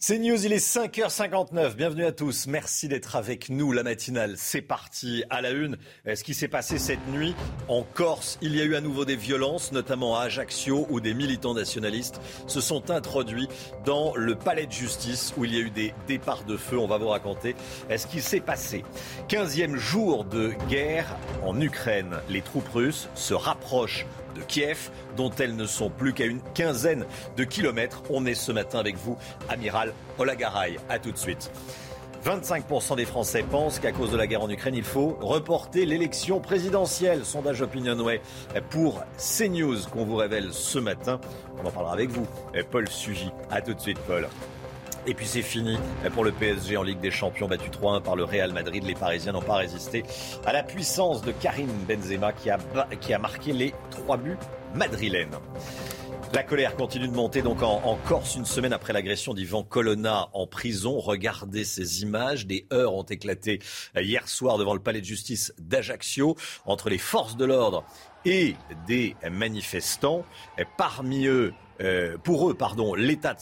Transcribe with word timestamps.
C'est 0.00 0.20
News, 0.20 0.46
il 0.46 0.52
est 0.52 0.64
5h59. 0.64 1.74
Bienvenue 1.74 2.04
à 2.04 2.12
tous. 2.12 2.46
Merci 2.46 2.86
d'être 2.86 3.16
avec 3.16 3.48
nous. 3.50 3.72
La 3.72 3.82
matinale, 3.82 4.34
c'est 4.36 4.62
parti. 4.62 5.24
À 5.28 5.40
la 5.40 5.50
une, 5.50 5.76
ce 6.06 6.22
qui 6.22 6.34
s'est 6.34 6.46
passé 6.46 6.78
cette 6.78 7.04
nuit 7.08 7.34
en 7.66 7.82
Corse, 7.82 8.38
il 8.40 8.54
y 8.54 8.60
a 8.60 8.64
eu 8.64 8.76
à 8.76 8.80
nouveau 8.80 9.04
des 9.04 9.16
violences, 9.16 9.72
notamment 9.72 10.16
à 10.16 10.22
Ajaccio, 10.22 10.86
où 10.88 11.00
des 11.00 11.14
militants 11.14 11.52
nationalistes 11.52 12.20
se 12.46 12.60
sont 12.60 12.92
introduits 12.92 13.48
dans 13.84 14.14
le 14.14 14.36
palais 14.36 14.66
de 14.66 14.72
justice, 14.72 15.34
où 15.36 15.44
il 15.44 15.52
y 15.52 15.56
a 15.56 15.62
eu 15.62 15.70
des 15.70 15.92
départs 16.06 16.44
de 16.44 16.56
feu. 16.56 16.78
On 16.78 16.86
va 16.86 16.98
vous 16.98 17.08
raconter 17.08 17.56
ce 17.90 18.06
qui 18.06 18.20
s'est 18.20 18.38
passé. 18.38 18.84
15e 19.28 19.74
jour 19.74 20.24
de 20.24 20.52
guerre 20.68 21.16
en 21.44 21.60
Ukraine. 21.60 22.18
Les 22.28 22.42
troupes 22.42 22.68
russes 22.68 23.08
se 23.16 23.34
rapprochent 23.34 24.06
de 24.38 24.44
Kiev, 24.44 24.90
dont 25.16 25.30
elles 25.38 25.56
ne 25.56 25.66
sont 25.66 25.90
plus 25.90 26.12
qu'à 26.12 26.24
une 26.24 26.40
quinzaine 26.54 27.04
de 27.36 27.44
kilomètres. 27.44 28.02
On 28.10 28.26
est 28.26 28.34
ce 28.34 28.52
matin 28.52 28.78
avec 28.78 28.96
vous, 28.96 29.16
amiral 29.48 29.92
Olagaray. 30.18 30.78
A 30.88 30.98
tout 30.98 31.12
de 31.12 31.18
suite. 31.18 31.50
25% 32.24 32.96
des 32.96 33.04
Français 33.04 33.44
pensent 33.48 33.78
qu'à 33.78 33.92
cause 33.92 34.10
de 34.10 34.16
la 34.16 34.26
guerre 34.26 34.42
en 34.42 34.50
Ukraine, 34.50 34.74
il 34.74 34.84
faut 34.84 35.16
reporter 35.20 35.86
l'élection 35.86 36.40
présidentielle. 36.40 37.24
Sondage 37.24 37.62
Opinionway 37.62 38.20
pour 38.70 39.02
CNews 39.16 39.78
qu'on 39.92 40.04
vous 40.04 40.16
révèle 40.16 40.52
ce 40.52 40.78
matin. 40.78 41.20
On 41.62 41.66
en 41.66 41.70
parlera 41.70 41.92
avec 41.92 42.10
vous. 42.10 42.26
Paul 42.70 42.88
Sugy. 42.88 43.30
A 43.50 43.60
tout 43.60 43.74
de 43.74 43.80
suite, 43.80 43.98
Paul. 44.00 44.28
Et 45.08 45.14
puis 45.14 45.26
c'est 45.26 45.40
fini 45.40 45.78
pour 46.12 46.22
le 46.22 46.32
PSG 46.32 46.76
en 46.76 46.82
Ligue 46.82 47.00
des 47.00 47.10
Champions, 47.10 47.48
battu 47.48 47.70
3-1 47.70 48.02
par 48.02 48.14
le 48.14 48.24
Real 48.24 48.52
Madrid. 48.52 48.84
Les 48.84 48.94
Parisiens 48.94 49.32
n'ont 49.32 49.40
pas 49.40 49.54
résisté 49.54 50.04
à 50.44 50.52
la 50.52 50.62
puissance 50.62 51.22
de 51.22 51.32
Karim 51.32 51.70
Benzema 51.88 52.34
qui 52.34 52.50
a, 52.50 52.58
qui 53.00 53.14
a 53.14 53.18
marqué 53.18 53.54
les 53.54 53.72
trois 53.90 54.18
buts 54.18 54.36
madrilènes. 54.74 55.34
La 56.34 56.42
colère 56.42 56.76
continue 56.76 57.08
de 57.08 57.14
monter 57.14 57.40
donc 57.40 57.62
en, 57.62 57.80
en 57.84 57.96
Corse 57.96 58.36
une 58.36 58.44
semaine 58.44 58.74
après 58.74 58.92
l'agression 58.92 59.32
d'Ivan 59.32 59.62
Colonna 59.62 60.28
en 60.34 60.46
prison. 60.46 61.00
Regardez 61.00 61.64
ces 61.64 62.02
images. 62.02 62.46
Des 62.46 62.66
heures 62.70 62.92
ont 62.92 63.04
éclaté 63.04 63.60
hier 63.96 64.28
soir 64.28 64.58
devant 64.58 64.74
le 64.74 64.80
palais 64.80 65.00
de 65.00 65.06
justice 65.06 65.54
d'Ajaccio 65.58 66.36
entre 66.66 66.90
les 66.90 66.98
forces 66.98 67.38
de 67.38 67.46
l'ordre 67.46 67.82
et 68.26 68.56
des 68.86 69.16
manifestants. 69.30 70.26
Parmi 70.76 71.24
eux, 71.24 71.54
euh, 71.80 72.18
pour 72.18 72.50
eux, 72.50 72.54
pardon, 72.54 72.94
l'État, 72.94 73.36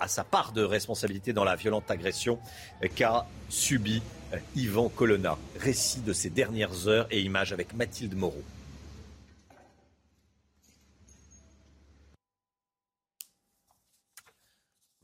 a 0.00 0.08
sa 0.08 0.24
part 0.24 0.52
de 0.52 0.62
responsabilité 0.62 1.32
dans 1.32 1.44
la 1.44 1.56
violente 1.56 1.90
agression 1.90 2.38
qu'a 2.94 3.26
subi 3.48 4.02
euh, 4.32 4.38
Yvan 4.56 4.88
Colonna. 4.88 5.38
Récit 5.58 6.00
de 6.00 6.12
ces 6.12 6.30
dernières 6.30 6.88
heures 6.88 7.06
et 7.10 7.20
images 7.20 7.52
avec 7.52 7.74
Mathilde 7.74 8.14
Moreau. 8.14 8.42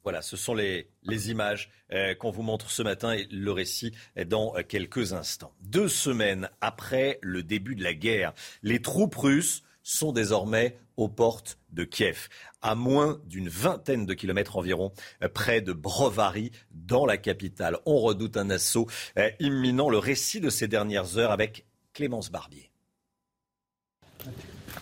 Voilà, 0.03 0.21
ce 0.21 0.37
sont 0.37 0.55
les, 0.55 0.89
les 1.05 1.31
images 1.31 1.71
euh, 1.93 2.17
qu'on 2.17 2.33
vous 2.33 2.43
montre 2.43 2.73
ce 2.73 2.83
matin 2.83 3.13
et 3.13 3.29
le 3.31 3.53
récit 3.53 3.93
dans 4.27 4.55
quelques 4.69 5.13
instants. 5.13 5.53
Deux 5.61 5.87
semaines 5.87 6.51
après 6.61 7.21
le 7.23 7.45
début 7.45 7.77
de 7.77 7.85
la 7.85 7.95
guerre, 7.95 8.33
les 8.65 8.83
troupes 8.83 9.15
russes 9.15 9.63
sont 9.83 10.13
désormais 10.13 10.79
aux 10.97 11.09
portes 11.09 11.59
de 11.71 11.85
Kiev, 11.85 12.29
à 12.61 12.75
moins 12.75 13.21
d'une 13.27 13.49
vingtaine 13.49 14.07
de 14.07 14.15
kilomètres 14.15 14.57
environ, 14.57 14.93
près 15.35 15.61
de 15.61 15.73
Brovary, 15.73 16.53
dans 16.71 17.07
la 17.07 17.17
capitale. 17.17 17.79
On 17.87 17.99
redoute 17.99 18.37
un 18.37 18.51
assaut 18.51 18.87
euh, 19.19 19.31
imminent. 19.41 19.89
Le 19.89 19.99
récit 19.99 20.41
de 20.41 20.51
ces 20.51 20.69
dernières 20.69 21.19
heures 21.19 21.33
avec 21.33 21.67
Clémence 21.93 22.31
Barbier. 22.31 22.71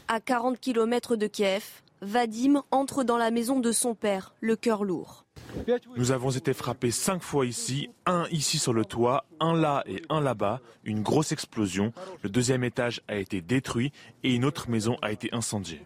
À 0.09 0.21
40 0.21 0.59
kilomètres 0.60 1.16
de 1.16 1.27
Kiev, 1.27 1.65
Vadim 2.03 2.62
entre 2.71 3.05
dans 3.05 3.19
la 3.19 3.31
maison 3.31 3.60
de 3.60 3.72
son 3.72 3.94
père, 3.94 4.34
le 4.41 4.56
cœur 4.56 4.84
lourd. 4.84 5.25
Nous 5.97 6.12
avons 6.12 6.31
été 6.31 6.55
frappés 6.55 6.91
cinq 6.91 7.23
fois 7.23 7.47
ici, 7.47 7.89
un 8.06 8.27
ici 8.31 8.59
sur 8.59 8.73
le 8.73 8.84
toit, 8.84 9.25
un 9.41 9.55
là 9.55 9.83
et 9.87 10.03
un 10.09 10.21
là-bas, 10.21 10.61
une 10.84 11.03
grosse 11.03 11.33
explosion. 11.33 11.93
Le 12.23 12.28
deuxième 12.28 12.65
étage 12.65 13.03
a 13.09 13.17
été 13.17 13.41
détruit 13.41 13.93
et 14.23 14.34
une 14.34 14.45
autre 14.45 14.71
maison 14.71 14.97
a 15.03 15.12
été 15.12 15.28
incendiée. 15.33 15.83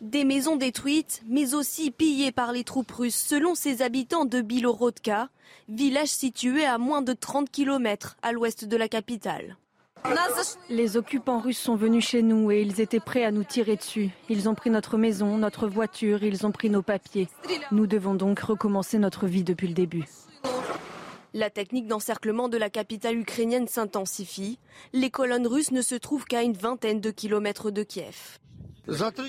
Des 0.00 0.24
maisons 0.24 0.56
détruites, 0.56 1.22
mais 1.26 1.54
aussi 1.54 1.90
pillées 1.90 2.32
par 2.32 2.52
les 2.52 2.64
troupes 2.64 2.90
russes, 2.90 3.14
selon 3.14 3.54
ses 3.54 3.82
habitants 3.82 4.24
de 4.24 4.40
Bilorodka, 4.40 5.28
village 5.68 6.08
situé 6.08 6.64
à 6.64 6.78
moins 6.78 7.02
de 7.02 7.12
30 7.12 7.50
km 7.50 8.16
à 8.22 8.32
l'ouest 8.32 8.64
de 8.64 8.76
la 8.76 8.88
capitale. 8.88 9.56
Les 10.68 10.96
occupants 10.96 11.40
russes 11.40 11.58
sont 11.58 11.76
venus 11.76 12.06
chez 12.06 12.22
nous 12.22 12.50
et 12.50 12.60
ils 12.60 12.80
étaient 12.80 13.00
prêts 13.00 13.24
à 13.24 13.30
nous 13.30 13.44
tirer 13.44 13.76
dessus. 13.76 14.10
Ils 14.28 14.48
ont 14.48 14.54
pris 14.54 14.70
notre 14.70 14.98
maison, 14.98 15.38
notre 15.38 15.68
voiture, 15.68 16.22
ils 16.22 16.46
ont 16.46 16.52
pris 16.52 16.70
nos 16.70 16.82
papiers. 16.82 17.28
Nous 17.72 17.86
devons 17.86 18.14
donc 18.14 18.40
recommencer 18.40 18.98
notre 18.98 19.26
vie 19.26 19.44
depuis 19.44 19.68
le 19.68 19.74
début. 19.74 20.04
La 21.32 21.50
technique 21.50 21.88
d'encerclement 21.88 22.48
de 22.48 22.56
la 22.56 22.70
capitale 22.70 23.18
ukrainienne 23.18 23.66
s'intensifie. 23.66 24.58
Les 24.92 25.10
colonnes 25.10 25.46
russes 25.46 25.72
ne 25.72 25.82
se 25.82 25.96
trouvent 25.96 26.26
qu'à 26.26 26.42
une 26.42 26.52
vingtaine 26.52 27.00
de 27.00 27.10
kilomètres 27.10 27.70
de 27.70 27.82
Kiev. 27.82 28.38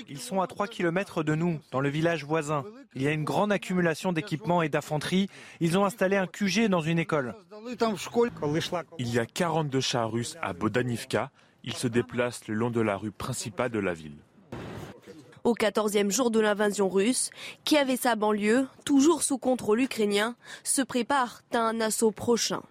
Ils 0.08 0.20
sont 0.20 0.40
à 0.40 0.46
3 0.46 0.68
km 0.68 1.22
de 1.22 1.34
nous, 1.34 1.60
dans 1.70 1.80
le 1.80 1.88
village 1.88 2.24
voisin. 2.24 2.64
Il 2.94 3.02
y 3.02 3.06
a 3.06 3.12
une 3.12 3.24
grande 3.24 3.52
accumulation 3.52 4.12
d'équipements 4.12 4.62
et 4.62 4.68
d'infanterie. 4.68 5.28
Ils 5.60 5.78
ont 5.78 5.84
installé 5.84 6.16
un 6.16 6.26
QG 6.26 6.68
dans 6.68 6.80
une 6.80 6.98
école. 6.98 7.34
Il 8.98 9.08
y 9.08 9.18
a 9.18 9.26
42 9.26 9.80
chars 9.80 10.10
russes 10.10 10.36
à 10.42 10.52
Bodanivka. 10.52 11.30
Ils 11.64 11.74
se 11.74 11.88
déplacent 11.88 12.46
le 12.48 12.54
long 12.54 12.70
de 12.70 12.80
la 12.80 12.96
rue 12.96 13.10
principale 13.10 13.70
de 13.70 13.78
la 13.78 13.94
ville. 13.94 14.18
Au 15.44 15.54
14e 15.54 16.10
jour 16.10 16.30
de 16.30 16.40
l'invasion 16.40 16.88
russe, 16.88 17.30
Kiev 17.64 17.88
et 17.88 17.96
sa 17.96 18.16
banlieue, 18.16 18.66
toujours 18.84 19.22
sous 19.22 19.38
contrôle 19.38 19.80
ukrainien, 19.80 20.34
se 20.64 20.82
préparent 20.82 21.42
à 21.54 21.58
un 21.58 21.80
assaut 21.80 22.10
prochain. 22.10 22.62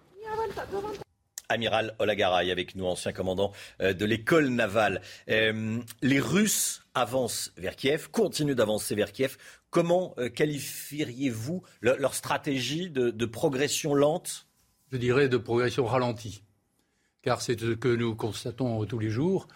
Amiral 1.48 1.94
Olagaray 1.98 2.50
avec 2.50 2.74
nous, 2.74 2.86
ancien 2.86 3.12
commandant 3.12 3.52
euh, 3.80 3.92
de 3.92 4.04
l'école 4.04 4.48
navale. 4.48 5.00
Euh, 5.30 5.78
les 6.02 6.20
Russes 6.20 6.82
avancent 6.94 7.52
vers 7.56 7.76
Kiev, 7.76 8.08
continuent 8.10 8.54
d'avancer 8.54 8.94
vers 8.94 9.12
Kiev. 9.12 9.36
Comment 9.70 10.14
euh, 10.18 10.28
qualifieriez-vous 10.28 11.62
le- 11.80 11.96
leur 11.98 12.14
stratégie 12.14 12.90
de, 12.90 13.26
progression 13.26 13.94
lente? 13.94 14.46
Je 14.90 14.96
dirais, 14.96 15.28
de 15.28 15.36
progression 15.36 15.84
ralentie. 15.84 16.42
Car 17.22 17.40
c'est 17.40 17.58
ce 17.60 17.74
que 17.74 17.88
nous 17.88 18.14
constatons 18.14 18.84
tous 18.86 18.98
les 18.98 19.10
jours. 19.10 19.48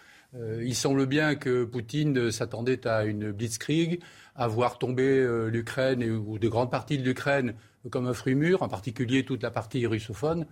Il 0.61 0.75
semble 0.75 1.07
bien 1.07 1.35
que 1.35 1.65
Poutine 1.65 2.31
s'attendait 2.31 2.87
à 2.87 3.03
une 3.03 3.31
blitzkrieg, 3.31 4.01
à 4.35 4.47
voir 4.47 4.77
tomber 4.77 5.25
l'Ukraine 5.49 6.03
ou 6.03 6.37
de 6.39 6.47
grandes 6.47 6.71
parties 6.71 6.97
de 6.97 7.03
l'Ukraine 7.03 7.53
comme 7.89 8.07
un 8.07 8.13
fruit 8.13 8.35
mûr, 8.35 8.61
en 8.61 8.69
particulier 8.69 9.25
toute 9.25 9.43
la 9.43 9.51
partie 9.51 9.85
russophone. 9.85 10.45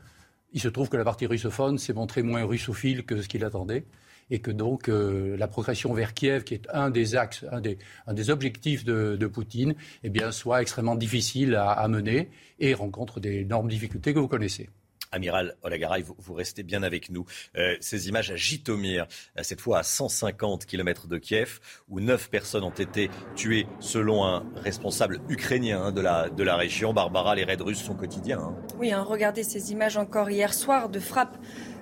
Il 0.54 0.62
se 0.62 0.68
trouve 0.68 0.90
que 0.90 0.98
la 0.98 1.04
partie 1.04 1.26
russophone 1.26 1.78
s'est 1.78 1.94
montrée 1.94 2.24
moins 2.24 2.44
russophile 2.44 3.06
que 3.06 3.22
ce 3.22 3.28
qu'il 3.28 3.46
attendait 3.46 3.86
et 4.32 4.40
que 4.40 4.52
donc 4.52 4.90
euh, 4.90 5.36
la 5.38 5.48
progression 5.48 5.94
vers 5.94 6.14
Kiev, 6.14 6.44
qui 6.44 6.54
est 6.54 6.68
un 6.72 6.90
des 6.90 7.16
axes, 7.16 7.46
un 7.52 7.62
des, 7.62 7.78
des 8.12 8.30
objectifs 8.30 8.84
de, 8.84 9.28
Poutine, 9.28 9.76
eh 10.04 10.10
bien, 10.10 10.32
soit 10.32 10.62
extrêmement 10.62 10.96
difficile 10.96 11.56
à, 11.56 11.72
à 11.72 11.88
mener 11.88 12.30
et 12.60 12.74
rencontre 12.74 13.19
d'énormes 13.19 13.69
difficultés 13.69 14.13
que 14.13 14.19
vous 14.19 14.28
connaissez. 14.28 14.69
Amiral 15.11 15.56
Olagaray, 15.63 16.03
vous, 16.03 16.33
restez 16.33 16.63
bien 16.63 16.83
avec 16.83 17.09
nous. 17.09 17.25
Euh, 17.57 17.75
ces 17.79 18.09
images 18.09 18.31
à 18.31 18.35
Jitomir, 18.35 19.07
euh, 19.38 19.44
cette 19.44 19.61
fois 19.61 19.79
à 19.79 19.83
150 19.83 20.65
km 20.65 21.07
de 21.07 21.17
Kiev, 21.17 21.59
où 21.89 22.00
neuf 22.00 22.29
personnes 22.29 22.63
ont 22.63 22.69
été 22.69 23.09
tuées 23.35 23.65
selon 23.79 24.25
un 24.25 24.44
responsable 24.56 25.19
ukrainien 25.29 25.81
hein, 25.85 25.91
de, 25.91 26.01
la, 26.01 26.29
de 26.29 26.44
la 26.44 26.56
région. 26.56 26.94
Barbara, 26.94 27.35
les 27.35 27.44
raids 27.44 27.57
russes 27.59 27.81
sont 27.83 27.95
quotidiens. 27.95 28.39
hein. 28.39 28.56
Oui, 28.77 28.91
hein, 28.91 29.01
regardez 29.03 29.44
ces 29.44 29.71
images 29.71 29.97
encore 29.97 30.29
hier 30.29 30.53
soir 30.53 30.89
de 30.89 31.00
frappes 31.00 31.38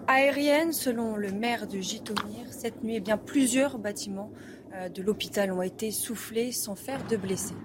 aériennes. 0.07 0.71
Selon 0.73 1.15
le 1.15 1.31
maire 1.31 1.67
de 1.67 1.79
Jitomir, 1.79 2.45
cette 2.51 2.83
nuit, 2.83 2.95
eh 2.95 2.99
bien, 3.01 3.17
plusieurs 3.17 3.77
bâtiments 3.77 4.31
euh, 4.73 4.89
de 4.89 5.01
l'hôpital 5.01 5.51
ont 5.51 5.61
été 5.61 5.91
soufflés 5.91 6.51
sans 6.51 6.75
faire 6.75 7.05
de 7.07 7.17
blessés. 7.17 7.55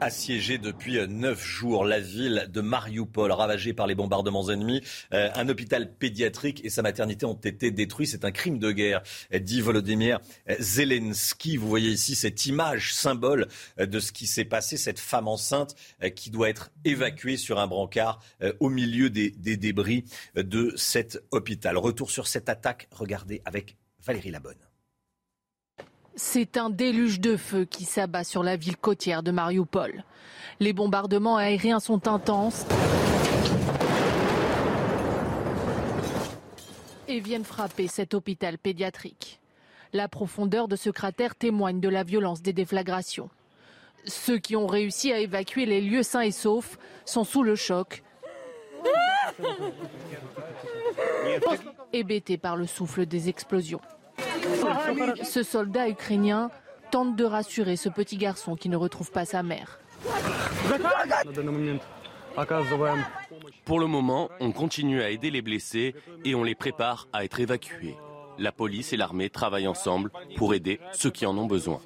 Assiégée 0.00 0.58
depuis 0.58 0.98
neuf 1.08 1.44
jours. 1.44 1.84
La 1.84 2.00
ville 2.00 2.48
de 2.52 2.60
Mariupol, 2.60 3.32
ravagée 3.32 3.72
par 3.72 3.86
les 3.86 3.94
bombardements 3.94 4.48
ennemis. 4.48 4.82
Euh, 5.12 5.30
un 5.34 5.48
hôpital 5.48 5.92
pédiatrique 5.94 6.64
et 6.64 6.70
sa 6.70 6.82
maternité 6.82 7.26
ont 7.26 7.34
été 7.34 7.70
détruits. 7.70 8.06
C'est 8.06 8.24
un 8.24 8.30
crime 8.30 8.58
de 8.58 8.72
guerre, 8.72 9.02
dit 9.32 9.60
Volodymyr 9.60 10.20
Zelensky. 10.58 11.56
Vous 11.56 11.68
voyez 11.68 11.90
ici 11.90 12.14
cette 12.14 12.46
image 12.46 12.94
symbole 12.94 13.48
de 13.78 14.00
ce 14.00 14.12
qui 14.12 14.26
s'est 14.26 14.44
passé. 14.44 14.76
Cette 14.76 14.98
femme 14.98 15.28
enceinte 15.28 15.74
euh, 16.02 16.08
qui 16.08 16.30
doit 16.30 16.48
être 16.48 16.70
évacuée 16.84 17.36
sur 17.36 17.58
un 17.58 17.66
brancard 17.66 18.20
euh, 18.42 18.52
au 18.60 18.68
milieu 18.68 19.10
des, 19.10 19.30
des 19.30 19.56
débris 19.56 20.04
de 20.34 20.72
cet 20.76 21.22
hôpital. 21.30 21.76
Retour 21.76 22.10
sur 22.10 22.26
cette 22.26 22.48
attaque. 22.48 22.88
Regardez 22.90 23.42
avec 23.44 23.76
Valérie 24.04 24.30
Labonne. 24.30 24.69
C'est 26.16 26.56
un 26.56 26.70
déluge 26.70 27.20
de 27.20 27.36
feu 27.36 27.64
qui 27.64 27.84
s'abat 27.84 28.24
sur 28.24 28.42
la 28.42 28.56
ville 28.56 28.76
côtière 28.76 29.22
de 29.22 29.30
Mariupol. 29.30 30.04
Les 30.58 30.72
bombardements 30.72 31.36
aériens 31.36 31.80
sont 31.80 32.08
intenses 32.08 32.66
et 37.08 37.20
viennent 37.20 37.44
frapper 37.44 37.88
cet 37.88 38.14
hôpital 38.14 38.58
pédiatrique. 38.58 39.40
La 39.92 40.08
profondeur 40.08 40.68
de 40.68 40.76
ce 40.76 40.90
cratère 40.90 41.34
témoigne 41.34 41.80
de 41.80 41.88
la 41.88 42.04
violence 42.04 42.42
des 42.42 42.52
déflagrations. 42.52 43.30
Ceux 44.04 44.38
qui 44.38 44.56
ont 44.56 44.66
réussi 44.66 45.12
à 45.12 45.18
évacuer 45.18 45.66
les 45.66 45.80
lieux 45.80 46.02
sains 46.02 46.20
et 46.22 46.30
saufs 46.30 46.78
sont 47.04 47.24
sous 47.24 47.42
le 47.42 47.54
choc, 47.54 48.02
hébétés 51.92 52.38
par 52.38 52.56
le 52.56 52.66
souffle 52.66 53.06
des 53.06 53.28
explosions. 53.28 53.80
Ce 55.22 55.42
soldat 55.42 55.88
ukrainien 55.88 56.50
tente 56.90 57.16
de 57.16 57.24
rassurer 57.24 57.76
ce 57.76 57.88
petit 57.88 58.16
garçon 58.16 58.56
qui 58.56 58.68
ne 58.68 58.76
retrouve 58.76 59.10
pas 59.10 59.24
sa 59.24 59.42
mère. 59.42 59.78
Pour 63.64 63.80
le 63.80 63.86
moment, 63.86 64.30
on 64.40 64.52
continue 64.52 65.02
à 65.02 65.10
aider 65.10 65.30
les 65.30 65.42
blessés 65.42 65.94
et 66.24 66.34
on 66.34 66.44
les 66.44 66.54
prépare 66.54 67.08
à 67.12 67.24
être 67.24 67.40
évacués. 67.40 67.96
La 68.38 68.52
police 68.52 68.92
et 68.92 68.96
l'armée 68.96 69.28
travaillent 69.28 69.66
ensemble 69.66 70.10
pour 70.36 70.54
aider 70.54 70.80
ceux 70.92 71.10
qui 71.10 71.26
en 71.26 71.36
ont 71.36 71.46
besoin. 71.46 71.80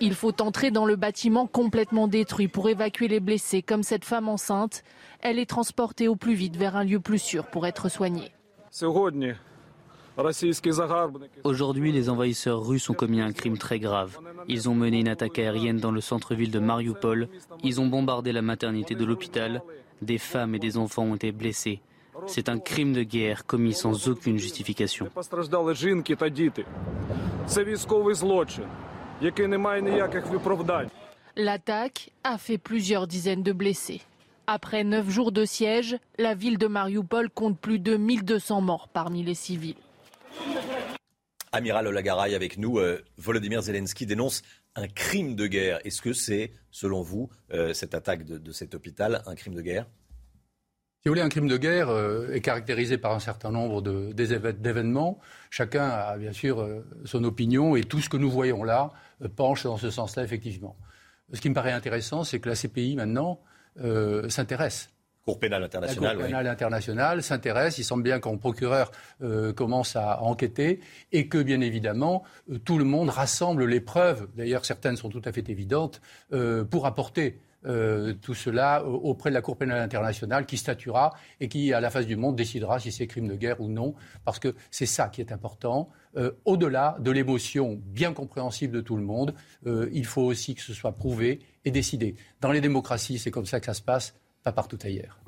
Il 0.00 0.14
faut 0.14 0.42
entrer 0.42 0.70
dans 0.70 0.84
le 0.84 0.96
bâtiment 0.96 1.46
complètement 1.46 2.08
détruit 2.08 2.48
pour 2.48 2.68
évacuer 2.68 3.08
les 3.08 3.20
blessés, 3.20 3.62
comme 3.62 3.82
cette 3.82 4.04
femme 4.04 4.28
enceinte. 4.28 4.82
Elle 5.20 5.38
est 5.38 5.48
transportée 5.48 6.08
au 6.08 6.16
plus 6.16 6.34
vite 6.34 6.56
vers 6.56 6.76
un 6.76 6.84
lieu 6.84 6.98
plus 6.98 7.20
sûr 7.20 7.46
pour 7.46 7.66
être 7.66 7.88
soignée. 7.88 8.32
Aujourd'hui, 11.44 11.92
les 11.92 12.08
envahisseurs 12.10 12.66
russes 12.66 12.90
ont 12.90 12.94
commis 12.94 13.20
un 13.20 13.32
crime 13.32 13.56
très 13.56 13.78
grave. 13.78 14.18
Ils 14.48 14.68
ont 14.68 14.74
mené 14.74 15.00
une 15.00 15.08
attaque 15.08 15.38
aérienne 15.38 15.78
dans 15.78 15.90
le 15.90 16.02
centre-ville 16.02 16.50
de 16.50 16.58
Mariupol. 16.58 17.28
Ils 17.62 17.80
ont 17.80 17.86
bombardé 17.86 18.32
la 18.32 18.42
maternité 18.42 18.94
de 18.94 19.04
l'hôpital. 19.04 19.62
Des 20.02 20.18
femmes 20.18 20.54
et 20.54 20.58
des 20.58 20.76
enfants 20.76 21.04
ont 21.04 21.14
été 21.14 21.32
blessés. 21.32 21.80
C'est 22.26 22.50
un 22.50 22.58
crime 22.58 22.92
de 22.92 23.02
guerre 23.02 23.46
commis 23.46 23.72
sans 23.72 24.08
aucune 24.08 24.36
justification. 24.36 25.08
L'attaque 31.36 32.10
a 32.24 32.38
fait 32.38 32.58
plusieurs 32.58 33.06
dizaines 33.06 33.42
de 33.42 33.52
blessés. 33.52 34.02
Après 34.48 34.84
neuf 34.84 35.10
jours 35.10 35.32
de 35.32 35.44
siège, 35.44 35.96
la 36.18 36.34
ville 36.34 36.56
de 36.56 36.68
Mariupol 36.68 37.30
compte 37.30 37.58
plus 37.58 37.80
de 37.80 37.96
1200 37.96 38.60
morts 38.60 38.88
parmi 38.88 39.24
les 39.24 39.34
civils. 39.34 39.74
Amiral 41.50 41.88
Olagaray 41.88 42.32
avec 42.34 42.56
nous. 42.56 42.78
Euh, 42.78 43.02
Volodymyr 43.16 43.62
Zelensky 43.62 44.06
dénonce 44.06 44.42
un 44.76 44.86
crime 44.86 45.34
de 45.34 45.48
guerre. 45.48 45.80
Est-ce 45.84 46.00
que 46.00 46.12
c'est, 46.12 46.52
selon 46.70 47.02
vous, 47.02 47.28
euh, 47.52 47.72
cette 47.72 47.94
attaque 47.94 48.24
de, 48.24 48.52
cet 48.52 48.76
hôpital, 48.76 49.22
un 49.26 49.34
crime 49.34 49.54
de 49.54 49.62
guerre? 49.62 49.86
Si 51.02 51.08
vous 51.08 51.10
voulez, 51.10 51.22
un 51.22 51.28
crime 51.28 51.48
de 51.48 51.56
guerre 51.56 51.88
euh, 51.88 52.32
est 52.32 52.40
caractérisé 52.40 52.98
par 52.98 53.12
un 53.14 53.20
certain 53.20 53.50
nombre 53.50 53.82
d'événements. 53.82 55.18
Chacun 55.50 55.88
a 55.88 56.16
bien 56.18 56.32
sûr 56.32 56.68
son 57.04 57.24
opinion 57.24 57.74
et 57.74 57.82
tout 57.82 58.00
ce 58.00 58.08
que 58.08 58.16
nous 58.16 58.30
voyons 58.30 58.62
là 58.62 58.92
penche 59.34 59.64
dans 59.64 59.76
ce 59.76 59.90
sens-là, 59.90 60.22
effectivement. 60.22 60.76
Ce 61.32 61.40
qui 61.40 61.48
me 61.48 61.54
paraît 61.54 61.72
intéressant, 61.72 62.22
c'est 62.22 62.38
que 62.38 62.48
la 62.48 62.54
CPI, 62.54 62.94
maintenant, 62.94 63.40
s'intéresse 64.28 64.90
Cour 65.26 65.40
pénale 65.40 65.64
internationale. 65.64 66.04
La 66.04 66.14
Cour 66.14 66.24
pénale 66.26 66.46
internationale 66.46 67.22
s'intéresse. 67.22 67.78
Il 67.78 67.84
semble 67.84 68.04
bien 68.04 68.20
qu'un 68.20 68.36
procureur 68.36 68.92
euh, 69.22 69.52
commence 69.52 69.96
à 69.96 70.22
enquêter 70.22 70.78
et 71.10 71.26
que, 71.26 71.38
bien 71.38 71.60
évidemment, 71.60 72.22
euh, 72.48 72.58
tout 72.58 72.78
le 72.78 72.84
monde 72.84 73.08
rassemble 73.08 73.64
les 73.64 73.80
preuves. 73.80 74.28
D'ailleurs, 74.36 74.64
certaines 74.64 74.96
sont 74.96 75.08
tout 75.08 75.22
à 75.24 75.32
fait 75.32 75.48
évidentes 75.48 76.00
euh, 76.32 76.62
pour 76.64 76.86
apporter 76.86 77.40
tout 78.22 78.34
cela 78.34 78.84
auprès 78.84 79.30
de 79.30 79.34
la 79.34 79.42
Cour 79.42 79.56
pénale 79.56 79.80
internationale 79.80 80.46
qui 80.46 80.56
statuera 80.56 81.12
et 81.40 81.48
qui, 81.48 81.72
à 81.72 81.80
la 81.80 81.90
face 81.90 82.06
du 82.06 82.16
monde, 82.16 82.36
décidera 82.36 82.78
si 82.78 82.92
c'est 82.92 83.06
crime 83.06 83.28
de 83.28 83.34
guerre 83.34 83.60
ou 83.60 83.68
non. 83.68 83.94
Parce 84.24 84.38
que 84.38 84.54
c'est 84.70 84.86
ça 84.86 85.08
qui 85.08 85.20
est 85.20 85.32
important. 85.32 85.90
Au-delà 86.44 86.96
de 87.00 87.10
l'émotion 87.10 87.80
bien 87.84 88.12
compréhensible 88.12 88.74
de 88.74 88.80
tout 88.80 88.96
le 88.96 89.02
monde, 89.02 89.34
il 89.66 90.06
faut 90.06 90.22
aussi 90.22 90.54
que 90.54 90.62
ce 90.62 90.72
soit 90.74 90.92
prouvé 90.92 91.40
et 91.64 91.70
décidé. 91.70 92.14
Dans 92.40 92.52
les 92.52 92.60
démocraties, 92.60 93.18
c'est 93.18 93.30
comme 93.30 93.46
ça 93.46 93.60
que 93.60 93.66
ça 93.66 93.74
se 93.74 93.82
passe 93.82 94.14
pas 94.46 94.52
partout 94.52 94.78
ailleurs. 94.84 95.18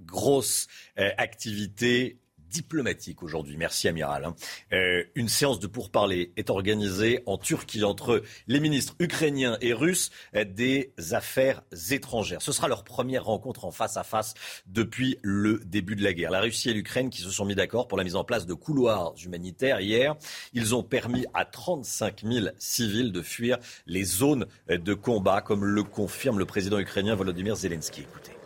Grosse 0.00 0.68
euh, 0.98 1.08
activité 1.16 2.18
diplomatique 2.52 3.22
aujourd'hui. 3.22 3.56
Merci, 3.56 3.88
Amiral. 3.88 4.24
Hein. 4.24 4.34
Euh, 4.72 5.02
une 5.14 5.28
séance 5.28 5.58
de 5.58 5.66
pourparlers 5.66 6.32
est 6.36 6.50
organisée 6.50 7.22
en 7.26 7.38
Turquie 7.38 7.82
entre 7.82 8.22
les 8.46 8.60
ministres 8.60 8.94
ukrainiens 9.00 9.56
et 9.60 9.72
russes 9.72 10.10
euh, 10.36 10.44
des 10.44 10.92
affaires 11.12 11.62
étrangères. 11.90 12.42
Ce 12.42 12.52
sera 12.52 12.68
leur 12.68 12.84
première 12.84 13.24
rencontre 13.24 13.64
en 13.64 13.70
face 13.70 13.96
à 13.96 14.04
face 14.04 14.34
depuis 14.66 15.18
le 15.22 15.60
début 15.64 15.96
de 15.96 16.04
la 16.04 16.12
guerre. 16.12 16.30
La 16.30 16.40
Russie 16.40 16.70
et 16.70 16.74
l'Ukraine 16.74 17.10
qui 17.10 17.22
se 17.22 17.30
sont 17.30 17.44
mis 17.44 17.54
d'accord 17.54 17.88
pour 17.88 17.98
la 17.98 18.04
mise 18.04 18.16
en 18.16 18.24
place 18.24 18.46
de 18.46 18.54
couloirs 18.54 19.14
humanitaires 19.24 19.80
hier. 19.80 20.14
Ils 20.52 20.74
ont 20.74 20.82
permis 20.82 21.24
à 21.34 21.44
35 21.44 22.22
000 22.24 22.46
civils 22.58 23.12
de 23.12 23.22
fuir 23.22 23.58
les 23.86 24.04
zones 24.04 24.46
de 24.68 24.94
combat, 24.94 25.40
comme 25.40 25.64
le 25.64 25.82
confirme 25.82 26.38
le 26.38 26.44
président 26.44 26.78
ukrainien 26.78 27.14
Volodymyr 27.14 27.56
Zelensky. 27.56 28.02
Écoutez. 28.02 28.41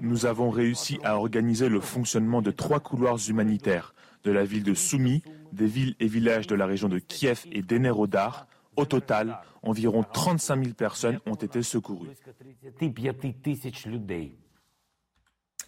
Nous 0.00 0.26
avons 0.26 0.50
réussi 0.50 0.98
à 1.02 1.16
organiser 1.16 1.68
le 1.68 1.80
fonctionnement 1.80 2.42
de 2.42 2.50
trois 2.50 2.80
couloirs 2.80 3.18
humanitaires 3.28 3.94
de 4.24 4.30
la 4.32 4.44
ville 4.44 4.62
de 4.62 4.74
Soumy, 4.74 5.22
des 5.52 5.66
villes 5.66 5.94
et 6.00 6.06
villages 6.06 6.46
de 6.46 6.54
la 6.54 6.66
région 6.66 6.88
de 6.88 6.98
Kiev 6.98 7.44
et 7.52 7.62
d'Enerodar. 7.62 8.46
Au 8.76 8.86
total, 8.86 9.38
environ 9.62 10.02
35 10.02 10.62
000 10.64 10.74
personnes 10.74 11.20
ont 11.26 11.34
été 11.34 11.62
secourues. 11.62 12.10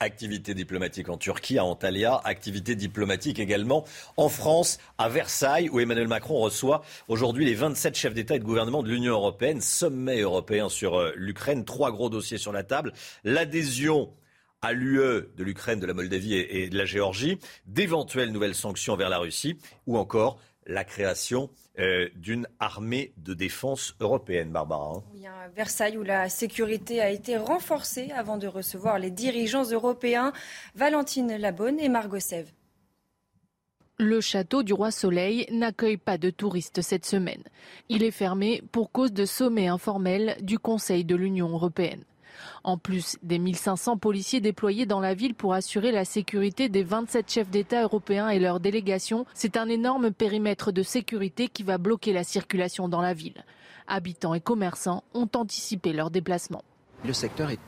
Activité 0.01 0.55
diplomatique 0.55 1.09
en 1.09 1.17
Turquie, 1.17 1.59
à 1.59 1.65
Antalya, 1.65 2.21
activité 2.25 2.75
diplomatique 2.75 3.39
également 3.39 3.85
en 4.17 4.29
France, 4.29 4.79
à 4.99 5.09
Versailles, 5.09 5.69
où 5.71 5.81
Emmanuel 5.81 6.09
Macron 6.09 6.39
reçoit 6.39 6.83
aujourd'hui 7.09 7.45
les 7.45 7.55
27 7.55 7.95
chefs 7.97 8.15
d'État 8.15 8.37
et 8.37 8.39
de 8.39 8.45
gouvernement 8.45 8.83
de 8.83 8.89
l'Union 8.89 9.15
européenne, 9.15 9.61
sommet 9.61 10.21
européen 10.21 10.69
sur 10.69 10.99
euh, 10.99 11.13
l'Ukraine, 11.17 11.65
trois 11.65 11.93
gros 11.93 12.11
dossiers 12.11 12.39
sur 12.39 12.53
la 12.53 12.63
table, 12.63 12.93
l'adhésion 13.25 14.13
à 14.63 14.73
l'UE 14.73 15.29
de 15.37 15.45
l'Ukraine, 15.45 15.81
de 15.81 15.87
la 15.87 15.95
Moldavie 15.95 16.35
et 16.35 16.69
de 16.69 16.77
la 16.77 16.87
Géorgie, 16.87 17.39
d'éventuelles 17.67 18.33
nouvelles 18.33 18.55
sanctions 18.55 18.97
vers 18.97 19.09
la 19.09 19.19
Russie, 19.19 19.59
ou 19.87 19.97
encore 19.97 20.41
la 20.67 20.85
création 20.85 21.51
euh, 21.79 22.09
d'une 22.17 22.47
armée 22.59 23.13
de 23.19 23.35
défense 23.35 23.95
européenne, 24.01 24.51
Barbara. 24.51 24.95
Hein. 24.97 25.03
Oui, 25.15 25.27
à 25.27 25.49
Versailles, 25.49 25.97
où 25.97 26.03
la 26.03 26.29
sécurité 26.29 27.01
a 27.01 27.11
été 27.11 27.37
renforcée 27.37 28.11
avant 28.13 28.37
de 28.37 28.47
recevoir 28.47 28.99
les 28.99 29.11
dirigeants 29.11 29.65
européens, 29.65 30.33
Valentine 30.75 31.37
Labonne 31.37 31.79
et 31.81 31.89
Margot 31.89 32.21
Sèvres. 32.21 32.51
Le 33.99 34.21
château 34.21 34.63
du 34.63 34.75
Roi 34.75 34.91
Soleil 34.91 35.47
n'accueille 35.51 35.97
pas 35.97 36.19
de 36.19 36.29
touristes 36.29 36.83
cette 36.83 37.07
semaine. 37.07 37.43
Il 37.89 38.03
est 38.03 38.11
fermé 38.11 38.63
pour 38.71 38.93
cause 38.93 39.13
de 39.13 39.25
sommet 39.25 39.69
informel 39.69 40.37
du 40.43 40.59
Conseil 40.59 41.05
de 41.05 41.17
l'Union 41.17 41.49
européenne. 41.49 42.05
En 42.65 42.79
plus 42.79 43.17
des 43.23 43.39
1500 43.39 43.97
policiers 43.97 44.41
déployés 44.41 44.87
dans 44.87 45.01
la 45.01 45.15
ville 45.15 45.35
pour 45.35 45.55
assurer 45.55 45.93
la 45.93 46.05
sécurité 46.05 46.69
des 46.69 46.83
27 46.83 47.31
chefs 47.31 47.51
d'État 47.51 47.83
européens 47.83 48.29
et 48.29 48.39
leurs 48.39 48.61
délégations, 48.61 49.27
c'est 49.35 49.57
un 49.57 49.69
énorme 49.69 50.11
périmètre 50.11 50.73
de 50.73 50.83
sécurité 50.83 51.49
qui 51.49 51.63
va 51.63 51.79
bloquer 51.79 52.13
la 52.13 52.25
circulation 52.25 52.89
dans 52.89 53.01
la 53.01 53.15
ville. 53.15 53.45
Habitants 53.89 54.35
et 54.35 54.41
commerçants 54.41 55.05
ont 55.15 55.29
anticipé 55.35 55.93
leur 55.93 56.11
déplacement. 56.11 56.63
Le 57.05 57.13
secteur 57.13 57.51
est 57.51 57.61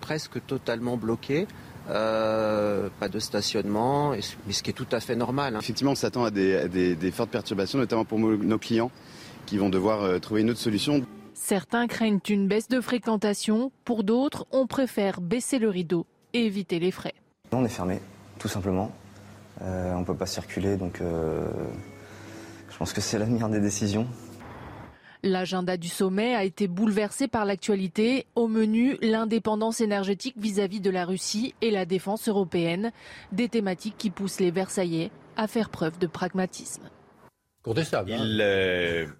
presque 0.00 0.44
totalement 0.46 0.96
bloqué. 0.96 1.46
Euh, 1.90 2.88
pas 2.98 3.08
de 3.08 3.18
stationnement, 3.18 4.12
mais 4.46 4.52
ce 4.52 4.62
qui 4.62 4.70
est 4.70 4.74
tout 4.74 4.86
à 4.90 5.00
fait 5.00 5.16
normal. 5.16 5.54
Hein. 5.54 5.60
Effectivement, 5.60 5.92
on 5.92 5.96
s'attend 5.96 6.24
à, 6.24 6.30
des, 6.30 7.10
fortes 7.12 7.30
perturbations, 7.30 7.78
notamment 7.78 8.04
pour 8.06 8.18
nos 8.18 8.58
clients 8.58 8.90
qui 9.46 9.58
vont 9.58 9.68
devoir 9.68 10.02
euh, 10.02 10.18
trouver 10.18 10.40
une 10.40 10.50
autre 10.50 10.60
solution. 10.60 11.04
Certains 11.46 11.88
craignent 11.88 12.20
une 12.30 12.48
baisse 12.48 12.68
de 12.68 12.80
fréquentation, 12.80 13.70
pour 13.84 14.02
d'autres, 14.02 14.46
on 14.50 14.66
préfère 14.66 15.20
baisser 15.20 15.58
le 15.58 15.68
rideau 15.68 16.06
et 16.32 16.46
éviter 16.46 16.78
les 16.78 16.90
frais. 16.90 17.12
On 17.52 17.62
est 17.66 17.68
fermé, 17.68 18.00
tout 18.38 18.48
simplement. 18.48 18.90
Euh, 19.60 19.92
on 19.92 20.00
ne 20.00 20.04
peut 20.06 20.16
pas 20.16 20.24
circuler, 20.24 20.78
donc 20.78 21.02
euh, 21.02 21.46
Je 22.70 22.76
pense 22.78 22.94
que 22.94 23.02
c'est 23.02 23.18
la 23.18 23.26
meilleure 23.26 23.50
des 23.50 23.60
décisions. 23.60 24.06
L'agenda 25.22 25.76
du 25.76 25.88
sommet 25.88 26.34
a 26.34 26.44
été 26.44 26.66
bouleversé 26.66 27.28
par 27.28 27.44
l'actualité. 27.44 28.24
Au 28.36 28.48
menu, 28.48 28.96
l'indépendance 29.02 29.82
énergétique 29.82 30.36
vis-à-vis 30.38 30.80
de 30.80 30.88
la 30.88 31.04
Russie 31.04 31.54
et 31.60 31.70
la 31.70 31.84
défense 31.84 32.26
européenne. 32.26 32.90
Des 33.32 33.50
thématiques 33.50 33.98
qui 33.98 34.08
poussent 34.08 34.40
les 34.40 34.50
Versaillais 34.50 35.10
à 35.36 35.46
faire 35.46 35.68
preuve 35.68 35.98
de 35.98 36.06
pragmatisme. 36.06 36.88
Contestable. 37.62 38.14
Hein. 38.14 38.18
Il, 38.22 39.12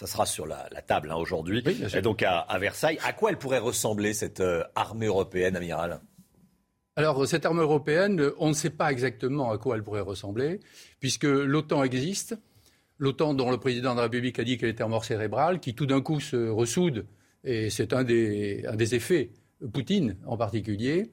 ça 0.00 0.06
sera 0.06 0.24
sur 0.24 0.46
la, 0.46 0.66
table 0.86 1.10
hein, 1.10 1.16
aujourd'hui. 1.16 1.62
et 1.94 2.00
donc 2.00 2.22
à, 2.22 2.46
Versailles. 2.58 2.98
À 3.04 3.12
quoi 3.12 3.28
elle 3.28 3.36
pourrait 3.36 3.58
ressembler 3.58 4.14
cette 4.14 4.40
euh, 4.40 4.64
armée 4.74 5.04
européenne, 5.04 5.56
amiral? 5.56 6.00
Alors, 6.96 7.26
cette 7.26 7.44
armée 7.44 7.60
européenne, 7.60 8.30
on 8.38 8.48
ne 8.48 8.54
sait 8.54 8.70
pas 8.70 8.90
exactement 8.90 9.50
à 9.50 9.58
quoi 9.58 9.76
elle 9.76 9.82
pourrait 9.82 10.00
ressembler, 10.00 10.60
puisque 11.00 11.24
l'OTAN 11.24 11.84
existe, 11.84 12.34
l'OTAN 12.96 13.34
dont 13.34 13.50
le 13.50 13.58
président 13.58 13.92
de 13.92 13.96
la 13.96 14.04
République 14.04 14.38
a 14.38 14.44
dit 14.44 14.56
qu'elle 14.56 14.70
était 14.70 14.82
en 14.82 14.88
mort 14.88 15.04
cérébrale, 15.04 15.60
qui 15.60 15.74
tout 15.74 15.86
d'un 15.86 16.00
coup 16.00 16.18
se 16.18 16.48
ressoude, 16.48 17.06
et 17.44 17.68
c'est 17.68 17.92
un 17.92 18.02
des, 18.02 18.64
effets, 18.94 19.32
Poutine 19.70 20.16
en 20.24 20.38
particulier. 20.38 21.10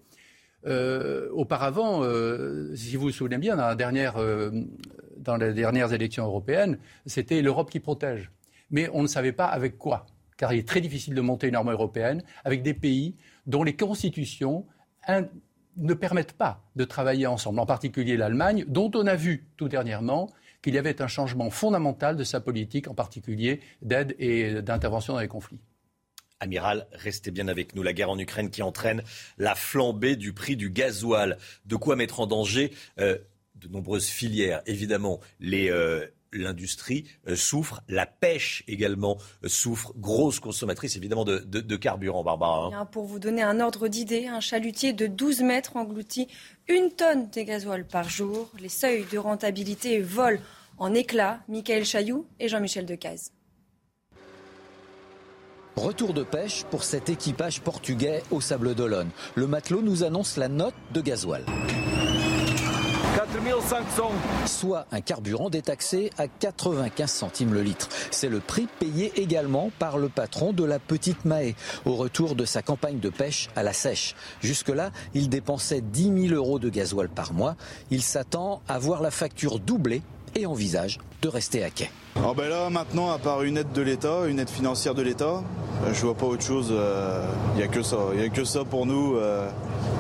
Euh, 0.65 1.27
auparavant, 1.31 2.03
euh, 2.03 2.73
si 2.73 2.95
vous 2.95 3.03
vous 3.03 3.11
souvenez 3.11 3.37
bien, 3.37 3.57
dans, 3.57 3.75
euh, 4.17 4.51
dans 5.17 5.35
les 5.35 5.53
dernières 5.53 5.91
élections 5.91 6.25
européennes, 6.25 6.77
c'était 7.05 7.41
l'Europe 7.41 7.69
qui 7.69 7.81
protège. 7.81 8.31
Mais 8.69 8.89
on 8.93 9.01
ne 9.01 9.07
savait 9.07 9.31
pas 9.31 9.45
avec 9.45 9.77
quoi, 9.77 10.05
car 10.37 10.53
il 10.53 10.59
est 10.59 10.67
très 10.67 10.81
difficile 10.81 11.13
de 11.13 11.21
monter 11.21 11.47
une 11.47 11.55
armée 11.55 11.71
européenne 11.71 12.23
avec 12.43 12.63
des 12.63 12.73
pays 12.73 13.15
dont 13.45 13.63
les 13.63 13.75
constitutions 13.75 14.65
ne 15.77 15.93
permettent 15.93 16.33
pas 16.33 16.63
de 16.75 16.83
travailler 16.83 17.27
ensemble, 17.27 17.59
en 17.59 17.65
particulier 17.65 18.17
l'Allemagne, 18.17 18.65
dont 18.67 18.91
on 18.95 19.07
a 19.07 19.15
vu 19.15 19.47
tout 19.57 19.69
dernièrement 19.69 20.31
qu'il 20.61 20.73
y 20.73 20.77
avait 20.77 21.01
un 21.01 21.07
changement 21.07 21.49
fondamental 21.49 22.17
de 22.17 22.23
sa 22.23 22.39
politique, 22.39 22.87
en 22.87 22.93
particulier 22.93 23.61
d'aide 23.81 24.15
et 24.19 24.61
d'intervention 24.61 25.13
dans 25.13 25.19
les 25.19 25.27
conflits. 25.27 25.59
Amiral, 26.39 26.87
restez 26.91 27.31
bien 27.31 27.47
avec 27.47 27.75
nous. 27.75 27.83
La 27.83 27.93
guerre 27.93 28.11
en 28.11 28.19
Ukraine 28.19 28.49
qui 28.49 28.61
entraîne 28.61 29.01
la 29.37 29.55
flambée 29.55 30.15
du 30.15 30.33
prix 30.33 30.55
du 30.55 30.69
gasoil. 30.69 31.37
De 31.65 31.75
quoi 31.75 31.95
mettre 31.95 32.19
en 32.19 32.27
danger 32.27 32.73
euh, 32.99 33.17
de 33.55 33.67
nombreuses 33.67 34.07
filières. 34.07 34.61
Évidemment, 34.67 35.19
les, 35.39 35.71
euh, 35.71 36.05
l'industrie 36.33 37.05
euh, 37.27 37.35
souffre, 37.35 37.81
la 37.87 38.05
pêche 38.05 38.63
également 38.67 39.17
euh, 39.43 39.47
souffre, 39.47 39.93
grosse 39.97 40.39
consommatrice 40.39 40.95
évidemment 40.95 41.25
de, 41.25 41.75
carburant, 41.75 42.23
Barbara. 42.23 42.69
Hein. 42.73 42.85
Pour 42.85 43.05
vous 43.05 43.19
donner 43.19 43.41
un 43.41 43.59
ordre 43.59 43.87
d'idée, 43.87 44.27
un 44.27 44.39
chalutier 44.39 44.93
de 44.93 45.07
12 45.07 45.41
mètres 45.41 45.75
engloutit 45.75 46.27
une 46.67 46.91
tonne 46.91 47.29
de 47.29 47.41
gasoil 47.41 47.85
par 47.85 48.09
jour. 48.09 48.51
Les 48.59 48.69
seuils 48.69 49.05
de 49.11 49.17
rentabilité 49.17 49.99
volent 50.01 50.41
en 50.77 50.93
éclats. 50.93 51.39
Michael 51.47 51.85
Chailloux 51.85 52.27
et 52.39 52.47
Jean-Michel 52.47 52.85
Decaze. 52.85 53.31
Retour 55.75 56.13
de 56.13 56.23
pêche 56.23 56.63
pour 56.71 56.83
cet 56.83 57.09
équipage 57.09 57.61
portugais 57.61 58.23
au 58.31 58.41
Sable 58.41 58.73
d'Olonne. 58.73 59.09
Le 59.35 59.45
matelot 59.45 59.83
nous 59.83 60.03
annonce 60.03 60.35
la 60.37 60.47
note 60.47 60.73
de 60.91 61.01
gasoil. 61.01 61.43
4500. 63.37 64.11
Soit 64.47 64.87
un 64.91 64.99
carburant 64.99 65.51
détaxé 65.51 66.09
à 66.17 66.27
95 66.27 67.11
centimes 67.11 67.53
le 67.53 67.61
litre. 67.61 67.87
C'est 68.09 68.29
le 68.29 68.39
prix 68.39 68.67
payé 68.79 69.11
également 69.15 69.69
par 69.77 69.99
le 69.99 70.09
patron 70.09 70.53
de 70.53 70.63
la 70.63 70.79
petite 70.79 71.23
Mahé 71.23 71.55
au 71.85 71.93
retour 71.93 72.33
de 72.35 72.45
sa 72.45 72.63
campagne 72.63 72.99
de 72.99 73.09
pêche 73.09 73.49
à 73.55 73.61
la 73.61 73.73
sèche. 73.73 74.15
Jusque-là, 74.41 74.91
il 75.13 75.29
dépensait 75.29 75.81
10 75.81 76.29
000 76.29 76.35
euros 76.35 76.57
de 76.57 76.69
gasoil 76.69 77.09
par 77.09 77.33
mois. 77.33 77.55
Il 77.91 78.01
s'attend 78.01 78.63
à 78.67 78.79
voir 78.79 79.03
la 79.03 79.11
facture 79.11 79.59
doubler 79.59 80.01
et 80.35 80.45
envisage 80.45 80.99
de 81.21 81.27
rester 81.27 81.63
à 81.63 81.69
quai. 81.69 81.89
Alors 82.15 82.35
ben 82.35 82.49
là 82.49 82.69
maintenant, 82.69 83.11
à 83.11 83.19
part 83.19 83.43
une 83.43 83.57
aide 83.57 83.71
de 83.73 83.81
l'État, 83.81 84.25
une 84.27 84.39
aide 84.39 84.49
financière 84.49 84.95
de 84.95 85.01
l'État, 85.01 85.43
euh, 85.83 85.93
je 85.93 86.01
vois 86.01 86.15
pas 86.15 86.25
autre 86.25 86.43
chose. 86.43 86.67
Il 86.69 86.77
euh, 86.77 87.23
n'y 87.55 87.63
a 87.63 87.67
que 87.67 87.83
ça. 87.83 87.97
Il 88.13 88.19
n'y 88.19 88.25
a 88.25 88.29
que 88.29 88.43
ça 88.43 88.63
pour 88.63 88.85
nous. 88.85 89.13
Il 89.15 89.21
euh, 89.21 89.49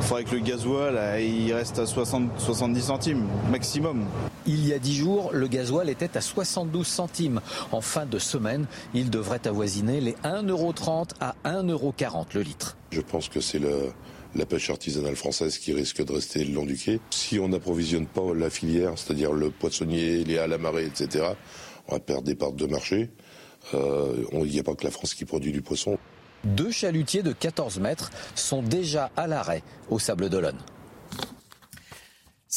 faudrait 0.01 0.23
que 0.23 0.35
le 0.35 0.41
gasoil 0.41 0.97
il 1.21 1.53
reste 1.53 1.79
à 1.79 1.85
60, 1.85 2.39
70 2.39 2.81
centimes 2.81 3.27
maximum. 3.51 4.05
Il 4.45 4.65
y 4.65 4.73
a 4.73 4.79
10 4.79 4.95
jours, 4.95 5.29
le 5.33 5.47
gasoil 5.47 5.89
était 5.89 6.15
à 6.15 6.21
72 6.21 6.87
centimes. 6.87 7.41
En 7.71 7.81
fin 7.81 8.05
de 8.05 8.17
semaine, 8.17 8.65
il 8.93 9.09
devrait 9.09 9.45
avoisiner 9.45 9.99
les 9.99 10.13
1,30€ 10.23 11.09
à 11.19 11.35
1,40€ 11.43 12.27
le 12.33 12.41
litre. 12.41 12.77
Je 12.91 13.01
pense 13.01 13.27
que 13.27 13.41
c'est 13.41 13.59
le, 13.59 13.91
la 14.35 14.45
pêche 14.45 14.69
artisanale 14.69 15.15
française 15.15 15.57
qui 15.57 15.73
risque 15.73 16.03
de 16.03 16.11
rester 16.11 16.43
le 16.43 16.53
long 16.53 16.65
du 16.65 16.75
quai. 16.75 16.99
Si 17.11 17.39
on 17.39 17.49
n'approvisionne 17.49 18.07
pas 18.07 18.33
la 18.33 18.49
filière, 18.49 18.93
c'est-à-dire 18.95 19.33
le 19.33 19.49
poissonnier, 19.49 20.23
les 20.23 20.37
halles 20.37 20.53
à 20.53 20.81
etc., 20.81 21.25
on 21.87 21.93
va 21.93 21.99
perdre 21.99 22.23
des 22.23 22.35
parts 22.35 22.53
de 22.53 22.65
marché. 22.65 23.09
Euh, 23.73 24.23
il 24.33 24.51
n'y 24.51 24.59
a 24.59 24.63
pas 24.63 24.75
que 24.75 24.83
la 24.83 24.91
France 24.91 25.13
qui 25.13 25.25
produit 25.25 25.51
du 25.51 25.61
poisson. 25.61 25.97
Deux 26.43 26.71
chalutiers 26.71 27.23
de 27.23 27.33
14 27.33 27.79
mètres 27.79 28.11
sont 28.35 28.61
déjà 28.61 29.11
à 29.17 29.27
l'arrêt 29.27 29.63
au 29.89 29.99
Sable 29.99 30.29
d'Olonne. 30.29 30.59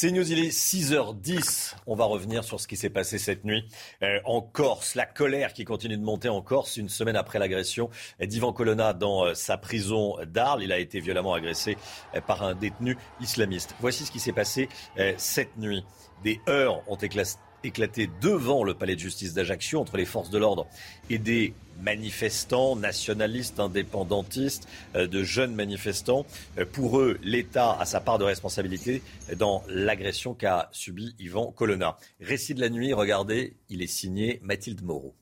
C'est 0.01 0.09
News, 0.09 0.31
il 0.31 0.39
est 0.39 0.49
6h10. 0.49 1.75
On 1.85 1.93
va 1.93 2.05
revenir 2.05 2.43
sur 2.43 2.59
ce 2.59 2.67
qui 2.67 2.75
s'est 2.75 2.89
passé 2.89 3.19
cette 3.19 3.45
nuit 3.45 3.67
euh, 4.01 4.19
en 4.25 4.41
Corse. 4.41 4.95
La 4.95 5.05
colère 5.05 5.53
qui 5.53 5.63
continue 5.63 5.95
de 5.95 6.01
monter 6.01 6.27
en 6.27 6.41
Corse 6.41 6.77
une 6.77 6.89
semaine 6.89 7.15
après 7.15 7.37
l'agression 7.37 7.91
d'Ivan 8.19 8.51
Colonna 8.51 8.93
dans 8.93 9.25
euh, 9.25 9.35
sa 9.35 9.59
prison 9.59 10.15
d'Arles. 10.25 10.63
Il 10.63 10.71
a 10.71 10.79
été 10.79 10.99
violemment 11.01 11.35
agressé 11.35 11.77
euh, 12.15 12.21
par 12.21 12.41
un 12.41 12.55
détenu 12.55 12.97
islamiste. 13.21 13.75
Voici 13.79 14.03
ce 14.03 14.11
qui 14.11 14.19
s'est 14.19 14.31
passé 14.31 14.69
cette 15.17 15.55
nuit. 15.57 15.85
Des 16.23 16.41
heurts 16.49 16.81
ont 16.87 16.95
éclaté 16.95 17.37
éclaté 17.63 18.09
devant 18.21 18.63
le 18.63 18.73
palais 18.73 18.95
de 18.95 18.99
justice 18.99 19.33
d'Ajaccio 19.33 19.79
entre 19.79 19.97
les 19.97 20.05
forces 20.05 20.29
de 20.29 20.37
l'ordre 20.37 20.67
et 21.09 21.17
des 21.17 21.53
manifestants 21.81 22.75
nationalistes, 22.75 23.59
indépendantistes, 23.59 24.67
euh, 24.95 25.07
de 25.07 25.23
jeunes 25.23 25.55
manifestants. 25.55 26.25
Euh, 26.57 26.65
pour 26.65 26.99
eux, 26.99 27.17
l'État 27.23 27.77
a 27.79 27.85
sa 27.85 27.99
part 27.99 28.17
de 28.17 28.23
responsabilité 28.23 29.01
dans 29.37 29.63
l'agression 29.67 30.33
qu'a 30.33 30.69
subi 30.71 31.15
Yvan 31.19 31.51
Colonna. 31.51 31.97
Récit 32.19 32.53
de 32.53 32.61
la 32.61 32.69
nuit, 32.69 32.93
regardez, 32.93 33.55
il 33.69 33.81
est 33.81 33.87
signé 33.87 34.39
Mathilde 34.43 34.83
Moreau. 34.83 35.15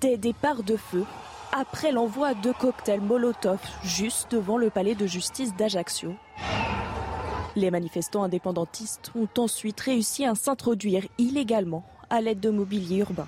Des 0.00 0.16
départs 0.16 0.62
de 0.62 0.76
feu 0.76 1.04
après 1.52 1.92
l'envoi 1.92 2.34
de 2.34 2.52
cocktails 2.52 3.00
Molotov 3.00 3.58
juste 3.82 4.32
devant 4.32 4.58
le 4.58 4.70
palais 4.70 4.94
de 4.94 5.06
justice 5.06 5.54
d'Ajaccio. 5.56 6.14
Les 7.58 7.72
manifestants 7.72 8.22
indépendantistes 8.22 9.10
ont 9.16 9.26
ensuite 9.36 9.80
réussi 9.80 10.24
à 10.24 10.36
s'introduire 10.36 11.04
illégalement 11.18 11.84
à 12.08 12.20
l'aide 12.20 12.38
de 12.38 12.50
mobilier 12.50 12.98
urbain. 12.98 13.26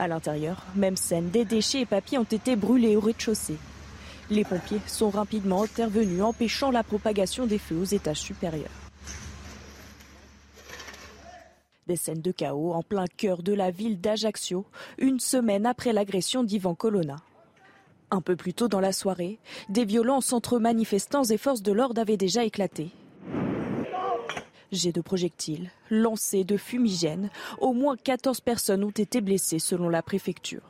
À 0.00 0.08
l'intérieur, 0.08 0.64
même 0.74 0.96
scène, 0.96 1.30
des 1.30 1.44
déchets 1.44 1.82
et 1.82 1.86
papiers 1.86 2.18
ont 2.18 2.24
été 2.24 2.56
brûlés 2.56 2.96
au 2.96 3.00
rez-de-chaussée. 3.00 3.58
Les 4.30 4.42
pompiers 4.42 4.80
sont 4.88 5.10
rapidement 5.10 5.62
intervenus, 5.62 6.24
empêchant 6.24 6.72
la 6.72 6.82
propagation 6.82 7.46
des 7.46 7.58
feux 7.58 7.76
aux 7.76 7.84
étages 7.84 8.18
supérieurs. 8.18 8.68
Des 11.86 11.94
scènes 11.94 12.22
de 12.22 12.32
chaos 12.32 12.72
en 12.72 12.82
plein 12.82 13.06
cœur 13.16 13.44
de 13.44 13.52
la 13.52 13.70
ville 13.70 14.00
d'Ajaccio, 14.00 14.66
une 14.98 15.20
semaine 15.20 15.66
après 15.66 15.92
l'agression 15.92 16.42
d'Ivan 16.42 16.74
Colonna. 16.74 17.18
Un 18.10 18.22
peu 18.22 18.34
plus 18.34 18.54
tôt 18.54 18.66
dans 18.66 18.80
la 18.80 18.92
soirée, 18.92 19.38
des 19.68 19.84
violences 19.84 20.32
entre 20.32 20.58
manifestants 20.58 21.22
et 21.22 21.38
forces 21.38 21.62
de 21.62 21.70
l'ordre 21.70 22.00
avaient 22.00 22.16
déjà 22.16 22.42
éclaté. 22.42 22.90
Jets 24.72 24.92
de 24.92 25.00
projectiles, 25.00 25.70
lancés 25.90 26.44
de 26.44 26.56
fumigènes, 26.56 27.30
au 27.58 27.72
moins 27.72 27.96
14 27.96 28.40
personnes 28.40 28.84
ont 28.84 28.90
été 28.90 29.20
blessées 29.20 29.58
selon 29.58 29.88
la 29.88 30.02
préfecture. 30.02 30.62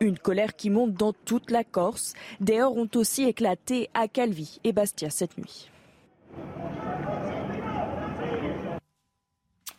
Une 0.00 0.18
colère 0.18 0.56
qui 0.56 0.70
monte 0.70 0.92
dans 0.92 1.12
toute 1.12 1.50
la 1.50 1.64
Corse. 1.64 2.14
Des 2.40 2.58
heurts 2.58 2.76
ont 2.76 2.88
aussi 2.94 3.24
éclaté 3.24 3.88
à 3.94 4.08
Calvi 4.08 4.60
et 4.62 4.72
Bastia 4.72 5.10
cette 5.10 5.36
nuit. 5.38 5.70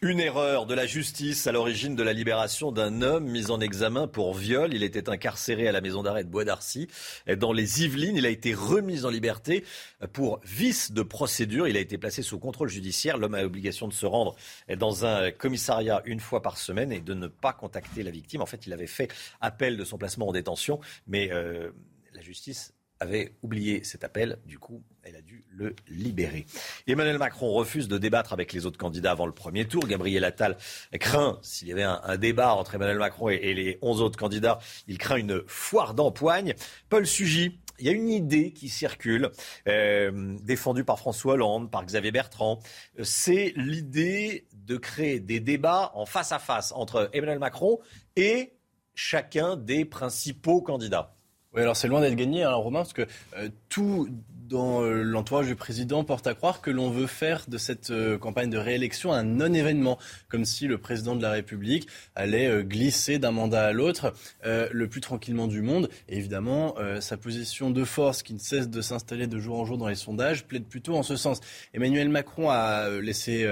Une 0.03 0.19
erreur 0.19 0.67
de 0.67 0.75
la 0.75 0.85
justice 0.85 1.47
à 1.47 1.51
l'origine 1.51 1.95
de 1.95 2.03
la 2.03 2.13
libération 2.13 2.71
d'un 2.71 3.01
homme 3.01 3.25
mis 3.25 3.49
en 3.49 3.59
examen 3.59 4.07
pour 4.07 4.35
viol. 4.35 4.71
Il 4.75 4.83
était 4.83 5.09
incarcéré 5.09 5.67
à 5.67 5.71
la 5.71 5.81
maison 5.81 6.03
d'arrêt 6.03 6.23
de 6.23 6.29
Bois 6.29 6.45
d'Arcy 6.45 6.87
dans 7.35 7.51
les 7.51 7.83
Yvelines. 7.83 8.15
Il 8.15 8.27
a 8.27 8.29
été 8.29 8.53
remis 8.53 9.05
en 9.05 9.09
liberté 9.09 9.65
pour 10.13 10.39
vice 10.43 10.91
de 10.91 11.01
procédure. 11.01 11.67
Il 11.67 11.75
a 11.75 11.79
été 11.79 11.97
placé 11.97 12.21
sous 12.21 12.37
contrôle 12.37 12.69
judiciaire. 12.69 13.17
L'homme 13.17 13.33
a 13.33 13.41
l'obligation 13.41 13.87
de 13.87 13.93
se 13.93 14.05
rendre 14.05 14.35
dans 14.77 15.03
un 15.03 15.31
commissariat 15.31 16.03
une 16.05 16.19
fois 16.19 16.43
par 16.43 16.59
semaine 16.59 16.91
et 16.91 16.99
de 16.99 17.15
ne 17.15 17.25
pas 17.25 17.53
contacter 17.53 18.03
la 18.03 18.11
victime. 18.11 18.41
En 18.41 18.45
fait, 18.45 18.67
il 18.67 18.73
avait 18.73 18.85
fait 18.85 19.11
appel 19.41 19.77
de 19.77 19.83
son 19.83 19.97
placement 19.97 20.27
en 20.27 20.31
détention, 20.31 20.79
mais 21.07 21.31
euh, 21.31 21.71
la 22.13 22.21
justice 22.21 22.76
avait 22.99 23.33
oublié 23.41 23.83
cet 23.83 24.03
appel. 24.03 24.39
Du 24.45 24.59
coup, 24.59 24.83
elle 25.03 25.15
a 25.15 25.21
dû 25.21 25.45
le 25.49 25.75
libérer. 25.87 26.45
Emmanuel 26.87 27.17
Macron 27.17 27.51
refuse 27.53 27.87
de 27.87 27.97
débattre 27.97 28.33
avec 28.33 28.53
les 28.53 28.65
autres 28.65 28.77
candidats 28.77 29.11
avant 29.11 29.25
le 29.25 29.31
premier 29.31 29.65
tour. 29.65 29.87
Gabriel 29.87 30.23
Attal 30.23 30.57
craint, 30.99 31.39
s'il 31.41 31.67
y 31.67 31.71
avait 31.71 31.83
un, 31.83 32.17
débat 32.17 32.53
entre 32.53 32.75
Emmanuel 32.75 32.97
Macron 32.97 33.29
et, 33.29 33.53
les 33.53 33.79
11 33.81 34.01
autres 34.01 34.17
candidats, 34.17 34.59
il 34.87 34.97
craint 34.97 35.17
une 35.17 35.43
foire 35.47 35.93
d'empoigne. 35.93 36.53
Paul 36.89 37.05
Sugy 37.05 37.59
Il 37.79 37.85
y 37.85 37.89
a 37.89 37.91
une 37.91 38.09
idée 38.09 38.51
qui 38.51 38.69
circule, 38.69 39.31
euh, 39.67 40.35
défendue 40.41 40.83
par 40.83 40.99
François 40.99 41.33
Hollande, 41.33 41.71
par 41.71 41.85
Xavier 41.85 42.11
Bertrand. 42.11 42.59
C'est 43.03 43.53
l'idée 43.55 44.47
de 44.53 44.77
créer 44.77 45.19
des 45.19 45.39
débats 45.39 45.91
en 45.93 46.05
face 46.05 46.31
à 46.31 46.39
face 46.39 46.71
entre 46.73 47.09
Emmanuel 47.13 47.39
Macron 47.39 47.79
et 48.15 48.53
chacun 48.95 49.55
des 49.55 49.85
principaux 49.85 50.61
candidats. 50.61 51.16
Alors 51.61 51.75
c'est 51.75 51.87
loin 51.87 52.01
d'être 52.01 52.15
gagné, 52.15 52.43
hein, 52.43 52.53
Romain, 52.53 52.79
parce 52.79 52.93
que 52.93 53.07
euh, 53.37 53.49
tout 53.69 54.07
dans 54.47 54.81
euh, 54.81 55.03
l'entourage 55.03 55.47
du 55.47 55.55
président 55.55 56.03
porte 56.03 56.25
à 56.27 56.33
croire 56.33 56.61
que 56.61 56.71
l'on 56.71 56.89
veut 56.89 57.07
faire 57.07 57.45
de 57.47 57.57
cette 57.57 57.91
euh, 57.91 58.17
campagne 58.17 58.49
de 58.49 58.57
réélection 58.57 59.11
un 59.11 59.23
non-événement, 59.23 59.97
comme 60.29 60.45
si 60.45 60.67
le 60.67 60.77
président 60.77 61.15
de 61.15 61.21
la 61.21 61.31
République 61.31 61.87
allait 62.15 62.47
euh, 62.47 62.63
glisser 62.63 63.19
d'un 63.19 63.31
mandat 63.31 63.65
à 63.65 63.71
l'autre 63.73 64.13
le 64.45 64.87
plus 64.87 65.01
tranquillement 65.01 65.47
du 65.47 65.61
monde. 65.61 65.89
Et 66.07 66.17
évidemment, 66.17 66.75
sa 66.99 67.17
position 67.17 67.69
de 67.69 67.83
force 67.83 68.23
qui 68.23 68.33
ne 68.33 68.39
cesse 68.39 68.69
de 68.69 68.81
s'installer 68.81 69.27
de 69.27 69.39
jour 69.39 69.59
en 69.59 69.65
jour 69.65 69.77
dans 69.77 69.87
les 69.87 69.95
sondages 69.95 70.45
plaide 70.45 70.65
plutôt 70.65 70.95
en 70.95 71.03
ce 71.03 71.15
sens. 71.15 71.39
Emmanuel 71.73 72.09
Macron 72.09 72.49
a 72.49 72.89
laissé 73.01 73.47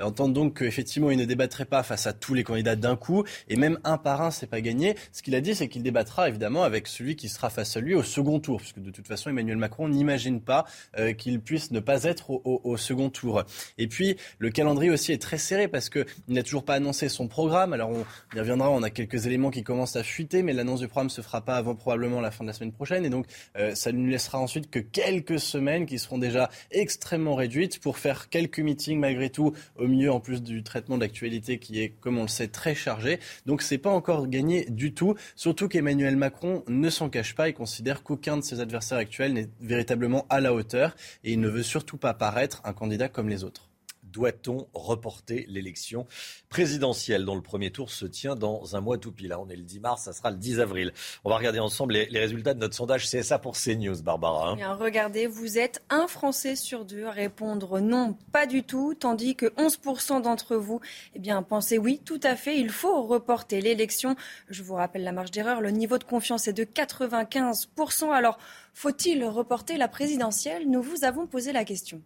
entendre 0.00 0.34
donc 0.34 0.58
qu'effectivement 0.58 1.10
il 1.10 1.18
ne 1.18 1.24
débattrait 1.24 1.64
pas 1.64 1.82
face 1.82 2.06
à 2.06 2.12
tous 2.12 2.34
les 2.34 2.44
candidats 2.44 2.76
d'un 2.76 2.96
coup, 2.96 3.24
et 3.48 3.56
même 3.56 3.78
un 3.84 3.98
par 3.98 4.22
un, 4.22 4.30
c'est 4.30 4.46
pas 4.46 4.60
gagné. 4.60 4.96
Ce 5.12 5.22
qu'il 5.22 5.34
a 5.34 5.40
dit, 5.40 5.54
c'est 5.54 5.68
qu'il 5.68 5.82
débattra 5.82 6.28
évidemment 6.28 6.62
avec 6.62 6.86
celui 6.86 7.16
qui 7.16 7.28
sera 7.28 7.50
face 7.50 7.76
à 7.76 7.80
lui 7.80 7.94
au 7.94 8.02
second 8.02 8.40
tour, 8.40 8.58
puisque 8.58 8.80
de 8.80 8.90
toute 8.90 9.06
façon 9.06 9.30
Emmanuel 9.30 9.56
Macron 9.56 9.88
n'imagine 9.88 10.39
pas 10.40 10.64
euh, 10.98 11.12
qu'il 11.12 11.40
puisse 11.40 11.70
ne 11.70 11.80
pas 11.80 12.04
être 12.04 12.30
au, 12.30 12.76
second 12.76 13.10
tour. 13.10 13.44
Et 13.78 13.86
puis, 13.86 14.16
le 14.38 14.50
calendrier 14.50 14.90
aussi 14.90 15.12
est 15.12 15.20
très 15.20 15.38
serré 15.38 15.68
parce 15.68 15.88
qu'il 15.88 16.04
n'a 16.28 16.42
toujours 16.42 16.64
pas 16.64 16.74
annoncé 16.74 17.08
son 17.08 17.28
programme. 17.28 17.72
Alors, 17.72 17.90
on 17.90 18.04
y 18.34 18.38
reviendra, 18.38 18.70
on 18.70 18.82
a 18.82 18.90
quelques 18.90 19.26
éléments 19.26 19.50
qui 19.50 19.62
commencent 19.62 19.96
à 19.96 20.02
fuiter, 20.02 20.42
mais 20.42 20.52
l'annonce 20.52 20.80
du 20.80 20.88
programme 20.88 21.10
se 21.10 21.20
fera 21.20 21.42
pas 21.42 21.56
avant 21.56 21.74
probablement 21.74 22.20
la 22.20 22.30
fin 22.30 22.44
de 22.44 22.48
la 22.48 22.52
semaine 22.52 22.72
prochaine. 22.72 23.04
Et 23.04 23.10
donc, 23.10 23.26
euh, 23.56 23.74
ça 23.74 23.92
ne 23.92 23.98
nous 23.98 24.08
laissera 24.08 24.38
ensuite 24.38 24.70
que 24.70 24.78
quelques 24.78 25.40
semaines 25.40 25.86
qui 25.86 25.98
seront 25.98 26.18
déjà 26.18 26.50
extrêmement 26.70 27.34
réduites 27.34 27.80
pour 27.80 27.98
faire 27.98 28.28
quelques 28.28 28.60
meetings 28.60 28.98
malgré 28.98 29.30
tout, 29.30 29.52
au 29.76 29.86
milieu 29.86 30.12
en 30.12 30.20
plus 30.20 30.42
du 30.42 30.62
traitement 30.62 30.96
de 30.96 31.02
l'actualité 31.02 31.58
qui 31.58 31.80
est, 31.80 31.90
comme 32.00 32.18
on 32.18 32.22
le 32.22 32.28
sait, 32.28 32.48
très 32.48 32.74
chargé. 32.74 33.20
Donc, 33.46 33.62
c'est 33.62 33.78
pas 33.78 33.90
encore 33.90 34.28
gagné 34.28 34.66
du 34.70 34.94
tout, 34.94 35.14
surtout 35.36 35.68
qu'Emmanuel 35.68 36.16
Macron 36.16 36.64
ne 36.68 36.90
s'en 36.90 37.08
cache 37.08 37.34
pas 37.34 37.48
et 37.48 37.52
considère 37.52 38.02
qu'aucun 38.02 38.36
de 38.36 38.42
ses 38.42 38.60
adversaires 38.60 38.98
actuels 38.98 39.32
n'est 39.32 39.48
véritablement 39.60 40.26
à 40.30 40.40
la 40.40 40.54
hauteur 40.54 40.96
et 41.24 41.32
il 41.32 41.40
ne 41.40 41.48
veut 41.48 41.62
surtout 41.62 41.98
pas 41.98 42.14
paraître 42.14 42.60
un 42.64 42.72
candidat 42.72 43.08
comme 43.08 43.28
les 43.28 43.44
autres 43.44 43.69
doit-on 44.12 44.68
reporter 44.74 45.44
l'élection 45.48 46.06
présidentielle 46.48 47.24
dont 47.24 47.34
le 47.34 47.42
premier 47.42 47.70
tour 47.70 47.90
se 47.90 48.06
tient 48.06 48.36
dans 48.36 48.76
un 48.76 48.80
mois 48.80 48.98
tout 48.98 49.12
pile? 49.12 49.28
Là, 49.28 49.40
on 49.40 49.48
est 49.48 49.56
le 49.56 49.62
10 49.62 49.80
mars, 49.80 50.02
ça 50.02 50.12
sera 50.12 50.30
le 50.30 50.36
10 50.36 50.60
avril. 50.60 50.92
On 51.24 51.30
va 51.30 51.36
regarder 51.36 51.60
ensemble 51.60 51.94
les, 51.94 52.20
résultats 52.20 52.54
de 52.54 52.58
notre 52.58 52.74
sondage 52.74 53.08
CSA 53.08 53.38
pour 53.38 53.56
CNews, 53.56 54.02
Barbara. 54.02 54.50
Hein. 54.50 54.74
regardez, 54.74 55.26
vous 55.26 55.58
êtes 55.58 55.82
un 55.90 56.06
Français 56.06 56.56
sur 56.56 56.84
deux 56.84 57.04
à 57.04 57.10
répondre 57.10 57.80
non, 57.80 58.16
pas 58.32 58.46
du 58.46 58.62
tout, 58.62 58.94
tandis 58.94 59.36
que 59.36 59.46
11% 59.46 60.22
d'entre 60.22 60.56
vous 60.56 60.80
eh 61.14 61.18
bien, 61.18 61.42
pensez 61.42 61.78
oui, 61.78 62.00
tout 62.04 62.20
à 62.22 62.36
fait, 62.36 62.58
il 62.58 62.70
faut 62.70 63.02
reporter 63.02 63.60
l'élection. 63.60 64.16
Je 64.48 64.62
vous 64.62 64.74
rappelle 64.74 65.04
la 65.04 65.12
marge 65.12 65.30
d'erreur, 65.30 65.60
le 65.60 65.70
niveau 65.70 65.98
de 65.98 66.04
confiance 66.04 66.48
est 66.48 66.52
de 66.52 66.64
95%. 66.64 68.10
Alors, 68.12 68.38
faut-il 68.74 69.24
reporter 69.24 69.76
la 69.76 69.88
présidentielle? 69.88 70.68
Nous 70.68 70.82
vous 70.82 71.04
avons 71.04 71.26
posé 71.26 71.52
la 71.52 71.64
question. 71.64 72.02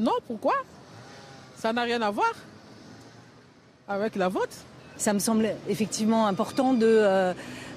Non, 0.00 0.14
pourquoi? 0.26 0.54
Ça 1.56 1.74
n'a 1.74 1.82
rien 1.82 2.00
à 2.00 2.10
voir 2.10 2.32
avec 3.86 4.16
la 4.16 4.28
vote. 4.28 4.56
Ça 4.96 5.12
me 5.12 5.18
semble 5.18 5.50
effectivement 5.68 6.26
important 6.26 6.72
de, 6.72 6.86
euh, 6.86 7.34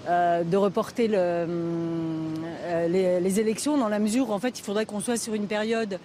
euh, 0.08 0.44
de 0.44 0.56
reporter 0.56 1.10
le, 1.10 1.18
euh, 1.18 3.20
les, 3.20 3.39
élections 3.42 3.77
dans 3.77 3.89
la 3.89 4.00
mesure 4.00 4.30
où 4.30 4.34
en 4.34 4.39
fait 4.39 4.58
il 4.58 4.63
faudrait 4.63 4.86
qu'on 4.86 5.01
soit 5.01 5.18
sur 5.18 5.34
une 5.34 5.48
période 5.48 6.00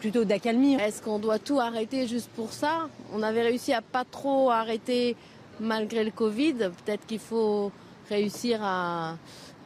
plutôt 0.00 0.24
d'accalmie. 0.24 0.74
Est-ce 0.74 1.02
qu'on 1.02 1.18
doit 1.18 1.40
tout 1.40 1.58
arrêter 1.58 2.06
juste 2.06 2.30
pour 2.36 2.52
ça? 2.52 2.88
On 3.12 3.22
avait 3.22 3.42
réussi 3.42 3.72
à 3.72 3.82
pas 3.82 4.04
trop 4.04 4.50
arrêter 4.50 5.16
malgré 5.58 6.04
le 6.04 6.12
Covid. 6.12 6.54
Peut-être 6.54 7.04
qu'il 7.06 7.18
faut 7.18 7.72
réussir 8.08 8.60
à, 8.62 9.16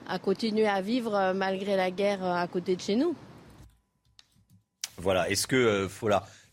à 0.08 0.18
continuer 0.18 0.66
à 0.66 0.80
vivre 0.80 1.32
malgré 1.34 1.76
la 1.76 1.90
guerre 1.90 2.24
à 2.24 2.46
côté 2.46 2.76
de 2.76 2.80
chez 2.80 2.96
nous. 2.96 3.14
Voilà. 5.00 5.28
Est-ce 5.28 5.46
que 5.46 5.56
euh, 5.56 5.88
faut 5.88 6.08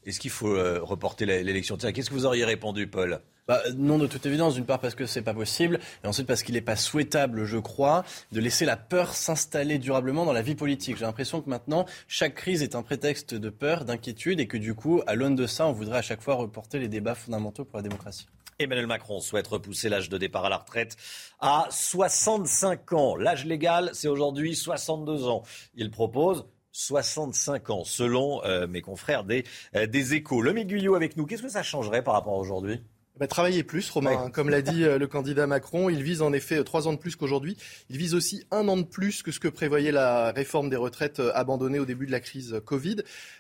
est-ce 0.05 0.19
qu'il 0.21 0.31
faut 0.31 0.55
euh, 0.55 0.79
reporter 0.81 1.25
l'élection 1.25 1.75
Qu'est-ce 1.75 2.09
que 2.09 2.13
vous 2.13 2.25
auriez 2.25 2.45
répondu, 2.45 2.87
Paul? 2.87 3.19
Bah, 3.47 3.61
non, 3.75 3.97
de 3.97 4.07
toute 4.07 4.25
évidence. 4.25 4.55
D'une 4.55 4.65
part 4.65 4.79
parce 4.79 4.95
que 4.95 5.05
c'est 5.05 5.21
pas 5.21 5.33
possible, 5.33 5.79
et 6.03 6.07
ensuite 6.07 6.27
parce 6.27 6.43
qu'il 6.43 6.55
n'est 6.55 6.62
pas 6.62 6.75
souhaitable, 6.75 7.45
je 7.45 7.57
crois, 7.57 8.03
de 8.31 8.39
laisser 8.39 8.65
la 8.65 8.77
peur 8.77 9.13
s'installer 9.13 9.79
durablement 9.79 10.25
dans 10.25 10.33
la 10.33 10.41
vie 10.41 10.55
politique. 10.55 10.97
J'ai 10.97 11.05
l'impression 11.05 11.41
que 11.41 11.49
maintenant, 11.49 11.86
chaque 12.07 12.36
crise 12.36 12.62
est 12.62 12.75
un 12.75 12.83
prétexte 12.83 13.36
de 13.36 13.49
peur, 13.49 13.83
d'inquiétude, 13.83 14.39
et 14.39 14.47
que 14.47 14.57
du 14.57 14.75
coup, 14.75 15.01
à 15.07 15.15
l'aune 15.15 15.36
de 15.36 15.45
ça, 15.45 15.67
on 15.67 15.73
voudrait 15.73 15.99
à 15.99 16.01
chaque 16.01 16.21
fois 16.21 16.36
reporter 16.36 16.79
les 16.79 16.88
débats 16.88 17.15
fondamentaux 17.15 17.65
pour 17.65 17.77
la 17.77 17.83
démocratie. 17.83 18.27
Emmanuel 18.60 18.88
Macron 18.88 19.19
souhaite 19.19 19.47
repousser 19.47 19.88
l'âge 19.88 20.10
de 20.10 20.17
départ 20.17 20.45
à 20.45 20.49
la 20.49 20.57
retraite 20.57 20.97
à 21.39 21.67
65 21.69 22.93
ans. 22.93 23.15
L'âge 23.15 23.45
légal, 23.45 23.91
c'est 23.93 24.07
aujourd'hui 24.07 24.55
62 24.55 25.27
ans. 25.27 25.43
Il 25.75 25.91
propose 25.91 26.45
65 26.77 27.71
ans, 27.71 27.83
selon 27.83 28.43
euh, 28.43 28.67
mes 28.67 28.81
confrères 28.81 29.23
des, 29.23 29.45
euh, 29.75 29.87
des 29.87 30.13
échos. 30.13 30.41
Le 30.43 30.53
Guyot 30.53 30.93
avec 30.93 31.17
nous, 31.17 31.25
qu'est-ce 31.25 31.41
que 31.41 31.49
ça 31.49 31.63
changerait 31.63 32.03
par 32.03 32.13
rapport 32.13 32.35
à 32.35 32.37
aujourd'hui? 32.37 32.83
Bah, 33.19 33.27
travailler 33.27 33.63
plus, 33.63 33.89
Romain. 33.89 34.30
Comme 34.30 34.49
l'a 34.49 34.62
dit 34.62 34.84
euh, 34.84 34.99
le 34.99 35.08
candidat 35.08 35.47
Macron, 35.47 35.89
il 35.89 36.03
vise 36.03 36.21
en 36.21 36.34
effet 36.34 36.63
trois 36.63 36.88
ans 36.88 36.93
de 36.93 36.99
plus 36.99 37.15
qu'aujourd'hui. 37.15 37.58
Il 37.89 37.97
vise 37.97 38.13
aussi 38.13 38.45
un 38.51 38.67
an 38.67 38.77
de 38.77 38.84
plus 38.84 39.23
que 39.23 39.32
ce 39.32 39.39
que 39.39 39.47
prévoyait 39.47 39.91
la 39.91 40.32
réforme 40.32 40.69
des 40.69 40.75
retraites 40.75 41.21
abandonnée 41.34 41.80
au 41.80 41.86
début 41.86 42.06
de 42.06 42.12
la 42.12 42.19
crise 42.19 42.62
Covid. 42.65 42.97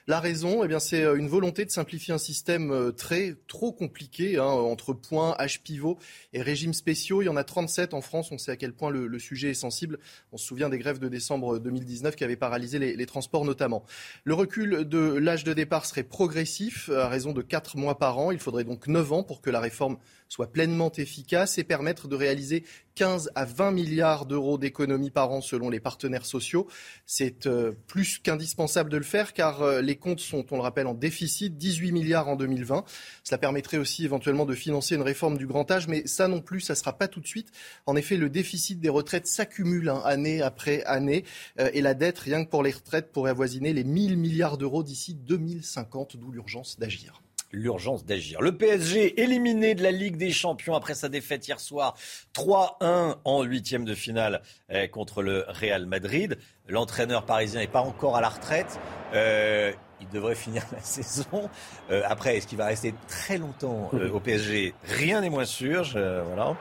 La 0.07 0.19
raison, 0.19 0.63
eh 0.63 0.67
bien, 0.67 0.79
c'est 0.79 1.03
euh, 1.03 1.15
une 1.15 1.27
volonté 1.27 1.65
de 1.65 1.69
simplifier 1.69 2.13
un 2.13 2.17
système 2.17 2.71
euh, 2.71 2.91
très 2.91 3.35
trop 3.47 3.71
compliqué 3.71 4.37
hein, 4.37 4.45
entre 4.45 4.93
points, 4.93 5.35
H 5.37 5.61
pivot 5.61 5.97
et 6.33 6.41
régimes 6.41 6.73
spéciaux. 6.73 7.21
Il 7.21 7.25
y 7.25 7.29
en 7.29 7.35
a 7.35 7.43
37 7.43 7.93
en 7.93 8.01
France. 8.01 8.31
On 8.31 8.37
sait 8.37 8.51
à 8.51 8.55
quel 8.55 8.73
point 8.73 8.89
le, 8.89 9.19
sujet 9.19 9.49
est 9.49 9.53
sensible. 9.53 9.99
On 10.31 10.37
se 10.37 10.45
souvient 10.45 10.69
des 10.69 10.77
grèves 10.77 10.99
de 10.99 11.09
décembre 11.09 11.59
2019 11.59 12.15
qui 12.15 12.23
avaient 12.23 12.35
paralysé 12.35 12.79
les, 12.79 12.95
les 12.95 13.05
transports 13.05 13.45
notamment. 13.45 13.83
Le 14.23 14.33
recul 14.33 14.87
de 14.87 14.97
l'âge 14.97 15.43
de 15.43 15.53
départ 15.53 15.85
serait 15.85 16.03
progressif 16.03 16.89
à 16.89 17.07
raison 17.07 17.33
de 17.33 17.41
4 17.41 17.77
mois 17.77 17.97
par 17.97 18.17
an. 18.17 18.31
Il 18.31 18.39
faudrait 18.39 18.63
donc 18.63 18.87
9 18.87 19.11
ans 19.11 19.23
pour 19.23 19.41
que 19.41 19.49
la 19.49 19.59
réforme 19.67 19.97
soit 20.29 20.51
pleinement 20.51 20.91
efficace 20.91 21.57
et 21.57 21.63
permettre 21.63 22.07
de 22.07 22.15
réaliser 22.15 22.63
15 22.95 23.31
à 23.35 23.45
20 23.45 23.71
milliards 23.71 24.25
d'euros 24.25 24.57
d'économies 24.57 25.11
par 25.11 25.31
an 25.31 25.41
selon 25.41 25.69
les 25.69 25.79
partenaires 25.79 26.25
sociaux. 26.25 26.67
C'est 27.05 27.45
euh, 27.45 27.73
plus 27.87 28.17
qu'indispensable 28.17 28.89
de 28.89 28.97
le 28.97 29.03
faire 29.03 29.33
car 29.33 29.61
euh, 29.61 29.81
les 29.81 29.95
comptes 29.95 30.19
sont, 30.19 30.45
on 30.51 30.55
le 30.55 30.61
rappelle, 30.61 30.87
en 30.87 30.93
déficit, 30.93 31.57
18 31.57 31.91
milliards 31.91 32.27
en 32.27 32.35
2020. 32.35 32.83
Cela 33.23 33.37
permettrait 33.37 33.77
aussi 33.77 34.03
éventuellement 34.03 34.45
de 34.45 34.55
financer 34.55 34.95
une 34.95 35.01
réforme 35.01 35.37
du 35.37 35.47
grand 35.47 35.69
âge, 35.69 35.87
mais 35.87 36.05
ça 36.07 36.27
non 36.27 36.41
plus, 36.41 36.61
ça 36.61 36.73
ne 36.73 36.77
sera 36.77 36.97
pas 36.97 37.07
tout 37.07 37.19
de 37.19 37.27
suite. 37.27 37.51
En 37.85 37.95
effet, 37.95 38.17
le 38.17 38.29
déficit 38.29 38.79
des 38.79 38.89
retraites 38.89 39.27
s'accumule 39.27 39.89
hein, 39.89 40.01
année 40.05 40.41
après 40.41 40.83
année 40.85 41.23
euh, 41.59 41.69
et 41.73 41.81
la 41.81 41.93
dette, 41.93 42.19
rien 42.19 42.43
que 42.43 42.49
pour 42.49 42.63
les 42.63 42.71
retraites, 42.71 43.11
pourrait 43.11 43.31
avoisiner 43.31 43.73
les 43.73 43.83
1000 43.83 44.17
milliards 44.17 44.57
d'euros 44.57 44.83
d'ici 44.83 45.13
2050, 45.13 46.17
d'où 46.17 46.31
l'urgence 46.31 46.79
d'agir 46.79 47.21
l'urgence 47.51 48.05
d'agir. 48.05 48.41
Le 48.41 48.57
PSG 48.57 49.21
éliminé 49.21 49.75
de 49.75 49.83
la 49.83 49.91
Ligue 49.91 50.17
des 50.17 50.31
Champions 50.31 50.75
après 50.75 50.95
sa 50.95 51.09
défaite 51.09 51.47
hier 51.47 51.59
soir 51.59 51.95
3-1 52.33 53.17
en 53.23 53.43
huitième 53.43 53.85
de 53.85 53.95
finale 53.95 54.41
eh, 54.69 54.89
contre 54.89 55.21
le 55.21 55.45
Real 55.47 55.85
Madrid. 55.85 56.37
L'entraîneur 56.69 57.23
parisien 57.23 57.61
n'est 57.61 57.67
pas 57.67 57.81
encore 57.81 58.17
à 58.17 58.21
la 58.21 58.29
retraite. 58.29 58.79
Euh, 59.13 59.71
il 60.01 60.09
devrait 60.09 60.35
finir 60.35 60.63
la 60.71 60.81
saison. 60.81 61.49
Euh, 61.89 62.03
après, 62.05 62.37
est-ce 62.37 62.47
qu'il 62.47 62.57
va 62.57 62.65
rester 62.65 62.93
très 63.07 63.37
longtemps 63.37 63.89
euh, 63.93 64.11
au 64.11 64.19
PSG 64.19 64.73
Rien 64.83 65.21
n'est 65.21 65.29
moins 65.29 65.45
sûr. 65.45 65.87
voilà. 65.93 66.55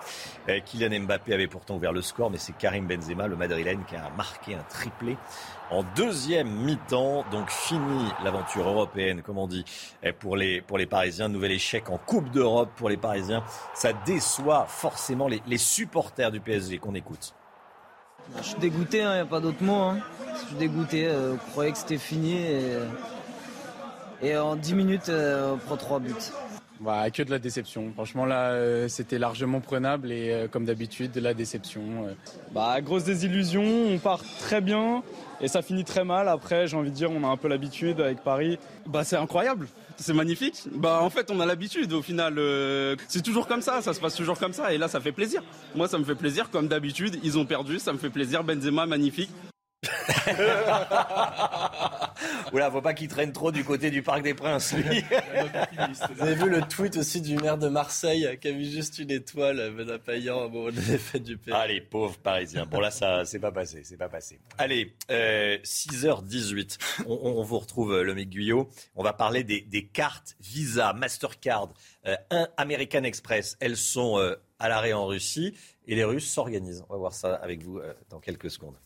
Kylian 0.64 1.00
Mbappé 1.00 1.34
avait 1.34 1.48
pourtant 1.48 1.74
ouvert 1.74 1.92
le 1.92 2.02
score, 2.02 2.30
mais 2.30 2.38
c'est 2.38 2.56
Karim 2.56 2.86
Benzema, 2.86 3.26
le 3.26 3.36
Madrilène, 3.36 3.84
qui 3.84 3.96
a 3.96 4.10
marqué 4.16 4.54
un 4.54 4.62
triplé 4.68 5.16
en 5.70 5.82
deuxième 5.96 6.48
mi-temps. 6.48 7.24
Donc 7.32 7.50
fini 7.50 8.04
l'aventure 8.22 8.68
européenne, 8.68 9.22
comme 9.22 9.38
on 9.38 9.48
dit, 9.48 9.64
pour 10.20 10.36
les, 10.36 10.60
pour 10.60 10.78
les 10.78 10.86
Parisiens. 10.86 11.28
Nouvel 11.28 11.50
échec 11.50 11.90
en 11.90 11.98
Coupe 11.98 12.30
d'Europe 12.30 12.70
pour 12.76 12.88
les 12.88 12.96
Parisiens. 12.96 13.42
Ça 13.74 13.92
déçoit 13.92 14.66
forcément 14.68 15.26
les, 15.26 15.42
les 15.48 15.58
supporters 15.58 16.30
du 16.30 16.40
PSG 16.40 16.78
qu'on 16.78 16.94
écoute. 16.94 17.34
Je 18.38 18.42
suis 18.42 18.58
dégoûté, 18.58 18.98
il 18.98 19.02
hein, 19.02 19.14
n'y 19.14 19.20
a 19.20 19.26
pas 19.26 19.40
d'autre 19.40 19.62
mot. 19.62 19.74
Hein. 19.74 19.98
Je 20.34 20.46
suis 20.46 20.56
dégoûté, 20.56 21.06
euh, 21.06 21.34
je 21.34 21.50
croyais 21.52 21.72
que 21.72 21.78
c'était 21.78 21.98
fini. 21.98 22.38
Et, 24.22 24.36
en 24.36 24.56
10 24.56 24.74
minutes, 24.74 25.08
euh, 25.08 25.54
on 25.54 25.58
prend 25.58 25.76
3 25.76 26.00
buts. 26.00 26.12
Bah, 26.80 27.10
que 27.10 27.22
de 27.22 27.30
la 27.30 27.38
déception. 27.38 27.90
Franchement, 27.94 28.26
là, 28.26 28.50
euh, 28.50 28.88
c'était 28.88 29.18
largement 29.18 29.60
prenable 29.60 30.12
et 30.12 30.46
comme 30.50 30.66
d'habitude, 30.66 31.12
de 31.12 31.20
la 31.20 31.32
déception. 31.32 31.82
Bah, 32.52 32.80
grosse 32.82 33.04
désillusion, 33.04 33.64
on 33.64 33.98
part 33.98 34.20
très 34.40 34.60
bien 34.60 35.02
et 35.40 35.48
ça 35.48 35.62
finit 35.62 35.84
très 35.84 36.04
mal. 36.04 36.28
Après, 36.28 36.66
j'ai 36.66 36.76
envie 36.76 36.90
de 36.90 36.94
dire, 36.94 37.10
on 37.10 37.24
a 37.24 37.28
un 37.28 37.36
peu 37.38 37.48
l'habitude 37.48 38.00
avec 38.00 38.22
Paris. 38.22 38.58
Bah, 38.86 39.04
c'est 39.04 39.16
incroyable 39.16 39.68
c'est 39.96 40.12
magnifique. 40.12 40.64
Bah 40.72 41.00
en 41.02 41.10
fait 41.10 41.30
on 41.30 41.40
a 41.40 41.46
l'habitude 41.46 41.92
au 41.92 42.02
final. 42.02 42.34
Euh, 42.38 42.96
c'est 43.08 43.22
toujours 43.22 43.46
comme 43.46 43.62
ça, 43.62 43.82
ça 43.82 43.94
se 43.94 44.00
passe 44.00 44.14
toujours 44.14 44.38
comme 44.38 44.52
ça 44.52 44.72
et 44.72 44.78
là 44.78 44.88
ça 44.88 45.00
fait 45.00 45.12
plaisir. 45.12 45.42
Moi 45.74 45.88
ça 45.88 45.98
me 45.98 46.04
fait 46.04 46.14
plaisir 46.14 46.50
comme 46.50 46.68
d'habitude. 46.68 47.18
Ils 47.22 47.38
ont 47.38 47.46
perdu, 47.46 47.78
ça 47.78 47.92
me 47.92 47.98
fait 47.98 48.10
plaisir. 48.10 48.44
Benzema 48.44 48.86
magnifique. 48.86 49.30
Oula, 52.52 52.70
faut 52.70 52.80
pas 52.80 52.94
qu'il 52.94 53.08
traîne 53.08 53.32
trop 53.32 53.52
du 53.52 53.64
côté 53.64 53.90
du 53.90 54.02
Parc 54.02 54.22
des 54.22 54.34
Princes, 54.34 54.74
Vous 54.74 56.22
avez 56.22 56.34
vu 56.34 56.48
le 56.48 56.62
tweet 56.62 56.96
aussi 56.96 57.20
du 57.20 57.36
maire 57.36 57.58
de 57.58 57.68
Marseille 57.68 58.38
qui 58.40 58.48
a 58.48 58.52
mis 58.52 58.70
juste 58.70 58.98
une 58.98 59.10
étoile, 59.10 59.72
Benoît 59.76 59.98
Payan, 59.98 60.44
au 60.44 60.48
moment 60.48 60.70
de 60.70 60.80
la 61.12 61.18
du 61.18 61.36
pays. 61.36 61.54
Allez, 61.54 61.80
pauvres 61.80 62.18
Parisiens. 62.18 62.66
Bon 62.66 62.80
là, 62.80 62.90
ça, 62.90 63.24
c'est 63.24 63.38
pas 63.38 63.52
passé, 63.52 63.82
c'est 63.84 63.96
pas 63.96 64.08
passé. 64.08 64.40
Allez, 64.58 64.94
6h18. 65.08 66.78
Euh, 67.00 67.04
on, 67.06 67.42
vous 67.42 67.58
retrouve, 67.58 67.92
euh, 67.92 68.02
le 68.02 68.14
mec 68.14 68.30
Guyot. 68.30 68.68
On 68.94 69.02
va 69.02 69.12
parler 69.12 69.44
des, 69.44 69.86
cartes 69.86 70.36
Visa, 70.40 70.92
Mastercard, 70.92 71.68
euh, 72.06 72.16
American 72.56 73.04
Express. 73.04 73.56
Elles 73.60 73.76
sont 73.76 74.18
à 74.58 74.68
l'arrêt 74.68 74.92
en 74.92 75.06
Russie 75.06 75.54
et 75.86 75.94
les 75.94 76.04
Russes 76.04 76.28
s'organisent. 76.28 76.84
On 76.88 76.94
va 76.94 76.98
voir 76.98 77.12
ça 77.12 77.34
avec 77.34 77.62
vous 77.62 77.80
dans 78.10 78.20
quelques 78.20 78.50
secondes. 78.50 78.76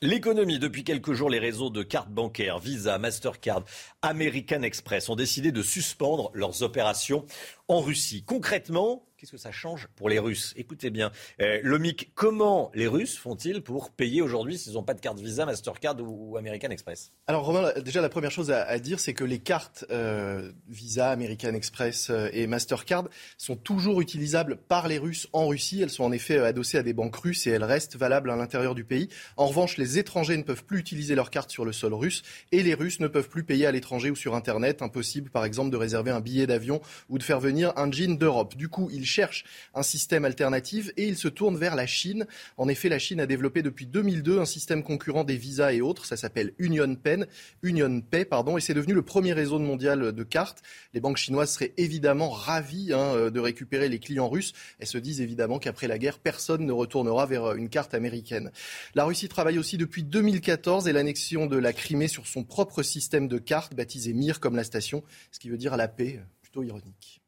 L'économie, 0.00 0.58
depuis 0.58 0.84
quelques 0.84 1.14
jours, 1.14 1.30
les 1.30 1.38
réseaux 1.38 1.70
de 1.70 1.82
cartes 1.82 2.10
bancaires, 2.10 2.58
Visa, 2.58 2.98
Mastercard, 2.98 3.64
American 4.02 4.62
Express 4.62 5.08
ont 5.08 5.16
décidé 5.16 5.50
de 5.50 5.62
suspendre 5.62 6.30
leurs 6.34 6.62
opérations 6.62 7.24
en 7.68 7.80
Russie. 7.80 8.22
Concrètement, 8.22 9.06
Qu'est-ce 9.24 9.32
que 9.32 9.38
ça 9.38 9.52
change 9.52 9.88
pour 9.96 10.10
les 10.10 10.18
Russes? 10.18 10.52
Écoutez 10.54 10.90
bien, 10.90 11.10
euh, 11.40 11.62
comment 12.14 12.70
les 12.74 12.86
Russes 12.86 13.16
font-ils 13.16 13.62
pour 13.62 13.90
payer 13.90 14.20
aujourd'hui 14.20 14.58
s'ils 14.58 14.74
n'ont 14.74 14.82
pas 14.82 14.92
de 14.92 15.00
carte 15.00 15.18
Visa, 15.18 15.46
Mastercard 15.46 15.96
ou, 16.02 16.36
American 16.36 16.68
Express? 16.68 17.10
Alors 17.26 17.46
Romain, 17.46 17.72
déjà 17.82 18.02
la 18.02 18.10
première 18.10 18.30
chose 18.30 18.50
à, 18.50 18.78
dire, 18.78 19.00
c'est 19.00 19.14
que 19.14 19.24
les 19.24 19.38
cartes 19.38 19.86
euh, 19.90 20.52
Visa, 20.68 21.08
American 21.08 21.54
Express 21.54 22.10
euh, 22.10 22.28
et 22.34 22.46
Mastercard 22.46 23.08
sont 23.38 23.56
toujours 23.56 24.02
utilisables 24.02 24.58
par 24.58 24.88
les 24.88 24.98
Russes 24.98 25.26
en 25.32 25.46
Russie. 25.46 25.80
Elles 25.80 25.88
sont 25.88 26.04
en 26.04 26.12
effet 26.12 26.36
adossées 26.36 26.76
à 26.76 26.82
des 26.82 26.92
banques 26.92 27.16
russes 27.16 27.46
et 27.46 27.50
elles 27.50 27.64
restent 27.64 27.96
valables 27.96 28.30
à 28.30 28.36
l'intérieur 28.36 28.74
du 28.74 28.84
pays. 28.84 29.08
En 29.38 29.46
revanche, 29.46 29.78
les 29.78 29.98
étrangers 29.98 30.36
ne 30.36 30.42
peuvent 30.42 30.66
plus 30.66 30.80
utiliser 30.80 31.14
leurs 31.14 31.30
cartes 31.30 31.50
sur 31.50 31.64
le 31.64 31.72
sol 31.72 31.94
russe 31.94 32.24
et 32.52 32.62
les 32.62 32.74
Russes 32.74 33.00
ne 33.00 33.08
peuvent 33.08 33.30
plus 33.30 33.44
payer 33.44 33.64
à 33.64 33.72
l'étranger 33.72 34.10
ou 34.10 34.16
sur 34.16 34.34
Internet. 34.34 34.82
Impossible, 34.82 35.30
par 35.30 35.46
exemple, 35.46 35.70
de 35.70 35.78
réserver 35.78 36.10
un 36.10 36.20
billet 36.20 36.46
d'avion 36.46 36.82
ou 37.08 37.16
de 37.16 37.22
faire 37.22 37.40
venir 37.40 37.72
un 37.76 37.90
jean 37.90 38.18
d'Europe. 38.18 38.54
Du 38.54 38.68
coup, 38.68 38.90
ils 38.92 39.13
cherche 39.14 39.44
un 39.74 39.82
système 39.82 40.24
alternatif 40.24 40.90
et 40.96 41.06
il 41.06 41.16
se 41.16 41.28
tourne 41.28 41.56
vers 41.56 41.76
la 41.76 41.86
Chine. 41.86 42.26
En 42.56 42.68
effet, 42.68 42.88
la 42.88 42.98
Chine 42.98 43.20
a 43.20 43.26
développé 43.26 43.62
depuis 43.62 43.86
2002 43.86 44.40
un 44.40 44.44
système 44.44 44.82
concurrent 44.82 45.22
des 45.22 45.36
visas 45.36 45.72
et 45.72 45.80
autres. 45.80 46.04
Ça 46.04 46.16
s'appelle 46.16 46.52
Union 46.58 46.96
Pay, 46.96 48.24
pardon, 48.24 48.58
et 48.58 48.60
c'est 48.60 48.74
devenu 48.74 48.92
le 48.92 49.02
premier 49.02 49.32
réseau 49.32 49.58
mondial 49.58 50.12
de 50.12 50.22
cartes. 50.24 50.62
Les 50.94 51.00
banques 51.00 51.18
chinoises 51.18 51.52
seraient 51.52 51.74
évidemment 51.76 52.30
ravies 52.30 52.92
hein, 52.92 53.30
de 53.30 53.40
récupérer 53.40 53.88
les 53.88 54.00
clients 54.00 54.28
russes. 54.28 54.52
Elles 54.80 54.88
se 54.88 54.98
disent 54.98 55.20
évidemment 55.20 55.58
qu'après 55.60 55.86
la 55.86 55.98
guerre, 55.98 56.18
personne 56.18 56.66
ne 56.66 56.72
retournera 56.72 57.26
vers 57.26 57.52
une 57.52 57.68
carte 57.68 57.94
américaine. 57.94 58.50
La 58.96 59.04
Russie 59.04 59.28
travaille 59.28 59.58
aussi 59.58 59.78
depuis 59.78 60.02
2014 60.02 60.88
et 60.88 60.92
l'annexion 60.92 61.46
de 61.46 61.56
la 61.56 61.72
Crimée 61.72 62.08
sur 62.08 62.26
son 62.26 62.42
propre 62.42 62.82
système 62.82 63.28
de 63.28 63.38
cartes, 63.38 63.74
baptisé 63.74 64.12
Mir 64.12 64.40
comme 64.40 64.56
la 64.56 64.64
station, 64.64 65.04
ce 65.30 65.38
qui 65.38 65.48
veut 65.48 65.58
dire 65.58 65.76
la 65.76 65.88
paix, 65.88 66.20
plutôt 66.42 66.62
ironique. 66.62 67.23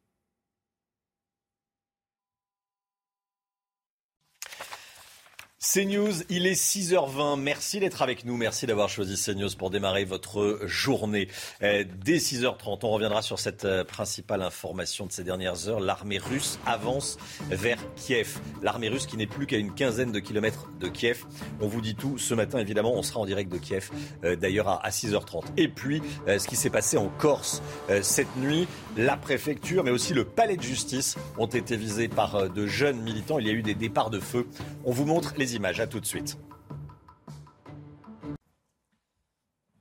CNews, 5.73 6.23
il 6.29 6.47
est 6.47 6.53
6h20. 6.53 7.41
Merci 7.41 7.81
d'être 7.81 8.01
avec 8.01 8.25
nous. 8.25 8.37
Merci 8.37 8.67
d'avoir 8.67 8.89
choisi 8.89 9.21
CNews 9.21 9.49
pour 9.59 9.71
démarrer 9.71 10.05
votre 10.05 10.61
journée. 10.65 11.27
Euh, 11.63 11.83
dès 12.05 12.19
6h30, 12.19 12.79
on 12.85 12.91
reviendra 12.91 13.21
sur 13.21 13.41
cette 13.41 13.65
euh, 13.65 13.83
principale 13.83 14.43
information 14.43 15.07
de 15.07 15.13
ces 15.13 15.25
dernières 15.25 15.69
heures. 15.69 15.81
L'armée 15.81 16.19
russe 16.19 16.61
avance 16.67 17.17
vers 17.51 17.79
Kiev. 17.97 18.39
L'armée 18.63 18.89
russe 18.89 19.07
qui 19.07 19.17
n'est 19.17 19.27
plus 19.27 19.47
qu'à 19.47 19.57
une 19.57 19.75
quinzaine 19.75 20.13
de 20.13 20.21
kilomètres 20.21 20.71
de 20.79 20.87
Kiev. 20.87 21.25
On 21.61 21.67
vous 21.67 21.81
dit 21.81 21.97
tout 21.97 22.17
ce 22.17 22.35
matin, 22.35 22.59
évidemment. 22.59 22.95
On 22.95 23.03
sera 23.03 23.19
en 23.19 23.27
direct 23.27 23.51
de 23.51 23.59
Kiev, 23.59 23.91
euh, 24.23 24.37
d'ailleurs, 24.37 24.69
à 24.69 24.91
6h30. 24.91 25.47
Et 25.57 25.67
puis, 25.67 26.01
ce 26.27 26.47
qui 26.47 26.55
s'est 26.55 26.71
passé 26.71 26.97
en 26.97 27.09
Corse 27.09 27.61
cette 28.03 28.35
nuit. 28.37 28.69
La 28.97 29.17
préfecture, 29.17 29.85
mais 29.85 29.91
aussi 29.91 30.15
le 30.15 30.25
palais 30.25 30.57
de 30.57 30.63
justice 30.63 31.17
ont 31.39 31.47
été 31.47 31.77
visés 31.77 32.09
par 32.09 32.49
de 32.51 32.67
jeunes 32.67 33.03
militants. 33.03 33.39
Il 33.39 33.47
y 33.47 33.51
a 33.51 33.53
eu 33.53 33.63
des 33.63 33.75
départs 33.75 34.11
de 34.11 34.21
feu. 34.21 34.47
On 34.85 34.93
vous 34.93 35.05
montre 35.05 35.35
les 35.37 35.56
images. 35.57 35.81
À 35.81 35.87
tout 35.87 36.01
de 36.01 36.07
suite. 36.07 36.39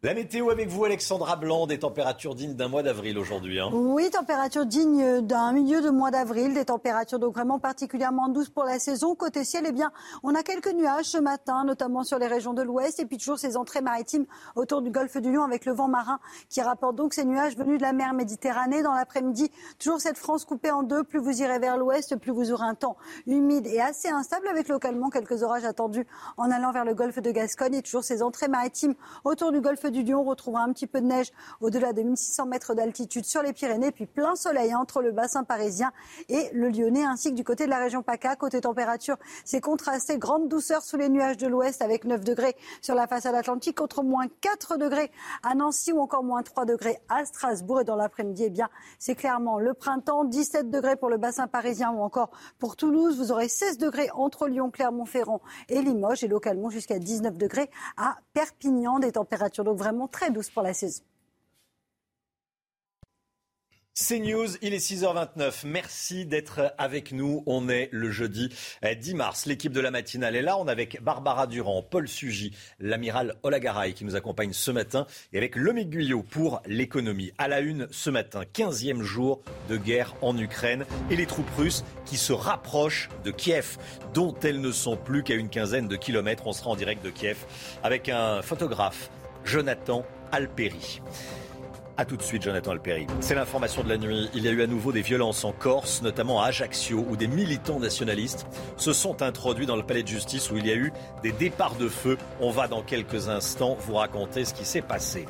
La 0.06 0.14
météo 0.14 0.52
avec 0.52 0.70
vous, 0.70 0.86
Alexandra 0.86 1.36
Blanc, 1.36 1.66
des 1.66 1.80
températures 1.80 2.36
dignes 2.36 2.54
d'un 2.54 2.68
mois 2.68 2.84
d'avril 2.84 3.18
aujourd'hui. 3.18 3.60
Hein. 3.60 3.72
Oui, 3.74 4.08
température 4.12 4.68
digne 4.68 5.22
d'un 5.22 5.52
milieu 5.52 5.82
de 5.82 5.90
mois 5.90 6.12
d'avril, 6.12 6.54
des 6.54 6.66
températures 6.66 7.18
donc 7.18 7.34
vraiment 7.34 7.58
particulièrement 7.58 8.30
douces 8.30 8.52
pour 8.52 8.66
la 8.66 8.78
saison. 8.78 9.16
Côté 9.16 9.44
ciel, 9.44 9.64
eh 9.68 9.72
bien, 9.72 9.92
on 10.22 10.36
a 10.36 10.44
quelques 10.44 10.72
nuages 10.76 11.06
ce 11.06 11.18
matin, 11.18 11.64
notamment 11.64 12.04
sur 12.04 12.20
les 12.20 12.28
régions 12.28 12.54
de 12.54 12.62
l'ouest, 12.62 13.00
et 13.00 13.08
puis 13.08 13.18
toujours 13.18 13.40
ces 13.40 13.58
entrées 13.58 13.82
maritimes 13.82 14.28
autour 14.56 14.84
du 14.84 14.92
golfe 14.92 15.18
du 15.18 15.34
Lion 15.34 15.42
avec 15.42 15.66
le 15.66 15.74
vent 15.74 15.88
marin 15.88 16.20
qui 16.50 16.62
rapporte 16.62 16.96
donc 16.96 17.16
ces 17.16 17.26
nuages 17.26 17.58
venus 17.58 17.80
de 17.80 17.84
la 17.84 17.92
mer 17.92 18.14
Méditerranée. 18.14 18.84
Dans 18.84 18.94
l'après-midi, 18.94 19.50
toujours 19.80 20.00
cette 20.00 20.20
France 20.20 20.46
coupée 20.46 20.70
en 20.70 20.84
deux. 20.84 21.04
Plus 21.04 21.18
vous 21.18 21.42
irez 21.42 21.58
vers 21.58 21.78
l'ouest, 21.78 22.16
plus 22.18 22.32
vous 22.32 22.52
aurez 22.52 22.68
un 22.68 22.76
temps 22.76 22.96
humide 23.26 23.66
et 23.66 23.82
assez 23.82 24.10
instable 24.10 24.48
avec 24.50 24.68
localement 24.68 25.10
quelques 25.10 25.42
orages 25.42 25.66
attendus 25.66 26.06
en 26.38 26.52
allant 26.52 26.72
vers 26.72 26.86
le 26.86 26.94
golfe 26.94 27.20
de 27.20 27.32
Gascogne 27.32 27.74
et 27.74 27.82
toujours 27.82 28.04
ces 28.04 28.22
entrées 28.22 28.50
maritimes 28.50 28.94
autour 29.24 29.52
du 29.52 29.62
golfe 29.62 29.84
du 29.95 29.95
du 29.96 30.04
Lyon. 30.04 30.22
On 30.22 30.24
retrouvera 30.24 30.64
un 30.64 30.74
petit 30.74 30.88
peu 30.88 31.00
de 31.00 31.06
neige 31.06 31.32
au-delà 31.62 31.94
de 31.94 32.02
1600 32.02 32.46
mètres 32.48 32.74
d'altitude 32.74 33.24
sur 33.24 33.42
les 33.42 33.54
Pyrénées, 33.54 33.92
puis 33.92 34.06
plein 34.06 34.36
soleil 34.36 34.76
entre 34.76 35.02
le 35.02 35.12
bassin 35.12 35.44
parisien 35.44 35.92
et 36.28 36.50
le 36.54 36.70
Lyonnais, 36.70 37.06
ainsi 37.06 37.32
que 37.32 37.36
du 37.36 37.44
côté 37.44 37.66
de 37.66 37.70
la 37.70 37.80
région 37.80 38.04
PACA. 38.04 38.36
Côté 38.36 38.60
température, 38.62 39.16
c'est 39.46 39.62
contrasté, 39.62 40.18
grande 40.18 40.50
douceur 40.50 40.84
sous 40.84 40.98
les 40.98 41.08
nuages 41.08 41.38
de 41.38 41.48
l'ouest 41.48 41.82
avec 41.82 42.04
9 42.04 42.24
degrés 42.24 42.56
sur 42.82 42.94
la 42.94 43.08
façade 43.08 43.36
atlantique, 43.36 43.78
contre 43.78 44.04
moins 44.04 44.26
4 44.42 44.78
degrés 44.78 45.12
à 45.44 45.56
Nancy 45.56 45.94
ou 45.94 46.00
encore 46.00 46.24
moins 46.24 46.44
3 46.44 46.66
degrés 46.66 47.00
à 47.08 47.24
Strasbourg. 47.24 47.82
Et 47.82 47.84
dans 47.86 47.96
l'après-midi, 47.96 48.44
eh 48.48 48.50
bien, 48.50 48.70
c'est 49.00 49.16
clairement 49.16 49.60
le 49.60 49.74
printemps, 49.74 50.26
17 50.26 50.70
degrés 50.70 50.98
pour 50.98 51.10
le 51.10 51.18
bassin 51.18 51.48
parisien 51.48 51.92
ou 51.92 52.02
encore 52.02 52.32
pour 52.60 52.76
Toulouse. 52.76 53.18
Vous 53.18 53.32
aurez 53.32 53.48
16 53.48 53.78
degrés 53.78 54.10
entre 54.14 54.48
Lyon, 54.48 54.72
Clermont-Ferrand 54.72 55.42
et 55.70 55.82
Limoges 55.82 56.24
et 56.24 56.28
localement 56.28 56.70
jusqu'à 56.70 57.00
19 57.00 57.38
degrés 57.38 57.70
à 57.96 58.18
Perpignan. 58.34 59.00
Des 59.00 59.14
températures 59.14 59.64
donc 59.64 59.78
vraiment 59.86 60.08
très 60.08 60.32
douces 60.32 60.50
pour 60.50 60.64
la 60.64 60.74
saison. 60.74 61.04
C'est 63.98 64.20
News, 64.20 64.58
il 64.62 64.74
est 64.74 64.86
6h29. 64.86 65.62
Merci 65.64 66.26
d'être 66.26 66.74
avec 66.78 67.14
nous. 67.14 67.44
On 67.46 67.70
est 67.70 67.88
le 67.94 68.12
jeudi 68.12 68.50
10 68.84 69.14
mars. 69.14 69.46
L'équipe 69.46 69.72
de 69.72 69.80
la 69.80 69.90
matinale 69.90 70.36
est 70.36 70.42
là. 70.42 70.58
On 70.58 70.68
est 70.68 70.72
avec 70.72 71.02
Barbara 71.02 71.48
Durand, 71.48 71.82
Paul 71.82 72.10
Sugy, 72.10 72.52
l'amiral 72.82 73.36
Olagaray 73.44 73.94
qui 73.94 74.04
nous 74.04 74.18
accompagne 74.18 74.52
ce 74.52 74.70
matin 74.70 75.08
et 75.32 75.38
avec 75.38 75.56
Lomic 75.56 75.90
Guyot 75.90 76.24
pour 76.24 76.62
l'économie. 76.66 77.32
À 77.38 77.48
la 77.48 77.62
une 77.62 77.88
ce 77.90 78.10
matin, 78.10 78.42
15e 78.54 79.02
jour 79.02 79.42
de 79.70 79.78
guerre 79.78 80.14
en 80.22 80.38
Ukraine 80.38 80.86
et 81.10 81.16
les 81.16 81.26
troupes 81.26 81.56
russes 81.58 81.86
qui 82.06 82.18
se 82.18 82.34
rapprochent 82.34 83.08
de 83.24 83.32
Kiev, 83.32 83.78
dont 84.14 84.36
elles 84.44 84.60
ne 84.60 84.74
sont 84.74 84.98
plus 84.98 85.24
qu'à 85.24 85.36
une 85.36 85.48
quinzaine 85.48 85.88
de 85.88 85.96
kilomètres. 85.96 86.48
On 86.48 86.54
sera 86.54 86.72
en 86.72 86.76
direct 86.76 87.02
de 87.02 87.12
Kiev 87.12 87.38
avec 87.82 88.10
un 88.10 88.42
photographe 88.42 89.10
Jonathan 89.46 90.04
Alperi. 90.32 91.02
A 91.98 92.04
tout 92.04 92.18
de 92.18 92.24
suite, 92.24 92.42
Jonathan 92.42 92.72
Alperi. 92.72 93.08
C'est 93.22 93.36
l'information 93.36 93.84
de 93.84 93.90
la 93.90 93.98
nuit. 93.98 94.30
Il 94.34 94.44
y 94.44 94.50
a 94.50 94.52
eu 94.52 94.62
à 94.64 94.68
nouveau 94.68 94.92
des 94.92 95.04
violences 95.04 95.46
en 95.46 95.54
Corse, 95.54 96.02
notamment 96.02 96.42
à 96.42 96.48
Ajaccio, 96.48 97.06
où 97.08 97.16
des 97.16 97.28
militants 97.28 97.80
nationalistes 97.80 98.48
se 98.76 98.92
sont 98.92 99.22
introduits 99.22 99.68
dans 99.68 99.78
le 99.78 99.84
palais 99.84 100.04
de 100.04 100.08
justice 100.08 100.52
où 100.52 100.58
il 100.58 100.66
y 100.66 100.72
a 100.72 100.76
eu 100.76 100.92
des 101.24 101.32
départs 101.32 101.76
de 101.76 101.88
feu. 101.88 102.18
On 102.42 102.50
va 102.50 102.68
dans 102.68 102.82
quelques 102.82 103.30
instants 103.30 103.78
vous 103.80 103.94
raconter 103.94 104.44
ce 104.44 104.54
qui 104.54 104.66
s'est 104.66 104.82
passé. 104.82 105.26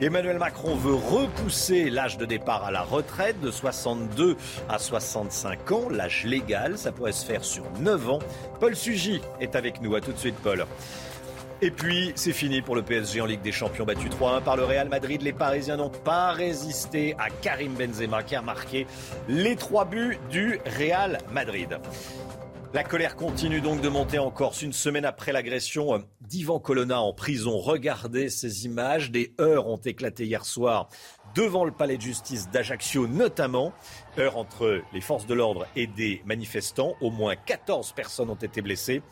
Emmanuel 0.00 0.38
Macron 0.38 0.76
veut 0.76 0.94
repousser 0.94 1.90
l'âge 1.90 2.18
de 2.18 2.26
départ 2.26 2.64
à 2.64 2.70
la 2.70 2.82
retraite 2.82 3.40
de 3.40 3.50
62 3.50 4.36
à 4.68 4.78
65 4.78 5.72
ans, 5.72 5.88
l'âge 5.90 6.24
légal. 6.26 6.78
Ça 6.78 6.92
pourrait 6.92 7.12
se 7.12 7.24
faire 7.24 7.44
sur 7.44 7.64
9 7.80 8.10
ans. 8.10 8.18
Paul 8.60 8.76
Sugy 8.76 9.20
est 9.40 9.56
avec 9.56 9.80
nous. 9.80 9.96
À 9.96 10.00
tout 10.00 10.12
de 10.12 10.18
suite, 10.18 10.36
Paul. 10.42 10.66
Et 11.62 11.70
puis, 11.70 12.12
c'est 12.14 12.32
fini 12.32 12.62
pour 12.62 12.74
le 12.74 12.82
PSG 12.82 13.20
en 13.20 13.26
Ligue 13.26 13.42
des 13.42 13.52
Champions 13.52 13.84
battu 13.84 14.08
3-1 14.08 14.42
par 14.42 14.56
le 14.56 14.64
Real 14.64 14.88
Madrid. 14.88 15.22
Les 15.22 15.32
Parisiens 15.32 15.76
n'ont 15.76 15.90
pas 15.90 16.32
résisté 16.32 17.14
à 17.18 17.30
Karim 17.30 17.74
Benzema 17.74 18.22
qui 18.22 18.34
a 18.34 18.42
marqué 18.42 18.86
les 19.28 19.56
trois 19.56 19.84
buts 19.84 20.18
du 20.30 20.60
Real 20.78 21.18
Madrid. 21.32 21.78
La 22.74 22.82
colère 22.82 23.14
continue 23.14 23.60
donc 23.60 23.80
de 23.80 23.88
monter 23.88 24.18
en 24.18 24.32
Corse 24.32 24.62
une 24.62 24.72
semaine 24.72 25.04
après 25.04 25.30
l'agression 25.30 26.02
d'Ivan 26.22 26.58
Colonna 26.58 27.00
en 27.00 27.12
prison. 27.12 27.56
Regardez 27.58 28.28
ces 28.30 28.64
images. 28.64 29.12
Des 29.12 29.32
heurts 29.40 29.68
ont 29.68 29.76
éclaté 29.76 30.26
hier 30.26 30.44
soir 30.44 30.88
devant 31.36 31.64
le 31.64 31.70
palais 31.70 31.96
de 31.96 32.02
justice 32.02 32.50
d'Ajaccio 32.50 33.06
notamment. 33.06 33.72
Heurts 34.18 34.36
entre 34.36 34.82
les 34.92 35.00
forces 35.00 35.26
de 35.26 35.34
l'ordre 35.34 35.66
et 35.76 35.86
des 35.86 36.22
manifestants. 36.24 36.94
Au 37.00 37.10
moins 37.10 37.36
14 37.36 37.92
personnes 37.92 38.30
ont 38.30 38.34
été 38.34 38.62
blessées, 38.62 39.02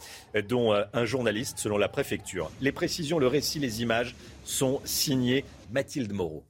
dont 0.48 0.72
un 0.92 1.04
journaliste 1.04 1.58
selon 1.58 1.78
la 1.78 1.88
préfecture. 1.88 2.50
Les 2.60 2.72
précisions, 2.72 3.18
le 3.18 3.26
récit, 3.26 3.58
les 3.58 3.82
images 3.82 4.14
sont 4.44 4.80
signés 4.84 5.44
Mathilde 5.70 6.12
Moreau. 6.12 6.44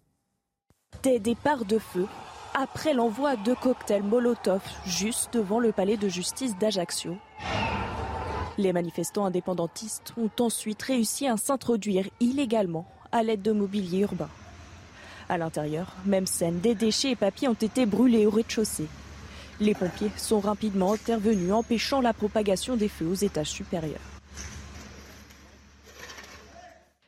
Des 1.03 1.19
départs 1.19 1.65
de 1.65 1.79
feu 1.79 2.07
après 2.55 2.93
l'envoi 2.93 3.37
de 3.37 3.55
cocktails 3.55 4.03
Molotov 4.03 4.63
juste 4.87 5.33
devant 5.33 5.59
le 5.59 5.73
palais 5.73 5.97
de 5.97 6.09
justice 6.09 6.57
d'Ajaccio. 6.59 7.17
Les 8.59 8.73
manifestants 8.73 9.25
indépendantistes 9.25 10.13
ont 10.19 10.31
ensuite 10.39 10.83
réussi 10.83 11.27
à 11.27 11.37
s'introduire 11.39 12.09
illégalement 12.21 12.87
à 13.11 13.23
l'aide 13.23 13.43
de 13.43 13.53
mobilier 13.53 14.01
urbain. 14.01 14.29
À 15.33 15.39
l'intérieur, 15.39 15.97
même 16.05 16.27
scène, 16.27 16.61
des 16.61 16.75
déchets 16.75 17.13
et 17.13 17.17
papiers 17.17 17.49
ont 17.49 17.55
été 17.55 17.87
brûlés 17.87 18.27
au 18.27 18.31
rez-de-chaussée. 18.31 18.89
Les 19.61 19.73
pompiers 19.73 20.11
sont 20.19 20.41
rapidement 20.41 20.93
intervenus, 20.93 21.55
empêchant 21.55 22.03
la 22.03 22.13
propagation 22.13 22.77
des 22.77 22.89
feux 22.89 23.07
aux 23.07 23.15
étages 23.15 23.49
supérieurs. 23.49 24.03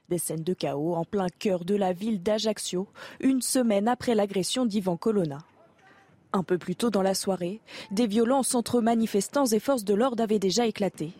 Des 0.08 0.16
scènes 0.16 0.42
de 0.42 0.54
chaos 0.54 0.94
en 0.94 1.04
plein 1.04 1.26
cœur 1.38 1.66
de 1.66 1.74
la 1.74 1.92
ville 1.92 2.22
d'Ajaccio, 2.22 2.88
une 3.20 3.42
semaine 3.42 3.88
après 3.88 4.14
l'agression 4.14 4.64
d'Ivan 4.64 4.96
Colonna. 4.96 5.40
Un 6.32 6.44
peu 6.44 6.56
plus 6.56 6.76
tôt 6.76 6.88
dans 6.88 7.02
la 7.02 7.12
soirée, 7.12 7.60
des 7.90 8.06
violences 8.06 8.54
entre 8.54 8.80
manifestants 8.80 9.44
et 9.44 9.60
forces 9.60 9.84
de 9.84 9.92
l'ordre 9.92 10.22
avaient 10.22 10.38
déjà 10.38 10.66
éclaté. 10.66 11.12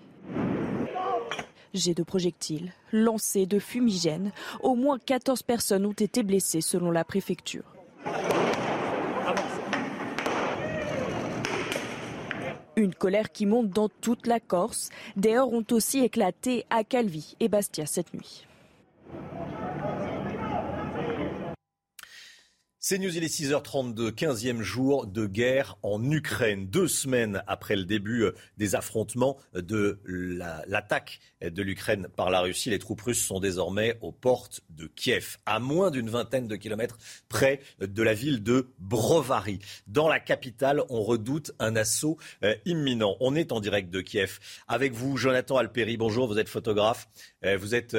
Jets 1.75 1.95
de 1.95 2.05
projectiles, 2.05 2.73
lancés 2.93 3.47
de 3.47 3.59
fumigènes, 3.59 4.31
au 4.63 4.77
moins 4.77 4.99
14 4.99 5.43
personnes 5.43 5.85
ont 5.85 5.93
été 5.93 6.23
blessées 6.23 6.61
selon 6.61 6.93
la 6.93 7.05
préfecture. 7.05 7.65
Une 12.77 12.95
colère 12.95 13.33
qui 13.33 13.47
monte 13.47 13.71
dans 13.71 13.89
toute 13.89 14.27
la 14.27 14.41
Corse. 14.41 14.91
Des 15.17 15.35
heurts 15.35 15.53
ont 15.53 15.65
aussi 15.73 16.01
éclaté 16.01 16.65
à 16.71 16.85
Calvi 16.85 17.37
et 17.41 17.49
Bastia 17.49 17.87
cette 17.87 18.15
nuit. 18.15 18.47
C'est 22.87 22.99
News, 22.99 23.17
il 23.17 23.25
est 23.25 23.35
6h32, 23.35 24.11
15e 24.11 24.61
jour 24.61 25.07
de 25.07 25.25
guerre 25.25 25.79
en 25.83 26.11
Ukraine. 26.11 26.67
Deux 26.67 26.87
semaines 26.87 27.43
après 27.47 27.77
le 27.77 27.87
début 27.87 28.25
euh, 28.25 28.35
des 28.59 28.75
affrontements 28.75 29.39
de 29.55 30.03
l'attaque 30.67 31.21
de 31.41 31.63
l'Ukraine 31.63 32.09
par 32.15 32.29
la 32.29 32.41
Russie, 32.41 32.69
les 32.69 32.79
troupes 32.79 33.01
russes 33.01 33.25
sont 33.25 33.41
désormais 33.41 33.97
aux 34.03 34.13
portes 34.13 34.61
de 34.69 34.87
Kiev, 34.87 35.39
à 35.47 35.61
moins 35.61 35.91
d'une 35.91 36.11
vingtaine 36.11 36.47
de 36.47 36.57
kilomètres 36.57 36.99
près 37.31 37.61
de 37.81 38.03
la 38.03 38.13
ville 38.13 38.43
de 38.43 38.69
Brovary. 38.79 39.61
Dans 39.87 40.07
la 40.07 40.21
capitale, 40.21 40.83
on 40.91 41.03
redoute 41.03 41.53
un 41.61 41.77
assaut 41.77 42.19
euh, 42.43 42.55
imminent. 42.67 43.17
On 43.21 43.35
est 43.35 43.53
en 43.53 43.61
direct 43.61 43.89
de 43.89 44.03
Kiev. 44.03 44.41
Avec 44.69 44.93
vous, 44.93 45.17
Jonathan 45.17 45.57
Alperi, 45.57 45.97
bonjour, 45.97 46.29
vous 46.29 46.39
êtes 46.39 46.51
photographe. 46.51 47.09
Euh, 47.47 47.57
vous 47.57 47.75
êtes 47.75 47.97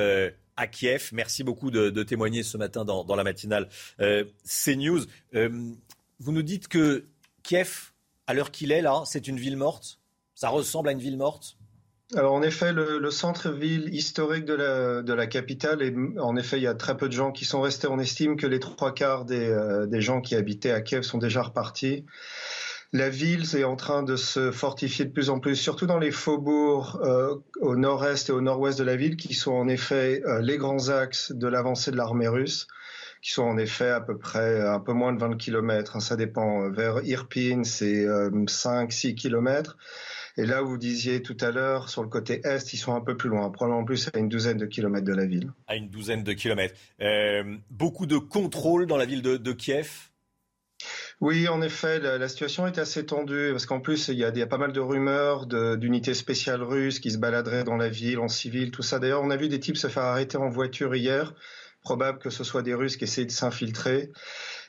à 0.58 0.68
Kiev. 0.68 1.10
Merci 1.14 1.44
beaucoup 1.44 1.72
de, 1.72 2.04
témoigner 2.04 2.44
ce 2.44 2.58
matin 2.58 2.86
dans, 2.86 3.16
la 3.16 3.24
matinale 3.24 3.68
euh, 4.00 4.24
CNews. 4.46 5.02
Euh, 5.36 5.50
vous 6.20 6.32
nous 6.32 6.44
dites 6.44 6.68
que 6.68 7.06
Kiev, 7.44 7.92
à 8.28 8.34
l'heure 8.34 8.52
qu'il 8.52 8.72
est 8.72 8.82
là, 8.82 9.04
c'est 9.06 9.28
une 9.28 9.38
ville 9.38 9.58
morte? 9.58 10.00
Ça 10.34 10.50
ressemble 10.50 10.90
à 10.90 10.92
une 10.92 11.00
ville 11.00 11.18
morte? 11.18 11.58
Alors 12.14 12.34
en 12.34 12.44
effet, 12.44 12.72
le, 12.72 13.10
centre-ville 13.10 13.94
historique 13.94 14.46
de 14.46 14.54
la, 15.14 15.28
capitale, 15.28 15.82
et 15.82 15.94
en 16.20 16.36
effet, 16.36 16.58
il 16.58 16.64
y 16.64 16.68
a 16.68 16.76
très 16.76 16.96
peu 16.96 17.08
de 17.08 17.14
gens 17.14 17.32
qui 17.32 17.46
sont 17.46 17.62
restés. 17.62 17.88
On 17.88 18.00
estime 18.00 18.38
que 18.38 18.46
les 18.46 18.60
trois 18.60 18.94
quarts 18.94 19.26
des, 19.26 19.50
euh, 19.50 19.88
des 19.88 20.02
gens 20.02 20.22
qui 20.22 20.36
habitaient 20.36 20.72
à 20.72 20.82
Kiev 20.82 21.02
sont 21.02 21.18
déjà 21.18 21.42
repartis. 21.42 22.06
La 22.94 23.10
ville 23.10 23.44
est 23.56 23.64
en 23.64 23.76
train 23.76 24.04
de 24.04 24.16
se 24.16 24.52
fortifier 24.52 25.06
de 25.06 25.12
plus 25.12 25.30
en 25.30 25.40
plus, 25.40 25.56
surtout 25.56 25.86
dans 25.86 25.98
les 26.00 26.12
faubourgs 26.12 27.00
euh, 27.04 27.36
au 27.60 27.76
nord-est 27.76 28.30
et 28.30 28.32
au 28.32 28.42
nord-ouest 28.42 28.78
de 28.78 28.84
la 28.84 28.96
ville, 28.96 29.18
qui 29.18 29.34
sont 29.34 29.54
en 29.54 29.68
effet 29.68 30.22
euh, 30.26 30.42
les 30.42 30.58
grands 30.58 30.90
axes 30.90 31.32
de 31.32 31.48
l'avancée 31.48 31.92
de 31.92 31.98
l'armée 31.98 32.28
russe, 32.28 32.68
qui 33.22 33.32
sont 33.32 33.44
en 33.44 33.58
effet 33.58 33.90
à 33.90 34.02
peu 34.02 34.18
près 34.18 34.62
un 34.62 34.80
peu 34.80 34.94
moins 34.94 35.14
de 35.14 35.20
20 35.20 35.38
km. 35.38 35.96
Hein, 35.96 36.00
ça 36.00 36.16
dépend. 36.16 36.70
Vers 36.70 37.04
Irpin, 37.04 37.64
c'est 37.64 38.06
5-6 38.06 39.12
euh, 39.12 39.14
km. 39.16 39.78
Et 40.38 40.46
là 40.46 40.62
vous 40.62 40.78
disiez 40.78 41.22
tout 41.22 41.38
à 41.40 41.52
l'heure, 41.52 41.90
sur 41.90 42.04
le 42.04 42.10
côté 42.10 42.42
est, 42.44 42.74
ils 42.74 42.78
sont 42.78 42.94
un 42.94 43.02
peu 43.02 43.16
plus 43.16 43.30
loin, 43.30 43.50
probablement 43.50 43.86
plus 43.86 44.10
à 44.14 44.18
une 44.20 44.28
douzaine 44.28 44.58
de 44.58 44.66
kilomètres 44.66 45.06
de 45.06 45.14
la 45.14 45.26
ville. 45.26 45.52
À 45.68 45.78
une 45.78 45.90
douzaine 45.90 46.24
de 46.24 46.34
kilomètres. 46.34 46.76
beaucoup 47.72 48.06
de 48.06 48.18
contrôle 48.18 48.86
dans 48.86 48.98
la 48.98 49.06
ville 49.06 49.22
de 49.22 49.52
Kiev? 49.54 50.10
Oui, 51.22 51.48
en 51.48 51.62
effet, 51.62 52.00
la, 52.00 52.28
situation 52.28 52.68
est 52.68 52.78
assez 52.78 53.06
tendue 53.06 53.50
parce 53.52 53.66
qu'en 53.66 53.80
plus, 53.80 54.10
il 54.10 54.18
y, 54.18 54.26
a, 54.26 54.48
pas 54.48 54.58
mal 54.58 54.74
de 54.74 54.82
rumeurs 54.82 55.46
d'unités 55.46 56.14
spéciales 56.14 56.62
russes 56.62 57.00
qui 57.00 57.10
se 57.10 57.18
baladeraient 57.18 57.64
dans 57.64 57.78
la 57.78 57.88
ville 57.88 58.20
en 58.20 58.28
civil, 58.28 58.72
tout 58.72 58.82
ça. 58.82 59.00
D'ailleurs, 59.00 59.24
on 59.24 59.30
a 59.30 59.38
vu 59.38 59.48
des 59.48 59.62
types 59.62 59.78
se 59.78 59.88
faire 59.88 60.04
arrêter 60.04 60.38
en 60.38 60.50
voiture 60.50 60.94
hier. 60.94 61.34
Probable 61.82 62.18
que 62.18 62.32
ce 62.32 62.44
soit 62.44 62.64
des 62.64 62.74
Russes 62.74 62.98
qui 62.98 63.04
essaient 63.04 63.26
de 63.26 63.32
s'infiltrer. 63.32 64.12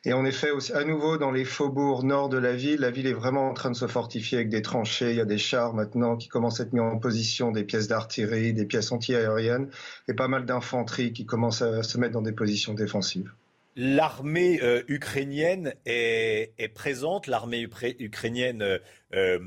Et 0.05 0.13
en 0.13 0.25
effet, 0.25 0.51
à 0.75 0.85
nouveau, 0.85 1.17
dans 1.17 1.31
les 1.31 1.47
faubourgs 1.47 2.05
nord 2.05 2.29
de 2.29 2.37
la 2.37 2.55
ville, 2.55 2.81
la 2.81 2.91
ville 2.91 3.07
est 3.07 3.15
vraiment 3.15 3.49
en 3.49 3.55
train 3.55 3.71
de 3.71 3.77
se 3.77 3.87
fortifier 3.87 4.39
avec 4.39 4.51
des 4.51 4.63
tranchées. 4.63 5.11
Il 5.11 5.17
y 5.17 5.21
a 5.21 5.25
des 5.25 5.39
chars 5.39 5.73
maintenant 5.73 6.17
qui 6.17 6.29
commencent 6.29 6.61
à 6.61 6.65
être 6.65 6.75
mis 6.75 6.81
en 6.81 6.99
position, 6.99 7.53
des 7.53 7.65
pièces 7.65 7.89
d'artillerie, 7.89 8.53
des 8.53 8.67
pièces 8.67 8.93
anti-aériennes 8.93 9.71
et 10.09 10.15
pas 10.15 10.29
mal 10.29 10.45
d'infanterie 10.45 11.13
qui 11.13 11.25
commencent 11.25 11.63
à 11.63 11.83
se 11.83 11.99
mettre 11.99 12.13
dans 12.13 12.23
des 12.23 12.33
positions 12.33 12.75
défensives. 12.75 13.33
L'armée 13.79 14.59
euh, 14.63 14.83
ukrainienne 14.89 15.75
est, 15.85 16.73
présente, 16.75 17.27
l'armée 17.27 17.69
ukrainienne, 17.99 18.63
euh, 18.63 18.79
euh, 19.15 19.39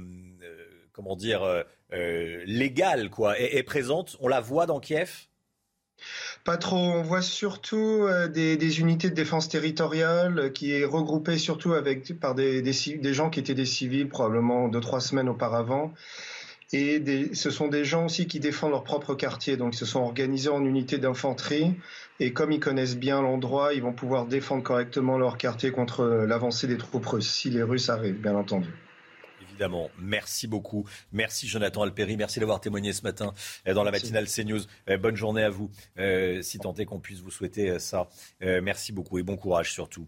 comment 0.94 1.16
dire, 1.16 1.42
légale, 1.92 3.10
quoi, 3.10 3.40
est, 3.40 3.64
présente. 3.64 4.18
On 4.20 4.28
la 4.28 4.40
voit 4.40 4.68
dans 4.68 4.80
Kiev? 4.80 5.26
Pas 6.46 6.58
trop. 6.58 6.78
On 6.78 7.02
voit 7.02 7.24
surtout 7.24 8.08
des, 8.32 8.80
unités 8.80 9.10
de 9.10 9.16
défense 9.16 9.50
territoriale 9.50 10.54
qui 10.54 10.74
est 10.74 10.86
regroupée 10.86 11.40
surtout 11.40 11.74
avec 11.74 12.20
par 12.20 12.36
des, 12.36 12.62
des, 12.62 13.14
gens 13.14 13.32
qui 13.32 13.40
étaient 13.40 13.56
des 13.56 13.66
civils 13.66 14.08
probablement 14.08 14.68
deux 14.68 14.80
trois 14.80 15.02
semaines 15.02 15.28
auparavant 15.28 15.92
et 16.72 17.34
ce 17.34 17.50
sont 17.50 17.68
des 17.68 17.84
gens 17.84 18.06
aussi 18.06 18.28
qui 18.28 18.40
défendent 18.40 18.72
leur 18.72 18.84
propre 18.84 19.16
quartier, 19.16 19.58
donc 19.58 19.74
ils 19.74 19.78
se 19.78 19.86
sont 19.86 20.02
organisés 20.02 20.50
en 20.50 20.64
unités 20.64 21.00
d'infanterie. 21.00 21.74
Et 22.20 22.32
comme 22.32 22.52
ils 22.52 22.60
connaissent 22.60 22.98
bien 22.98 23.22
l'endroit, 23.22 23.74
ils 23.74 23.82
vont 23.82 23.94
pouvoir 23.94 24.26
défendre 24.26 24.62
correctement 24.62 25.18
leur 25.18 25.38
quartier 25.38 25.72
contre 25.72 26.06
l'avancée 26.06 26.68
des 26.68 26.78
troupes 26.78 27.06
russes, 27.06 27.30
si 27.30 27.50
les 27.50 27.64
Russes 27.64 27.90
arrivent, 27.90 28.22
bien 28.22 28.36
entendu. 28.36 28.70
Évidemment. 29.42 29.90
Merci 30.00 30.48
beaucoup. 30.48 30.86
Merci 31.12 31.48
Jonathan 31.48 31.82
Alperi. 31.82 32.16
Merci 32.18 32.40
d'avoir 32.40 32.62
témoigné 32.62 32.94
ce 32.94 33.02
matin 33.02 33.34
euh, 33.68 33.74
dans 33.74 33.84
la 33.84 33.92
matinale 33.92 34.28
CNews. 34.28 34.62
Euh, 34.90 34.98
bonne 34.98 35.16
journée 35.16 35.44
à 35.44 35.50
vous, 35.50 35.70
euh, 35.98 36.42
si 36.42 36.60
tant 36.60 36.74
est 36.76 36.86
qu'on 36.86 37.00
puisse 37.00 37.20
vous 37.20 37.32
souhaiter 37.32 37.80
ça. 37.80 38.08
merci 38.42 38.92
beaucoup 38.92 39.18
et 39.18 39.24
bon 39.24 39.38
courage 39.38 39.74
surtout. 39.74 40.06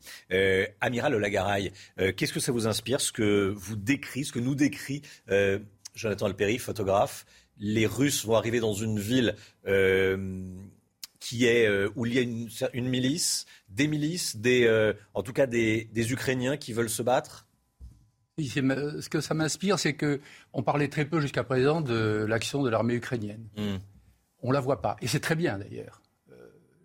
Amiral 0.80 1.16
Lagaraille, 1.16 1.72
qu'est-ce 1.98 2.34
que 2.34 2.40
ça 2.40 2.52
vous 2.52 2.68
inspire, 2.68 3.02
ce 3.02 3.12
que 3.12 3.54
vous 3.56 3.76
décrit, 3.76 4.26
ce 4.26 4.32
que 4.32 4.40
nous 4.40 4.56
décrit 4.56 5.02
Jonathan 5.96 6.28
Alperi, 6.28 6.58
photographe. 6.58 7.26
Les 7.58 7.86
Russes 7.86 8.26
vont 8.26 8.36
arriver 8.36 8.60
dans 8.60 8.74
une 8.74 9.00
ville 9.00 9.36
euh, 9.68 10.56
qui 11.20 11.46
est 11.46 11.68
euh, 11.68 11.90
où 11.96 12.06
il 12.06 12.14
y 12.14 12.20
a 12.20 12.22
une, 12.22 12.90
milice, 12.90 13.46
des 13.70 13.88
milices, 13.88 14.38
des, 14.38 14.66
euh, 14.66 14.94
en 15.14 15.22
tout 15.22 15.34
cas 15.34 15.46
des, 15.46 16.12
Ukrainiens 16.12 16.58
qui 16.58 16.74
veulent 16.74 16.90
se 16.90 17.04
battre. 17.04 17.46
ce 18.40 19.10
que 19.10 19.22
ça 19.22 19.34
m'inspire, 19.34 19.78
c'est 19.78 19.94
que 19.94 20.20
on 20.54 20.64
parlait 20.64 20.88
très 20.88 21.06
peu 21.06 21.20
jusqu'à 21.20 21.44
présent 21.44 21.82
de 21.82 22.26
l'action 22.28 22.64
de 22.64 22.70
l'armée 22.70 22.96
ukrainienne. 22.96 23.48
Hmm. 23.58 23.78
On 24.42 24.52
la 24.52 24.60
voit 24.60 24.82
pas, 24.82 24.96
et 25.02 25.08
c'est 25.08 25.20
très 25.20 25.36
bien 25.36 25.60
d'ailleurs. 25.60 26.02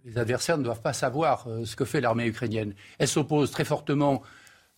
Les 0.05 0.19
adversaires 0.19 0.57
ne 0.57 0.63
doivent 0.63 0.83
pas 0.83 0.93
savoir 0.93 1.49
ce 1.65 1.75
que 1.75 1.85
fait 1.85 2.01
l'armée 2.01 2.27
ukrainienne. 2.27 2.75
Elle 2.99 3.09
s'oppose 3.09 3.51
très 3.51 3.65
fortement 3.65 4.23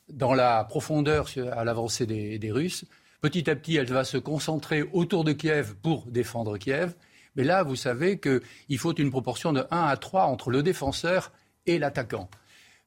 dans 0.08 0.32
la 0.32 0.64
profondeur 0.64 1.28
à 1.52 1.64
l'avancée 1.64 2.06
des 2.06 2.50
Russes. 2.50 2.86
Petit 3.20 3.50
à 3.50 3.56
petit, 3.56 3.76
elle 3.76 3.92
va 3.92 4.04
se 4.04 4.16
concentrer 4.16 4.82
autour 4.92 5.24
de 5.24 5.32
Kiev 5.32 5.74
pour 5.82 6.06
défendre 6.06 6.56
Kiev. 6.56 6.94
Mais 7.34 7.42
là, 7.42 7.64
vous 7.64 7.74
savez 7.74 8.20
qu'il 8.20 8.78
faut 8.78 8.94
une 8.94 9.10
proportion 9.10 9.52
de 9.52 9.64
1 9.70 9.84
à 9.86 9.96
3 9.96 10.24
entre 10.24 10.50
le 10.50 10.62
défenseur 10.62 11.32
et 11.66 11.78
l'attaquant. 11.78 12.30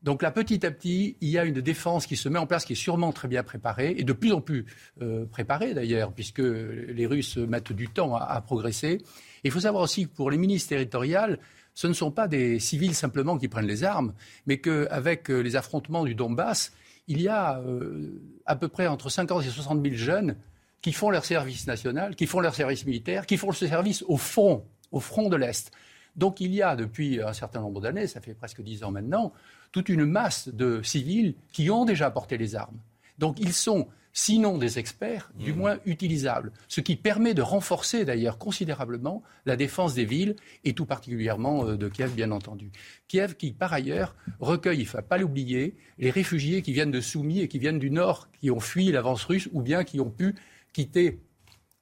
Donc 0.04 0.24
là, 0.24 0.32
petit 0.32 0.66
à 0.66 0.72
petit, 0.72 1.18
il 1.22 1.30
y 1.30 1.38
a 1.38 1.44
une 1.44 1.62
défense 1.62 2.08
qui 2.08 2.16
se 2.16 2.28
met 2.30 2.40
en 2.40 2.48
place, 2.48 2.66
qui 2.66 2.74
est 2.74 2.76
sûrement 2.76 3.12
très 3.12 3.28
bien 3.28 3.44
préparée, 3.44 3.94
et 3.98 4.04
de 4.04 4.14
plus 4.14 4.32
en 4.32 4.42
plus 4.42 4.66
euh, 5.02 5.26
préparée 5.26 5.74
d'ailleurs, 5.74 6.14
puisque 6.14 6.40
les 6.40 7.06
Russes 7.06 7.38
mettent 7.38 7.74
du 7.74 7.88
temps 7.88 8.16
à, 8.16 8.42
progresser. 8.42 9.00
il 9.44 9.52
faut 9.52 9.60
savoir 9.60 9.84
aussi 9.84 10.08
que 10.08 10.16
pour 10.16 10.32
les 10.32 10.38
ministres 10.38 10.70
territoriales, 10.70 11.40
ce 11.74 11.88
ne 11.88 11.94
sont 11.94 12.12
pas 12.12 12.28
des 12.28 12.60
civils 12.60 12.96
simplement 12.96 13.38
qui 13.38 13.48
prennent 13.48 13.68
les 13.68 13.84
armes, 13.84 14.14
mais 14.46 14.60
qu'avec 14.60 15.30
euh, 15.30 15.40
les 15.40 15.56
affrontements 15.56 16.04
du 16.04 16.16
Donbass, 16.16 16.74
il 17.12 17.22
y 17.22 17.28
a 17.28 17.60
euh, 17.60 18.22
à 18.46 18.56
peu 18.56 18.70
près 18.70 18.88
entre 18.88 19.10
50 19.10 19.44
et 19.44 19.50
60 19.50 19.84
000 19.84 19.96
jeunes 19.96 20.38
qui 20.82 20.94
font 20.94 21.10
leur 21.10 21.26
service 21.26 21.68
national, 21.68 22.16
qui 22.16 22.26
font 22.26 22.40
leur 22.40 22.56
service 22.56 22.86
militaire, 22.86 23.26
qui 23.26 23.36
font 23.36 23.50
le 23.50 23.54
service 23.54 24.02
au 24.08 24.16
front, 24.16 24.64
au 24.94 25.02
front 25.02 25.28
de 25.28 25.36
l'Est. 25.36 25.72
Donc 26.16 26.40
il 26.40 26.54
y 26.54 26.62
a 26.62 26.78
depuis 26.78 27.22
un 27.22 27.34
certain 27.34 27.60
nombre 27.60 27.82
d'années, 27.82 28.08
ça 28.08 28.22
fait 28.22 28.34
presque 28.34 28.62
dix 28.62 28.86
ans 28.86 28.92
maintenant, 28.92 29.34
toute 29.74 29.90
une 29.90 30.06
masse 30.06 30.48
de 30.48 30.82
civils 30.84 31.36
qui 31.52 31.70
ont 31.70 31.84
déjà 31.84 32.10
porté 32.12 32.38
les 32.38 32.56
armes. 32.56 32.78
Donc 33.20 33.42
ils 33.42 33.54
sont 33.54 33.90
sinon 34.14 34.58
des 34.58 34.80
experts, 34.80 35.32
du 35.38 35.54
mmh. 35.54 35.56
moins 35.56 35.78
utilisables. 35.86 36.52
Ce 36.68 36.82
qui 36.82 36.96
permet 36.96 37.34
de 37.34 37.42
renforcer 37.42 38.06
d'ailleurs 38.06 38.38
considérablement 38.38 39.24
la 39.46 39.56
défense 39.56 39.94
des 39.94 40.06
villes 40.06 40.36
et 40.64 40.74
tout 40.74 40.86
particulièrement 40.86 41.66
euh, 41.66 41.78
de 41.78 41.88
Kiev, 41.88 42.14
bien 42.14 42.32
entendu. 42.32 42.72
Kiev 43.08 43.36
qui, 43.36 43.52
par 43.52 43.74
ailleurs, 43.74 44.16
recueille, 44.40 44.80
il 44.80 44.84
ne 44.84 44.88
faut 44.88 45.02
pas 45.02 45.18
l'oublier, 45.18 45.76
les 45.98 46.10
réfugiés 46.10 46.62
qui 46.62 46.74
viennent 46.74 46.92
de 46.92 47.02
Soumis 47.02 47.42
et 47.42 47.48
qui 47.48 47.60
viennent 47.60 47.80
du 47.80 47.92
nord, 47.92 48.30
qui 48.40 48.52
ont 48.52 48.60
fui 48.60 48.92
l'avance 48.92 49.24
russe 49.24 49.50
ou 49.54 49.62
bien 49.62 49.84
qui 49.84 50.00
ont 50.00 50.10
pu 50.10 50.36
quitter 50.74 51.20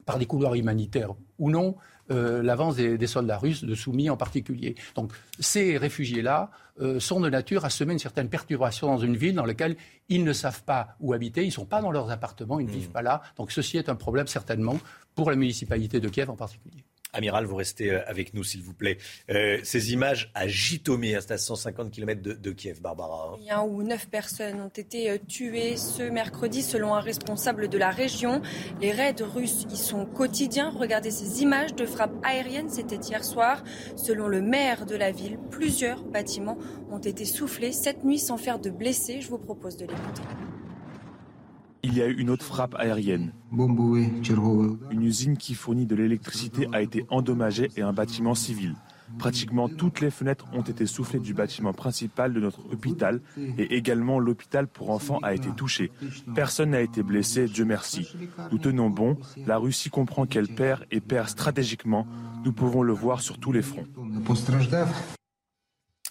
par 0.05 0.17
des 0.17 0.25
couloirs 0.25 0.55
humanitaires 0.55 1.13
ou 1.37 1.51
non 1.51 1.75
euh, 2.11 2.41
l'avance 2.41 2.75
des, 2.75 3.07
soldats 3.07 3.37
russes, 3.37 3.63
de 3.63 3.75
Soumis 3.75 4.09
en 4.09 4.17
particulier. 4.17 4.75
Donc 4.95 5.13
ces 5.39 5.77
réfugiés-là 5.77 6.49
euh, 6.81 6.99
sont 6.99 7.19
de 7.19 7.29
nature 7.29 7.65
à 7.65 7.69
semer 7.69 7.93
une 7.93 7.99
certaine 7.99 8.29
perturbation 8.29 8.87
dans 8.87 8.97
une 8.97 9.15
ville 9.15 9.35
dans 9.35 9.45
laquelle 9.45 9.75
ils 10.09 10.23
ne 10.23 10.33
savent 10.33 10.63
pas 10.63 10.95
où 10.99 11.13
habiter, 11.13 11.43
ils 11.43 11.47
ne 11.47 11.51
sont 11.51 11.65
pas 11.65 11.81
dans 11.81 11.91
leurs 11.91 12.09
appartements, 12.09 12.59
ils 12.59 12.65
ne 12.65 12.71
vivent 12.71 12.89
mmh. 12.89 12.93
pas 12.93 13.01
là. 13.01 13.21
Donc 13.37 13.51
ceci 13.51 13.77
est 13.77 13.89
un 13.89 13.95
problème 13.95 14.27
certainement 14.27 14.77
pour 15.15 15.29
la 15.29 15.35
municipalité 15.35 15.99
de 15.99 16.09
Kiev 16.09 16.29
en 16.29 16.35
particulier. 16.35 16.83
Amiral, 17.11 17.45
vous 17.45 17.55
restez 17.55 17.91
euh, 17.91 18.01
avec 18.07 18.35
nous, 18.35 18.43
s'il 18.43 18.61
vous 18.61 18.73
plaît. 18.73 18.97
Euh, 19.31 19.57
ces 19.63 19.93
images 19.93 20.31
à 20.35 20.47
Jitomir, 20.47 21.21
c'est 21.21 21.31
à 21.31 21.37
150 21.39 21.89
km 21.89 22.21
de, 22.21 22.51
Kiev, 22.51 22.81
Barbara. 22.81 23.35
Il 23.39 23.47
y 23.47 23.49
a 23.49 23.63
où 23.63 23.81
neuf 23.81 24.07
personnes 24.07 24.61
ont 24.61 24.69
été 24.69 25.09
euh, 25.09 25.17
tuées 25.27 25.75
ce 25.75 26.03
mercredi, 26.03 26.61
selon 26.61 26.93
un 26.93 26.99
responsable 26.99 27.67
de 27.67 27.77
la 27.79 27.89
région. 27.89 28.41
Les 28.79 28.91
raids 28.91 29.15
russes 29.21 29.65
y 29.71 29.77
sont 29.77 30.05
quotidiens. 30.05 30.69
Regardez 30.69 31.09
ces 31.09 31.41
images 31.41 31.73
de 31.73 31.85
frappes 31.87 32.13
aériennes, 32.23 32.69
c'était 32.69 32.97
hier 32.97 33.23
soir. 33.23 33.63
Selon 33.95 34.27
le 34.27 34.41
maire 34.41 34.85
de 34.85 34.95
la 34.95 35.11
ville, 35.11 35.39
plusieurs 35.49 36.03
bâtiments 36.03 36.59
ont 36.91 36.99
été 36.99 37.25
soufflés 37.25 37.71
cette 37.71 38.03
nuit 38.03 38.19
sans 38.19 38.37
faire 38.37 38.59
de 38.59 38.69
blessés. 38.69 39.21
Je 39.21 39.29
vous 39.29 39.39
propose 39.39 39.77
de 39.77 39.85
l'écouter. 39.85 40.21
Il 41.83 41.97
y 41.97 42.01
a 42.01 42.07
eu 42.07 42.13
une 42.13 42.29
autre 42.29 42.45
frappe 42.45 42.75
aérienne. 42.75 43.33
Une 43.51 45.03
usine 45.03 45.37
qui 45.37 45.55
fournit 45.55 45.85
de 45.85 45.95
l'électricité 45.95 46.67
a 46.73 46.81
été 46.81 47.05
endommagée 47.09 47.69
et 47.75 47.81
un 47.81 47.93
bâtiment 47.93 48.35
civil. 48.35 48.75
Pratiquement 49.17 49.67
toutes 49.69 50.01
les 50.01 50.11
fenêtres 50.11 50.45
ont 50.53 50.61
été 50.61 50.85
soufflées 50.85 51.19
du 51.19 51.33
bâtiment 51.33 51.73
principal 51.73 52.33
de 52.33 52.39
notre 52.39 52.59
hôpital 52.71 53.21
et 53.57 53.75
également 53.75 54.19
l'hôpital 54.19 54.67
pour 54.67 54.91
enfants 54.91 55.19
a 55.23 55.33
été 55.33 55.49
touché. 55.49 55.91
Personne 56.35 56.71
n'a 56.71 56.81
été 56.81 57.01
blessé, 57.01 57.45
Dieu 57.47 57.65
merci. 57.65 58.13
Nous 58.51 58.59
tenons 58.59 58.89
bon, 58.89 59.17
la 59.47 59.57
Russie 59.57 59.89
comprend 59.89 60.25
qu'elle 60.25 60.47
perd 60.47 60.85
et 60.91 61.01
perd 61.01 61.29
stratégiquement. 61.29 62.05
Nous 62.45 62.53
pouvons 62.53 62.83
le 62.83 62.93
voir 62.93 63.21
sur 63.21 63.39
tous 63.39 63.51
les 63.51 63.61
fronts. 63.61 63.87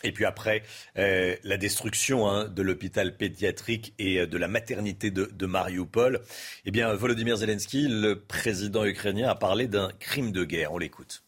Et 0.05 0.13
puis 0.13 0.25
après, 0.25 0.63
euh, 0.97 1.35
la 1.43 1.57
destruction 1.57 2.29
hein, 2.29 2.47
de 2.47 2.63
l'hôpital 2.63 3.17
pédiatrique 3.17 3.95
et 3.99 4.21
euh, 4.21 4.27
de 4.27 4.39
la 4.39 4.47
maternité 4.47 5.11
de, 5.11 5.27
de, 5.27 5.47
Mariupol. 5.47 6.21
Eh 6.65 6.71
bien, 6.71 6.95
Volodymyr 6.95 7.37
Zelensky, 7.37 7.89
le 7.89 8.21
président 8.21 8.85
ukrainien, 8.85 9.29
a 9.29 9.35
parlé 9.35 9.67
d'un 9.67 9.91
crime 9.99 10.31
de 10.31 10.45
guerre. 10.45 10.73
On 10.73 10.79
l'écoute. 10.79 11.25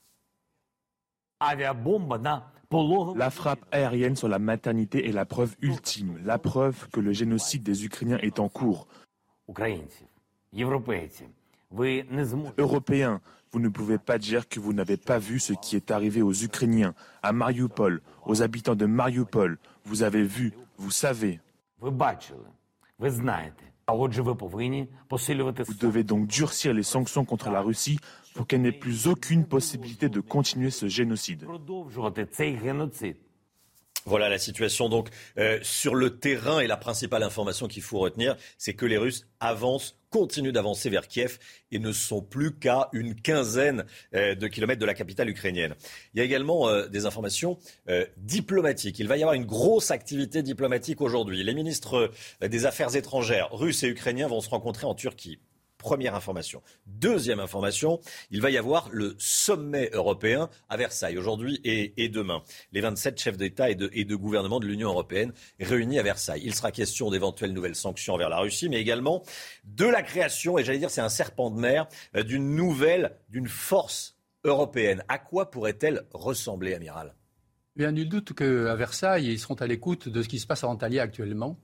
La 3.17 3.31
frappe 3.31 3.65
aérienne 3.73 4.15
sur 4.15 4.29
la 4.29 4.39
maternité 4.39 5.09
est 5.09 5.13
la 5.13 5.25
preuve 5.25 5.57
ultime, 5.61 6.21
la 6.25 6.39
preuve 6.39 6.89
que 6.91 7.01
le 7.01 7.13
génocide 7.13 7.65
des 7.65 7.85
Ukrainiens 7.85 8.19
est 8.19 8.39
en 8.39 8.49
cours. 8.49 8.87
Européens, 12.59 13.21
vous 13.53 13.59
ne 13.59 13.69
pouvez 13.69 13.99
pas 13.99 14.19
dire 14.19 14.49
que 14.49 14.61
vous 14.61 14.73
n'avez 14.73 14.97
pas 14.97 15.19
vu 15.19 15.41
ce 15.41 15.53
qui 15.53 15.75
est 15.75 15.91
arrivé 15.91 16.23
aux 16.23 16.33
Ukrainiens, 16.33 16.95
à 17.23 17.33
Mariupol, 17.33 18.01
aux 18.31 18.43
habitants 18.43 18.77
de 18.77 18.87
Mariupol. 18.87 19.59
Vous 19.85 20.03
avez 20.05 20.23
vu, 20.23 20.53
vous 20.79 20.93
savez. 20.93 21.41
Vous 25.67 25.75
devez 25.75 26.05
donc 26.05 26.29
durcir 26.29 26.73
les 26.73 26.85
sanctions 26.85 27.25
contre 27.25 27.51
la 27.51 27.61
Russie 27.61 27.99
pour 28.35 28.47
qu'elle 28.47 28.63
n'ait 28.63 28.71
plus 28.71 29.09
aucune 29.09 29.45
possibilité 29.45 30.09
de 30.09 30.21
continuer 30.21 30.71
ce 30.71 30.87
génocide. 30.87 31.45
Voilà 34.07 34.29
la 34.31 34.39
situation 34.39 34.89
donc 34.89 35.09
euh, 35.37 35.59
sur 35.63 35.95
le 35.95 36.19
terrain 36.19 36.61
et 36.61 36.67
la 36.67 36.79
principale 36.79 37.23
information 37.23 37.69
qu'il 37.69 37.83
faut 37.83 37.99
retenir, 37.99 38.37
c'est 38.57 38.73
que 38.73 38.87
les 38.87 38.97
Russes 38.97 39.27
avancent, 39.41 39.99
continuent 40.09 40.53
d'avancer 40.53 40.89
vers 40.89 41.07
Kiev 41.07 41.39
et 41.71 41.79
ne 41.79 41.93
sont 41.93 42.23
plus 42.23 42.55
qu'à 42.57 42.89
une 42.93 43.15
quinzaine 43.15 43.85
euh, 44.15 44.35
de 44.35 44.49
kilomètres 44.49 44.81
de 44.81 44.87
la 44.87 44.95
capitale 44.95 45.29
ukrainienne. 45.29 45.75
Il 46.15 46.19
y 46.19 46.21
a 46.23 46.25
également 46.25 46.69
euh, 46.69 46.89
des 46.89 47.05
informations 47.05 47.59
diplomatiques. 48.17 48.99
Il 48.99 49.09
va 49.09 49.17
y 49.17 49.23
avoir 49.23 49.35
une 49.35 49.45
grosse 49.45 49.91
activité 49.91 50.43
diplomatique 50.43 51.01
aujourd'hui. 51.01 51.43
Les 51.43 51.55
ministres 51.55 52.11
des 52.41 52.67
Affaires 52.67 52.95
étrangères 52.97 53.51
russes 53.53 53.83
et 53.83 53.89
ukrainiens 53.89 54.29
vont 54.29 54.41
se 54.41 54.49
rencontrer 54.49 54.87
en 54.87 54.95
Turquie. 54.95 55.39
Première 55.81 56.15
information. 56.15 56.63
Deuxième 56.87 57.41
information, 57.41 58.01
il 58.31 58.43
va 58.43 58.51
y 58.51 58.59
avoir 58.59 58.91
le 58.93 59.17
sommet 59.19 59.89
européen 59.95 60.51
à 60.69 60.77
Versailles 60.77 61.17
aujourd'hui 61.17 61.59
et, 61.65 62.09
demain. 62.11 62.43
Les 62.73 62.83
27 62.83 63.19
chefs 63.19 63.39
d'État 63.39 63.71
et 63.71 63.75
de, 63.75 64.15
gouvernement 64.15 64.61
de 64.61 64.67
l'Union 64.67 64.91
européenne 64.91 65.33
réunis 65.59 65.99
à 65.99 66.03
Versailles. 66.03 66.43
Il 66.45 66.55
sera 66.55 66.71
question 66.71 67.11
d'éventuelles 67.11 67.55
nouvelles 67.55 67.75
sanctions 67.75 68.13
envers 68.13 68.29
la 68.29 68.41
Russie, 68.41 68.69
mais 68.69 68.79
également 68.79 69.23
de 69.65 69.87
la 69.87 70.03
création, 70.03 70.59
et 70.59 70.65
j'allais 70.65 70.79
dire 70.79 70.91
c'est 70.91 71.01
un 71.01 71.09
serpent 71.09 71.51
de 71.51 71.59
mer, 71.59 71.87
euh, 72.15 72.23
d'une 72.25 72.55
nouvelle, 72.55 73.17
d'une 73.31 73.49
force 73.49 74.19
européenne. 74.45 75.03
À 75.09 75.17
quoi 75.17 75.51
pourrait-elle 75.51 76.03
ressembler, 76.13 76.75
amiral? 76.75 77.15
Bien, 77.75 77.93
nul 77.93 78.11
doute 78.11 78.35
qu'à 78.35 78.75
Versailles, 78.75 79.33
ils 79.33 79.39
seront 79.39 79.55
à 79.55 79.67
l'écoute 79.67 80.11
de 80.11 80.23
ce 80.23 80.29
qui 80.29 80.41
se 80.41 80.47
passe 80.47 80.63
en 80.63 80.73
Antalya 80.73 81.03
actuellement 81.03 81.59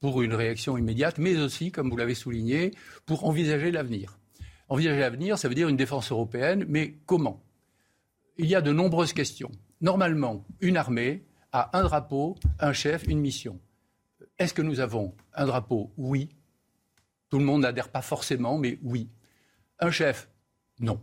pour 0.00 0.22
une 0.22 0.34
réaction 0.34 0.76
immédiate, 0.78 1.18
mais 1.18 1.36
aussi, 1.36 1.70
comme 1.70 1.90
vous 1.90 1.96
l'avez 1.96 2.14
souligné, 2.14 2.72
pour 3.06 3.24
envisager 3.24 3.70
l'avenir. 3.70 4.18
Envisager 4.68 5.00
l'avenir, 5.00 5.38
ça 5.38 5.48
veut 5.48 5.54
dire 5.54 5.68
une 5.68 5.76
défense 5.76 6.10
européenne, 6.10 6.64
mais 6.68 6.94
comment? 7.06 7.42
Il 8.38 8.46
y 8.46 8.54
a 8.54 8.62
de 8.62 8.72
nombreuses 8.72 9.12
questions. 9.12 9.50
Normalement, 9.80 10.44
une 10.60 10.76
armée 10.76 11.24
a 11.52 11.78
un 11.78 11.82
drapeau, 11.82 12.36
un 12.58 12.72
chef, 12.72 13.04
une 13.06 13.20
mission. 13.20 13.60
Est-ce 14.38 14.54
que 14.54 14.62
nous 14.62 14.80
avons 14.80 15.14
un 15.34 15.44
drapeau? 15.44 15.92
Oui. 15.98 16.30
Tout 17.28 17.38
le 17.38 17.44
monde 17.44 17.62
n'adhère 17.62 17.90
pas 17.90 18.02
forcément, 18.02 18.56
mais 18.56 18.78
oui. 18.82 19.08
Un 19.78 19.90
chef? 19.90 20.28
Non. 20.78 21.00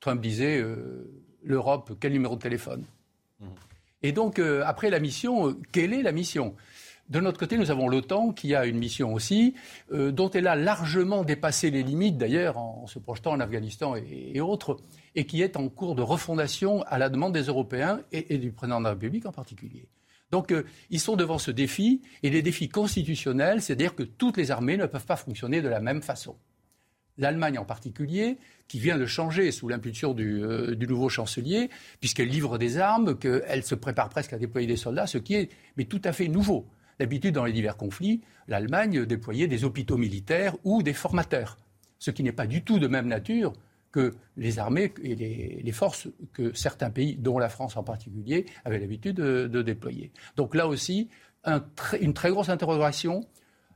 Trump 0.00 0.20
disait 0.20 0.58
euh, 0.60 1.10
l'Europe, 1.42 1.96
quel 1.98 2.12
numéro 2.12 2.36
de 2.36 2.42
téléphone? 2.42 2.84
Mmh. 3.40 3.46
Et 4.02 4.12
donc, 4.12 4.38
euh, 4.38 4.62
après 4.66 4.90
la 4.90 5.00
mission, 5.00 5.48
euh, 5.48 5.60
quelle 5.72 5.92
est 5.92 6.02
la 6.02 6.12
mission? 6.12 6.54
De 7.08 7.20
notre 7.20 7.38
côté, 7.38 7.56
nous 7.56 7.70
avons 7.70 7.88
l'OTAN 7.88 8.32
qui 8.32 8.54
a 8.54 8.66
une 8.66 8.76
mission 8.76 9.14
aussi, 9.14 9.54
euh, 9.92 10.12
dont 10.12 10.30
elle 10.30 10.46
a 10.46 10.56
largement 10.56 11.24
dépassé 11.24 11.70
les 11.70 11.82
limites, 11.82 12.18
d'ailleurs, 12.18 12.58
en, 12.58 12.86
se 12.86 12.98
projetant 12.98 13.32
en 13.32 13.40
Afghanistan 13.40 13.94
et, 13.96 14.40
autres, 14.40 14.76
et 15.14 15.24
qui 15.24 15.40
est 15.40 15.56
en 15.56 15.68
cours 15.70 15.94
de 15.94 16.02
refondation 16.02 16.82
à 16.82 16.98
la 16.98 17.08
demande 17.08 17.32
des 17.32 17.44
Européens 17.44 18.00
et, 18.12 18.36
du 18.36 18.52
président 18.52 18.78
de 18.80 18.84
la 18.84 18.90
République 18.90 19.24
en 19.24 19.32
particulier. 19.32 19.88
Donc, 20.30 20.52
euh, 20.52 20.64
ils 20.90 21.00
sont 21.00 21.16
devant 21.16 21.38
ce 21.38 21.50
défi, 21.50 22.02
et 22.22 22.28
les 22.28 22.42
défis 22.42 22.68
constitutionnels, 22.68 23.62
c'est-à-dire 23.62 23.94
que 23.94 24.02
toutes 24.02 24.36
les 24.36 24.50
armées 24.50 24.76
ne 24.76 24.84
peuvent 24.84 25.06
pas 25.06 25.16
fonctionner 25.16 25.62
de 25.62 25.68
la 25.68 25.80
même 25.80 26.02
façon. 26.02 26.36
L'Allemagne 27.16 27.58
en 27.58 27.64
particulier, 27.64 28.36
qui 28.68 28.78
vient 28.78 28.98
de 28.98 29.06
changer 29.06 29.50
sous 29.50 29.66
l'impulsion 29.66 30.12
du, 30.12 30.44
euh, 30.44 30.76
nouveau 30.76 31.08
chancelier, 31.08 31.70
puisqu'elle 32.00 32.28
livre 32.28 32.58
des 32.58 32.76
armes, 32.76 33.18
qu'elle 33.18 33.64
se 33.64 33.74
prépare 33.74 34.10
presque 34.10 34.34
à 34.34 34.38
déployer 34.38 34.66
des 34.66 34.76
soldats, 34.76 35.06
ce 35.06 35.16
qui 35.16 35.34
est 35.36 35.48
tout 35.88 36.02
à 36.04 36.12
fait 36.12 36.28
nouveau. 36.28 36.68
D'habitude, 36.98 37.34
dans 37.34 37.44
les 37.44 37.52
divers 37.52 37.76
conflits, 37.76 38.22
l'Allemagne 38.48 39.04
déployait 39.04 39.46
des 39.46 39.64
hôpitaux 39.64 39.96
militaires 39.96 40.56
ou 40.64 40.82
des 40.82 40.92
formateurs, 40.92 41.56
ce 41.98 42.10
qui 42.10 42.22
n'est 42.22 42.32
pas 42.32 42.46
du 42.46 42.62
tout 42.64 42.78
de 42.78 42.88
même 42.88 43.06
nature 43.06 43.52
que 43.92 44.14
les 44.36 44.58
armées 44.58 44.92
et 45.02 45.14
les, 45.62 45.72
forces 45.72 46.08
que 46.32 46.52
certains 46.54 46.90
pays, 46.90 47.16
dont 47.16 47.38
la 47.38 47.48
France 47.48 47.76
en 47.76 47.82
particulier, 47.82 48.46
avaient 48.64 48.78
l'habitude 48.78 49.16
de, 49.16 49.62
déployer. 49.62 50.12
Donc 50.36 50.54
là 50.54 50.66
aussi, 50.66 51.08
une 52.00 52.12
très 52.14 52.30
grosse 52.30 52.48
interrogation, 52.48 53.26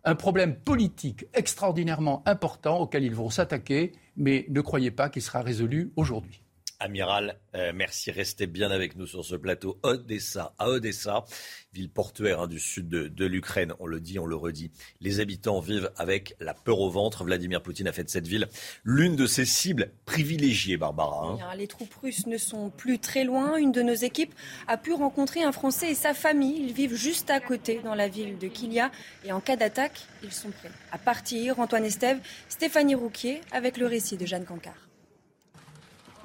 un 0.05 0.15
problème 0.15 0.57
politique 0.57 1.27
extraordinairement 1.33 2.23
important 2.27 2.81
auquel 2.81 3.05
ils 3.05 3.15
vont 3.15 3.31
s'attaquer, 3.31 3.93
mais 4.17 4.47
ne 4.49 4.61
croyez 4.61 4.91
pas 4.91 5.09
qu'il 5.09 5.23
sera 5.23 5.41
résolu 5.43 5.93
aujourd'hui. 5.97 6.42
Amiral, 6.83 7.39
euh, 7.55 7.71
merci. 7.73 8.11
Restez 8.11 8.49
bien 8.49 8.73
avec 8.73 8.97
nous 8.97 9.07
sur 9.07 9.25
ce 9.25 9.37
plateau. 9.37 9.79
Odessa, 9.85 10.53
à 10.59 10.69
Odessa, 10.69 11.25
ville 11.73 11.89
portuaire 11.89 12.41
hein, 12.41 12.49
du 12.49 12.59
sud 12.59 12.89
de, 12.89 13.25
l'Ukraine. 13.25 13.73
On 13.79 13.87
le 13.87 14.01
dit, 14.01 14.19
on 14.19 14.27
le 14.27 14.35
redit. 14.35 14.73
Les 15.01 15.21
habitants 15.21 15.61
vivent 15.61 15.93
avec 15.97 16.35
la 16.41 16.55
peur 16.55 16.81
au 16.81 16.91
ventre. 16.91 17.23
Vladimir 17.23 17.63
Poutine 17.63 17.87
a 17.87 17.93
fait 17.93 18.03
de 18.03 18.11
cette 18.11 18.27
ville 18.27 18.49
l'une 18.83 19.15
de 19.15 19.27
ses 19.27 19.45
cibles 19.45 19.93
privilégiées, 20.07 20.77
Barbara. 20.77 21.25
Hein. 21.25 21.39
Hein, 21.41 21.55
les 21.55 21.69
troupes 21.69 21.95
russes 22.03 22.27
ne 22.27 22.37
sont 22.37 22.71
plus 22.71 22.99
très 22.99 23.23
loin. 23.23 23.59
Une 23.59 23.71
de 23.71 23.83
nos 23.83 23.95
équipes 23.95 24.35
a 24.67 24.77
pu 24.77 24.93
rencontrer 24.93 25.45
un 25.45 25.53
Français 25.53 25.93
et 25.93 25.95
sa 25.95 26.15
famille. 26.15 26.65
Ils 26.67 26.73
vivent 26.73 26.97
juste 26.97 27.31
à 27.31 27.39
côté, 27.39 27.81
dans 27.85 27.95
la 27.95 28.09
ville 28.09 28.39
de 28.39 28.49
Kilia. 28.49 28.91
Et 29.25 29.31
en 29.31 29.41
cas 29.41 29.55
d'attaque, 29.55 30.01
ils 30.25 30.33
sont 30.33 30.51
prêts 30.51 30.73
à 30.91 30.99
partir. 30.99 31.61
Antoine 31.61 31.85
Estève, 31.85 32.19
Stéphanie 32.49 32.97
Rouquier, 32.97 33.41
avec 33.53 33.77
le 33.77 33.87
récit 33.87 34.17
de 34.17 34.27
Jeanne 34.27 34.45
Cancard. 34.45 34.89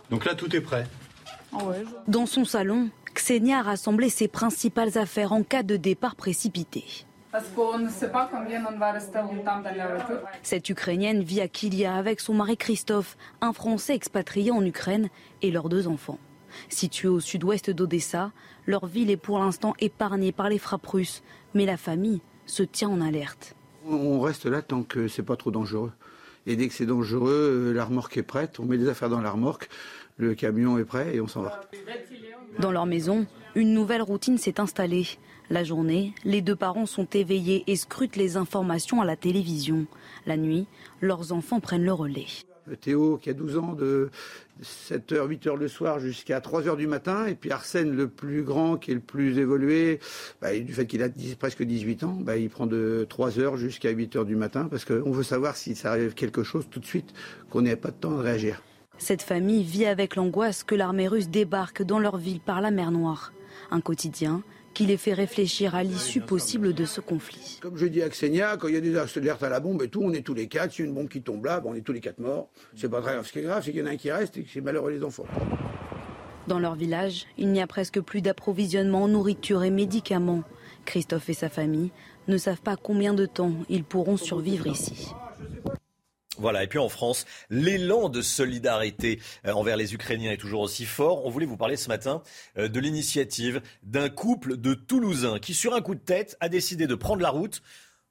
Donc 0.09 0.25
là, 0.25 0.35
tout 0.35 0.55
est 0.55 0.61
prêt. 0.61 0.87
Ah 1.53 1.59
dans 2.07 2.25
son 2.25 2.45
salon, 2.45 2.89
Xenia 3.13 3.59
a 3.59 3.63
rassemblé 3.63 4.09
ses 4.09 4.27
principales 4.27 4.97
affaires 4.97 5.33
en 5.33 5.43
cas 5.43 5.63
de 5.63 5.75
départ 5.75 6.15
précipité. 6.15 6.83
Cette 10.43 10.69
Ukrainienne 10.69 11.23
vit 11.23 11.41
à 11.41 11.47
Kilia 11.47 11.95
avec 11.95 12.19
son 12.19 12.33
mari 12.33 12.57
Christophe, 12.57 13.17
un 13.41 13.53
Français 13.53 13.95
expatrié 13.95 14.51
en 14.51 14.65
Ukraine, 14.65 15.09
et 15.41 15.51
leurs 15.51 15.69
deux 15.69 15.87
enfants. 15.87 16.19
Située 16.69 17.09
au 17.09 17.19
sud-ouest 17.19 17.69
d'Odessa, 17.69 18.31
leur 18.65 18.85
ville 18.85 19.11
est 19.11 19.17
pour 19.17 19.39
l'instant 19.39 19.73
épargnée 19.79 20.31
par 20.31 20.49
les 20.49 20.57
frappes 20.57 20.87
russes, 20.87 21.21
mais 21.53 21.65
la 21.65 21.77
famille 21.77 22.21
se 22.45 22.63
tient 22.63 22.89
en 22.89 23.01
alerte. 23.01 23.55
On 23.85 24.19
reste 24.21 24.45
là 24.45 24.61
tant 24.61 24.83
que 24.83 25.07
c'est 25.07 25.23
pas 25.23 25.35
trop 25.35 25.51
dangereux. 25.51 25.91
Et 26.47 26.55
dès 26.55 26.69
que 26.69 26.73
c'est 26.73 26.85
dangereux, 26.85 27.69
euh, 27.69 27.73
la 27.73 27.83
remorque 27.83 28.15
est 28.15 28.23
prête, 28.23 28.59
on 28.61 28.65
met 28.65 28.77
les 28.77 28.87
affaires 28.87 29.09
dans 29.09 29.19
la 29.19 29.31
remorque, 29.31 29.67
le 30.15 30.33
camion 30.33 30.77
est 30.77 30.85
prêt 30.85 31.13
et 31.13 31.19
on 31.19 31.27
s'en 31.27 31.41
va. 31.41 31.61
Dans 32.59 32.71
leur 32.71 32.85
maison, 32.85 33.27
une 33.53 33.73
nouvelle 33.73 34.01
routine 34.01 34.37
s'est 34.37 34.61
installée. 34.61 35.05
La 35.49 35.65
journée, 35.65 36.13
les 36.23 36.41
deux 36.41 36.55
parents 36.55 36.85
sont 36.85 37.07
éveillés 37.13 37.65
et 37.67 37.75
scrutent 37.75 38.15
les 38.15 38.37
informations 38.37 39.01
à 39.01 39.05
la 39.05 39.17
télévision. 39.17 39.87
La 40.25 40.37
nuit, 40.37 40.67
leurs 41.01 41.33
enfants 41.33 41.59
prennent 41.59 41.83
le 41.83 41.93
relais. 41.93 42.27
Théo, 42.79 43.17
qui 43.17 43.29
a 43.29 43.33
12 43.33 43.57
ans, 43.57 43.73
de 43.73 44.09
7h, 44.63 45.27
8h 45.27 45.55
le 45.55 45.67
soir 45.67 45.99
jusqu'à 45.99 46.39
3h 46.39 46.75
du 46.77 46.87
matin. 46.87 47.25
Et 47.25 47.35
puis 47.35 47.51
Arsène, 47.51 47.95
le 47.95 48.07
plus 48.07 48.43
grand, 48.43 48.77
qui 48.77 48.91
est 48.91 48.95
le 48.95 48.99
plus 48.99 49.37
évolué, 49.37 49.99
bah, 50.41 50.57
du 50.57 50.73
fait 50.73 50.85
qu'il 50.85 51.03
a 51.03 51.09
presque 51.39 51.63
18 51.63 52.03
ans, 52.03 52.17
bah, 52.19 52.37
il 52.37 52.49
prend 52.49 52.67
de 52.67 53.07
3h 53.09 53.57
jusqu'à 53.57 53.91
8h 53.93 54.25
du 54.25 54.35
matin 54.35 54.67
parce 54.69 54.85
qu'on 54.85 55.11
veut 55.11 55.23
savoir 55.23 55.57
si 55.57 55.75
ça 55.75 55.91
arrive 55.91 56.13
quelque 56.13 56.43
chose 56.43 56.67
tout 56.69 56.79
de 56.79 56.85
suite, 56.85 57.13
qu'on 57.49 57.61
n'ait 57.61 57.75
pas 57.75 57.91
de 57.91 57.95
temps 57.95 58.11
de 58.11 58.21
réagir. 58.21 58.61
Cette 58.97 59.21
famille 59.21 59.63
vit 59.63 59.85
avec 59.85 60.15
l'angoisse 60.15 60.63
que 60.63 60.73
l'armée 60.73 61.07
russe 61.07 61.29
débarque 61.29 61.83
dans 61.83 61.99
leur 61.99 62.17
ville 62.17 62.39
par 62.39 62.61
la 62.61 62.71
mer 62.71 62.91
Noire. 62.91 63.31
Un 63.69 63.81
quotidien 63.81 64.41
qui 64.77 64.85
les 64.85 64.97
fait 64.97 65.13
réfléchir 65.13 65.73
à 65.73 65.81
l'issue 65.81 66.21
possible 66.21 66.71
de 66.71 66.85
ce 66.85 67.01
conflit. 67.01 67.57
Comme 67.63 67.77
je 67.77 67.87
dis 67.87 68.03
à 68.03 68.09
Xenia, 68.09 68.57
quand 68.57 68.67
il 68.67 68.75
y 68.75 68.77
a 68.77 68.79
des 68.79 68.95
alertes 68.95 69.41
à 69.41 69.49
la 69.49 69.59
bombe 69.59 69.81
et 69.81 69.89
tout, 69.89 70.03
on 70.03 70.13
est 70.13 70.21
tous 70.21 70.35
les 70.35 70.47
quatre. 70.47 70.71
Si 70.71 70.83
une 70.83 70.93
bombe 70.93 71.09
qui 71.09 71.23
tombe 71.23 71.45
là, 71.45 71.63
on 71.65 71.73
est 71.73 71.81
tous 71.81 71.93
les 71.93 71.99
quatre 71.99 72.19
morts. 72.19 72.49
C'est 72.75 72.87
pas 72.87 73.01
grave. 73.01 73.25
Ce 73.25 73.31
qui 73.31 73.39
est 73.39 73.41
grave, 73.41 73.63
c'est 73.65 73.71
qu'il 73.71 73.79
y 73.79 73.83
en 73.83 73.87
a 73.87 73.89
un 73.89 73.97
qui 73.97 74.11
reste 74.11 74.37
et 74.37 74.43
que 74.43 74.49
c'est 74.53 74.61
malheureux 74.61 74.91
les 74.91 75.03
enfants. 75.03 75.25
Dans 76.45 76.59
leur 76.59 76.75
village, 76.75 77.25
il 77.39 77.51
n'y 77.51 77.59
a 77.59 77.65
presque 77.65 77.99
plus 78.01 78.21
d'approvisionnement 78.21 79.01
en 79.01 79.07
nourriture 79.07 79.63
et 79.63 79.71
médicaments. 79.71 80.43
Christophe 80.85 81.27
et 81.29 81.33
sa 81.33 81.49
famille 81.49 81.89
ne 82.27 82.37
savent 82.37 82.61
pas 82.61 82.75
combien 82.75 83.15
de 83.15 83.25
temps 83.25 83.53
ils 83.69 83.83
pourront 83.83 84.15
survivre 84.15 84.67
ici. 84.67 85.07
Voilà, 86.37 86.63
et 86.63 86.67
puis 86.67 86.79
en 86.79 86.89
France, 86.89 87.25
l'élan 87.49 88.09
de 88.09 88.21
solidarité 88.21 89.19
euh, 89.45 89.51
envers 89.51 89.77
les 89.77 89.93
Ukrainiens 89.93 90.31
est 90.31 90.37
toujours 90.37 90.61
aussi 90.61 90.85
fort. 90.85 91.25
On 91.25 91.29
voulait 91.29 91.45
vous 91.45 91.57
parler 91.57 91.77
ce 91.77 91.87
matin 91.87 92.21
euh, 92.57 92.67
de 92.67 92.79
l'initiative 92.79 93.61
d'un 93.83 94.09
couple 94.09 94.57
de 94.57 94.73
Toulousains 94.73 95.39
qui, 95.39 95.53
sur 95.53 95.73
un 95.73 95.81
coup 95.81 95.95
de 95.95 95.99
tête, 95.99 96.37
a 96.39 96.49
décidé 96.49 96.87
de 96.87 96.95
prendre 96.95 97.21
la 97.21 97.29
route 97.29 97.61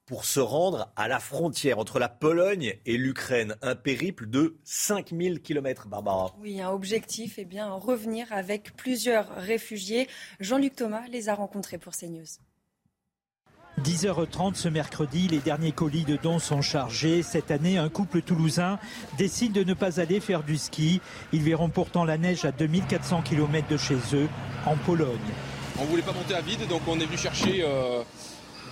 pour 0.06 0.24
se 0.24 0.38
rendre 0.38 0.92
à 0.94 1.08
la 1.08 1.18
frontière 1.18 1.78
entre 1.80 1.98
la 1.98 2.08
Pologne 2.08 2.74
et 2.86 2.96
l'Ukraine. 2.96 3.56
Un 3.60 3.74
périple 3.74 4.26
de 4.26 4.56
5000 4.62 5.42
km, 5.42 5.88
Barbara. 5.88 6.34
Oui, 6.40 6.60
un 6.60 6.70
objectif, 6.70 7.34
eh 7.38 7.44
bien, 7.44 7.72
revenir 7.72 8.32
avec 8.32 8.76
plusieurs 8.76 9.34
réfugiés. 9.34 10.06
Jean-Luc 10.38 10.76
Thomas 10.76 11.06
les 11.08 11.28
a 11.28 11.34
rencontrés 11.34 11.78
pour 11.78 11.94
CNews. 11.94 12.38
10h30 13.84 14.54
ce 14.54 14.68
mercredi, 14.68 15.28
les 15.28 15.38
derniers 15.38 15.72
colis 15.72 16.04
de 16.04 16.16
dons 16.16 16.38
sont 16.38 16.62
chargés. 16.62 17.22
Cette 17.22 17.50
année, 17.50 17.76
un 17.76 17.90
couple 17.90 18.22
toulousain 18.22 18.78
décide 19.18 19.52
de 19.52 19.64
ne 19.64 19.74
pas 19.74 20.00
aller 20.00 20.20
faire 20.20 20.42
du 20.42 20.56
ski. 20.56 21.00
Ils 21.32 21.42
verront 21.42 21.68
pourtant 21.68 22.04
la 22.04 22.16
neige 22.16 22.46
à 22.46 22.52
2400 22.52 23.22
km 23.22 23.68
de 23.68 23.76
chez 23.76 23.98
eux, 24.14 24.28
en 24.64 24.76
Pologne. 24.76 25.18
On 25.78 25.82
ne 25.82 25.88
voulait 25.88 26.02
pas 26.02 26.12
monter 26.12 26.34
à 26.34 26.40
vide, 26.40 26.66
donc 26.68 26.82
on 26.86 26.98
est 26.98 27.04
venu 27.04 27.18
chercher 27.18 27.62
euh, 27.62 28.02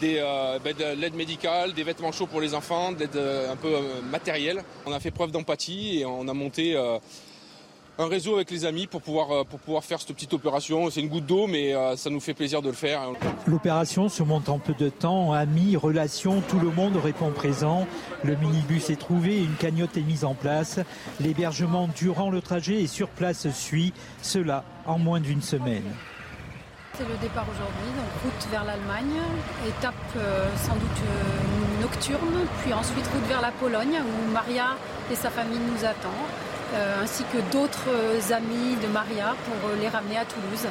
euh, 0.02 0.58
ben, 0.58 0.74
de 0.74 0.98
l'aide 0.98 1.14
médicale, 1.14 1.74
des 1.74 1.84
vêtements 1.84 2.12
chauds 2.12 2.26
pour 2.26 2.40
les 2.40 2.54
enfants, 2.54 2.92
de 2.92 3.00
l'aide 3.00 3.16
euh, 3.16 3.52
un 3.52 3.56
peu 3.56 3.74
matérielle. 4.10 4.64
On 4.86 4.92
a 4.92 5.00
fait 5.00 5.10
preuve 5.10 5.32
d'empathie 5.32 6.00
et 6.00 6.06
on 6.06 6.26
a 6.28 6.32
monté 6.32 6.76
un 7.98 8.08
réseau 8.08 8.34
avec 8.34 8.50
les 8.50 8.64
amis 8.64 8.86
pour 8.86 9.00
pouvoir, 9.00 9.30
euh, 9.30 9.44
pour 9.44 9.60
pouvoir 9.60 9.84
faire 9.84 10.00
cette 10.00 10.12
petite 10.14 10.32
opération. 10.32 10.90
C'est 10.90 11.00
une 11.00 11.08
goutte 11.08 11.26
d'eau, 11.26 11.46
mais 11.46 11.74
euh, 11.74 11.96
ça 11.96 12.10
nous 12.10 12.20
fait 12.20 12.34
plaisir 12.34 12.60
de 12.60 12.68
le 12.68 12.74
faire. 12.74 13.02
L'opération 13.46 14.08
se 14.08 14.22
monte 14.22 14.48
en 14.48 14.58
peu 14.58 14.74
de 14.74 14.88
temps. 14.88 15.32
Amis, 15.32 15.76
relations, 15.76 16.40
tout 16.48 16.58
le 16.58 16.70
monde 16.70 16.96
répond 16.96 17.30
présent. 17.30 17.86
Le 18.24 18.36
minibus 18.36 18.90
est 18.90 18.98
trouvé, 18.98 19.38
une 19.38 19.54
cagnotte 19.54 19.96
est 19.96 20.02
mise 20.02 20.24
en 20.24 20.34
place. 20.34 20.80
L'hébergement 21.20 21.88
durant 21.94 22.30
le 22.30 22.40
trajet 22.40 22.82
et 22.82 22.86
sur 22.86 23.08
place 23.08 23.48
suit. 23.50 23.92
Cela 24.22 24.64
en 24.86 24.98
moins 24.98 25.20
d'une 25.20 25.42
semaine. 25.42 25.84
C'est 26.96 27.08
le 27.08 27.16
départ 27.20 27.46
aujourd'hui, 27.50 27.90
donc 27.96 28.22
route 28.22 28.50
vers 28.52 28.64
l'Allemagne, 28.64 29.20
étape 29.68 29.94
euh, 30.16 30.46
sans 30.64 30.74
doute 30.74 31.80
nocturne, 31.80 32.46
puis 32.62 32.72
ensuite 32.72 33.04
route 33.12 33.26
vers 33.28 33.40
la 33.40 33.50
Pologne 33.50 33.98
où 34.00 34.32
Maria 34.32 34.76
et 35.10 35.16
sa 35.16 35.30
famille 35.30 35.58
nous 35.58 35.84
attendent. 35.84 36.53
Euh, 36.74 37.02
ainsi 37.02 37.22
que 37.32 37.38
d'autres 37.52 37.88
euh, 37.88 38.34
amis 38.34 38.74
de 38.82 38.88
Maria 38.88 39.36
pour 39.44 39.70
euh, 39.70 39.76
les 39.80 39.88
ramener 39.88 40.16
à 40.16 40.24
Toulouse. 40.24 40.66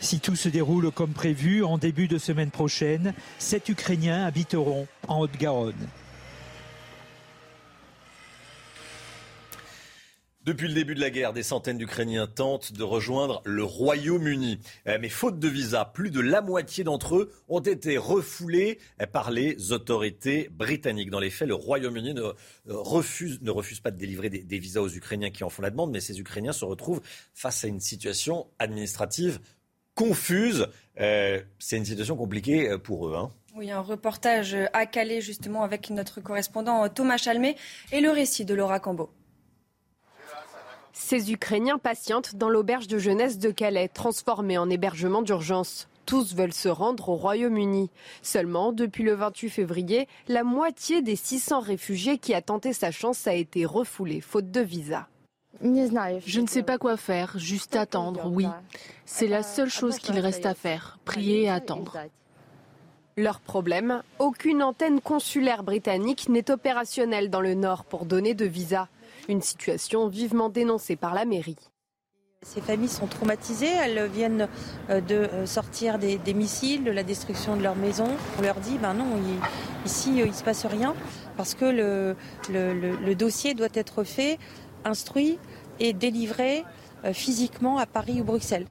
Si 0.00 0.18
tout 0.18 0.34
se 0.34 0.48
déroule 0.48 0.90
comme 0.90 1.12
prévu, 1.12 1.62
en 1.62 1.78
début 1.78 2.08
de 2.08 2.18
semaine 2.18 2.50
prochaine, 2.50 3.14
sept 3.38 3.68
Ukrainiens 3.68 4.26
habiteront 4.26 4.88
en 5.06 5.20
Haute-Garonne. 5.20 5.86
Depuis 10.48 10.66
le 10.66 10.72
début 10.72 10.94
de 10.94 11.00
la 11.00 11.10
guerre, 11.10 11.34
des 11.34 11.42
centaines 11.42 11.76
d'Ukrainiens 11.76 12.26
tentent 12.26 12.72
de 12.72 12.82
rejoindre 12.82 13.42
le 13.44 13.62
Royaume-Uni. 13.62 14.58
Euh, 14.86 14.96
mais 14.98 15.10
faute 15.10 15.38
de 15.38 15.46
visa, 15.46 15.84
plus 15.84 16.10
de 16.10 16.20
la 16.20 16.40
moitié 16.40 16.84
d'entre 16.84 17.16
eux 17.16 17.30
ont 17.48 17.60
été 17.60 17.98
refoulés 17.98 18.78
euh, 19.02 19.04
par 19.04 19.30
les 19.30 19.72
autorités 19.72 20.48
britanniques. 20.50 21.10
Dans 21.10 21.20
les 21.20 21.28
faits, 21.28 21.48
le 21.48 21.54
Royaume-Uni 21.54 22.14
ne 22.14 22.22
euh, 22.22 22.32
refuse, 22.66 23.42
ne 23.42 23.50
refuse 23.50 23.80
pas 23.80 23.90
de 23.90 23.98
délivrer 23.98 24.30
des, 24.30 24.58
visas 24.58 24.80
aux 24.80 24.88
Ukrainiens 24.88 25.28
qui 25.28 25.44
en 25.44 25.50
font 25.50 25.60
la 25.60 25.68
demande, 25.68 25.90
mais 25.90 26.00
ces 26.00 26.18
Ukrainiens 26.18 26.54
se 26.54 26.64
retrouvent 26.64 27.02
face 27.34 27.66
à 27.66 27.68
une 27.68 27.80
situation 27.80 28.46
administrative 28.58 29.40
confuse. 29.94 30.66
c'est 30.96 31.76
une 31.76 31.84
situation 31.84 32.16
compliquée 32.16 32.74
pour 32.82 33.06
eux. 33.06 33.16
Hein. 33.16 33.30
Oui, 33.54 33.70
un 33.70 33.80
reportage 33.80 34.56
à 34.72 34.86
Calais 34.86 35.20
justement 35.20 35.62
avec 35.62 35.90
notre 35.90 36.22
correspondant 36.22 36.88
Thomas 36.88 37.18
Chalmé 37.18 37.54
et 37.92 38.00
le 38.00 38.10
récit 38.10 38.46
de 38.46 38.54
Laura 38.54 38.80
Cambo. 38.80 39.10
Ces 41.00 41.32
Ukrainiens 41.32 41.78
patientent 41.78 42.34
dans 42.34 42.50
l'auberge 42.50 42.88
de 42.88 42.98
jeunesse 42.98 43.38
de 43.38 43.52
Calais, 43.52 43.86
transformée 43.86 44.58
en 44.58 44.68
hébergement 44.68 45.22
d'urgence. 45.22 45.88
Tous 46.06 46.34
veulent 46.34 46.52
se 46.52 46.68
rendre 46.68 47.08
au 47.08 47.14
Royaume-Uni. 47.14 47.88
Seulement, 48.20 48.72
depuis 48.72 49.04
le 49.04 49.14
28 49.14 49.48
février, 49.48 50.08
la 50.26 50.42
moitié 50.42 51.00
des 51.00 51.14
600 51.14 51.60
réfugiés 51.60 52.18
qui 52.18 52.34
a 52.34 52.42
tenté 52.42 52.72
sa 52.72 52.90
chance 52.90 53.28
a 53.28 53.32
été 53.32 53.64
refoulée, 53.64 54.20
faute 54.20 54.50
de 54.50 54.60
visa. 54.60 55.06
Je 55.62 56.40
ne 56.40 56.48
sais 56.48 56.64
pas 56.64 56.78
quoi 56.78 56.96
faire, 56.96 57.38
juste 57.38 57.76
attendre, 57.76 58.26
oui. 58.26 58.46
C'est 59.06 59.28
la 59.28 59.44
seule 59.44 59.70
chose 59.70 59.98
qu'il 59.98 60.18
reste 60.18 60.46
à 60.46 60.54
faire, 60.54 60.98
prier 61.04 61.42
et 61.42 61.48
attendre. 61.48 61.96
Leur 63.16 63.40
problème, 63.40 64.02
aucune 64.18 64.64
antenne 64.64 65.00
consulaire 65.00 65.62
britannique 65.62 66.28
n'est 66.28 66.50
opérationnelle 66.50 67.30
dans 67.30 67.40
le 67.40 67.54
nord 67.54 67.84
pour 67.84 68.04
donner 68.04 68.34
de 68.34 68.44
visa. 68.44 68.88
Une 69.28 69.42
situation 69.42 70.08
vivement 70.08 70.48
dénoncée 70.48 70.96
par 70.96 71.14
la 71.14 71.26
mairie. 71.26 71.58
Ces 72.42 72.60
familles 72.60 72.88
sont 72.88 73.08
traumatisées, 73.08 73.66
elles 73.66 74.08
viennent 74.08 74.48
euh, 74.90 75.00
de 75.00 75.16
euh, 75.16 75.44
sortir 75.44 75.98
des, 75.98 76.18
missiles, 76.34 76.84
de 76.84 76.92
la 76.92 77.02
destruction 77.02 77.56
de 77.56 77.62
leur 77.62 77.74
maison. 77.74 78.06
On 78.38 78.42
leur 78.42 78.54
dit, 78.56 78.78
ben 78.78 78.94
non, 78.94 79.06
ici 79.84 80.22
euh, 80.22 80.24
il 80.24 80.30
ne 80.30 80.36
se 80.36 80.44
passe 80.44 80.64
rien, 80.64 80.94
parce 81.36 81.54
que 81.54 81.64
le, 81.64 82.16
le, 82.48 83.14
dossier 83.14 83.54
doit 83.54 83.68
être 83.74 84.04
fait, 84.04 84.38
instruit 84.84 85.38
et 85.80 85.92
délivré 85.92 86.64
physiquement 87.12 87.78
à 87.78 87.86
Paris 87.86 88.20
ou 88.20 88.24
Bruxelles. 88.24 88.66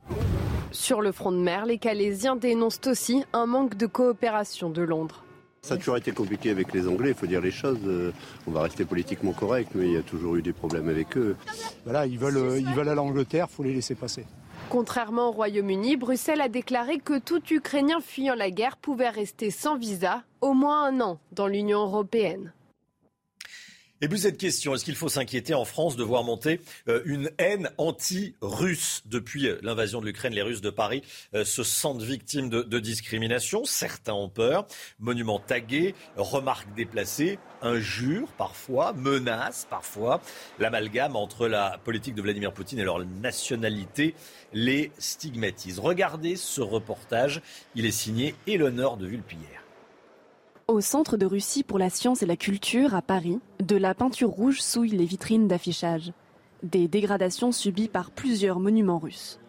Sur 0.71 1.01
le 1.01 1.11
front 1.11 1.31
de 1.31 1.37
mer, 1.37 1.65
les 1.65 1.77
Calaisiens 1.77 2.35
dénoncent 2.35 2.87
aussi 2.87 3.23
un 3.33 3.45
manque 3.45 3.75
de 3.75 3.85
coopération 3.85 4.69
de 4.69 4.81
Londres. 4.81 5.26
Ça 5.67 5.73
a 5.73 5.77
toujours 5.77 5.97
été 5.97 6.13
compliqué 6.13 6.49
avec 6.49 6.71
les 6.73 6.87
Anglais, 6.87 7.09
il 7.09 7.13
faut 7.13 7.27
dire 7.27 7.41
les 7.41 7.51
choses. 7.51 7.79
Euh, 7.85 8.13
on 8.47 8.51
va 8.51 8.61
rester 8.61 8.85
politiquement 8.85 9.33
correct, 9.33 9.71
mais 9.75 9.87
il 9.87 9.93
y 9.95 9.97
a 9.97 10.01
toujours 10.01 10.37
eu 10.37 10.41
des 10.41 10.53
problèmes 10.53 10.87
avec 10.87 11.17
eux. 11.17 11.35
Voilà, 11.83 12.05
ils 12.05 12.17
veulent, 12.17 12.37
euh, 12.37 12.57
ils 12.57 12.73
veulent 12.73 12.87
aller 12.87 13.01
en 13.01 13.07
Angleterre, 13.07 13.47
il 13.51 13.53
faut 13.53 13.63
les 13.63 13.73
laisser 13.73 13.93
passer. 13.93 14.25
Contrairement 14.69 15.27
au 15.27 15.31
Royaume-Uni, 15.33 15.97
Bruxelles 15.97 16.39
a 16.39 16.47
déclaré 16.47 16.99
que 16.99 17.19
tout 17.19 17.41
Ukrainien 17.51 17.99
fuyant 17.99 18.35
la 18.35 18.49
guerre 18.49 18.77
pouvait 18.77 19.09
rester 19.09 19.51
sans 19.51 19.75
visa 19.75 20.23
au 20.39 20.53
moins 20.53 20.85
un 20.85 21.01
an 21.01 21.19
dans 21.33 21.47
l'Union 21.47 21.79
européenne. 21.79 22.53
Et 23.99 24.07
puis 24.07 24.19
cette 24.19 24.37
question, 24.37 24.75
est-ce 24.75 24.85
qu'il 24.85 24.95
faut 24.95 25.09
s'inquiéter 25.09 25.55
en 25.55 25.65
France 25.65 25.95
de 25.95 26.03
voir 26.03 26.23
monter 26.23 26.61
euh, 26.87 27.01
une 27.05 27.31
haine 27.39 27.71
anti-russe 27.79 29.01
Depuis 29.05 29.47
euh, 29.47 29.57
l'invasion 29.63 30.01
de 30.01 30.05
l'Ukraine, 30.05 30.33
les 30.33 30.43
Russes 30.43 30.61
de 30.61 30.69
Paris 30.69 31.01
euh, 31.33 31.43
se 31.43 31.63
sentent 31.63 32.03
victimes 32.03 32.49
de, 32.49 32.79
discrimination? 32.79 33.65
Certains 33.65 34.13
ont 34.13 34.29
peur. 34.29 34.67
Monuments 34.99 35.39
tagués, 35.39 35.95
remarques 36.15 36.71
déplacées, 36.75 37.39
injures 37.63 38.27
parfois, 38.37 38.93
menaces 38.93 39.65
parfois. 39.67 40.21
L'amalgame 40.59 41.15
entre 41.15 41.47
la 41.47 41.79
politique 41.83 42.13
de 42.13 42.21
Vladimir 42.21 42.53
Poutine 42.53 42.77
et 42.77 42.83
leur 42.83 43.03
nationalité 43.03 44.13
les 44.53 44.91
stigmatise. 44.99 45.79
Regardez 45.79 46.35
ce 46.35 46.61
reportage. 46.61 47.41
Il 47.73 47.87
est 47.87 47.91
signé 47.91 48.35
l'honneur 48.45 48.97
de 48.97 49.07
Vulpillère. 49.07 49.66
Au 50.69 50.81
Centre 50.81 51.15
de 51.15 51.25
Russie 51.25 51.63
pour 51.63 51.79
la 51.79 51.89
science 51.89 52.23
et 52.23 52.25
la 52.25 52.35
culture 52.35 52.93
à 52.93 53.01
Paris, 53.01 53.39
de 53.63 53.77
la 53.77 53.95
peinture 53.95 54.27
rouge 54.27 54.59
souille 54.59 54.89
les 54.89 55.05
vitrines 55.05 55.47
d'affichage. 55.47 56.11
Des 56.61 56.89
dégradations 56.89 57.53
subies 57.53 57.87
par 57.87 58.11
plusieurs 58.11 58.59
monuments 58.59 58.99
russes. 58.99 59.39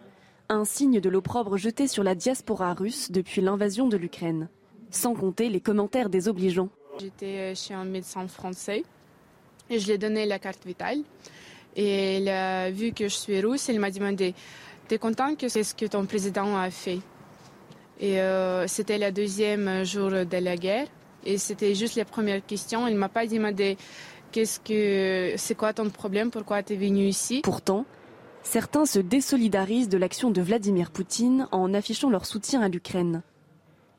Un 0.47 0.63
signe 0.63 1.01
de 1.01 1.09
l'opprobre 1.09 1.57
jeté 1.57 1.89
sur 1.89 2.05
la 2.05 2.15
diaspora 2.15 2.73
russe 2.73 3.11
depuis 3.11 3.41
l'invasion 3.41 3.89
de 3.89 3.97
l'Ukraine. 3.97 4.47
Sans 4.91 5.13
compter 5.13 5.49
les 5.49 5.59
commentaires 5.59 6.09
désobligeants. 6.09 6.69
J'étais 7.01 7.53
chez 7.53 7.73
un 7.73 7.83
médecin 7.83 8.25
français 8.29 8.85
et 9.69 9.77
je 9.77 9.87
lui 9.87 9.91
ai 9.91 9.97
donné 9.97 10.25
la 10.25 10.39
carte 10.39 10.65
vitale. 10.65 10.99
Et 11.75 12.29
a 12.29 12.71
vu 12.71 12.93
que 12.93 13.09
je 13.09 13.15
suis 13.15 13.41
russe, 13.41 13.67
il 13.67 13.81
m'a 13.81 13.91
demandé 13.91 14.33
T'es 14.87 14.97
content 14.97 15.35
que 15.35 15.49
c'est 15.49 15.63
ce 15.63 15.75
que 15.75 15.85
ton 15.85 16.05
président 16.05 16.55
a 16.55 16.71
fait 16.71 16.99
Et 17.99 18.21
euh, 18.21 18.67
c'était 18.67 18.97
le 18.97 19.11
deuxième 19.11 19.83
jour 19.83 20.11
de 20.11 20.37
la 20.37 20.55
guerre. 20.55 20.87
Et 21.25 21.37
c'était 21.37 21.75
juste 21.75 21.95
la 21.95 22.05
première 22.05 22.45
question. 22.45 22.87
Il 22.87 22.95
m'a 22.95 23.09
pas 23.09 23.25
demandé 23.25 23.77
qu'est-ce 24.31 24.59
que 24.59 25.33
c'est 25.37 25.55
quoi 25.55 25.73
ton 25.73 25.89
problème, 25.89 26.31
pourquoi 26.31 26.63
tu 26.63 26.73
es 26.73 26.75
venu 26.75 27.05
ici? 27.05 27.41
Pourtant, 27.43 27.85
certains 28.43 28.85
se 28.85 28.99
désolidarisent 28.99 29.89
de 29.89 29.97
l'action 29.97 30.31
de 30.31 30.41
Vladimir 30.41 30.91
Poutine 30.91 31.47
en 31.51 31.73
affichant 31.73 32.09
leur 32.09 32.25
soutien 32.25 32.61
à 32.61 32.69
l'Ukraine. 32.69 33.21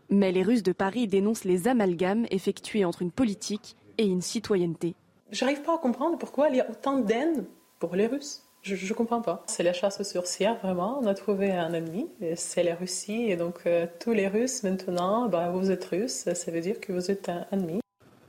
Mais 0.08 0.32
les 0.32 0.42
Russes 0.42 0.62
de 0.62 0.72
Paris 0.72 1.06
dénoncent 1.06 1.44
les 1.44 1.68
amalgames 1.68 2.26
effectués 2.30 2.84
entre 2.84 3.02
une 3.02 3.12
politique 3.12 3.76
et 3.98 4.04
une 4.04 4.22
citoyenneté. 4.22 4.94
J'arrive 5.30 5.62
pas 5.62 5.74
à 5.74 5.78
comprendre 5.78 6.18
pourquoi 6.18 6.48
il 6.48 6.56
y 6.56 6.60
a 6.60 6.68
autant 6.68 6.98
d'haine 6.98 7.44
pour 7.78 7.94
les 7.94 8.08
Russes. 8.08 8.42
Je 8.62 8.74
ne 8.74 8.92
comprends 8.92 9.22
pas. 9.22 9.42
C'est 9.46 9.62
la 9.62 9.72
chasse 9.72 10.00
aux 10.00 10.04
sorcières, 10.04 10.56
vraiment. 10.58 10.98
On 11.02 11.06
a 11.06 11.14
trouvé 11.14 11.50
un 11.52 11.72
ennemi, 11.72 12.06
c'est 12.36 12.62
la 12.62 12.74
Russie. 12.74 13.24
Et 13.30 13.36
donc, 13.36 13.60
euh, 13.66 13.86
tous 14.00 14.12
les 14.12 14.28
Russes, 14.28 14.62
maintenant, 14.62 15.28
bah, 15.28 15.50
vous 15.50 15.70
êtes 15.70 15.84
Russes, 15.84 16.28
ça 16.34 16.50
veut 16.50 16.60
dire 16.60 16.80
que 16.80 16.92
vous 16.92 17.10
êtes 17.10 17.28
un 17.28 17.46
ennemi. 17.52 17.80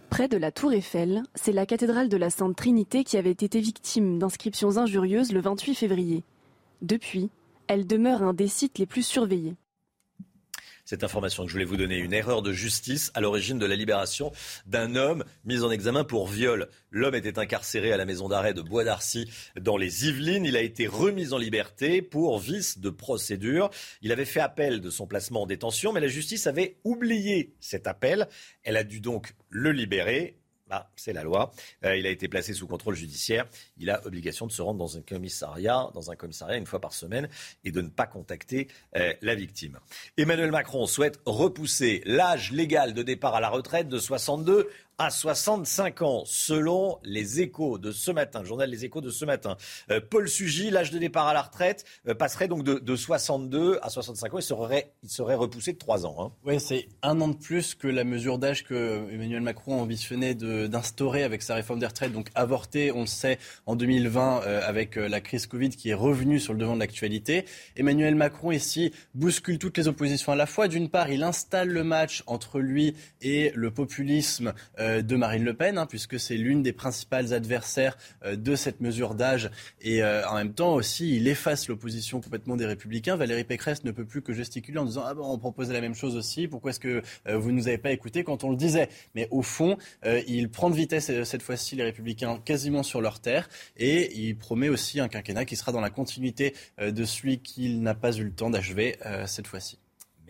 Près 0.09 0.27
de 0.27 0.37
la 0.37 0.51
Tour 0.51 0.73
Eiffel, 0.73 1.23
c'est 1.35 1.51
la 1.51 1.65
cathédrale 1.65 2.09
de 2.09 2.17
la 2.17 2.29
Sainte 2.29 2.55
Trinité 2.55 3.03
qui 3.03 3.17
avait 3.17 3.31
été 3.31 3.59
victime 3.59 4.19
d'inscriptions 4.19 4.77
injurieuses 4.77 5.31
le 5.31 5.41
28 5.41 5.75
février. 5.75 6.23
Depuis, 6.81 7.29
elle 7.67 7.87
demeure 7.87 8.23
un 8.23 8.33
des 8.33 8.47
sites 8.47 8.77
les 8.77 8.85
plus 8.85 9.03
surveillés 9.03 9.55
cette 10.91 11.05
information 11.05 11.43
que 11.45 11.47
je 11.47 11.53
voulais 11.53 11.63
vous 11.63 11.77
donner. 11.77 11.99
Une 11.99 12.11
erreur 12.11 12.41
de 12.41 12.51
justice 12.51 13.11
à 13.13 13.21
l'origine 13.21 13.57
de 13.57 13.65
la 13.65 13.77
libération 13.77 14.33
d'un 14.65 14.97
homme 14.97 15.23
mis 15.45 15.63
en 15.63 15.71
examen 15.71 16.03
pour 16.03 16.27
viol. 16.27 16.67
L'homme 16.89 17.15
était 17.15 17.39
incarcéré 17.39 17.93
à 17.93 17.97
la 17.97 18.03
maison 18.03 18.27
d'arrêt 18.27 18.53
de 18.53 18.61
Bois 18.61 18.83
d'Arcy 18.83 19.31
dans 19.57 19.77
les 19.77 20.09
Yvelines. 20.09 20.43
Il 20.43 20.57
a 20.57 20.61
été 20.61 20.87
remis 20.87 21.31
en 21.31 21.37
liberté 21.37 22.01
pour 22.01 22.39
vice 22.39 22.77
de 22.79 22.89
procédure. 22.89 23.69
Il 24.01 24.11
avait 24.11 24.25
fait 24.25 24.41
appel 24.41 24.81
de 24.81 24.89
son 24.89 25.07
placement 25.07 25.43
en 25.43 25.45
détention, 25.45 25.93
mais 25.93 26.01
la 26.01 26.09
justice 26.09 26.45
avait 26.45 26.75
oublié 26.83 27.55
cet 27.61 27.87
appel. 27.87 28.27
Elle 28.63 28.75
a 28.75 28.83
dû 28.83 28.99
donc 28.99 29.33
le 29.47 29.71
libérer. 29.71 30.40
Ah, 30.73 30.87
c'est 30.95 31.11
la 31.11 31.23
loi. 31.23 31.51
Euh, 31.83 31.97
il 31.97 32.07
a 32.07 32.09
été 32.09 32.29
placé 32.29 32.53
sous 32.53 32.65
contrôle 32.65 32.95
judiciaire. 32.95 33.45
Il 33.77 33.89
a 33.89 34.05
obligation 34.05 34.47
de 34.47 34.53
se 34.53 34.61
rendre 34.61 34.79
dans 34.79 34.97
un 34.97 35.01
commissariat, 35.01 35.89
dans 35.93 36.11
un 36.11 36.15
commissariat 36.15 36.55
une 36.55 36.65
fois 36.65 36.79
par 36.79 36.93
semaine 36.93 37.27
et 37.65 37.71
de 37.71 37.81
ne 37.81 37.89
pas 37.89 38.07
contacter 38.07 38.69
euh, 38.95 39.13
la 39.21 39.35
victime. 39.35 39.79
Emmanuel 40.15 40.49
Macron 40.49 40.85
souhaite 40.85 41.19
repousser 41.25 42.01
l'âge 42.05 42.53
légal 42.53 42.93
de 42.93 43.03
départ 43.03 43.35
à 43.35 43.41
la 43.41 43.49
retraite 43.49 43.89
de 43.89 43.99
62 43.99 44.69
à 45.01 45.09
65 45.09 46.03
ans, 46.03 46.23
selon 46.27 46.99
les 47.03 47.41
échos 47.41 47.79
de 47.79 47.91
ce 47.91 48.11
matin, 48.11 48.41
le 48.41 48.45
journal 48.45 48.69
Les 48.69 48.85
échos 48.85 49.01
de 49.01 49.09
ce 49.09 49.25
matin. 49.25 49.57
Euh, 49.89 49.99
Paul 49.99 50.29
Sugy, 50.29 50.69
l'âge 50.69 50.91
de 50.91 50.99
départ 50.99 51.27
à 51.27 51.33
la 51.33 51.41
retraite 51.41 51.85
euh, 52.07 52.13
passerait 52.13 52.47
donc 52.47 52.63
de, 52.63 52.95
62 52.95 53.79
à 53.81 53.89
65 53.89 54.31
ans. 54.31 54.37
Il 54.37 54.43
serait, 55.09 55.35
repoussé 55.35 55.73
de 55.73 55.79
3 55.79 56.05
ans. 56.05 56.15
Hein. 56.19 56.31
Oui, 56.45 56.59
c'est 56.59 56.87
un 57.01 57.19
an 57.19 57.29
de 57.29 57.33
plus 57.33 57.73
que 57.73 57.87
la 57.87 58.03
mesure 58.03 58.37
d'âge 58.37 58.63
que 58.63 59.11
Emmanuel 59.11 59.41
Macron 59.41 59.81
ambitionnait 59.81 60.35
d'instaurer 60.35 61.23
avec 61.23 61.41
sa 61.41 61.55
réforme 61.55 61.79
des 61.79 61.87
retraites, 61.87 62.13
donc 62.13 62.29
avortée, 62.35 62.91
on 62.91 63.01
le 63.01 63.07
sait, 63.07 63.39
en 63.65 63.75
2020 63.75 64.43
euh, 64.45 64.61
avec 64.63 64.97
la 64.97 65.19
crise 65.19 65.47
Covid 65.47 65.69
qui 65.69 65.89
est 65.89 65.95
revenue 65.95 66.39
sur 66.39 66.53
le 66.53 66.59
devant 66.59 66.75
de 66.75 66.79
l'actualité. 66.79 67.45
Emmanuel 67.75 68.13
Macron 68.13 68.51
ici 68.51 68.93
bouscule 69.15 69.57
toutes 69.57 69.79
les 69.79 69.87
oppositions 69.87 70.31
à 70.31 70.35
la 70.35 70.45
fois. 70.45 70.67
D'une 70.67 70.89
part, 70.89 71.09
il 71.09 71.23
installe 71.23 71.69
le 71.69 71.83
match 71.83 72.21
entre 72.27 72.59
lui 72.59 72.93
et 73.23 73.51
le 73.55 73.71
populisme. 73.71 74.53
Euh, 74.90 74.90
de 74.99 75.15
Marine 75.15 75.43
Le 75.43 75.53
Pen, 75.53 75.77
hein, 75.77 75.85
puisque 75.85 76.19
c'est 76.19 76.35
l'une 76.35 76.63
des 76.63 76.73
principales 76.73 77.33
adversaires 77.33 77.97
euh, 78.25 78.35
de 78.35 78.55
cette 78.55 78.81
mesure 78.81 79.15
d'âge. 79.15 79.49
Et 79.81 80.03
euh, 80.03 80.27
en 80.27 80.35
même 80.35 80.53
temps 80.53 80.73
aussi, 80.73 81.15
il 81.15 81.27
efface 81.27 81.67
l'opposition 81.67 82.19
complètement 82.19 82.55
des 82.55 82.65
Républicains. 82.65 83.15
Valérie 83.15 83.43
Pécresse 83.43 83.83
ne 83.83 83.91
peut 83.91 84.05
plus 84.05 84.21
que 84.21 84.33
gesticuler 84.33 84.79
en 84.79 84.85
disant 84.85 85.03
ah 85.05 85.13
bon, 85.13 85.31
on 85.31 85.37
proposait 85.37 85.73
la 85.73 85.81
même 85.81 85.95
chose 85.95 86.15
aussi. 86.15 86.47
Pourquoi 86.47 86.71
est-ce 86.71 86.79
que 86.79 87.01
vous 87.29 87.51
nous 87.51 87.67
avez 87.67 87.77
pas 87.77 87.91
écouté 87.91 88.23
quand 88.23 88.43
on 88.43 88.49
le 88.49 88.57
disait? 88.57 88.89
Mais 89.15 89.27
au 89.31 89.41
fond, 89.41 89.77
il 90.27 90.49
prend 90.49 90.69
de 90.69 90.75
vitesse 90.75 91.11
cette 91.23 91.41
fois-ci 91.41 91.75
les 91.75 91.83
Républicains 91.83 92.39
quasiment 92.43 92.83
sur 92.83 93.01
leur 93.01 93.19
terre 93.19 93.49
et 93.77 94.13
il 94.17 94.37
promet 94.37 94.69
aussi 94.69 94.99
un 94.99 95.07
quinquennat 95.07 95.45
qui 95.45 95.55
sera 95.55 95.71
dans 95.71 95.81
la 95.81 95.89
continuité 95.89 96.55
de 96.79 97.05
celui 97.05 97.39
qu'il 97.39 97.81
n'a 97.81 97.95
pas 97.95 98.13
eu 98.13 98.23
le 98.23 98.31
temps 98.31 98.49
d'achever 98.49 98.97
cette 99.25 99.47
fois-ci. 99.47 99.80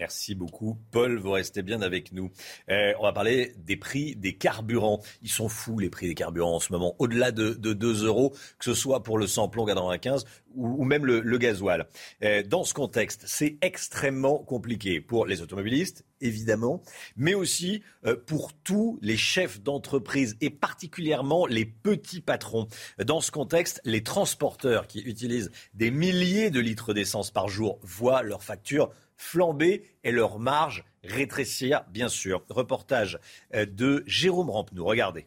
Merci 0.02 0.34
beaucoup, 0.34 0.80
Paul. 0.90 1.20
Vous 1.20 1.30
restez 1.30 1.62
bien 1.62 1.84
avec 1.84 2.12
nous. 2.12 2.32
Euh, 2.72 2.92
on 3.00 3.04
va 3.04 3.14
parler 3.14 3.54
des 3.58 3.78
prix 3.78 4.16
des 4.16 4.34
carburants. 4.34 5.00
Ils 5.22 5.30
sont 5.30 5.48
fous, 5.48 5.78
les 5.78 5.92
prix 5.92 6.08
des 6.08 6.16
carburants 6.16 6.56
en 6.56 6.60
ce 6.60 6.74
moment. 6.74 6.96
Au-delà 6.98 7.32
de, 7.32 7.54
de 7.54 7.74
2 7.74 8.06
euros, 8.06 8.32
que 8.58 8.66
ce 8.66 8.74
soit 8.74 9.04
pour 9.04 9.20
le 9.20 9.28
samplon 9.28 9.64
95 9.64 10.26
ou, 10.56 10.82
ou 10.82 10.86
même 10.86 11.06
le, 11.06 11.20
le 11.20 11.38
gasoil. 11.38 11.86
Euh, 12.24 12.42
dans 12.42 12.64
ce 12.64 12.74
contexte, 12.74 13.26
c'est 13.28 13.60
extrêmement 13.62 14.40
compliqué 14.40 15.02
pour 15.02 15.28
les 15.28 15.44
automobilistes, 15.44 16.04
évidemment, 16.20 16.82
mais 17.16 17.36
aussi 17.36 17.84
euh, 18.08 18.16
pour 18.26 18.54
tous 18.54 18.98
les 19.04 19.18
chefs 19.18 19.62
d'entreprise 19.62 20.36
et 20.42 20.50
particulièrement 20.50 21.46
les 21.46 21.66
petits 21.66 22.22
patrons. 22.22 22.68
Dans 23.06 23.22
ce 23.22 23.30
contexte, 23.30 23.80
les 23.86 24.02
transporteurs 24.02 24.88
qui 24.88 25.02
utilisent 25.02 25.52
des 25.76 25.92
milliers 25.92 26.50
de 26.50 26.60
litres 26.60 26.96
d'essence 26.96 27.30
par 27.30 27.50
jour 27.50 27.78
voient 27.84 28.24
leur 28.24 28.44
facture 28.44 28.90
flamber 29.22 29.84
et 30.04 30.12
leur 30.12 30.40
marge 30.40 30.84
rétrécir, 31.04 31.84
bien 31.92 32.10
sûr. 32.10 32.44
Reportage 32.50 33.20
euh, 33.54 33.66
de 33.66 34.04
Jérôme 34.08 34.50
Rampenou. 34.50 34.84
Regardez. 34.86 35.26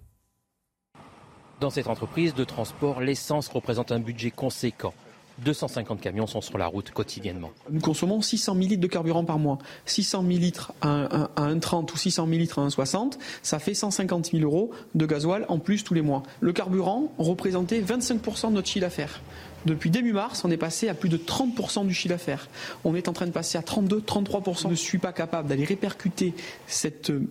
Dans 1.61 1.71
cette 1.71 1.87
entreprise 1.87 2.35
de 2.35 2.45
transport, 2.45 3.01
l'essence 3.01 3.49
représente 3.49 3.93
un 3.93 4.01
budget 4.01 4.31
conséquent. 4.31 4.95
250 5.39 6.01
camions 6.01 6.27
sont 6.27 6.41
sur 6.41 6.59
la 6.59 6.67
route 6.67 6.91
quotidiennement. 6.93 7.51
Nous 7.71 7.81
consommons 7.81 8.21
600 8.21 8.55
000 8.55 8.69
litres 8.69 8.81
de 8.81 8.87
carburant 8.87 9.25
par 9.25 9.39
mois. 9.39 9.59
600 9.87 10.23
000 10.23 10.39
litres 10.39 10.73
à 10.81 11.29
1,30 11.37 11.93
ou 11.93 11.97
600 11.97 12.27
000 12.27 12.39
litres 12.39 12.59
à 12.61 12.67
1,60, 12.69 13.19
ça 13.43 13.59
fait 13.59 13.75
150 13.75 14.31
000 14.33 14.45
euros 14.45 14.71
de 14.95 15.07
gasoil 15.07 15.45
en 15.49 15.59
plus 15.59 15.83
tous 15.83 15.95
les 15.95 16.03
mois. 16.03 16.23
Le 16.41 16.53
carburant 16.53 17.13
représentait 17.19 17.81
25% 17.81 18.51
de 18.51 18.55
notre 18.55 18.69
chiffre 18.69 18.85
d'affaires. 18.85 19.21
Depuis 19.67 19.91
début 19.91 20.13
mars, 20.13 20.45
on 20.45 20.51
est 20.51 20.57
passé 20.59 20.89
à 20.89 20.95
plus 20.95 21.09
de 21.09 21.17
30% 21.17 21.87
du 21.87 21.95
chiffre 21.95 22.15
d'affaires. 22.15 22.49
On 22.85 22.95
est 22.95 23.09
en 23.09 23.13
train 23.13 23.27
de 23.27 23.31
passer 23.31 23.57
à 23.57 23.63
32, 23.63 24.01
33%. 24.01 24.63
Je 24.63 24.69
ne 24.69 24.75
suis 24.75 24.99
pas 24.99 25.13
capable 25.13 25.49
d'aller 25.49 25.65
répercuter 25.65 26.35
cette 26.67 27.11
euh, 27.11 27.27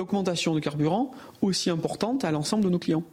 augmentation 0.00 0.54
de 0.54 0.60
carburant 0.60 1.12
aussi 1.42 1.70
importante 1.70 2.24
à 2.24 2.32
l'ensemble 2.32 2.64
de 2.64 2.70
nos 2.70 2.78
clients. 2.78 3.04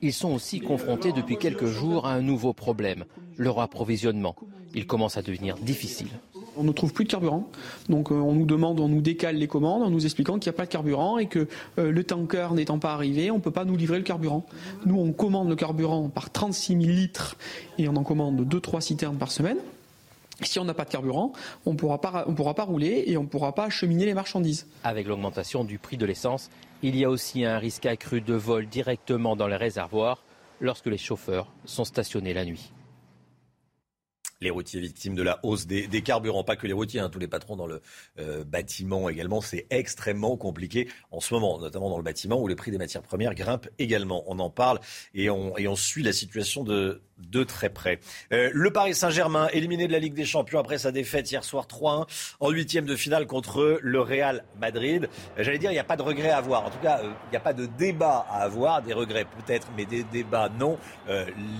Ils 0.00 0.12
sont 0.12 0.32
aussi 0.32 0.60
confrontés 0.60 1.12
depuis 1.12 1.36
quelques 1.36 1.66
jours 1.66 2.06
à 2.06 2.14
un 2.14 2.22
nouveau 2.22 2.52
problème, 2.52 3.04
leur 3.36 3.60
approvisionnement. 3.60 4.34
Il 4.74 4.86
commence 4.86 5.16
à 5.16 5.22
devenir 5.22 5.56
difficile. 5.56 6.08
On 6.56 6.64
ne 6.64 6.72
trouve 6.72 6.92
plus 6.92 7.04
de 7.04 7.10
carburant. 7.10 7.48
Donc 7.88 8.10
euh, 8.10 8.14
on 8.14 8.32
nous 8.32 8.46
demande, 8.46 8.80
on 8.80 8.88
nous 8.88 9.00
décale 9.00 9.36
les 9.36 9.48
commandes 9.48 9.82
en 9.82 9.90
nous 9.90 10.04
expliquant 10.04 10.38
qu'il 10.38 10.50
n'y 10.50 10.54
a 10.54 10.58
pas 10.58 10.66
de 10.66 10.70
carburant 10.70 11.18
et 11.18 11.26
que 11.26 11.48
euh, 11.78 11.90
le 11.90 12.04
tanker 12.04 12.48
n'étant 12.54 12.78
pas 12.78 12.92
arrivé, 12.92 13.30
on 13.30 13.36
ne 13.36 13.40
peut 13.40 13.50
pas 13.50 13.64
nous 13.64 13.76
livrer 13.76 13.98
le 13.98 14.04
carburant. 14.04 14.44
Nous, 14.86 14.98
on 14.98 15.12
commande 15.12 15.48
le 15.48 15.56
carburant 15.56 16.08
par 16.08 16.30
36 16.30 16.80
000 16.80 16.84
litres 16.84 17.36
et 17.78 17.88
on 17.88 17.96
en 17.96 18.04
commande 18.04 18.40
2-3 18.42 18.80
citernes 18.80 19.16
par 19.16 19.30
semaine. 19.30 19.58
si 20.42 20.58
on 20.58 20.64
n'a 20.64 20.74
pas 20.74 20.84
de 20.84 20.90
carburant, 20.90 21.32
on 21.66 21.72
ne 21.72 21.76
pourra 21.76 22.00
pas 22.00 22.64
rouler 22.64 23.04
et 23.06 23.16
on 23.16 23.22
ne 23.22 23.28
pourra 23.28 23.54
pas 23.54 23.64
acheminer 23.64 24.04
les 24.04 24.14
marchandises. 24.14 24.66
Avec 24.84 25.06
l'augmentation 25.06 25.64
du 25.64 25.78
prix 25.78 25.96
de 25.96 26.06
l'essence, 26.06 26.50
il 26.82 26.96
y 26.96 27.04
a 27.04 27.10
aussi 27.10 27.44
un 27.44 27.58
risque 27.58 27.86
accru 27.86 28.20
de 28.20 28.34
vol 28.34 28.66
directement 28.66 29.36
dans 29.36 29.46
les 29.46 29.56
réservoirs 29.56 30.24
lorsque 30.60 30.86
les 30.86 30.98
chauffeurs 30.98 31.48
sont 31.64 31.84
stationnés 31.84 32.34
la 32.34 32.44
nuit 32.44 32.72
les 34.42 34.50
routiers 34.50 34.80
victimes 34.80 35.14
de 35.14 35.22
la 35.22 35.40
hausse 35.42 35.66
des, 35.66 36.02
carburants. 36.02 36.44
Pas 36.44 36.56
que 36.56 36.66
les 36.66 36.72
routiers, 36.72 37.00
hein, 37.00 37.08
tous 37.08 37.18
les 37.18 37.28
patrons 37.28 37.56
dans 37.56 37.66
le 37.66 37.80
euh, 38.18 38.44
bâtiment 38.44 39.08
également. 39.08 39.40
C'est 39.40 39.66
extrêmement 39.70 40.36
compliqué 40.36 40.88
en 41.10 41.20
ce 41.20 41.32
moment, 41.32 41.58
notamment 41.58 41.88
dans 41.88 41.96
le 41.96 42.02
bâtiment 42.02 42.40
où 42.40 42.48
le 42.48 42.56
prix 42.56 42.70
des 42.70 42.78
matières 42.78 43.02
premières 43.02 43.34
grimpe 43.34 43.68
également. 43.78 44.24
On 44.26 44.38
en 44.38 44.50
parle 44.50 44.80
et 45.14 45.22
et 45.22 45.68
on 45.68 45.76
suit 45.76 46.02
la 46.02 46.12
situation 46.12 46.64
de, 46.64 47.00
de 47.30 47.44
très 47.44 47.68
près. 47.68 47.98
Euh, 48.32 48.50
le 48.52 48.70
Paris 48.70 48.94
Saint-Germain, 48.94 49.48
éliminé 49.52 49.86
de 49.86 49.92
la 49.92 49.98
Ligue 49.98 50.14
des 50.14 50.24
Champions 50.24 50.58
après 50.58 50.78
sa 50.78 50.92
défaite 50.92 51.30
hier 51.30 51.44
soir 51.44 51.66
3-1 51.66 52.06
en 52.40 52.50
huitième 52.50 52.84
de 52.84 52.96
finale 52.96 53.26
contre 53.26 53.78
le 53.82 54.00
Real 54.00 54.44
Madrid. 54.60 55.08
Euh, 55.38 55.42
j'allais 55.42 55.58
dire, 55.58 55.70
il 55.70 55.74
n'y 55.74 55.80
a 55.80 55.84
pas 55.84 55.96
de 55.96 56.02
regret 56.02 56.30
à 56.30 56.38
avoir. 56.38 56.64
En 56.64 56.70
tout 56.70 56.80
cas, 56.82 57.00
il 57.02 57.30
n'y 57.30 57.36
a 57.36 57.40
pas 57.40 57.52
de 57.52 57.66
débat 57.66 58.26
à 58.30 58.42
avoir. 58.42 58.82
Des 58.82 58.92
regrets 58.92 59.24
peut-être, 59.24 59.68
mais 59.76 59.84
des 59.84 60.04
débats 60.04 60.50
non. 60.58 60.78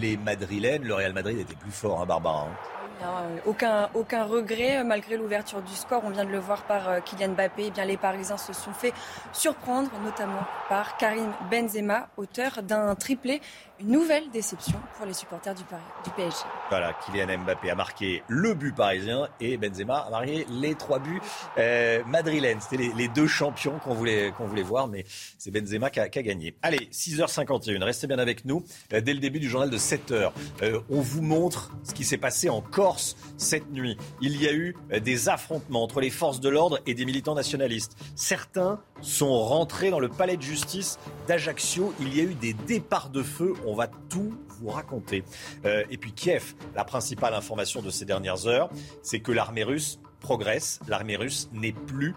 les 0.01 0.17
Madrilènes, 0.17 0.85
le 0.85 0.95
Real 0.95 1.13
Madrid 1.13 1.39
était 1.39 1.55
plus 1.55 1.71
fort, 1.71 2.01
hein, 2.01 2.07
Barbara. 2.07 2.49
Hein. 2.49 2.73
Euh, 3.03 3.39
aucun, 3.47 3.89
aucun 3.95 4.25
regret 4.25 4.79
euh, 4.79 4.85
malgré 4.85 5.17
l'ouverture 5.17 5.61
du 5.63 5.75
score. 5.75 6.03
On 6.05 6.11
vient 6.11 6.25
de 6.25 6.31
le 6.31 6.39
voir 6.39 6.63
par 6.63 6.89
euh, 6.89 7.01
Kylian 7.01 7.31
Mbappé. 7.31 7.65
Eh 7.67 7.71
bien, 7.71 7.85
les 7.85 7.97
Parisiens 7.97 8.37
se 8.37 8.53
sont 8.53 8.73
fait 8.73 8.93
surprendre, 9.33 9.91
notamment 10.05 10.45
par 10.69 10.97
Karim 10.97 11.33
Benzema, 11.51 12.09
auteur 12.17 12.63
d'un 12.63 12.95
triplé 12.95 13.41
nouvelle 13.85 14.31
déception 14.31 14.81
pour 14.97 15.07
les 15.07 15.15
supporters 15.15 15.55
du, 15.55 15.63
du 15.63 16.11
PSG. 16.11 16.45
Voilà, 16.69 16.93
Kylian 16.95 17.39
Mbappé 17.39 17.71
a 17.71 17.75
marqué 17.75 18.23
le 18.29 18.55
but 18.55 18.75
parisien 18.75 19.29
et 19.41 19.57
Benzema 19.57 19.99
a 19.99 20.11
marqué 20.11 20.47
les 20.51 20.75
trois 20.75 20.99
buts 20.99 21.21
euh, 21.59 22.03
madrilènes. 22.07 22.61
C'était 22.61 22.91
les, 22.95 23.09
deux 23.09 23.27
champions 23.27 23.79
qu'on 23.79 23.95
voulait, 23.95 24.33
qu'on 24.37 24.47
voulait 24.47 24.63
voir, 24.63 24.89
mais 24.89 25.05
c'est 25.39 25.51
Benzema 25.51 25.91
qui 25.91 26.01
a, 26.01 26.09
gagné. 26.09 26.55
Allez, 26.63 26.89
6h51, 26.93 27.83
restez 27.83 28.07
bien 28.07 28.19
avec 28.19 28.45
nous. 28.45 28.65
Euh, 28.93 29.01
dès 29.01 29.15
le 29.15 29.21
début 29.21 29.41
du 29.41 29.49
journal 29.49 29.71
de 29.71 29.79
7h, 29.79 30.33
euh, 30.63 30.81
on 30.91 31.01
vous 31.01 31.23
montre 31.23 31.73
ce 31.85 31.95
qui 31.95 32.05
s'est 32.05 32.19
passé 32.19 32.49
en 32.49 32.61
Corse 32.61 33.17
cette 33.37 33.71
nuit. 33.71 33.97
Il 34.21 34.41
y 34.41 34.47
a 34.47 34.53
eu 34.53 34.77
euh, 34.93 35.01
des 35.01 35.29
affrontements 35.29 35.83
entre 35.83 36.01
les 36.01 36.11
forces 36.11 36.41
de 36.41 36.49
l'ordre 36.49 36.79
et 36.87 36.95
des 36.95 37.05
militants 37.05 37.35
nationalistes. 37.35 37.97
Certains 38.15 38.81
sont 39.03 39.33
rentrés 39.43 39.91
dans 39.91 40.01
le 40.01 40.09
palais 40.09 40.37
de 40.37 40.43
justice 40.43 40.99
d'Ajaccio. 41.29 41.93
Il 42.01 42.17
y 42.17 42.21
a 42.21 42.25
eu 42.25 42.35
des 42.35 42.55
départs 42.55 43.11
de 43.11 43.23
feu. 43.23 43.55
On 43.67 43.75
va 43.75 43.89
tout 44.09 44.35
vous 44.61 44.69
raconter. 44.69 45.25
Euh, 45.65 45.85
et 45.91 45.99
puis 45.99 46.13
Kiev, 46.13 46.55
la 46.75 46.85
principale 46.85 47.35
information 47.35 47.83
de 47.83 47.91
ces 47.91 48.05
dernières 48.05 48.47
heures, 48.47 48.71
c'est 49.03 49.21
que 49.21 49.33
l'armée 49.33 49.65
russe 49.65 49.99
progresse. 50.21 50.81
L'armée 50.89 51.17
russe 51.17 51.49
n'est 51.53 51.73
plus 51.73 52.15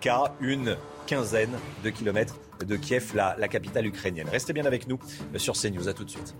qu'à 0.00 0.34
une 0.40 0.76
quinzaine 1.06 1.56
de 1.84 1.90
kilomètres 1.90 2.36
de 2.66 2.76
Kiev, 2.76 3.12
la, 3.14 3.36
la 3.38 3.48
capitale 3.48 3.86
ukrainienne. 3.86 4.28
Restez 4.28 4.52
bien 4.52 4.66
avec 4.66 4.88
nous 4.88 4.98
sur 5.36 5.54
CNews. 5.54 5.88
À 5.88 5.94
tout 5.94 6.04
de 6.04 6.10
suite. 6.10 6.34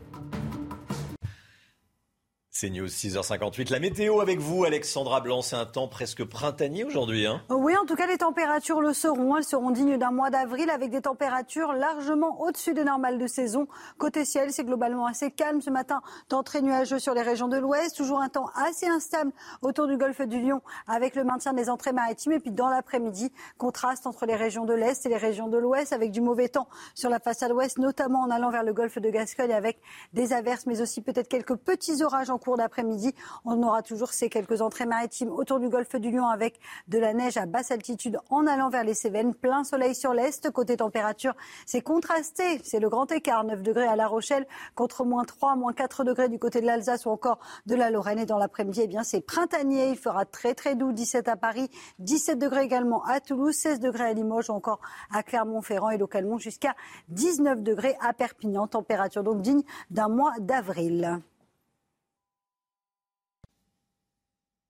C'est 2.56 2.70
News 2.70 2.86
6h58. 2.86 3.72
La 3.72 3.80
météo 3.80 4.20
avec 4.20 4.38
vous, 4.38 4.62
Alexandra 4.62 5.20
Blanc. 5.20 5.42
C'est 5.42 5.56
un 5.56 5.66
temps 5.66 5.88
presque 5.88 6.22
printanier 6.22 6.84
aujourd'hui. 6.84 7.26
Hein 7.26 7.42
oui, 7.50 7.76
en 7.76 7.84
tout 7.84 7.96
cas, 7.96 8.06
les 8.06 8.18
températures 8.18 8.80
le 8.80 8.92
seront. 8.92 9.36
Elles 9.36 9.42
seront 9.42 9.72
dignes 9.72 9.98
d'un 9.98 10.12
mois 10.12 10.30
d'avril 10.30 10.70
avec 10.70 10.92
des 10.92 11.00
températures 11.00 11.72
largement 11.72 12.40
au-dessus 12.42 12.72
des 12.72 12.84
normales 12.84 13.18
de 13.18 13.26
saison. 13.26 13.66
Côté 13.98 14.24
ciel, 14.24 14.52
c'est 14.52 14.62
globalement 14.62 15.06
assez 15.06 15.32
calme 15.32 15.60
ce 15.62 15.70
matin. 15.70 16.00
Temps 16.28 16.44
très 16.44 16.62
nuageux 16.62 17.00
sur 17.00 17.12
les 17.12 17.22
régions 17.22 17.48
de 17.48 17.56
l'ouest. 17.56 17.96
Toujours 17.96 18.20
un 18.20 18.28
temps 18.28 18.46
assez 18.54 18.86
instable 18.86 19.32
autour 19.62 19.88
du 19.88 19.96
golfe 19.96 20.20
du 20.20 20.40
Lion 20.40 20.62
avec 20.86 21.16
le 21.16 21.24
maintien 21.24 21.54
des 21.54 21.68
entrées 21.68 21.92
maritimes. 21.92 22.34
Et 22.34 22.38
puis 22.38 22.52
dans 22.52 22.68
l'après-midi, 22.68 23.32
contraste 23.58 24.06
entre 24.06 24.26
les 24.26 24.36
régions 24.36 24.64
de 24.64 24.74
l'est 24.74 25.04
et 25.04 25.08
les 25.08 25.16
régions 25.16 25.48
de 25.48 25.58
l'ouest 25.58 25.92
avec 25.92 26.12
du 26.12 26.20
mauvais 26.20 26.48
temps 26.48 26.68
sur 26.94 27.10
la 27.10 27.18
façade 27.18 27.50
ouest, 27.50 27.78
notamment 27.78 28.20
en 28.20 28.30
allant 28.30 28.52
vers 28.52 28.62
le 28.62 28.72
golfe 28.72 29.00
de 29.00 29.10
Gascogne 29.10 29.52
avec 29.52 29.80
des 30.12 30.32
averses, 30.32 30.66
mais 30.66 30.80
aussi 30.80 31.00
peut-être 31.00 31.26
quelques 31.26 31.56
petits 31.56 32.00
orages 32.04 32.30
en 32.30 32.38
cours 32.44 32.56
d'après-midi. 32.56 33.14
On 33.44 33.62
aura 33.62 33.82
toujours 33.82 34.12
ces 34.12 34.28
quelques 34.28 34.60
entrées 34.60 34.86
maritimes 34.86 35.30
autour 35.30 35.58
du 35.58 35.68
golfe 35.68 35.96
du 35.96 36.10
Lion 36.10 36.26
avec 36.26 36.60
de 36.88 36.98
la 36.98 37.14
neige 37.14 37.36
à 37.36 37.46
basse 37.46 37.70
altitude 37.70 38.18
en 38.30 38.46
allant 38.46 38.68
vers 38.68 38.84
les 38.84 38.94
Cévennes. 38.94 39.34
Plein 39.34 39.64
soleil 39.64 39.94
sur 39.94 40.12
l'est. 40.12 40.50
Côté 40.50 40.76
température, 40.76 41.34
c'est 41.66 41.80
contrasté. 41.80 42.60
C'est 42.62 42.80
le 42.80 42.88
grand 42.88 43.10
écart. 43.10 43.44
9 43.44 43.62
degrés 43.62 43.86
à 43.86 43.96
La 43.96 44.06
Rochelle 44.06 44.46
contre 44.74 45.04
moins 45.04 45.24
3, 45.24 45.56
moins 45.56 45.72
4 45.72 46.04
degrés 46.04 46.28
du 46.28 46.38
côté 46.38 46.60
de 46.60 46.66
l'Alsace 46.66 47.06
ou 47.06 47.10
encore 47.10 47.38
de 47.66 47.74
la 47.74 47.90
Lorraine. 47.90 48.18
Et 48.18 48.26
dans 48.26 48.38
l'après-midi, 48.38 48.82
eh 48.84 48.86
bien, 48.86 49.02
c'est 49.02 49.20
printanier. 49.20 49.90
Il 49.90 49.96
fera 49.96 50.24
très 50.26 50.54
très 50.54 50.74
doux. 50.74 50.92
17 50.92 51.28
à 51.28 51.36
Paris, 51.36 51.70
17 51.98 52.38
degrés 52.38 52.62
également 52.62 53.02
à 53.04 53.20
Toulouse, 53.20 53.54
16 53.54 53.80
degrés 53.80 54.04
à 54.04 54.12
Limoges 54.12 54.50
ou 54.50 54.52
encore 54.52 54.80
à 55.10 55.22
Clermont-Ferrand 55.22 55.90
et 55.90 55.98
localement 55.98 56.38
jusqu'à 56.38 56.74
19 57.08 57.62
degrés 57.62 57.96
à 58.00 58.12
Perpignan. 58.12 58.66
Température 58.66 59.22
donc 59.22 59.40
digne 59.40 59.62
d'un 59.90 60.08
mois 60.08 60.34
d'avril. 60.40 61.20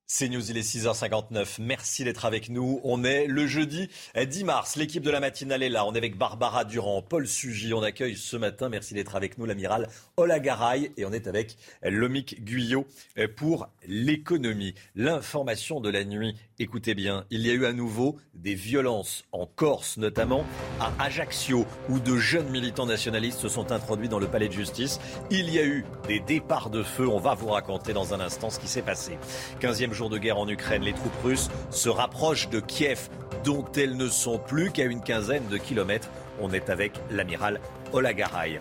C'est 0.06 0.28
News, 0.28 0.50
il 0.50 0.58
est 0.58 0.60
6h59. 0.60 1.56
Merci 1.60 2.04
d'être 2.04 2.26
avec 2.26 2.50
nous. 2.50 2.78
On 2.84 3.04
est 3.04 3.26
le 3.26 3.46
jeudi 3.46 3.88
10 4.14 4.44
mars. 4.44 4.76
L'équipe 4.76 5.02
de 5.02 5.10
la 5.10 5.18
matinale 5.18 5.62
est 5.62 5.70
là. 5.70 5.86
On 5.86 5.94
est 5.94 5.98
avec 5.98 6.18
Barbara 6.18 6.66
Durand, 6.66 7.00
Paul 7.00 7.26
Sugy. 7.26 7.72
On 7.72 7.82
accueille 7.82 8.14
ce 8.14 8.36
matin, 8.36 8.68
merci 8.68 8.92
d'être 8.92 9.16
avec 9.16 9.38
nous, 9.38 9.46
l'amiral 9.46 9.88
Ola 10.18 10.40
Garay. 10.40 10.92
Et 10.98 11.06
on 11.06 11.12
est 11.12 11.26
avec 11.26 11.56
Lomic 11.82 12.44
Guyot 12.44 12.86
pour 13.34 13.70
l'économie. 13.86 14.74
L'information 14.94 15.80
de 15.80 15.88
la 15.88 16.04
nuit, 16.04 16.36
écoutez 16.58 16.94
bien, 16.94 17.24
il 17.30 17.40
y 17.46 17.50
a 17.50 17.54
eu 17.54 17.64
à 17.64 17.72
nouveau 17.72 18.18
des 18.34 18.54
violences 18.54 19.24
en 19.32 19.46
Corse, 19.46 19.96
notamment 19.96 20.44
à 20.80 20.92
Ajaccio, 21.02 21.64
où 21.88 21.98
de 21.98 22.18
jeunes 22.18 22.50
militants 22.50 22.84
nationalistes 22.84 23.40
se 23.40 23.48
sont 23.48 23.72
introduits 23.72 24.10
dans 24.10 24.18
le 24.18 24.28
palais 24.28 24.48
de 24.48 24.52
justice. 24.52 25.00
Il 25.30 25.48
y 25.48 25.58
a 25.58 25.64
eu 25.64 25.86
des 26.08 26.20
départs 26.20 26.68
de 26.68 26.82
feu. 26.82 27.08
On 27.08 27.20
va 27.20 27.32
vous 27.32 27.48
raconter 27.48 27.94
dans 27.94 28.12
un 28.12 28.20
instant 28.20 28.50
ce 28.50 28.60
qui 28.60 28.68
s'est 28.68 28.82
passé. 28.82 29.18
15e 29.62 29.93
jour 29.94 30.10
de 30.10 30.18
guerre 30.18 30.38
en 30.38 30.48
Ukraine, 30.48 30.82
les 30.82 30.92
troupes 30.92 31.22
russes 31.22 31.48
se 31.70 31.88
rapprochent 31.88 32.50
de 32.50 32.60
Kiev, 32.60 33.08
dont 33.44 33.64
elles 33.76 33.96
ne 33.96 34.08
sont 34.08 34.38
plus 34.38 34.70
qu'à 34.70 34.84
une 34.84 35.00
quinzaine 35.00 35.46
de 35.48 35.56
kilomètres. 35.56 36.08
On 36.40 36.52
est 36.52 36.68
avec 36.68 36.92
l'amiral 37.10 37.60
Olagaray. 37.92 38.60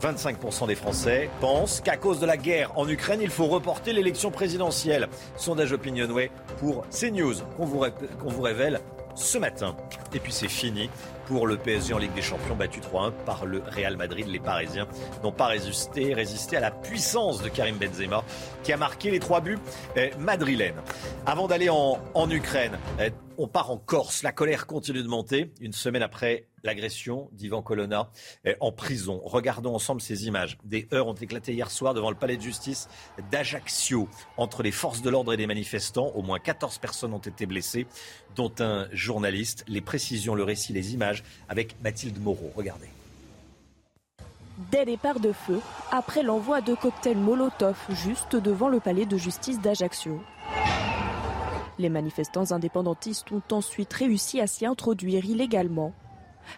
25% 0.00 0.68
des 0.68 0.76
Français 0.76 1.28
pensent 1.40 1.80
qu'à 1.80 1.96
cause 1.96 2.20
de 2.20 2.26
la 2.26 2.36
guerre 2.36 2.70
en 2.78 2.88
Ukraine, 2.88 3.20
il 3.20 3.30
faut 3.30 3.46
reporter 3.46 3.92
l'élection 3.92 4.30
présidentielle. 4.30 5.08
Sondage 5.36 5.72
Opinionway 5.72 6.30
pour 6.60 6.86
CNews 6.88 7.34
qu'on 7.56 7.64
vous, 7.64 7.84
qu'on 8.20 8.30
vous 8.30 8.42
révèle 8.42 8.80
ce 9.16 9.38
matin. 9.38 9.76
Et 10.14 10.20
puis 10.20 10.32
c'est 10.32 10.48
fini 10.48 10.88
pour 11.28 11.46
le 11.46 11.58
PSG 11.58 11.92
en 11.92 11.98
Ligue 11.98 12.14
des 12.14 12.22
Champions, 12.22 12.56
battu 12.56 12.80
3-1 12.80 13.12
par 13.26 13.44
le 13.44 13.62
Real 13.66 13.98
Madrid. 13.98 14.26
Les 14.26 14.38
Parisiens 14.38 14.88
n'ont 15.22 15.30
pas 15.30 15.46
résisté, 15.46 16.14
résisté 16.14 16.56
à 16.56 16.60
la 16.60 16.70
puissance 16.70 17.42
de 17.42 17.50
Karim 17.50 17.76
Benzema, 17.76 18.24
qui 18.62 18.72
a 18.72 18.78
marqué 18.78 19.10
les 19.10 19.20
trois 19.20 19.42
buts 19.42 19.58
eh, 19.94 20.10
madrilènes. 20.18 20.80
Avant 21.26 21.46
d'aller 21.46 21.68
en, 21.68 21.98
en 22.14 22.30
Ukraine, 22.30 22.78
eh, 22.98 23.10
on 23.36 23.46
part 23.46 23.70
en 23.70 23.76
Corse. 23.76 24.22
La 24.22 24.32
colère 24.32 24.66
continue 24.66 25.02
de 25.02 25.08
monter 25.08 25.52
une 25.60 25.74
semaine 25.74 26.02
après 26.02 26.48
l'agression 26.64 27.28
d'Ivan 27.32 27.62
Colonna 27.62 28.10
eh, 28.44 28.56
en 28.60 28.72
prison. 28.72 29.20
Regardons 29.24 29.74
ensemble 29.74 30.00
ces 30.00 30.26
images. 30.26 30.58
Des 30.64 30.88
heurts 30.92 31.06
ont 31.06 31.14
éclaté 31.14 31.52
hier 31.52 31.70
soir 31.70 31.94
devant 31.94 32.10
le 32.10 32.16
palais 32.16 32.36
de 32.36 32.42
justice 32.42 32.88
d'Ajaccio 33.30 34.08
entre 34.36 34.62
les 34.62 34.72
forces 34.72 35.02
de 35.02 35.10
l'ordre 35.10 35.32
et 35.32 35.36
les 35.36 35.46
manifestants. 35.46 36.08
Au 36.14 36.22
moins 36.22 36.38
14 36.38 36.78
personnes 36.78 37.14
ont 37.14 37.18
été 37.18 37.46
blessées, 37.46 37.86
dont 38.38 38.52
un 38.60 38.86
journaliste. 38.92 39.64
Les 39.68 39.80
précisions, 39.82 40.34
le 40.34 40.44
récit, 40.44 40.72
les 40.72 40.94
images 40.94 41.24
avec 41.48 41.74
Mathilde 41.82 42.18
Moreau. 42.22 42.50
Regardez. 42.56 42.86
Dès 44.70 44.84
départ 44.84 45.20
de 45.20 45.32
feu, 45.32 45.60
après 45.92 46.22
l'envoi 46.22 46.60
de 46.60 46.74
cocktails 46.74 47.16
Molotov 47.16 47.76
juste 47.90 48.36
devant 48.36 48.68
le 48.68 48.80
palais 48.80 49.06
de 49.06 49.16
justice 49.16 49.60
d'Ajaccio. 49.60 50.20
Les 51.78 51.88
manifestants 51.88 52.50
indépendantistes 52.50 53.30
ont 53.30 53.42
ensuite 53.52 53.92
réussi 53.92 54.40
à 54.40 54.46
s'y 54.46 54.66
introduire 54.66 55.24
illégalement. 55.24 55.92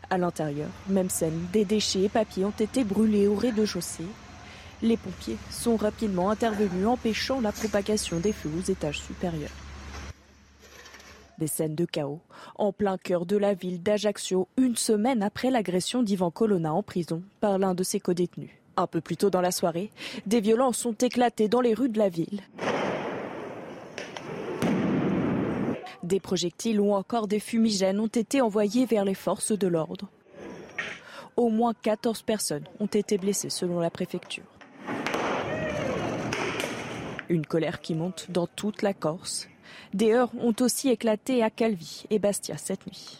À 0.08 0.18
l'intérieur, 0.18 0.68
même 0.88 1.10
scène, 1.10 1.46
des 1.52 1.64
déchets 1.64 2.04
et 2.04 2.08
papiers 2.08 2.44
ont 2.44 2.54
été 2.58 2.84
brûlés 2.84 3.26
au 3.26 3.34
rez-de-chaussée. 3.34 4.06
Les 4.82 4.96
pompiers 4.96 5.36
sont 5.50 5.76
rapidement 5.76 6.30
intervenus 6.30 6.86
empêchant 6.86 7.40
la 7.40 7.52
propagation 7.52 8.18
des 8.18 8.32
feux 8.32 8.50
aux 8.56 8.70
étages 8.70 9.00
supérieurs. 9.00 9.50
Des 11.40 11.46
scènes 11.46 11.74
de 11.74 11.86
chaos 11.86 12.20
en 12.56 12.70
plein 12.70 12.98
cœur 12.98 13.24
de 13.24 13.38
la 13.38 13.54
ville 13.54 13.82
d'Ajaccio, 13.82 14.46
une 14.58 14.76
semaine 14.76 15.22
après 15.22 15.50
l'agression 15.50 16.02
d'Ivan 16.02 16.30
Colonna 16.30 16.74
en 16.74 16.82
prison 16.82 17.22
par 17.40 17.58
l'un 17.58 17.74
de 17.74 17.82
ses 17.82 17.98
codétenus. 17.98 18.50
Un 18.76 18.86
peu 18.86 19.00
plus 19.00 19.16
tôt 19.16 19.30
dans 19.30 19.40
la 19.40 19.50
soirée, 19.50 19.90
des 20.26 20.42
violences 20.42 20.84
ont 20.84 20.92
éclaté 20.92 21.48
dans 21.48 21.62
les 21.62 21.72
rues 21.72 21.88
de 21.88 21.98
la 21.98 22.10
ville. 22.10 22.42
Des 26.02 26.20
projectiles 26.20 26.78
ou 26.78 26.92
encore 26.92 27.26
des 27.26 27.40
fumigènes 27.40 28.00
ont 28.00 28.06
été 28.06 28.42
envoyés 28.42 28.84
vers 28.84 29.06
les 29.06 29.14
forces 29.14 29.52
de 29.52 29.66
l'ordre. 29.66 30.10
Au 31.38 31.48
moins 31.48 31.72
14 31.72 32.20
personnes 32.20 32.64
ont 32.80 32.86
été 32.86 33.16
blessées 33.16 33.48
selon 33.48 33.80
la 33.80 33.88
préfecture. 33.88 34.44
Une 37.30 37.46
colère 37.46 37.80
qui 37.80 37.94
monte 37.94 38.30
dans 38.30 38.46
toute 38.46 38.82
la 38.82 38.92
Corse. 38.92 39.48
Des 39.94 40.12
heurts 40.12 40.32
ont 40.38 40.54
aussi 40.60 40.88
éclaté 40.88 41.42
à 41.42 41.50
Calvi 41.50 42.04
et 42.10 42.18
Bastia 42.18 42.56
cette 42.56 42.86
nuit. 42.86 43.18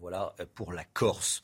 Voilà 0.00 0.34
pour 0.54 0.72
la 0.72 0.84
Corse. 0.84 1.42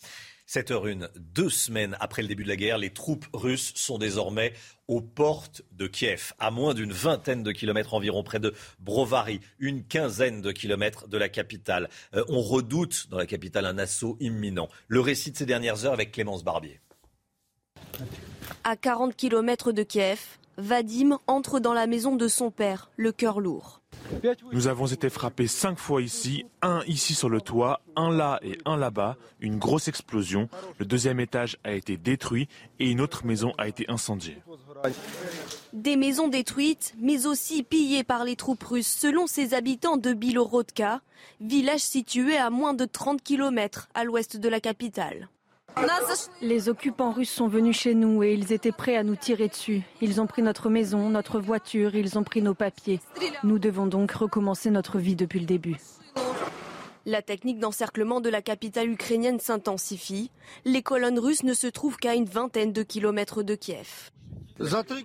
7h01, 0.53 1.09
deux 1.17 1.49
semaines 1.49 1.97
après 1.99 2.21
le 2.21 2.29
début 2.29 2.43
de 2.43 2.49
la 2.49 2.57
guerre, 2.57 2.77
les 2.77 2.91
troupes 2.91 3.25
russes 3.33 3.73
sont 3.75 3.97
désormais 3.97 4.53
aux 4.87 5.01
portes 5.01 5.63
de 5.73 5.87
Kiev, 5.87 6.35
à 6.39 6.51
moins 6.51 6.75
d'une 6.75 6.93
vingtaine 6.93 7.43
de 7.43 7.53
kilomètres 7.53 7.95
environ, 7.95 8.23
près 8.23 8.39
de 8.39 8.53
Brovary, 8.79 9.41
une 9.59 9.83
quinzaine 9.83 10.43
de 10.43 10.53
kilomètres 10.53 11.09
de 11.09 11.17
la 11.17 11.31
capitale. 11.31 11.89
Euh, 12.15 12.23
on 12.29 12.43
redoute 12.43 13.09
dans 13.09 13.17
la 13.17 13.25
capitale 13.25 13.65
un 13.65 13.79
assaut 13.79 14.19
imminent. 14.21 14.69
Le 14.89 15.01
récit 15.01 15.33
de 15.33 15.39
ces 15.39 15.47
dernières 15.47 15.87
heures 15.87 15.95
avec 15.95 16.13
Clémence 16.13 16.45
Barbier. 16.45 16.81
À 18.65 18.77
40 18.77 19.17
kilomètres 19.17 19.73
de 19.73 19.83
Kiev, 19.83 20.21
Vadim 20.63 21.19
entre 21.27 21.59
dans 21.59 21.75
la 21.75 21.89
maison 21.89 22.15
de 22.15 22.29
son 22.29 22.53
père, 22.53 22.93
le 22.97 23.11
cœur 23.11 23.41
lourd. 23.41 23.81
Nous 24.53 24.69
avons 24.69 24.87
été 24.87 25.11
frappés 25.11 25.49
cinq 25.49 25.77
fois 25.77 26.03
ici, 26.03 26.45
un 26.63 26.83
ici 26.87 27.15
sur 27.15 27.29
le 27.29 27.41
toit, 27.41 27.81
un 27.97 28.13
là 28.13 28.39
et 28.43 28.57
un 28.65 28.77
là-bas, 28.77 29.17
une 29.41 29.59
grosse 29.59 29.89
explosion. 29.89 30.49
Le 30.79 30.87
deuxième 30.87 31.19
étage 31.19 31.59
a 31.65 31.73
été 31.73 31.97
détruit 31.97 32.47
et 32.79 32.89
une 32.89 33.01
autre 33.01 33.27
maison 33.27 33.53
a 33.59 33.67
été 33.67 33.87
incendiée. 33.89 34.39
Des 35.73 35.97
maisons 35.97 36.29
détruites, 36.29 36.95
mais 36.97 37.27
aussi 37.27 37.65
pillées 37.65 38.05
par 38.05 38.25
les 38.25 38.37
troupes 38.37 38.63
russes, 38.63 38.87
selon 38.87 39.27
ses 39.27 39.55
habitants 39.55 39.97
de 39.97 40.13
Bilorodka, 40.13 41.01
village 41.41 41.81
situé 41.81 42.37
à 42.37 42.51
moins 42.51 42.75
de 42.75 42.85
30 42.85 43.21
km 43.21 43.89
à 43.95 44.05
l'ouest 44.05 44.37
de 44.37 44.49
la 44.49 44.61
capitale. 44.61 45.29
Les 46.41 46.69
occupants 46.69 47.13
russes 47.13 47.31
sont 47.31 47.49
venus 47.49 47.79
chez 47.79 47.95
nous 47.95 48.23
et 48.23 48.35
ils 48.35 48.53
étaient 48.53 48.73
prêts 48.73 48.97
à 48.97 49.03
nous 49.03 49.17
tirer 49.17 49.49
dessus. 49.49 49.83
Ils 50.01 50.21
ont 50.21 50.27
pris 50.27 50.43
notre 50.43 50.69
maison, 50.71 51.09
notre 51.09 51.41
voiture, 51.41 51.95
ils 51.95 52.19
ont 52.19 52.25
pris 52.25 52.43
nos 52.43 52.55
papiers. 52.55 53.01
Nous 53.45 53.59
devons 53.59 53.87
donc 53.87 54.13
recommencer 54.13 54.71
notre 54.71 54.99
vie 54.99 55.17
depuis 55.17 55.41
le 55.41 55.47
début. 55.47 55.77
La 57.05 57.21
technique 57.21 57.59
d'encerclement 57.59 58.21
de 58.21 58.29
la 58.29 58.43
capitale 58.43 58.89
ukrainienne 58.89 59.41
s'intensifie. 59.41 60.31
Les 60.65 60.83
colonnes 60.83 61.19
russes 61.19 61.43
ne 61.43 61.55
se 61.55 61.67
trouvent 61.67 61.97
qu'à 61.97 62.15
une 62.15 62.27
vingtaine 62.27 62.73
de 62.73 62.83
kilomètres 62.85 63.43
de 63.43 63.57
Kiev. 63.57 64.11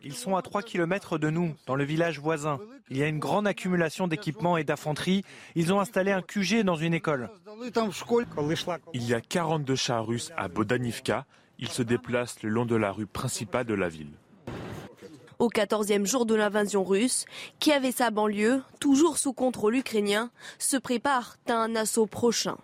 Ils 0.04 0.16
sont 0.16 0.36
à 0.36 0.42
3 0.42 0.62
km 0.62 1.18
de 1.18 1.30
nous, 1.30 1.56
dans 1.66 1.76
le 1.76 1.84
village 1.84 2.20
voisin. 2.20 2.60
Il 2.90 2.98
y 2.98 3.04
a 3.04 3.08
une 3.08 3.20
grande 3.20 3.48
accumulation 3.48 4.08
d'équipements 4.08 4.58
et 4.58 4.64
d'infanterie. 4.64 5.24
Ils 5.56 5.74
ont 5.74 5.80
installé 5.80 6.12
un 6.12 6.22
QG 6.22 6.64
dans 6.64 6.76
une 6.76 6.94
école. 6.94 7.30
Il 8.94 9.04
y 9.04 9.14
a 9.14 9.22
42 9.22 9.76
chars 9.76 10.06
russes 10.06 10.32
à 10.38 10.48
Bodanivka. 10.48 11.26
Ils 11.60 11.70
se 11.70 11.82
déplacent 11.82 12.44
le 12.44 12.50
long 12.50 12.66
de 12.66 12.76
la 12.76 12.92
rue 12.92 13.08
principale 13.08 13.66
de 13.66 13.74
la 13.74 13.90
ville. 13.90 14.12
Au 15.40 15.50
14e 15.50 16.06
jour 16.06 16.26
de 16.26 16.34
l'invasion 16.34 16.84
russe, 16.84 17.26
Kiev 17.60 17.86
et 17.86 17.92
sa 17.92 18.10
banlieue, 18.10 18.64
toujours 18.80 19.20
sous 19.20 19.34
contrôle 19.34 19.76
ukrainien, 19.76 20.32
se 20.58 20.78
préparent 20.78 21.38
à 21.48 21.54
un 21.54 21.76
assaut 21.76 22.08
prochain. 22.08 22.58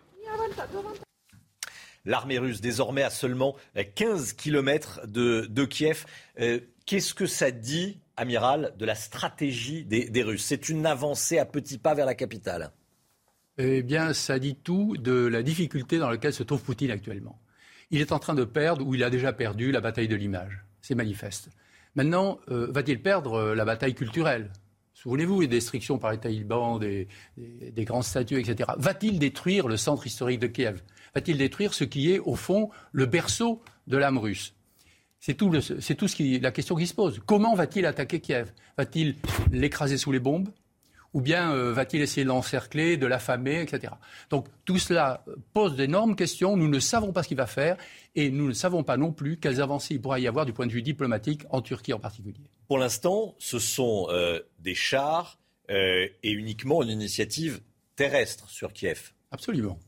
L'armée 2.05 2.39
russe, 2.39 2.61
désormais 2.61 3.03
à 3.03 3.09
seulement 3.09 3.55
15 3.95 4.33
km 4.33 5.01
de, 5.05 5.47
de 5.49 5.65
Kiev. 5.65 6.05
Euh, 6.39 6.59
Qu'est-ce 6.85 7.13
que 7.13 7.25
ça 7.25 7.51
dit, 7.51 7.99
amiral, 8.17 8.73
de 8.77 8.85
la 8.85 8.95
stratégie 8.95 9.85
des, 9.85 10.23
Russes? 10.23 10.43
C'est 10.43 10.67
une 10.69 10.85
avancée 10.85 11.39
à 11.39 11.45
petits 11.45 11.77
pas 11.77 11.93
vers 11.93 12.05
la 12.05 12.15
capitale 12.15 12.71
Eh 13.57 13.83
bien, 13.83 14.13
ça 14.13 14.37
dit 14.37 14.55
tout 14.55 14.97
de 14.97 15.13
la 15.13 15.43
difficulté 15.43 15.97
dans 15.97 16.09
laquelle 16.09 16.33
se 16.33 16.43
trouve 16.43 16.61
Poutine 16.61 16.91
actuellement. 16.91 17.39
Il 17.89 18.01
est 18.01 18.11
en 18.11 18.19
train 18.19 18.33
de 18.33 18.43
perdre, 18.43 18.85
ou 18.85 18.95
il 18.95 19.03
a 19.03 19.09
déjà 19.09 19.31
perdu, 19.31 19.71
la 19.71 19.79
bataille 19.79 20.09
de 20.09 20.15
l'image. 20.15 20.65
C'est 20.81 20.95
manifeste. 20.95 21.49
Maintenant, 21.95 22.39
euh, 22.49 22.67
va-t-il 22.69 23.01
perdre 23.01 23.33
euh, 23.33 23.55
la 23.55 23.63
bataille 23.63 23.93
culturelle? 23.93 24.51
Souvenez-vous 24.93 25.41
des 25.41 25.47
destructions 25.47 25.97
par 25.97 26.11
les 26.11 26.17
talibans, 26.17 26.79
des 26.79 27.07
grandes 27.85 28.03
statues, 28.03 28.39
etc. 28.39 28.71
Va-t-il 28.77 29.19
détruire 29.19 29.67
le 29.67 29.75
centre 29.75 30.05
historique 30.07 30.39
de 30.39 30.47
Kiev? 30.47 30.81
Va-t-il 31.13 31.37
détruire 31.37 31.73
ce 31.73 31.83
qui 31.83 32.11
est, 32.11 32.19
au 32.19 32.35
fond, 32.35 32.69
le 32.91 33.05
berceau 33.05 33.61
de 33.87 33.97
l'âme 33.97 34.17
russe? 34.17 34.53
C'est 35.25 35.35
tout, 35.35 35.49
le, 35.49 35.61
c'est 35.61 35.95
tout 35.95 36.09
ce 36.09 36.17
qui, 36.17 36.37
la 36.41 36.51
question 36.51 36.75
qui 36.75 36.85
se 36.85 36.93
pose. 36.93 37.21
Comment 37.25 37.55
va-t-il 37.55 37.85
attaquer 37.85 38.19
Kiev? 38.19 38.51
Va-t-il 38.77 39.15
l'écraser 39.53 39.97
sous 39.97 40.11
les 40.11 40.19
bombes? 40.19 40.49
Ou 41.13 41.21
bien 41.21 41.53
euh, 41.53 41.71
va-t-il 41.71 42.03
essayer 42.03 42.25
de 42.25 42.27
l'encercler, 42.27 42.97
de 42.97 43.07
l'affamer, 43.07 43.61
etc. 43.61 43.93
Donc 44.29 44.47
tout 44.65 44.77
cela 44.79 45.23
pose 45.53 45.77
d'énormes 45.77 46.17
questions. 46.17 46.57
Nous 46.57 46.67
ne 46.67 46.79
savons 46.79 47.13
pas 47.13 47.23
ce 47.23 47.29
qu'il 47.29 47.37
va 47.37 47.47
faire 47.47 47.77
et 48.15 48.31
nous 48.31 48.49
ne 48.49 48.53
savons 48.53 48.83
pas 48.83 48.97
non 48.97 49.13
plus 49.13 49.37
quelles 49.37 49.61
avancées 49.61 49.93
il 49.93 50.01
pourra 50.01 50.19
y 50.19 50.27
avoir 50.27 50.45
du 50.45 50.51
point 50.51 50.67
de 50.67 50.73
vue 50.73 50.81
diplomatique, 50.81 51.43
en 51.51 51.61
Turquie 51.61 51.93
en 51.93 51.99
particulier. 51.99 52.41
Pour 52.67 52.77
l'instant, 52.77 53.33
ce 53.39 53.59
sont 53.59 54.07
euh, 54.09 54.41
des 54.59 54.75
chars 54.75 55.39
euh, 55.69 56.05
et 56.21 56.31
uniquement 56.31 56.83
une 56.83 56.89
initiative 56.89 57.61
terrestre 57.95 58.49
sur 58.49 58.73
Kiev. 58.73 59.13
Absolument. 59.31 59.79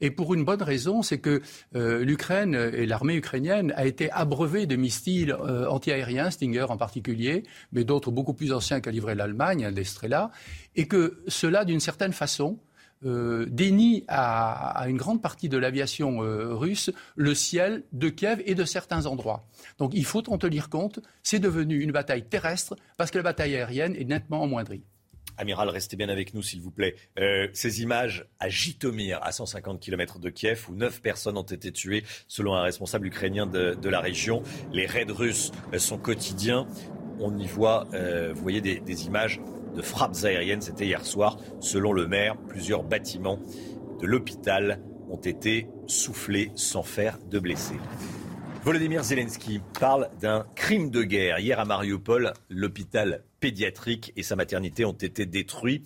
Et 0.00 0.10
pour 0.10 0.34
une 0.34 0.44
bonne 0.44 0.62
raison, 0.62 1.02
c'est 1.02 1.18
que 1.18 1.42
euh, 1.74 2.04
l'Ukraine 2.04 2.54
et 2.54 2.86
l'armée 2.86 3.14
ukrainienne 3.14 3.72
a 3.76 3.86
été 3.86 4.10
abreuvée 4.10 4.66
de 4.66 4.76
missiles 4.76 5.32
euh, 5.32 5.66
antiaériens, 5.68 6.30
Stinger 6.30 6.66
en 6.68 6.76
particulier, 6.76 7.44
mais 7.72 7.84
d'autres 7.84 8.10
beaucoup 8.10 8.34
plus 8.34 8.52
anciens 8.52 8.80
qu'a 8.80 8.90
livré 8.90 9.14
l'Allemagne, 9.14 9.70
des 9.72 9.84
Strela, 9.84 10.30
et 10.76 10.88
que 10.88 11.22
cela, 11.28 11.64
d'une 11.64 11.80
certaine 11.80 12.12
façon, 12.12 12.58
euh, 13.04 13.46
dénie 13.48 14.04
à, 14.06 14.84
une 14.88 14.96
grande 14.96 15.20
partie 15.20 15.48
de 15.48 15.58
l'aviation 15.58 16.18
russe 16.18 16.90
le 17.16 17.34
ciel 17.34 17.82
de 17.92 18.08
Kiev 18.08 18.40
et 18.46 18.54
de 18.54 18.64
certains 18.64 19.06
endroits. 19.06 19.44
Donc 19.78 19.92
il 19.94 20.04
faut 20.04 20.28
en 20.30 20.38
tenir 20.38 20.68
compte, 20.68 21.00
c'est 21.22 21.40
devenu 21.40 21.80
une 21.80 21.92
bataille 21.92 22.24
terrestre 22.24 22.76
parce 22.96 23.10
que 23.10 23.18
la 23.18 23.24
bataille 23.24 23.56
aérienne 23.56 23.96
est 23.96 24.04
nettement 24.04 24.44
amoindrie. 24.44 24.84
Amiral, 25.42 25.68
restez 25.68 25.96
bien 25.96 26.08
avec 26.08 26.34
nous, 26.34 26.42
s'il 26.42 26.60
vous 26.60 26.70
plaît. 26.70 26.94
Euh, 27.18 27.48
ces 27.52 27.82
images 27.82 28.26
à 28.38 28.48
Jitomir, 28.48 29.18
à 29.22 29.32
150 29.32 29.80
km 29.80 30.20
de 30.20 30.30
Kiev, 30.30 30.66
où 30.70 30.74
neuf 30.76 31.02
personnes 31.02 31.36
ont 31.36 31.42
été 31.42 31.72
tuées, 31.72 32.04
selon 32.28 32.54
un 32.54 32.62
responsable 32.62 33.08
ukrainien 33.08 33.46
de, 33.46 33.88
la 33.88 34.00
région. 34.00 34.44
Les 34.72 34.86
raids 34.86 35.04
russes 35.08 35.50
sont 35.78 35.98
quotidiens. 35.98 36.68
On 37.18 37.36
y 37.36 37.48
voit, 37.48 37.88
euh, 37.92 38.32
vous 38.32 38.40
voyez, 38.40 38.60
des, 38.60 38.78
des, 38.78 39.06
images 39.06 39.40
de 39.74 39.82
frappes 39.82 40.22
aériennes. 40.22 40.62
C'était 40.62 40.86
hier 40.86 41.04
soir. 41.04 41.38
Selon 41.58 41.92
le 41.92 42.06
maire, 42.06 42.36
plusieurs 42.36 42.84
bâtiments 42.84 43.40
de 44.00 44.06
l'hôpital 44.06 44.80
ont 45.10 45.16
été 45.16 45.66
soufflés 45.88 46.52
sans 46.54 46.84
faire 46.84 47.18
de 47.30 47.40
blessés. 47.40 47.80
Volodymyr 48.62 49.02
Zelensky 49.02 49.60
parle 49.80 50.08
d'un 50.20 50.46
crime 50.54 50.90
de 50.90 51.02
guerre. 51.02 51.40
Hier 51.40 51.58
à 51.58 51.64
Mariupol, 51.64 52.32
l'hôpital 52.48 53.24
pédiatrique 53.42 54.12
et 54.16 54.22
sa 54.22 54.36
maternité 54.36 54.86
ont 54.86 54.92
été 54.92 55.26
détruits. 55.26 55.82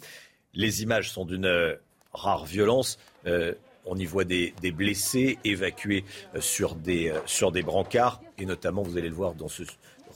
Les 0.52 0.82
images 0.82 1.10
sont 1.10 1.24
d'une 1.24 1.46
euh, 1.46 1.74
rare 2.12 2.44
violence. 2.44 2.98
Euh, 3.26 3.54
on 3.86 3.96
y 3.96 4.04
voit 4.04 4.24
des, 4.24 4.52
blessés 4.74 5.38
évacués 5.44 6.04
euh, 6.34 6.40
sur 6.40 6.74
des, 6.74 7.12
sur 7.24 7.50
des 7.50 7.62
brancards. 7.62 8.20
Et 8.38 8.44
notamment, 8.44 8.82
vous 8.82 8.98
allez 8.98 9.08
le 9.08 9.14
voir 9.14 9.34
dans 9.34 9.48
ce 9.48 9.62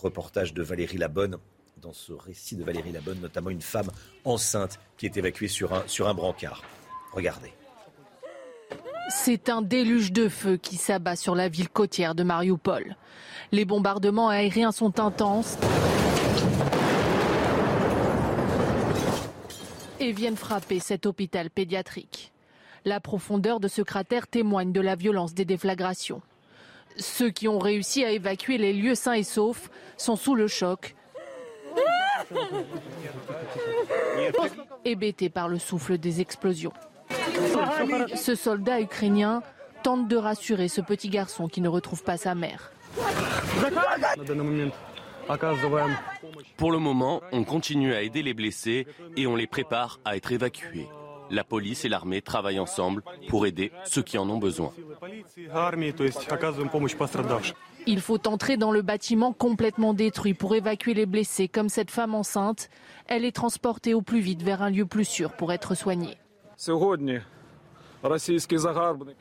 reportage 0.02 0.52
de 0.52 0.62
Valérie 0.62 0.98
Labonne, 0.98 1.38
dans 1.80 1.94
ce 1.94 2.12
récit 2.12 2.56
de 2.56 2.62
Valérie 2.62 2.92
Labonne, 2.92 3.20
notamment 3.20 3.50
une 3.50 3.62
femme 3.62 3.90
enceinte 4.24 4.78
qui 4.98 5.06
est 5.06 5.16
évacuée 5.16 5.48
sur 5.48 5.72
un, 5.72 5.82
sur 5.86 6.08
un 6.08 6.14
brancard. 6.14 6.62
Regardez. 7.12 7.52
C'est 9.08 9.48
un 9.48 9.62
déluge 9.62 10.12
de 10.12 10.28
feu 10.28 10.56
qui 10.56 10.76
s'abat 10.76 11.16
sur 11.16 11.34
la 11.34 11.48
ville 11.48 11.70
côtière 11.70 12.14
de 12.14 12.22
Mariupol. 12.22 12.96
Les 13.50 13.64
bombardements 13.64 14.28
aériens 14.28 14.72
sont 14.72 15.00
intenses 15.00 15.56
et 20.00 20.12
viennent 20.12 20.36
frapper 20.36 20.80
cet 20.80 21.06
hôpital 21.06 21.50
pédiatrique. 21.50 22.32
La 22.84 23.00
profondeur 23.00 23.60
de 23.60 23.68
ce 23.68 23.82
cratère 23.82 24.26
témoigne 24.26 24.72
de 24.72 24.80
la 24.80 24.96
violence 24.96 25.34
des 25.34 25.44
déflagrations. 25.44 26.22
Ceux 26.96 27.30
qui 27.30 27.46
ont 27.46 27.58
réussi 27.58 28.04
à 28.04 28.10
évacuer 28.10 28.58
les 28.58 28.72
lieux 28.72 28.94
sains 28.94 29.12
et 29.12 29.22
saufs 29.22 29.70
sont 29.96 30.16
sous 30.16 30.34
le 30.34 30.48
choc, 30.48 30.96
hébétés 34.84 35.28
par 35.28 35.48
le 35.48 35.58
souffle 35.58 35.98
des 35.98 36.20
explosions. 36.20 36.72
Ce 38.14 38.34
soldat 38.34 38.80
ukrainien 38.80 39.42
tente 39.82 40.08
de 40.08 40.16
rassurer 40.16 40.68
ce 40.68 40.80
petit 40.80 41.08
garçon 41.08 41.48
qui 41.48 41.60
ne 41.60 41.68
retrouve 41.68 42.02
pas 42.02 42.16
sa 42.16 42.34
mère. 42.34 42.72
Pour 46.56 46.72
le 46.72 46.78
moment, 46.78 47.20
on 47.32 47.44
continue 47.44 47.94
à 47.94 48.02
aider 48.02 48.22
les 48.22 48.34
blessés 48.34 48.86
et 49.16 49.26
on 49.26 49.36
les 49.36 49.46
prépare 49.46 50.00
à 50.04 50.16
être 50.16 50.32
évacués. 50.32 50.88
La 51.30 51.44
police 51.44 51.84
et 51.84 51.88
l'armée 51.88 52.22
travaillent 52.22 52.58
ensemble 52.58 53.02
pour 53.28 53.46
aider 53.46 53.70
ceux 53.84 54.02
qui 54.02 54.18
en 54.18 54.28
ont 54.28 54.38
besoin. 54.38 54.72
Il 57.86 58.00
faut 58.00 58.28
entrer 58.28 58.56
dans 58.56 58.72
le 58.72 58.82
bâtiment 58.82 59.32
complètement 59.32 59.94
détruit 59.94 60.34
pour 60.34 60.54
évacuer 60.54 60.94
les 60.94 61.06
blessés, 61.06 61.48
comme 61.48 61.68
cette 61.68 61.90
femme 61.90 62.14
enceinte. 62.14 62.68
Elle 63.06 63.24
est 63.24 63.34
transportée 63.34 63.94
au 63.94 64.02
plus 64.02 64.20
vite 64.20 64.42
vers 64.42 64.62
un 64.62 64.70
lieu 64.70 64.86
plus 64.86 65.04
sûr 65.04 65.32
pour 65.32 65.52
être 65.52 65.74
soignée. 65.76 66.18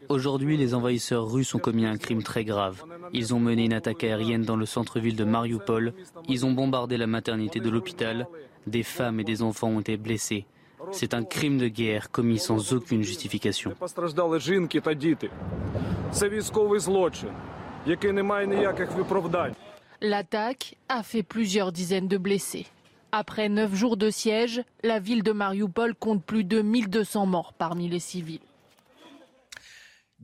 Aujourd'hui, 0.08 0.56
les 0.56 0.74
envahisseurs 0.74 1.30
russes 1.30 1.54
ont 1.54 1.60
commis 1.60 1.86
un 1.86 1.98
crime 1.98 2.24
très 2.24 2.46
grave. 2.46 2.84
Ils 3.12 3.34
ont 3.34 3.40
mené 3.40 3.66
une 3.66 3.74
attaque 3.74 4.04
aérienne 4.04 4.44
dans 4.44 4.56
le 4.56 4.66
centre-ville 4.66 5.16
de 5.16 5.26
Mariupol. 5.26 5.94
Ils 6.30 6.46
ont 6.46 6.54
bombardé 6.54 6.96
la 6.98 7.08
maternité 7.08 7.60
de 7.60 7.70
l'hôpital. 7.70 8.28
Des 8.68 8.84
femmes 8.84 9.20
et 9.20 9.24
des 9.26 9.42
enfants 9.42 9.68
ont 9.68 9.82
été 9.82 9.98
blessés. 9.98 10.46
C'est 10.92 11.14
un 11.14 11.24
crime 11.24 11.58
de 11.58 11.68
guerre 11.68 12.10
commis 12.10 12.40
sans 12.40 12.74
aucune 12.74 13.04
justification. 13.04 13.74
L'attaque 20.02 20.78
a 20.88 21.04
fait 21.04 21.24
plusieurs 21.24 21.72
dizaines 21.74 22.08
de 22.08 22.18
blessés. 22.18 22.66
Après 23.12 23.50
neuf 23.50 23.74
jours 23.76 23.98
de 23.98 24.10
siège, 24.10 24.62
la 24.84 25.00
ville 25.00 25.24
de 25.24 25.32
Mariupol 25.32 25.96
compte 25.96 26.24
plus 26.24 26.44
de 26.44 26.62
1200 26.62 27.26
morts 27.26 27.54
parmi 27.54 27.90
les 27.90 28.00
civils. 28.00 28.40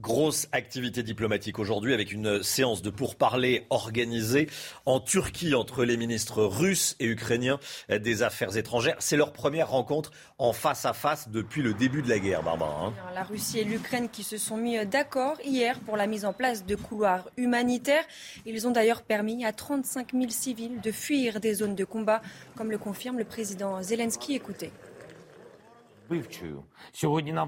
Grosse 0.02 0.50
activité 0.52 1.04
diplomatique 1.04 1.58
aujourd'hui 1.58 1.94
avec 1.94 2.12
une 2.12 2.44
séance 2.44 2.82
de 2.82 2.90
pourparlers 2.90 3.66
organisée 3.70 4.50
en 4.86 5.00
Turquie 5.00 5.56
entre 5.56 5.86
les 5.86 5.96
ministres 5.96 6.44
russes 6.44 6.98
et 7.00 7.06
ukrainiens 7.06 7.60
des 7.90 8.22
Affaires 8.22 8.58
étrangères. 8.58 8.98
C'est 9.00 9.16
leur 9.16 9.32
première 9.32 9.70
rencontre 9.70 10.12
en 10.38 10.52
face 10.52 10.86
à 10.86 10.92
face 10.92 11.30
depuis 11.30 11.62
le 11.62 11.74
début 11.74 12.02
de 12.02 12.10
la 12.10 12.20
guerre, 12.20 12.44
Barbara. 12.44 12.88
Hein. 12.88 12.94
La 13.14 13.24
Russie 13.24 13.60
et 13.60 13.64
l'Ukraine 13.64 14.10
qui 14.10 14.24
se 14.24 14.38
sont 14.38 14.58
mis 14.58 14.86
d'accord 14.86 15.38
hier 15.46 15.80
pour 15.80 15.96
la 15.96 16.08
mise 16.08 16.26
en 16.26 16.34
place 16.34 16.66
de 16.66 16.76
couloirs 16.76 17.30
humanitaires. 17.38 18.04
Ils 18.46 18.68
ont 18.68 18.72
d'ailleurs 18.72 19.02
permis 19.02 19.46
à 19.46 19.54
35 19.54 20.12
000 20.12 20.26
civils 20.30 20.82
de 20.82 20.92
fuir 20.92 21.40
des 21.40 21.54
zones 21.54 21.76
de 21.76 21.86
combat, 21.86 22.22
comme 22.56 22.70
le 22.70 22.78
confirme 22.78 23.18
le 23.18 23.24
président 23.24 23.82
Zelensky. 23.82 24.36
Écoutez. 24.36 24.72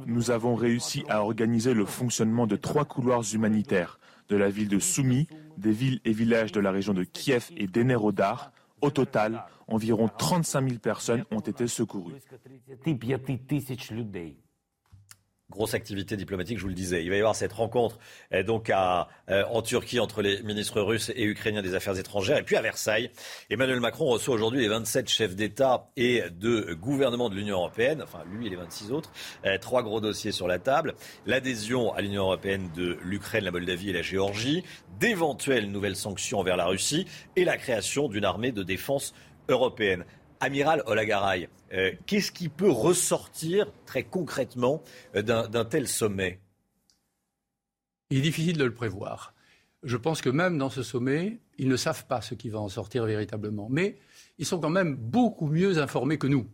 Nous 0.05 0.31
avons 0.31 0.55
réussi 0.55 1.03
à 1.09 1.21
organiser 1.21 1.73
le 1.73 1.85
fonctionnement 1.85 2.47
de 2.47 2.55
trois 2.55 2.85
couloirs 2.85 3.23
humanitaires 3.33 3.99
de 4.29 4.35
la 4.35 4.49
ville 4.49 4.67
de 4.67 4.79
Soumy, 4.79 5.27
des 5.57 5.71
villes 5.71 6.01
et 6.05 6.11
villages 6.11 6.51
de 6.51 6.59
la 6.59 6.71
région 6.71 6.93
de 6.93 7.03
Kiev 7.03 7.49
et 7.55 7.67
d'Enerodar. 7.67 8.51
Au 8.81 8.91
total, 8.91 9.45
environ 9.67 10.07
35 10.07 10.67
000 10.67 10.79
personnes 10.79 11.25
ont 11.31 11.39
été 11.39 11.67
secourues. 11.67 12.13
Grosse 15.49 15.75
activité 15.75 16.17
diplomatique, 16.17 16.57
je 16.57 16.63
vous 16.63 16.67
le 16.67 16.73
disais. 16.73 17.05
Il 17.05 17.09
va 17.09 17.15
y 17.15 17.19
avoir 17.19 17.33
cette 17.33 17.53
rencontre 17.53 17.99
euh, 18.33 18.43
donc 18.43 18.69
euh, 18.69 19.03
en 19.49 19.61
Turquie 19.61 20.01
entre 20.01 20.21
les 20.21 20.43
ministres 20.43 20.81
russes 20.81 21.09
et 21.15 21.23
ukrainiens 21.23 21.61
des 21.61 21.73
Affaires 21.73 21.97
étrangères. 21.97 22.37
Et 22.37 22.43
puis 22.43 22.57
à 22.57 22.61
Versailles, 22.61 23.11
Emmanuel 23.49 23.79
Macron 23.79 24.07
reçoit 24.07 24.35
aujourd'hui 24.35 24.59
les 24.59 24.67
27 24.67 25.07
chefs 25.07 25.37
d'État 25.37 25.87
et 25.95 26.23
de 26.31 26.73
gouvernement 26.73 27.29
de 27.29 27.35
l'Union 27.35 27.59
européenne, 27.59 28.01
enfin 28.03 28.25
lui 28.29 28.47
et 28.47 28.49
les 28.49 28.57
26 28.57 28.91
autres. 28.91 29.13
Euh, 29.45 29.57
trois 29.57 29.83
gros 29.83 30.01
dossiers 30.01 30.33
sur 30.33 30.49
la 30.49 30.59
table. 30.59 30.95
L'adhésion 31.25 31.93
à 31.93 32.01
l'Union 32.01 32.23
européenne 32.23 32.69
de 32.75 32.97
l'Ukraine, 33.01 33.45
la 33.45 33.51
Moldavie 33.51 33.91
et 33.91 33.93
la 33.93 34.01
Géorgie, 34.01 34.65
d'éventuelles 34.99 35.71
nouvelles 35.71 35.95
sanctions 35.95 36.39
envers 36.39 36.57
la 36.57 36.65
Russie 36.65 37.07
et 37.37 37.45
la 37.45 37.55
création 37.55 38.09
d'une 38.09 38.25
armée 38.25 38.51
de 38.51 38.63
défense 38.63 39.13
européenne. 39.47 40.03
Amiral 40.39 40.83
Olagaray, 40.85 41.49
euh, 41.73 41.91
qu'est-ce 42.05 42.31
qui 42.31 42.49
peut 42.49 42.69
ressortir 42.69 43.71
très 43.85 44.03
concrètement 44.03 44.83
euh, 45.15 45.21
d'un 45.21 45.65
tel 45.65 45.87
sommet? 45.87 46.39
Il 48.09 48.19
est 48.19 48.21
difficile 48.21 48.57
de 48.57 48.63
le 48.63 48.73
prévoir. 48.73 49.33
Je 49.83 49.97
pense 49.97 50.21
que 50.21 50.29
même 50.29 50.57
dans 50.57 50.69
ce 50.69 50.83
sommet, 50.83 51.39
ils 51.57 51.67
ne 51.67 51.75
savent 51.75 52.05
pas 52.05 52.21
ce 52.21 52.35
qui 52.35 52.49
va 52.49 52.59
en 52.59 52.69
sortir 52.69 53.05
véritablement. 53.05 53.67
Mais 53.69 53.97
ils 54.37 54.45
sont 54.45 54.59
quand 54.59 54.69
même 54.69 54.95
beaucoup 54.95 55.47
mieux 55.47 55.77
informés 55.77 56.17
que 56.17 56.27
nous. 56.27 56.47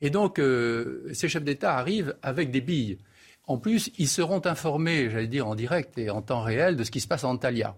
Et 0.00 0.10
donc, 0.10 0.38
euh, 0.38 1.08
ces 1.12 1.28
chefs 1.28 1.44
d'État 1.44 1.76
arrivent 1.76 2.16
avec 2.22 2.50
des 2.50 2.60
billes. 2.60 2.98
En 3.46 3.58
plus, 3.58 3.90
ils 3.98 4.08
seront 4.08 4.44
informés, 4.46 5.10
j'allais 5.10 5.26
dire, 5.28 5.46
en 5.46 5.54
direct 5.54 5.98
et 5.98 6.10
en 6.10 6.22
temps 6.22 6.42
réel 6.42 6.76
de 6.76 6.84
ce 6.84 6.90
qui 6.90 7.00
se 7.00 7.08
passe 7.08 7.24
en 7.24 7.30
Antalya. 7.30 7.76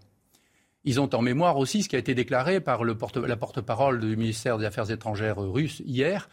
Ils 0.85 1.01
ont 1.01 1.15
en 1.15 1.23
mémoire 1.23 1.57
aussi 1.57 1.83
ce 1.83 1.89
qui 1.89 1.97
a 1.97 1.99
été 1.99 2.15
déclaré 2.15 2.61
par 2.61 2.85
la 2.85 3.37
porte-parole 3.37 4.01
du 4.01 4.17
ministère 4.17 4.59
des 4.59 4.67
Affaires 4.67 4.91
étrangères 4.91 5.39
russe 5.39 5.83
hier, 5.87 6.29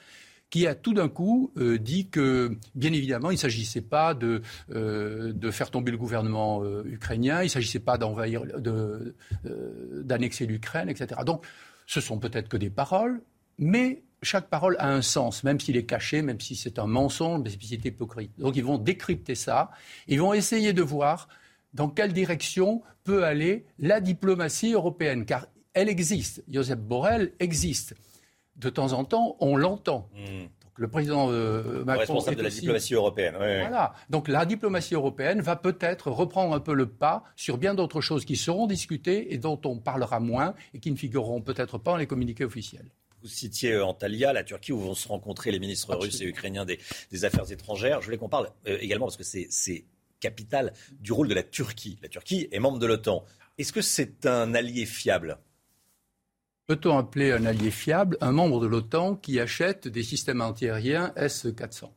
qui 0.52 0.68
a 0.68 0.76
tout 0.76 0.93
d'un 0.93 1.08
coup 1.08 1.52
euh, 1.58 1.80
dit 1.80 2.10
que, 2.10 2.58
bien 2.76 2.91
évidemment, 2.91 3.32
il 3.32 3.36
ne 3.36 3.39
s'agissait 3.39 3.82
pas 3.82 4.14
de, 4.14 4.41
euh, 4.76 5.32
de, 5.34 5.49
faire 5.49 5.72
tomber 5.72 5.91
le 5.91 5.97
gouvernement 5.97 6.62
euh, 6.64 6.84
ukrainien, 6.86 7.39
il 7.41 7.45
ne 7.45 7.49
s'agissait 7.49 7.80
pas 7.80 7.97
d'envahir, 7.97 8.43
d'annexer 10.04 10.45
l'Ukraine, 10.45 10.89
etc. 10.89 11.22
Donc, 11.26 11.45
ce 11.88 12.02
sont 12.02 12.20
peut-être 12.20 12.49
que 12.49 12.58
des 12.58 12.70
paroles, 12.70 13.22
mais 13.58 14.04
chaque 14.22 14.49
parole 14.49 14.76
a 14.80 14.89
un 14.89 15.02
sens, 15.02 15.45
même 15.45 15.60
s'il 15.60 15.78
est 15.78 15.86
caché, 15.86 16.22
même 16.22 16.39
si 16.41 16.56
c'est 16.56 16.78
un 16.78 16.86
mensonge, 16.86 17.43
même 17.43 17.52
si 17.52 17.68
c'est 17.68 17.86
hypocrite. 17.86 18.32
Donc, 18.38 18.58
ils 18.58 18.64
vont 18.64 18.78
décrypter 18.78 19.36
ça, 19.36 19.72
ils 20.10 20.20
vont 20.20 20.34
essayer 20.34 20.74
de 20.74 20.82
voir 20.82 21.30
dans 21.74 21.90
quelle 21.90 22.14
direction 22.14 22.82
peut 23.04 23.24
aller 23.24 23.66
la 23.80 24.02
diplomatie 24.02 24.74
européenne, 24.74 25.26
car 25.26 25.48
elle 25.74 25.90
existe. 25.90 26.44
Joseph 26.50 26.80
Borrell 26.80 27.34
existe. 27.40 27.96
De 28.56 28.70
temps 28.70 28.94
en 28.94 29.06
temps, 29.06 29.38
on 29.40 29.56
l'entend. 29.56 30.10
Hmm. 30.14 30.48
le 30.76 30.88
président 30.88 31.32
euh, 31.32 31.84
Macron 31.86 32.00
responsable 32.00 32.38
de 32.38 32.44
la 32.44 32.50
diplomatie 32.50 32.94
européenne. 32.94 33.36
Voilà. 33.38 33.94
Donc 34.10 34.28
la 34.28 34.46
diplomatie 34.46 34.96
européenne 34.96 35.42
va 35.42 35.56
peut-être 35.56 36.12
reprendre 36.12 36.54
un 36.54 36.60
peu 36.60 36.74
le 36.74 36.88
pas 36.88 37.24
sur 37.36 37.58
bien 37.58 37.74
d'autres 37.74 38.02
choses 38.02 38.26
qui 38.26 38.36
seront 38.36 38.68
discutées 38.68 39.34
et 39.34 39.38
dont 39.38 39.60
on 39.66 39.78
parlera 39.80 40.20
moins 40.20 40.54
et 40.74 40.80
qui 40.80 40.92
ne 40.92 40.98
figureront 40.98 41.42
peut-être 41.42 41.78
pas 41.78 41.92
dans 41.92 41.98
les 41.98 42.08
communiqués 42.08 42.46
officiels. 42.46 42.92
Vous 43.22 43.28
citiez 43.28 43.74
euh, 43.74 43.86
Antalya, 43.86 44.34
la 44.34 44.44
Turquie, 44.44 44.72
où 44.72 44.80
vont 44.80 44.96
se 44.96 45.08
rencontrer 45.08 45.52
les 45.52 45.60
ministres 45.60 45.96
russes 45.96 46.22
et 46.22 46.26
ukrainiens 46.26 46.66
des, 46.66 46.80
Affaires 47.24 47.52
étrangères. 47.52 48.02
Je 48.02 48.06
voulais 48.06 48.18
qu'on 48.18 48.30
parle 48.30 48.50
euh, 48.68 48.78
également, 48.82 49.06
parce 49.06 49.18
que 49.18 49.24
c'est 49.24 49.86
capitale 50.22 50.72
du 51.02 51.12
rôle 51.12 51.28
de 51.28 51.34
la 51.34 51.44
Turquie. 51.44 52.00
La 52.02 52.08
Turquie 52.08 52.48
est 52.54 52.60
membre 52.60 52.80
de 52.80 52.86
l'OTAN. 52.86 53.26
Est-ce 53.58 53.74
que 53.74 53.82
c'est 53.82 54.26
un 54.26 54.54
allié 54.54 54.86
fiable? 54.86 55.38
Peut-on 56.68 56.98
appeler 56.98 57.34
un 57.34 57.46
allié 57.46 57.70
fiable 57.70 58.18
un 58.22 58.32
membre 58.32 58.62
de 58.62 58.68
l'OTAN 58.68 59.18
qui 59.18 59.42
achète 59.42 59.90
des 59.90 60.04
systèmes 60.04 60.40
antiaériens 60.40 61.12
S-400 61.18 61.90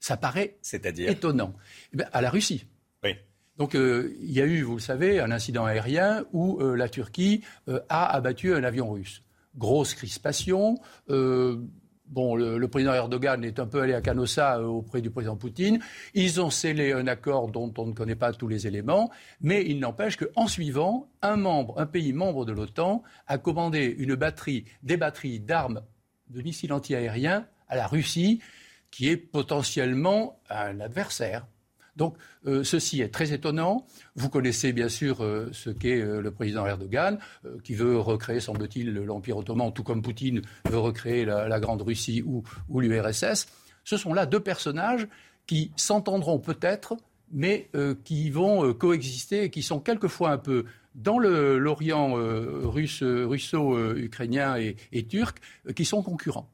Ça 0.00 0.16
paraît 0.16 0.58
étonnant. 0.98 1.54
Eh 1.96 2.02
à 2.12 2.20
la 2.20 2.30
Russie. 2.30 2.66
Oui. 3.04 3.14
Donc 3.58 3.76
euh, 3.76 4.16
il 4.20 4.32
y 4.32 4.40
a 4.40 4.44
eu, 4.44 4.62
vous 4.62 4.74
le 4.74 4.80
savez, 4.80 5.20
un 5.20 5.30
incident 5.30 5.64
aérien 5.66 6.24
où 6.32 6.60
euh, 6.60 6.74
la 6.74 6.88
Turquie 6.88 7.44
euh, 7.68 7.78
a 7.88 8.12
abattu 8.12 8.54
un 8.54 8.64
avion 8.64 8.90
russe. 8.90 9.22
Grosse 9.56 9.94
crispation. 9.94 10.80
Bon, 12.06 12.34
le, 12.34 12.68
président 12.68 12.92
Erdogan 12.92 13.42
est 13.42 13.58
un 13.58 13.66
peu 13.66 13.80
allé 13.80 13.94
à 13.94 14.02
Canossa 14.02 14.58
euh, 14.58 14.64
auprès 14.64 15.00
du 15.00 15.10
président 15.10 15.36
Poutine. 15.36 15.80
Ils 16.14 16.40
ont 16.40 16.50
scellé 16.50 16.92
un 16.92 17.06
accord 17.06 17.50
dont 17.50 17.72
on 17.78 17.86
ne 17.86 17.92
connaît 17.92 18.16
pas 18.16 18.32
tous 18.32 18.48
les 18.48 18.66
éléments, 18.66 19.10
mais 19.40 19.64
il 19.66 19.78
n'empêche 19.80 20.16
qu'en 20.16 20.46
suivant, 20.46 21.08
un 21.22 21.36
membre, 21.36 21.78
un 21.80 21.86
pays 21.86 22.12
membre 22.12 22.44
de 22.44 22.52
l'OTAN 22.52 23.02
a 23.28 23.38
commandé 23.38 23.94
une 23.98 24.14
batterie, 24.14 24.66
des 24.82 24.98
batteries 24.98 25.40
d'armes 25.40 25.82
de 26.28 26.42
missiles 26.42 26.72
antiaériens 26.72 27.46
à 27.68 27.76
la 27.76 27.86
Russie, 27.86 28.40
qui 28.90 29.08
est 29.08 29.16
potentiellement 29.16 30.40
un 30.50 30.80
adversaire. 30.80 31.46
Donc 31.96 32.16
euh, 32.46 32.64
ceci 32.64 33.02
est 33.02 33.12
très 33.12 33.32
étonnant. 33.32 33.86
Vous 34.16 34.28
connaissez 34.28 34.72
bien 34.72 34.88
sûr 34.88 35.22
euh, 35.22 35.48
ce 35.52 35.70
qu'est 35.70 36.00
euh, 36.00 36.20
le 36.20 36.30
président 36.30 36.66
Erdogan, 36.66 37.18
qui 37.64 37.74
veut 37.74 37.98
recréer, 37.98 38.40
semble-t-il, 38.40 38.94
l'Empire 38.94 39.36
ottoman, 39.36 39.72
tout 39.72 39.82
comme 39.82 40.02
Poutine 40.02 40.42
veut 40.68 40.78
recréer 40.78 41.24
la, 41.24 41.60
Grande 41.60 41.82
Russie 41.82 42.22
ou, 42.22 42.42
l'URSS. 42.80 43.46
Ce 43.84 43.96
sont 43.96 44.14
là 44.14 44.26
deux 44.26 44.40
personnages 44.40 45.06
qui 45.46 45.72
s'entendront 45.76 46.38
peut-être, 46.38 46.96
mais 47.30 47.70
qui 48.04 48.30
vont 48.30 48.72
coexister 48.74 49.44
et 49.44 49.50
qui 49.50 49.62
sont 49.62 49.80
quelquefois 49.80 50.30
un 50.30 50.38
peu 50.38 50.64
dans 50.94 51.18
l'Orient 51.18 52.14
russo-ukrainien 52.14 54.56
et 54.56 55.06
turc, 55.06 55.38
qui 55.74 55.84
sont 55.84 56.02
concurrents. 56.02 56.48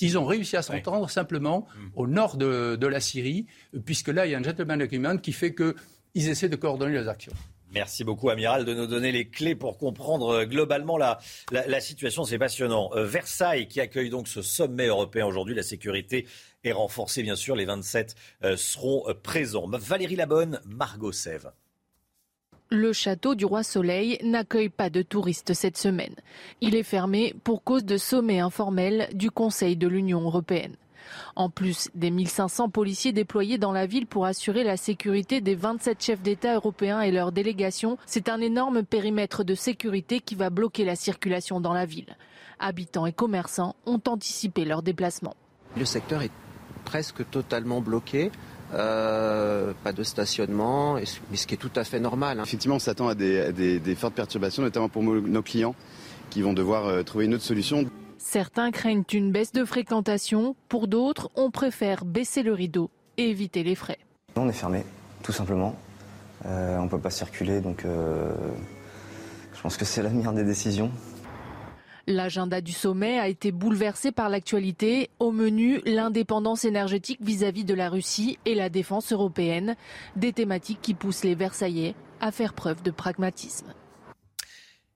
Ils 0.00 0.18
ont 0.18 0.24
réussi 0.24 0.56
à 0.56 0.62
s'entendre 0.62 1.08
simplement 1.08 1.66
mm. 1.74 1.88
au 1.96 2.06
nord 2.06 2.36
de, 2.36 2.86
la 2.86 3.00
Syrie, 3.00 3.46
puisque 3.84 4.08
là, 4.08 4.26
il 4.26 4.32
y 4.32 4.34
a 4.34 4.38
un 4.38 4.42
gentleman 4.42 4.80
agreement 4.82 5.16
qui 5.16 5.32
fait 5.32 5.54
qu'ils 5.54 6.28
essaient 6.28 6.48
de 6.48 6.56
coordonner 6.56 6.98
les 6.98 7.08
actions. 7.08 7.32
Merci 7.72 8.02
beaucoup, 8.02 8.30
Amiral, 8.30 8.64
de 8.64 8.74
nous 8.74 8.88
donner 8.88 9.12
les 9.12 9.28
clés 9.28 9.54
pour 9.54 9.78
comprendre 9.78 10.30
euh, 10.30 10.44
globalement 10.44 10.98
la, 10.98 11.20
situation. 11.80 12.24
C'est 12.24 12.38
passionnant. 12.38 12.90
Euh, 12.94 13.04
Versailles, 13.04 13.68
qui 13.68 13.80
accueille 13.80 14.10
donc 14.10 14.26
ce 14.26 14.42
sommet 14.42 14.86
européen 14.86 15.24
aujourd'hui, 15.24 15.54
la 15.54 15.62
sécurité 15.62 16.26
est 16.64 16.72
renforcée, 16.72 17.22
bien 17.22 17.36
sûr. 17.36 17.54
Les 17.54 17.66
27 17.66 18.16
euh, 18.42 18.56
seront 18.56 19.04
présents. 19.22 19.68
Valérie 19.68 20.16
Labonne, 20.16 20.60
Margot 20.66 21.12
Sève. 21.12 21.52
Le 22.72 22.92
château 22.92 23.34
du 23.34 23.44
Roi 23.44 23.64
Soleil 23.64 24.16
n'accueille 24.22 24.68
pas 24.68 24.90
de 24.90 25.02
touristes 25.02 25.54
cette 25.54 25.76
semaine. 25.76 26.14
Il 26.60 26.76
est 26.76 26.84
fermé 26.84 27.34
pour 27.42 27.64
cause 27.64 27.84
de 27.84 27.96
sommet 27.96 28.38
informel 28.38 29.08
du 29.12 29.32
Conseil 29.32 29.76
de 29.76 29.88
l'Union 29.88 30.20
européenne. 30.20 30.76
En 31.34 31.50
plus 31.50 31.88
des 31.96 32.12
1500 32.12 32.68
policiers 32.68 33.10
déployés 33.10 33.58
dans 33.58 33.72
la 33.72 33.86
ville 33.86 34.06
pour 34.06 34.24
assurer 34.24 34.62
la 34.62 34.76
sécurité 34.76 35.40
des 35.40 35.56
27 35.56 36.00
chefs 36.00 36.22
d'État 36.22 36.54
européens 36.54 37.00
et 37.00 37.10
leurs 37.10 37.32
délégations, 37.32 37.98
c'est 38.06 38.28
un 38.28 38.40
énorme 38.40 38.84
périmètre 38.84 39.42
de 39.42 39.56
sécurité 39.56 40.20
qui 40.20 40.36
va 40.36 40.48
bloquer 40.48 40.84
la 40.84 40.94
circulation 40.94 41.60
dans 41.60 41.72
la 41.72 41.86
ville. 41.86 42.16
Habitants 42.60 43.06
et 43.06 43.12
commerçants 43.12 43.74
ont 43.84 44.00
anticipé 44.06 44.64
leur 44.64 44.84
déplacement. 44.84 45.34
Le 45.76 45.84
secteur 45.84 46.22
est 46.22 46.30
presque 46.84 47.28
totalement 47.30 47.80
bloqué. 47.80 48.30
Euh, 48.72 49.72
pas 49.82 49.92
de 49.92 50.02
stationnement, 50.02 50.94
mais 50.94 51.36
ce 51.36 51.46
qui 51.46 51.54
est 51.54 51.58
tout 51.58 51.70
à 51.76 51.84
fait 51.84 52.00
normal. 52.00 52.38
Hein. 52.38 52.44
Effectivement, 52.44 52.76
on 52.76 52.80
s'attend 52.80 53.08
à 53.08 53.14
des, 53.14 53.96
fortes 53.96 54.14
perturbations, 54.14 54.62
notamment 54.62 54.88
pour 54.88 55.02
nos 55.02 55.42
clients 55.42 55.74
qui 56.30 56.42
vont 56.42 56.52
devoir 56.52 56.86
euh, 56.86 57.02
trouver 57.02 57.24
une 57.24 57.34
autre 57.34 57.42
solution. 57.42 57.84
Certains 58.18 58.70
craignent 58.70 59.04
une 59.12 59.32
baisse 59.32 59.52
de 59.52 59.64
fréquentation, 59.64 60.54
pour 60.68 60.86
d'autres, 60.86 61.30
on 61.34 61.50
préfère 61.50 62.04
baisser 62.04 62.42
le 62.42 62.52
rideau 62.52 62.90
et 63.16 63.30
éviter 63.30 63.64
les 63.64 63.74
frais. 63.74 63.98
On 64.36 64.48
est 64.48 64.52
fermé, 64.52 64.84
tout 65.22 65.32
simplement. 65.32 65.74
Euh, 66.46 66.78
on 66.78 66.84
ne 66.84 66.88
peut 66.88 66.98
pas 66.98 67.10
circuler, 67.10 67.60
donc 67.60 67.84
je 67.84 69.60
pense 69.62 69.76
que 69.76 69.84
c'est 69.84 70.02
la 70.02 70.10
meilleure 70.10 70.32
des 70.32 70.44
décisions. 70.44 70.90
L'agenda 72.10 72.60
du 72.60 72.72
sommet 72.72 73.20
a 73.20 73.28
été 73.28 73.52
bouleversé 73.52 74.10
par 74.10 74.28
l'actualité. 74.28 75.10
Au 75.20 75.30
menu, 75.30 75.80
l'indépendance 75.84 76.64
énergétique 76.64 77.20
vis-à-vis 77.22 77.64
de 77.64 77.72
la 77.72 77.88
Russie 77.88 78.36
et 78.46 78.56
la 78.56 78.68
défense 78.68 79.12
européenne. 79.12 79.76
Des 80.16 80.32
thématiques 80.32 80.80
qui 80.82 80.94
poussent 80.94 81.22
les 81.22 81.36
Versaillais 81.36 81.94
à 82.20 82.32
faire 82.32 82.54
preuve 82.54 82.82
de 82.82 82.90
pragmatisme. 82.90 83.72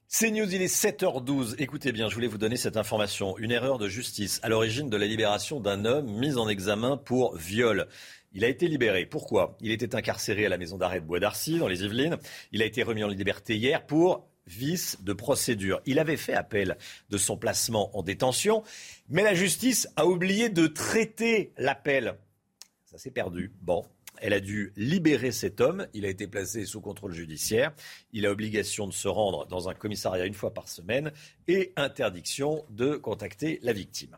C'est 0.08 0.32
News, 0.32 0.52
il 0.52 0.60
est 0.60 0.66
7h12. 0.66 1.54
Écoutez 1.58 1.92
bien, 1.92 2.08
je 2.08 2.16
voulais 2.16 2.26
vous 2.26 2.36
donner 2.36 2.56
cette 2.56 2.76
information. 2.76 3.38
Une 3.38 3.52
erreur 3.52 3.78
de 3.78 3.86
justice 3.86 4.40
à 4.42 4.48
l'origine 4.48 4.90
de 4.90 4.96
la 4.96 5.06
libération 5.06 5.60
d'un 5.60 5.84
homme 5.84 6.10
mis 6.18 6.36
en 6.36 6.48
examen 6.48 6.96
pour 6.96 7.36
viol. 7.36 7.86
Il 8.32 8.44
a 8.44 8.48
été 8.48 8.66
libéré. 8.66 9.06
Pourquoi? 9.06 9.56
Il 9.60 9.70
était 9.70 9.94
incarcéré 9.94 10.46
à 10.46 10.48
la 10.48 10.58
maison 10.58 10.78
d'arrêt 10.78 11.00
de 11.00 11.06
Bois 11.06 11.20
d'Arcy, 11.20 11.60
dans 11.60 11.68
les 11.68 11.84
Yvelines. 11.84 12.16
Il 12.50 12.60
a 12.60 12.64
été 12.64 12.82
remis 12.82 13.04
en 13.04 13.08
liberté 13.08 13.54
hier 13.54 13.86
pour 13.86 14.26
vice 14.46 14.98
de 15.02 15.12
procédure. 15.12 15.80
Il 15.86 15.98
avait 15.98 16.16
fait 16.16 16.34
appel 16.34 16.76
de 17.10 17.18
son 17.18 17.36
placement 17.36 17.96
en 17.96 18.02
détention, 18.02 18.62
mais 19.08 19.22
la 19.22 19.34
justice 19.34 19.88
a 19.96 20.06
oublié 20.06 20.48
de 20.48 20.66
traiter 20.66 21.52
l'appel. 21.56 22.16
Ça 22.84 22.98
s'est 22.98 23.10
perdu. 23.10 23.52
Bon, 23.62 23.84
elle 24.18 24.32
a 24.32 24.40
dû 24.40 24.72
libérer 24.76 25.32
cet 25.32 25.60
homme. 25.60 25.86
Il 25.94 26.04
a 26.06 26.08
été 26.08 26.26
placé 26.26 26.64
sous 26.64 26.80
contrôle 26.80 27.12
judiciaire. 27.12 27.72
Il 28.12 28.26
a 28.26 28.30
obligation 28.30 28.86
de 28.86 28.92
se 28.92 29.08
rendre 29.08 29.46
dans 29.46 29.68
un 29.68 29.74
commissariat 29.74 30.26
une 30.26 30.34
fois 30.34 30.54
par 30.54 30.68
semaine 30.68 31.12
et 31.48 31.72
interdiction 31.76 32.64
de 32.70 32.96
contacter 32.96 33.58
la 33.62 33.72
victime. 33.72 34.16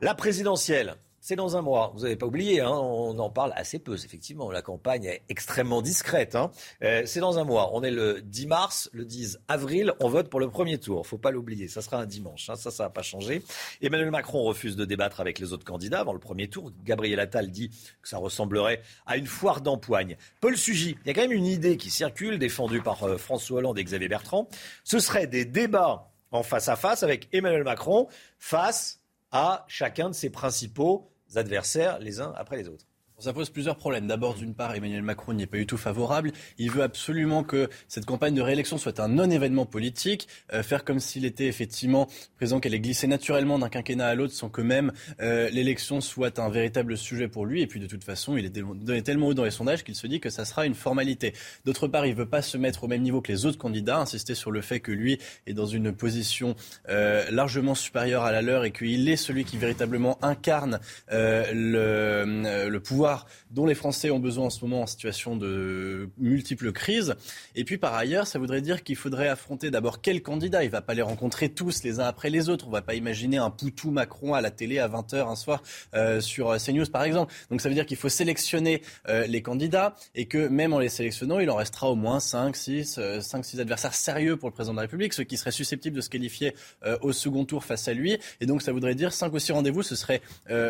La 0.00 0.14
présidentielle, 0.14 0.96
c'est 1.24 1.36
dans 1.36 1.56
un 1.56 1.62
mois. 1.62 1.90
Vous 1.94 2.02
n'avez 2.02 2.16
pas 2.16 2.26
oublié, 2.26 2.60
hein, 2.60 2.68
on 2.68 3.18
en 3.18 3.30
parle 3.30 3.54
assez 3.56 3.78
peu, 3.78 3.94
effectivement. 3.94 4.52
La 4.52 4.60
campagne 4.60 5.06
est 5.06 5.22
extrêmement 5.30 5.80
discrète. 5.80 6.34
Hein. 6.34 6.50
Euh, 6.82 7.04
c'est 7.06 7.20
dans 7.20 7.38
un 7.38 7.44
mois. 7.44 7.70
On 7.72 7.82
est 7.82 7.90
le 7.90 8.20
10 8.20 8.46
mars, 8.46 8.90
le 8.92 9.06
10 9.06 9.38
avril. 9.48 9.94
On 10.00 10.10
vote 10.10 10.28
pour 10.28 10.38
le 10.38 10.50
premier 10.50 10.76
tour. 10.76 11.06
Faut 11.06 11.16
pas 11.16 11.30
l'oublier. 11.30 11.66
Ça 11.66 11.80
sera 11.80 11.96
un 11.96 12.04
dimanche. 12.04 12.50
Hein. 12.50 12.56
Ça, 12.56 12.70
ça 12.70 12.82
n'a 12.82 12.90
pas 12.90 13.00
changé. 13.00 13.42
Emmanuel 13.80 14.10
Macron 14.10 14.42
refuse 14.42 14.76
de 14.76 14.84
débattre 14.84 15.22
avec 15.22 15.38
les 15.38 15.54
autres 15.54 15.64
candidats 15.64 16.00
avant 16.00 16.12
le 16.12 16.18
premier 16.18 16.48
tour. 16.48 16.72
Gabriel 16.84 17.18
Attal 17.18 17.50
dit 17.50 17.70
que 18.02 18.08
ça 18.10 18.18
ressemblerait 18.18 18.82
à 19.06 19.16
une 19.16 19.26
foire 19.26 19.62
d'empoigne. 19.62 20.18
Paul 20.42 20.58
Sugy, 20.58 20.98
il 21.06 21.08
y 21.08 21.10
a 21.10 21.14
quand 21.14 21.22
même 21.22 21.32
une 21.32 21.46
idée 21.46 21.78
qui 21.78 21.88
circule, 21.88 22.38
défendue 22.38 22.82
par 22.82 23.02
euh, 23.02 23.16
François 23.16 23.60
Hollande 23.60 23.78
et 23.78 23.84
Xavier 23.84 24.08
Bertrand. 24.08 24.46
Ce 24.84 24.98
serait 24.98 25.26
des 25.26 25.46
débats 25.46 26.12
en 26.32 26.42
face 26.42 26.68
à 26.68 26.76
face 26.76 27.02
avec 27.02 27.30
Emmanuel 27.32 27.64
Macron 27.64 28.08
face 28.38 29.00
à 29.32 29.64
chacun 29.68 30.10
de 30.10 30.14
ses 30.14 30.28
principaux 30.28 31.10
adversaires 31.36 31.98
les 31.98 32.20
uns 32.20 32.32
après 32.36 32.56
les 32.56 32.68
autres. 32.68 32.86
Ça 33.24 33.32
pose 33.32 33.48
plusieurs 33.48 33.76
problèmes. 33.76 34.06
D'abord, 34.06 34.34
d'une 34.34 34.52
part, 34.52 34.74
Emmanuel 34.74 35.00
Macron 35.00 35.32
n'y 35.32 35.44
est 35.44 35.46
pas 35.46 35.56
du 35.56 35.66
tout 35.66 35.78
favorable. 35.78 36.30
Il 36.58 36.70
veut 36.70 36.82
absolument 36.82 37.42
que 37.42 37.70
cette 37.88 38.04
campagne 38.04 38.34
de 38.34 38.42
réélection 38.42 38.76
soit 38.76 39.00
un 39.00 39.08
non-événement 39.08 39.64
politique, 39.64 40.28
euh, 40.52 40.62
faire 40.62 40.84
comme 40.84 41.00
s'il 41.00 41.24
était 41.24 41.46
effectivement 41.46 42.06
présent 42.36 42.60
qu'elle 42.60 42.74
est 42.74 42.80
glissée 42.80 43.06
naturellement 43.06 43.58
d'un 43.58 43.70
quinquennat 43.70 44.08
à 44.08 44.14
l'autre 44.14 44.34
sans 44.34 44.50
que 44.50 44.60
même 44.60 44.92
euh, 45.22 45.48
l'élection 45.48 46.02
soit 46.02 46.38
un 46.38 46.50
véritable 46.50 46.98
sujet 46.98 47.26
pour 47.26 47.46
lui. 47.46 47.62
Et 47.62 47.66
puis, 47.66 47.80
de 47.80 47.86
toute 47.86 48.04
façon, 48.04 48.36
il 48.36 48.44
est 48.44 48.50
donné 48.50 49.00
tellement 49.00 49.28
haut 49.28 49.34
dans 49.34 49.44
les 49.44 49.50
sondages 49.50 49.84
qu'il 49.84 49.94
se 49.94 50.06
dit 50.06 50.20
que 50.20 50.28
ça 50.28 50.44
sera 50.44 50.66
une 50.66 50.74
formalité. 50.74 51.32
D'autre 51.64 51.88
part, 51.88 52.04
il 52.04 52.14
veut 52.14 52.28
pas 52.28 52.42
se 52.42 52.58
mettre 52.58 52.84
au 52.84 52.88
même 52.88 53.00
niveau 53.00 53.22
que 53.22 53.32
les 53.32 53.46
autres 53.46 53.56
candidats, 53.56 54.00
insister 54.00 54.34
sur 54.34 54.50
le 54.50 54.60
fait 54.60 54.80
que 54.80 54.92
lui 54.92 55.18
est 55.46 55.54
dans 55.54 55.64
une 55.64 55.94
position 55.94 56.56
euh, 56.90 57.24
largement 57.30 57.74
supérieure 57.74 58.24
à 58.24 58.32
la 58.32 58.42
leur 58.42 58.66
et 58.66 58.70
qu'il 58.70 59.08
est 59.08 59.16
celui 59.16 59.46
qui 59.46 59.56
véritablement 59.56 60.18
incarne 60.20 60.78
le, 61.10 62.68
le 62.68 62.80
pouvoir 62.80 63.13
dont 63.50 63.66
les 63.66 63.74
Français 63.74 64.10
ont 64.10 64.18
besoin 64.18 64.46
en 64.46 64.50
ce 64.50 64.64
moment 64.64 64.82
en 64.82 64.86
situation 64.86 65.36
de 65.36 66.08
multiples 66.18 66.72
crises. 66.72 67.14
Et 67.54 67.64
puis 67.64 67.78
par 67.78 67.94
ailleurs, 67.94 68.26
ça 68.26 68.38
voudrait 68.38 68.60
dire 68.60 68.82
qu'il 68.82 68.96
faudrait 68.96 69.28
affronter 69.28 69.70
d'abord 69.70 70.00
quel 70.00 70.22
candidat? 70.22 70.62
Il 70.64 70.66
ne 70.66 70.72
va 70.72 70.82
pas 70.82 70.94
les 70.94 71.02
rencontrer 71.02 71.48
tous 71.48 71.82
les 71.82 72.00
uns 72.00 72.04
après 72.04 72.30
les 72.30 72.48
autres. 72.48 72.66
On 72.66 72.70
ne 72.70 72.74
va 72.74 72.82
pas 72.82 72.94
imaginer 72.94 73.38
un 73.38 73.50
Poutou 73.50 73.90
Macron 73.90 74.34
à 74.34 74.40
la 74.40 74.50
télé 74.50 74.78
à 74.78 74.88
20h 74.88 75.28
un 75.28 75.36
soir 75.36 75.62
euh, 75.94 76.20
sur 76.20 76.56
CNews 76.56 76.86
par 76.86 77.04
exemple. 77.04 77.32
Donc 77.50 77.60
ça 77.60 77.68
veut 77.68 77.74
dire 77.74 77.86
qu'il 77.86 77.96
faut 77.96 78.08
sélectionner 78.08 78.82
euh, 79.08 79.26
les 79.26 79.42
candidats 79.42 79.94
et 80.14 80.26
que 80.26 80.48
même 80.48 80.72
en 80.72 80.78
les 80.78 80.88
sélectionnant, 80.88 81.38
il 81.40 81.50
en 81.50 81.56
restera 81.56 81.90
au 81.90 81.96
moins 81.96 82.20
5, 82.20 82.54
6, 82.54 83.00
5, 83.20 83.44
6 83.44 83.60
adversaires 83.60 83.94
sérieux 83.94 84.36
pour 84.36 84.48
le 84.48 84.54
président 84.54 84.72
de 84.74 84.76
la 84.76 84.82
République, 84.82 85.12
ceux 85.12 85.24
qui 85.24 85.36
seraient 85.36 85.50
susceptibles 85.50 85.96
de 85.96 86.00
se 86.00 86.08
qualifier 86.08 86.54
euh, 86.84 86.96
au 87.00 87.12
second 87.12 87.44
tour 87.44 87.64
face 87.64 87.88
à 87.88 87.94
lui. 87.94 88.18
Et 88.40 88.46
donc 88.46 88.62
ça 88.62 88.72
voudrait 88.72 88.94
dire 88.94 89.12
5 89.12 89.32
ou 89.32 89.38
6 89.38 89.52
rendez-vous, 89.52 89.82
ce 89.82 89.96
serait 89.96 90.22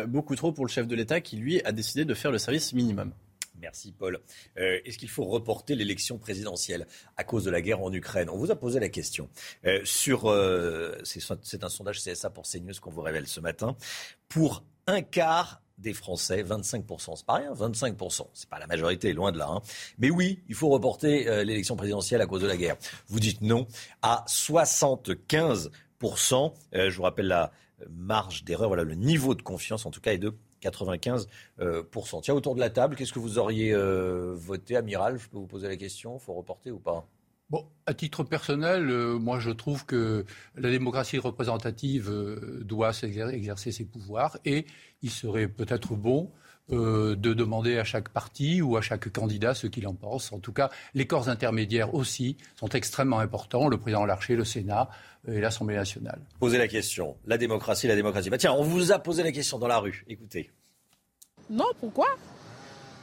beaucoup 0.07 0.35
trop 0.35 0.51
pour 0.51 0.65
le 0.65 0.69
chef 0.69 0.87
de 0.87 0.95
l'État 0.95 1.21
qui 1.21 1.37
lui 1.37 1.61
a 1.63 1.71
décidé 1.71 2.05
de 2.05 2.13
faire 2.13 2.24
le 2.31 2.37
service 2.37 2.73
minimum. 2.73 3.11
Merci 3.59 3.91
Paul. 3.91 4.19
Euh, 4.57 4.79
est-ce 4.85 4.97
qu'il 4.97 5.09
faut 5.09 5.25
reporter 5.25 5.75
l'élection 5.75 6.17
présidentielle 6.17 6.87
à 7.17 7.23
cause 7.23 7.45
de 7.45 7.51
la 7.51 7.61
guerre 7.61 7.81
en 7.81 7.91
Ukraine? 7.91 8.29
On 8.29 8.37
vous 8.37 8.51
a 8.51 8.55
posé 8.55 8.79
la 8.79 8.89
question. 8.89 9.29
Euh, 9.65 9.83
euh, 10.25 10.95
c'est 11.03 11.63
un 11.63 11.69
sondage 11.69 12.03
CSA 12.03 12.29
pour 12.29 12.43
CNews 12.43 12.73
qu'on 12.81 12.91
vous 12.91 13.01
révèle 13.01 13.27
ce 13.27 13.39
matin. 13.39 13.75
Pour 14.29 14.63
un 14.87 15.01
quart 15.01 15.61
des 15.77 15.93
Français, 15.93 16.43
25%, 16.43 17.17
c'est 17.17 17.25
pas 17.25 17.33
rien, 17.33 17.53
25%, 17.53 18.27
c'est 18.33 18.47
pas 18.47 18.59
la 18.59 18.67
majorité, 18.67 19.11
loin 19.13 19.31
de 19.31 19.39
là. 19.39 19.47
Hein. 19.49 19.61
Mais 19.97 20.09
oui, 20.09 20.41
il 20.47 20.55
faut 20.55 20.69
reporter 20.69 21.43
l'élection 21.43 21.75
présidentielle 21.75 22.21
à 22.21 22.27
cause 22.27 22.41
de 22.41 22.47
la 22.47 22.55
guerre. 22.55 22.77
Vous 23.07 23.19
dites 23.19 23.41
non 23.41 23.67
à 24.01 24.23
75%. 24.27 26.53
je 26.71 26.95
vous 26.95 27.03
rappelle 27.03 27.27
la 27.27 27.51
marge 27.89 28.45
d'erreur, 28.45 28.69
voilà 28.69 28.83
le 28.83 28.95
niveau 28.95 29.35
de 29.35 29.41
confiance 29.41 29.85
en 29.85 29.91
tout 29.91 29.99
cas 29.99 30.13
est 30.13 30.17
de 30.17 30.33
95%. 30.69 31.27
Euh, 31.59 31.83
Tiens, 32.21 32.33
autour 32.33 32.55
de 32.55 32.59
la 32.59 32.69
table, 32.69 32.95
qu'est-ce 32.95 33.13
que 33.13 33.19
vous 33.19 33.37
auriez 33.37 33.73
euh, 33.73 34.33
voté, 34.35 34.75
Amiral? 34.75 35.17
Je 35.17 35.27
peux 35.27 35.37
vous 35.37 35.47
poser 35.47 35.67
la 35.67 35.77
question, 35.77 36.19
faut 36.19 36.33
reporter 36.33 36.71
ou 36.71 36.79
pas? 36.79 37.07
Bon, 37.49 37.65
à 37.85 37.93
titre 37.93 38.23
personnel, 38.23 38.89
euh, 38.89 39.19
moi 39.19 39.39
je 39.39 39.51
trouve 39.51 39.85
que 39.85 40.25
la 40.55 40.71
démocratie 40.71 41.19
représentative 41.19 42.11
doit 42.61 42.91
exercer 43.31 43.71
ses 43.71 43.85
pouvoirs 43.85 44.39
et 44.45 44.65
il 45.03 45.11
serait 45.11 45.47
peut-être 45.47 45.95
bon 45.95 46.31
de 46.69 47.33
demander 47.33 47.77
à 47.77 47.83
chaque 47.83 48.09
parti 48.09 48.61
ou 48.61 48.75
à 48.75 48.81
chaque 48.81 49.11
candidat 49.11 49.53
ce 49.53 49.67
qu'il 49.67 49.87
en 49.87 49.93
pense. 49.93 50.33
En 50.33 50.39
tout 50.39 50.51
cas, 50.51 50.71
les 50.93 51.05
corps 51.05 51.29
intermédiaires 51.29 51.93
aussi 51.93 52.37
sont 52.55 52.69
extrêmement 52.69 53.19
importants, 53.19 53.67
le 53.67 53.77
président 53.77 54.05
Larcher, 54.05 54.35
le 54.35 54.45
Sénat 54.45 54.89
et 55.27 55.39
l'Assemblée 55.41 55.75
nationale. 55.75 56.19
Posez 56.39 56.57
la 56.57 56.67
question, 56.67 57.17
la 57.25 57.37
démocratie, 57.37 57.87
la 57.87 57.95
démocratie. 57.95 58.29
Bah 58.29 58.37
tiens, 58.37 58.53
on 58.53 58.63
vous 58.63 58.91
a 58.91 58.99
posé 58.99 59.23
la 59.23 59.31
question 59.31 59.59
dans 59.59 59.67
la 59.67 59.77
rue, 59.77 60.05
écoutez. 60.07 60.51
Non, 61.49 61.65
pourquoi? 61.79 62.07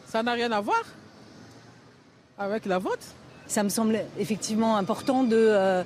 Ça 0.06 0.22
n'a 0.22 0.32
rien 0.32 0.50
à 0.52 0.60
voir 0.60 0.82
avec 2.38 2.66
la 2.66 2.78
vote. 2.78 3.04
Ça 3.46 3.62
me 3.62 3.68
semble 3.68 4.00
effectivement 4.18 4.76
important 4.76 5.24
de, 5.24 5.36
euh, 5.36 5.82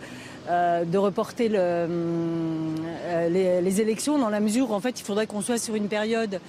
euh, 0.48 0.84
de 0.84 0.98
reporter 0.98 1.48
le, 1.48 1.58
euh, 1.58 3.28
les, 3.60 3.80
élections 3.80 4.18
dans 4.18 4.30
la 4.30 4.40
mesure 4.40 4.70
où 4.70 4.74
en 4.74 4.80
fait 4.80 5.00
il 5.00 5.02
faudrait 5.02 5.26
qu'on 5.26 5.40
soit 5.40 5.58
sur 5.58 5.74
une 5.74 5.88
période 5.88 6.40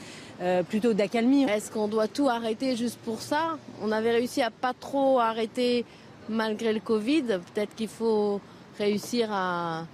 plutôt 0.70 0.94
d'accalmie. 0.94 1.44
Est-ce 1.44 1.72
qu'on 1.72 1.88
doit 1.88 2.08
tout 2.08 2.30
arrêter 2.30 2.76
juste 2.76 3.00
pour 3.00 3.22
ça? 3.22 3.58
On 3.82 3.92
avait 3.92 4.12
réussi 4.12 4.42
à 4.42 4.52
pas 4.52 4.74
trop 4.74 5.20
arrêter 5.20 5.86
malgré 6.30 6.74
le 6.74 6.80
Covid. 6.80 7.24
Peut-être 7.54 7.76
qu'il 7.76 7.88
faut 7.88 8.40
réussir 8.78 9.30
à, 9.32 9.88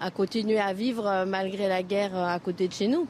à 0.00 0.10
continuer 0.10 0.58
à 0.58 0.72
vivre 0.72 1.24
malgré 1.26 1.68
la 1.68 1.82
guerre 1.82 2.16
à 2.16 2.38
côté 2.40 2.68
de 2.68 2.72
chez 2.72 2.88
nous. 2.88 3.06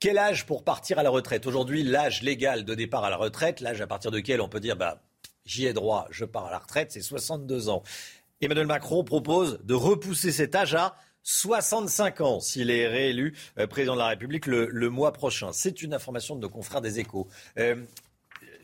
Quel 0.00 0.16
âge 0.16 0.46
pour 0.46 0.64
partir 0.64 0.98
à 0.98 1.02
la 1.02 1.10
retraite? 1.10 1.46
Aujourd'hui, 1.46 1.82
l'âge 1.82 2.22
légal 2.22 2.64
de 2.64 2.74
départ 2.74 3.04
à 3.04 3.10
la 3.10 3.16
retraite, 3.18 3.60
l'âge 3.60 3.82
à 3.82 3.86
partir 3.86 4.10
duquel 4.10 4.40
on 4.40 4.48
peut 4.48 4.58
dire 4.58 4.74
bah, 4.74 5.02
j'y 5.44 5.66
ai 5.66 5.74
droit, 5.74 6.06
je 6.10 6.24
pars 6.24 6.46
à 6.46 6.50
la 6.50 6.58
retraite, 6.58 6.90
c'est 6.92 7.02
62 7.02 7.68
ans. 7.68 7.82
Emmanuel 8.40 8.66
Macron 8.66 9.04
propose 9.04 9.60
de 9.62 9.74
repousser 9.74 10.32
cet 10.32 10.54
âge 10.54 10.74
à 10.74 10.96
65 11.22 12.20
ans 12.20 12.40
s'il 12.40 12.70
est 12.70 12.86
réélu 12.86 13.34
euh, 13.58 13.66
président 13.66 13.94
de 13.94 13.98
la 13.98 14.08
République 14.08 14.46
le, 14.46 14.88
mois 14.88 15.12
prochain. 15.12 15.52
C'est 15.52 15.82
une 15.82 15.94
information 15.94 16.36
de 16.36 16.40
nos 16.40 16.48
confrères 16.48 16.80
des 16.80 16.98
échos. 16.98 17.28
Euh, 17.58 17.76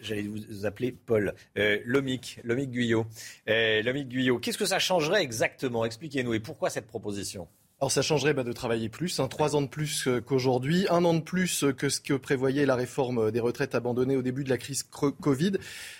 j'allais 0.00 0.22
vous 0.22 0.66
appeler 0.66 0.92
Paul. 0.92 1.34
Euh, 1.58 1.80
Lomic, 1.84 2.40
Lomic 2.44 2.70
Guyot. 2.70 3.06
Lomic 3.46 4.08
Guyot, 4.08 4.38
qu'est-ce 4.38 4.58
que 4.58 4.66
ça 4.66 4.78
changerait 4.78 5.22
exactement? 5.22 5.84
Expliquez-nous 5.84 6.34
et 6.34 6.40
pourquoi 6.40 6.70
cette 6.70 6.86
proposition? 6.86 7.48
Alors 7.78 7.92
ça 7.92 8.00
changerait 8.00 8.32
bah, 8.32 8.42
de 8.42 8.52
travailler 8.52 8.88
plus, 8.88 9.20
hein, 9.20 9.28
trois 9.28 9.54
ans 9.54 9.60
de 9.60 9.66
plus 9.66 10.08
qu'aujourd'hui, 10.24 10.86
un 10.88 11.04
an 11.04 11.12
de 11.12 11.20
plus 11.20 11.62
que 11.76 11.90
ce 11.90 12.00
que 12.00 12.14
prévoyait 12.14 12.64
la 12.64 12.74
réforme 12.74 13.30
des 13.30 13.40
retraites 13.40 13.74
abandonnée 13.74 14.16
au 14.16 14.22
début 14.22 14.44
de 14.44 14.48
la 14.48 14.56
crise 14.56 14.82
Covid. 14.82 15.52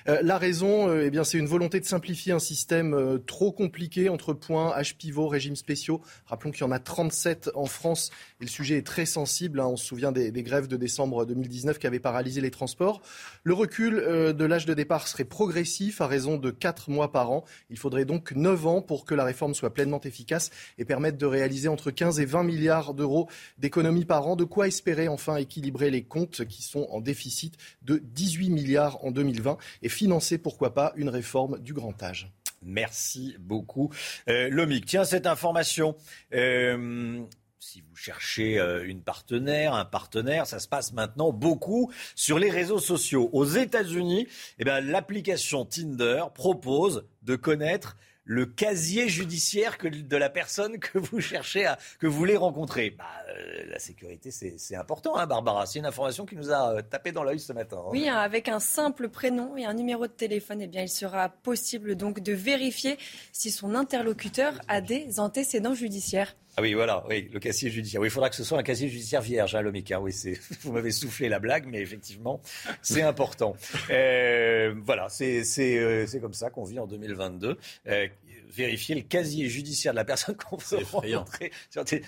Euh, 0.09 0.21
la 0.23 0.39
raison, 0.39 0.89
euh, 0.89 1.05
eh 1.05 1.11
bien, 1.11 1.23
c'est 1.23 1.37
une 1.37 1.47
volonté 1.47 1.79
de 1.79 1.85
simplifier 1.85 2.33
un 2.33 2.39
système 2.39 2.95
euh, 2.95 3.19
trop 3.19 3.53
compliqué 3.53 4.09
entre 4.09 4.33
points, 4.33 4.73
âge 4.73 4.97
pivot, 4.97 5.29
régimes 5.29 5.55
spéciaux. 5.55 6.01
Rappelons 6.25 6.51
qu'il 6.51 6.63
y 6.63 6.65
en 6.65 6.71
a 6.71 6.79
37 6.79 7.51
en 7.55 7.67
France 7.67 8.11
et 8.41 8.45
le 8.45 8.51
sujet 8.51 8.79
est 8.79 8.87
très 8.87 9.05
sensible. 9.05 9.61
Hein. 9.61 9.67
On 9.67 9.77
se 9.77 9.85
souvient 9.85 10.13
des, 10.13 10.33
grèves 10.43 10.69
de 10.69 10.79
décembre 10.79 11.27
2019 11.27 11.79
qui 11.79 11.87
avaient 11.87 12.01
paralysé 12.01 12.41
les 12.41 12.51
transports. 12.51 13.03
Le 13.45 13.53
recul 13.53 13.97
de 13.97 14.45
l'âge 14.47 14.65
de 14.65 14.73
départ 14.73 15.09
serait 15.09 15.25
progressif 15.25 16.01
à 16.01 16.07
raison 16.07 16.39
de 16.39 16.51
4 16.51 16.89
mois 16.89 17.13
par 17.13 17.31
an. 17.31 17.45
Il 17.69 17.79
faudrait 17.79 18.07
donc 18.07 18.33
9 18.33 18.67
ans 18.67 18.81
pour 18.81 19.05
que 19.05 19.15
la 19.15 19.25
réforme 19.25 19.53
soit 19.53 19.75
pleinement 19.75 20.01
efficace 20.01 20.51
et 20.79 20.87
permette 20.87 21.19
de 21.19 21.27
réaliser 21.27 21.66
entre 21.69 21.91
15 21.91 22.21
et 22.21 22.25
20 22.25 22.45
milliards 22.45 22.95
d'euros 22.95 23.29
d'économies 23.59 24.05
par 24.05 24.27
an. 24.27 24.37
De 24.37 24.45
quoi 24.45 24.67
espérer 24.67 25.09
enfin 25.09 25.37
équilibrer 25.37 25.91
les 25.91 26.05
comptes 26.05 26.45
qui 26.47 26.63
sont 26.63 26.87
en 26.91 27.01
déficit 27.01 27.57
de 27.83 27.99
18 27.99 28.51
milliards 28.51 29.05
en 29.05 29.11
2020 29.11 29.59
et 29.83 29.89
financer, 29.89 30.39
pourquoi 30.39 30.75
pas, 30.75 30.93
une 30.97 31.09
réforme 31.09 31.59
du 31.59 31.73
grand 31.73 32.03
âge. 32.03 32.31
Merci 32.63 33.37
beaucoup. 33.39 33.93
Euh, 34.29 34.49
Lomic, 34.51 34.87
tiens, 34.87 35.05
cette 35.05 35.27
information. 35.27 35.95
Euh, 36.35 37.25
si 37.67 37.81
vous 37.81 37.97
cherchez 37.97 38.59
euh, 38.59 38.87
une 38.87 39.03
partenaire, 39.03 39.75
un 39.75 39.85
partenaire, 39.85 40.47
ça 40.47 40.59
se 40.59 40.69
passe 40.69 40.93
maintenant 40.93 41.33
beaucoup 41.33 41.91
sur 42.15 42.39
les 42.39 42.51
réseaux 42.51 42.79
sociaux. 42.79 43.29
Aux 43.33 43.45
États-Unis, 43.45 44.29
eh 44.59 44.65
l'application 44.65 45.65
Tinder 45.65 46.25
propose 46.35 47.07
de 47.23 47.37
connaître 47.37 47.97
le 48.27 48.45
casier 48.45 49.09
judiciaire 49.09 49.79
que 49.79 49.87
de 49.89 50.17
la 50.17 50.29
personne 50.29 50.79
que 50.79 50.99
vous 50.99 51.21
cherchez 51.21 51.65
à 51.65 51.79
que 52.01 52.07
vous 52.07 52.17
voulez 52.17 52.37
rencontrer. 52.37 52.91
Bah, 52.91 53.05
euh, 53.29 53.65
la 53.71 53.79
sécurité, 53.79 54.31
c'est 54.31 54.77
important, 54.77 55.17
hein, 55.17 55.27
Barbara. 55.27 55.65
C'est 55.67 55.79
une 55.79 55.87
information 55.87 56.27
qui 56.27 56.37
nous 56.37 56.51
a 56.51 56.75
euh, 56.75 56.83
tapé 56.83 57.13
dans 57.13 57.23
l'œil 57.23 57.39
ce 57.39 57.53
matin. 57.53 57.79
Hein. 57.79 57.91
Oui, 57.91 58.09
hein, 58.09 58.17
avec 58.17 58.49
un 58.49 58.61
simple 58.61 59.09
prénom 59.09 59.57
et 59.57 59.65
un 59.65 59.75
numéro 59.75 60.07
de 60.07 60.13
téléphone, 60.13 60.61
eh 60.61 60.67
bien, 60.67 60.83
il 60.83 60.89
sera 60.89 61.29
possible 61.29 61.95
donc 61.95 62.21
de 62.21 62.33
vérifier 62.33 62.99
si 63.33 63.53
son 63.53 63.75
interlocuteur 63.75 64.61
a 64.67 64.81
des 64.81 65.21
antécédents 65.21 65.75
judiciaires. 65.75 66.35
Ah 66.59 66.63
oui, 66.63 66.73
voilà, 66.73 67.05
oui, 67.07 67.29
le 67.31 67.39
casier 67.39 67.69
judiciaire. 67.69 68.01
Oui, 68.01 68.09
il 68.09 68.11
faudra 68.11 68.31
que 68.31 68.35
ce 68.35 68.43
soit 68.43 68.59
un 68.59 68.63
casier 68.63 68.89
judiciaire 68.89 69.21
vierge, 69.21 69.55
hein, 69.55 69.63
Oui, 70.01 70.15
vous 70.63 70.73
m'avez 70.73 70.91
soufflé 70.91 71.29
la 71.29 71.39
blague, 71.39 71.67
mais 71.67 71.81
effectivement, 71.81 72.41
c'est 72.83 73.03
important. 73.03 73.55
Euh, 73.91 74.75
voilà, 74.85 75.09
c'est 75.09 75.45
euh, 75.79 76.07
comme 76.21 76.33
ça 76.33 76.51
qu'on 76.51 76.65
vit 76.65 76.79
en 76.79 76.87
2022. 76.87 77.57
Euh, 77.87 78.09
vérifier 78.51 78.95
le 78.95 79.03
casier 79.03 79.49
judiciaire 79.49 79.93
de 79.93 79.97
la 79.97 80.05
personne 80.05 80.37
qu'on 80.37 80.57
veut 80.57 80.79
rencontrer. 80.85 81.53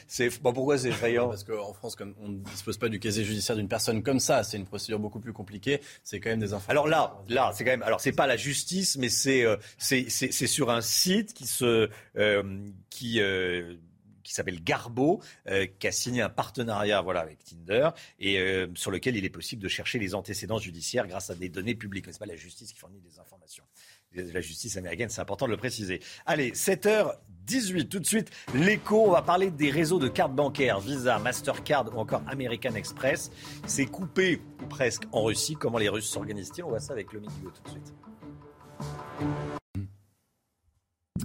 C'est 0.07 0.41
bon, 0.41 0.53
pourquoi 0.53 0.79
c'est 0.79 0.89
effrayant 0.89 1.29
Parce 1.29 1.45
qu'en 1.45 1.73
France, 1.73 1.97
comme 1.97 2.15
on 2.21 2.29
ne 2.29 2.39
dispose 2.39 2.79
pas 2.79 2.89
du 2.89 3.01
casier 3.01 3.25
judiciaire 3.25 3.57
d'une 3.57 3.69
personne 3.69 4.03
comme 4.03 4.21
ça, 4.21 4.43
c'est 4.43 4.57
une 4.57 4.67
procédure 4.67 4.99
beaucoup 4.99 5.21
plus 5.21 5.33
compliquée. 5.33 5.81
C'est 6.03 6.21
quand 6.21 6.31
même 6.31 6.41
des 6.41 6.53
informations. 6.53 6.71
Alors 6.71 6.89
là, 6.89 7.23
là, 7.29 7.53
c'est 7.55 7.65
quand 7.65 7.71
même. 7.71 7.83
Alors 7.83 8.01
c'est 8.01 8.13
pas 8.13 8.27
la 8.27 8.37
justice, 8.37 8.97
mais 8.97 9.09
c'est 9.09 9.45
euh, 9.45 9.57
c'est 9.79 10.31
sur 10.31 10.71
un 10.71 10.81
site 10.81 11.35
qui 11.35 11.47
se 11.47 11.89
euh, 12.17 12.43
qui 12.91 13.21
euh, 13.21 13.77
qui 14.29 14.35
s'appelle 14.35 14.63
Garbo, 14.63 15.23
euh, 15.49 15.67
qui 15.79 15.87
a 15.87 15.93
signé 15.93 16.21
un 16.21 16.29
partenariat 16.29 17.01
voilà, 17.01 17.21
avec 17.21 17.43
Tinder 17.45 17.89
et 18.19 18.39
euh, 18.39 18.67
sur 18.75 18.91
lequel 18.91 19.17
il 19.17 19.25
est 19.25 19.31
possible 19.31 19.63
de 19.63 19.69
chercher 19.69 19.99
les 19.99 20.15
antécédents 20.15 20.59
judiciaires 20.59 21.07
grâce 21.07 21.31
à 21.31 21.35
des 21.35 21.49
données 21.49 21.75
publiques. 21.75 22.05
Ce 22.05 22.11
n'est 22.11 22.19
pas 22.19 22.27
la 22.27 22.37
justice 22.37 22.71
qui 22.71 22.79
fournit 22.79 23.01
des 23.01 23.19
informations. 23.19 23.65
La 24.15 24.41
justice 24.41 24.77
américaine, 24.77 25.11
c'est 25.11 25.21
important 25.21 25.47
de 25.47 25.51
le 25.51 25.59
préciser. 25.59 26.01
Allez, 26.25 26.53
7h18, 26.53 27.89
tout 27.89 28.01
de 28.01 28.07
suite, 28.07 28.31
l'écho, 28.55 29.05
on 29.07 29.13
va 29.13 29.23
parler 29.23 29.51
des 29.51 29.71
réseaux 29.71 29.99
de 29.99 30.09
cartes 30.09 30.35
bancaires, 30.35 30.81
Visa, 30.81 31.19
Mastercard 31.19 31.95
ou 31.95 31.99
encore 32.01 32.23
American 32.27 32.75
Express. 32.75 33.31
C'est 33.67 33.87
coupé 33.87 34.41
ou 34.63 34.67
presque 34.67 35.03
en 35.13 35.25
Russie. 35.25 35.57
Comment 35.57 35.79
les 35.79 35.91
Russes 35.91 36.09
s'organisent-ils? 36.09 36.65
On 36.65 36.71
voit 36.71 36.81
ça 36.81 36.95
avec 36.95 37.13
le 37.13 37.21
Midigo 37.21 37.51
tout 37.51 37.63
de 37.63 37.69
suite. 37.69 37.95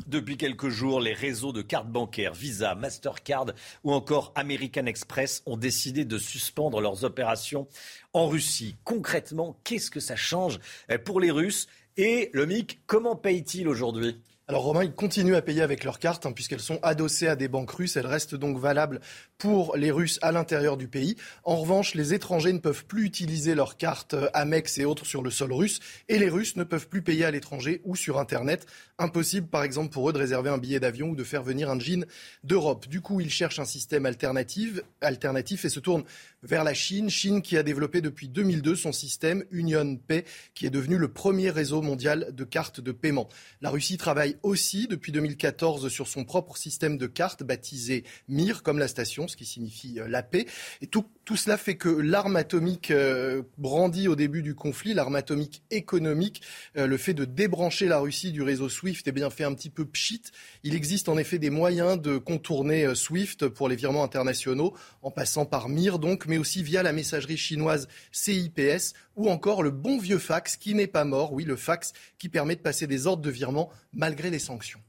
Depuis 0.07 0.37
quelques 0.37 0.69
jours, 0.69 0.99
les 0.99 1.13
réseaux 1.13 1.53
de 1.53 1.61
cartes 1.61 1.87
bancaires 1.87 2.33
Visa, 2.33 2.75
Mastercard 2.75 3.47
ou 3.83 3.93
encore 3.93 4.31
American 4.35 4.85
Express 4.85 5.41
ont 5.45 5.57
décidé 5.57 6.05
de 6.05 6.17
suspendre 6.17 6.81
leurs 6.81 7.03
opérations 7.03 7.67
en 8.11 8.27
Russie. 8.27 8.75
Concrètement, 8.83 9.57
qu'est-ce 9.63 9.89
que 9.89 9.99
ça 9.99 10.15
change 10.15 10.59
pour 11.05 11.19
les 11.19 11.31
Russes? 11.31 11.67
Et 11.95 12.31
le 12.33 12.47
MIC, 12.47 12.81
comment 12.87 13.15
paye-t-il 13.15 13.67
aujourd'hui? 13.67 14.19
Alors 14.47 14.63
Romain, 14.63 14.83
ils 14.83 14.93
continuent 14.93 15.35
à 15.35 15.41
payer 15.41 15.61
avec 15.61 15.83
leurs 15.83 15.99
cartes 15.99 16.25
hein, 16.25 16.31
puisqu'elles 16.31 16.59
sont 16.59 16.79
adossées 16.81 17.27
à 17.27 17.35
des 17.35 17.47
banques 17.47 17.71
russes. 17.71 17.95
Elles 17.95 18.07
restent 18.07 18.35
donc 18.35 18.57
valables 18.57 18.99
pour 19.37 19.77
les 19.77 19.91
Russes 19.91 20.19
à 20.21 20.31
l'intérieur 20.31 20.75
du 20.75 20.87
pays. 20.87 21.15
En 21.43 21.55
revanche, 21.55 21.95
les 21.95 22.13
étrangers 22.13 22.51
ne 22.51 22.59
peuvent 22.59 22.85
plus 22.85 23.05
utiliser 23.05 23.55
leurs 23.55 23.77
cartes 23.77 24.15
euh, 24.15 24.29
Amex 24.33 24.79
et 24.79 24.85
autres 24.85 25.05
sur 25.05 25.21
le 25.21 25.29
sol 25.29 25.53
russe 25.53 25.79
et 26.09 26.17
les 26.17 26.29
Russes 26.29 26.55
ne 26.55 26.63
peuvent 26.63 26.89
plus 26.89 27.03
payer 27.03 27.25
à 27.25 27.31
l'étranger 27.31 27.79
ou 27.85 27.95
sur 27.95 28.19
Internet. 28.19 28.65
Impossible 28.99 29.47
par 29.47 29.63
exemple 29.63 29.89
pour 29.89 30.07
eux 30.07 30.13
de 30.13 30.19
réserver 30.19 30.51
un 30.51 30.59
billet 30.59 30.79
d'avion 30.79 31.09
ou 31.09 31.15
de 31.15 31.23
faire 31.23 31.41
venir 31.41 31.71
un 31.71 31.79
jean 31.79 32.05
d'Europe. 32.43 32.87
Du 32.87 33.01
coup, 33.01 33.21
ils 33.21 33.31
cherchent 33.31 33.57
un 33.57 33.65
système 33.65 34.05
alternatif, 34.05 34.81
alternatif 35.01 35.65
et 35.65 35.69
se 35.69 35.79
tournent 35.79 36.03
vers 36.43 36.63
la 36.63 36.75
Chine. 36.75 37.09
Chine 37.09 37.41
qui 37.41 37.57
a 37.57 37.63
développé 37.63 38.01
depuis 38.01 38.29
2002 38.29 38.75
son 38.75 38.91
système 38.91 39.43
Union 39.49 39.95
Pay 39.95 40.25
qui 40.53 40.67
est 40.67 40.69
devenu 40.69 40.97
le 40.97 41.07
premier 41.07 41.49
réseau 41.49 41.81
mondial 41.81 42.29
de 42.33 42.43
cartes 42.43 42.81
de 42.81 42.91
paiement. 42.91 43.29
La 43.61 43.71
Russie 43.71 43.97
travaille 43.97 44.37
aussi 44.43 44.87
depuis 44.87 45.11
2014 45.11 45.89
sur 45.89 46.07
son 46.07 46.23
propre 46.23 46.55
système 46.55 46.97
de 46.97 47.07
cartes 47.07 47.43
baptisé 47.43 48.03
MIR 48.27 48.61
comme 48.61 48.77
la 48.77 48.87
station, 48.87 49.27
ce 49.27 49.35
qui 49.35 49.45
signifie 49.45 49.99
euh, 49.99 50.07
la 50.07 50.21
paix. 50.21 50.45
Et 50.81 50.87
tout, 50.87 51.05
tout 51.25 51.35
cela 51.35 51.57
fait 51.57 51.77
que 51.77 51.89
l'arme 51.89 52.35
atomique 52.35 52.91
euh, 52.91 53.41
brandie 53.57 54.07
au 54.07 54.15
début 54.15 54.43
du 54.43 54.53
conflit, 54.55 54.93
l'arme 54.93 55.15
atomique 55.15 55.63
économique, 55.71 56.41
euh, 56.77 56.85
le 56.85 56.97
fait 56.97 57.13
de 57.13 57.25
débrancher 57.25 57.87
la 57.87 57.99
Russie 57.99 58.31
du 58.31 58.41
réseau 58.41 58.69
SWIFT, 58.83 59.07
eh 59.07 59.11
bien 59.13 59.29
fait 59.29 59.45
un 59.45 59.53
petit 59.53 59.69
peu 59.69 59.85
pchit. 59.85 60.23
Il 60.63 60.75
existe 60.75 61.07
en 61.07 61.17
effet 61.17 61.39
des 61.39 61.49
moyens 61.49 62.01
de 62.01 62.17
contourner 62.17 62.93
SWIFT 62.93 63.47
pour 63.47 63.69
les 63.69 63.77
virements 63.77 64.03
internationaux 64.03 64.73
en 65.01 65.09
passant 65.09 65.45
par 65.45 65.69
MIR 65.69 65.99
donc, 65.99 66.25
mais 66.25 66.37
aussi 66.37 66.63
via 66.63 66.83
la 66.83 66.91
messagerie 66.91 67.37
chinoise 67.37 67.87
CIPS 68.11 68.93
ou 69.15 69.29
encore 69.29 69.63
le 69.63 69.71
bon 69.71 69.97
vieux 69.99 70.17
fax 70.17 70.57
qui 70.57 70.73
n'est 70.73 70.87
pas 70.87 71.05
mort, 71.05 71.31
oui 71.31 71.45
le 71.45 71.55
fax 71.55 71.93
qui 72.17 72.27
permet 72.27 72.57
de 72.57 72.61
passer 72.61 72.85
des 72.85 73.07
ordres 73.07 73.23
de 73.23 73.31
virement 73.31 73.69
malgré 73.93 74.29
les 74.29 74.39
sanctions. 74.39 74.81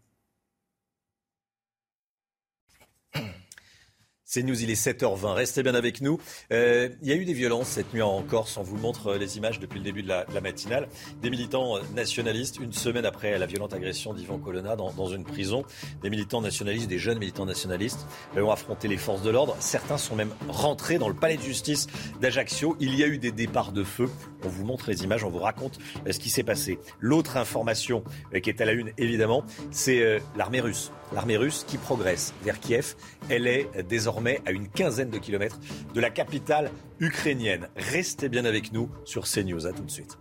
C'est 4.27 4.43
News, 4.43 4.62
il 4.62 4.70
est 4.70 4.83
7h20. 4.83 5.35
Restez 5.35 5.62
bien 5.62 5.75
avec 5.75 6.01
nous. 6.01 6.18
Euh, 6.51 6.89
il 7.03 7.09
y 7.09 7.12
a 7.12 7.14
eu 7.14 7.27
des 7.27 7.35
violences 7.35 7.68
cette 7.68 7.93
nuit 7.93 8.01
en 8.01 8.22
Corse. 8.22 8.57
On 8.57 8.62
vous 8.62 8.79
montre 8.79 9.09
euh, 9.09 9.18
les 9.18 9.37
images 9.37 9.61
depuis 9.61 9.79
le 9.79 9.85
début 9.85 10.03
de 10.03 10.09
la, 10.09 10.25
matinale. 10.41 10.89
Des 11.20 11.29
militants 11.29 11.77
euh, 11.77 11.81
nationalistes, 11.95 12.59
une 12.59 12.72
semaine 12.72 13.05
après 13.05 13.39
la 13.39 13.45
violente 13.45 13.75
agression 13.75 14.14
d'Ivan 14.14 14.39
Colonna 14.39 14.77
dans, 14.77 14.95
dans, 14.95 15.09
une 15.09 15.25
prison, 15.25 15.62
des 16.03 16.09
militants 16.09 16.41
nationalistes, 16.41 16.89
des 16.89 16.99
jeunes 16.99 17.18
militants 17.18 17.45
nationalistes, 17.45 18.07
ont 18.35 18.51
affronté 18.51 18.89
les 18.89 18.97
forces 18.97 19.20
de 19.20 19.29
l'ordre. 19.29 19.57
Certains 19.61 19.99
sont 19.99 20.16
même 20.16 20.33
rentrés 20.49 20.97
dans 20.97 21.09
le 21.09 21.14
palais 21.14 21.37
de 21.37 21.43
justice 21.43 21.87
d'Ajaccio. 22.22 22.79
Il 22.81 22.95
y 22.95 23.05
a 23.05 23.09
eu 23.09 23.18
des 23.18 23.31
départs 23.31 23.72
de 23.72 23.85
feu. 23.85 24.09
On 24.43 24.49
vous 24.49 24.64
montre 24.64 24.89
les 24.89 25.05
images, 25.05 25.22
on 25.22 25.31
vous 25.31 25.39
raconte 25.39 25.79
ce 26.11 26.18
qui 26.18 26.31
s'est 26.31 26.43
passé. 26.43 26.79
L'autre 26.99 27.37
information 27.37 28.03
qui 28.43 28.49
est 28.49 28.61
à 28.61 28.64
la 28.64 28.72
une, 28.72 28.91
évidemment, 28.97 29.45
c'est 29.70 30.20
l'armée 30.37 30.61
russe. 30.61 30.93
L'armée 31.12 31.37
russe 31.37 31.64
qui 31.66 31.79
progresse 31.79 32.35
vers 32.43 32.61
Kiev. 32.61 32.95
Elle 33.29 33.47
est 33.47 33.68
désormais 33.89 34.14
à 34.47 34.53
une 34.53 34.68
quinzaine 34.68 35.11
de 35.11 35.18
kilomètres 35.18 35.61
de 35.93 36.01
la 36.01 36.11
capitale 36.11 36.70
ukrainienne. 37.01 37.68
Restez 37.77 38.29
bien 38.29 38.45
avec 38.45 38.72
nous 38.72 38.89
sur 39.05 39.25
CNews. 39.25 39.66
À 39.66 39.72
tout 39.72 39.85
de 39.85 39.91
suite. 39.91 40.18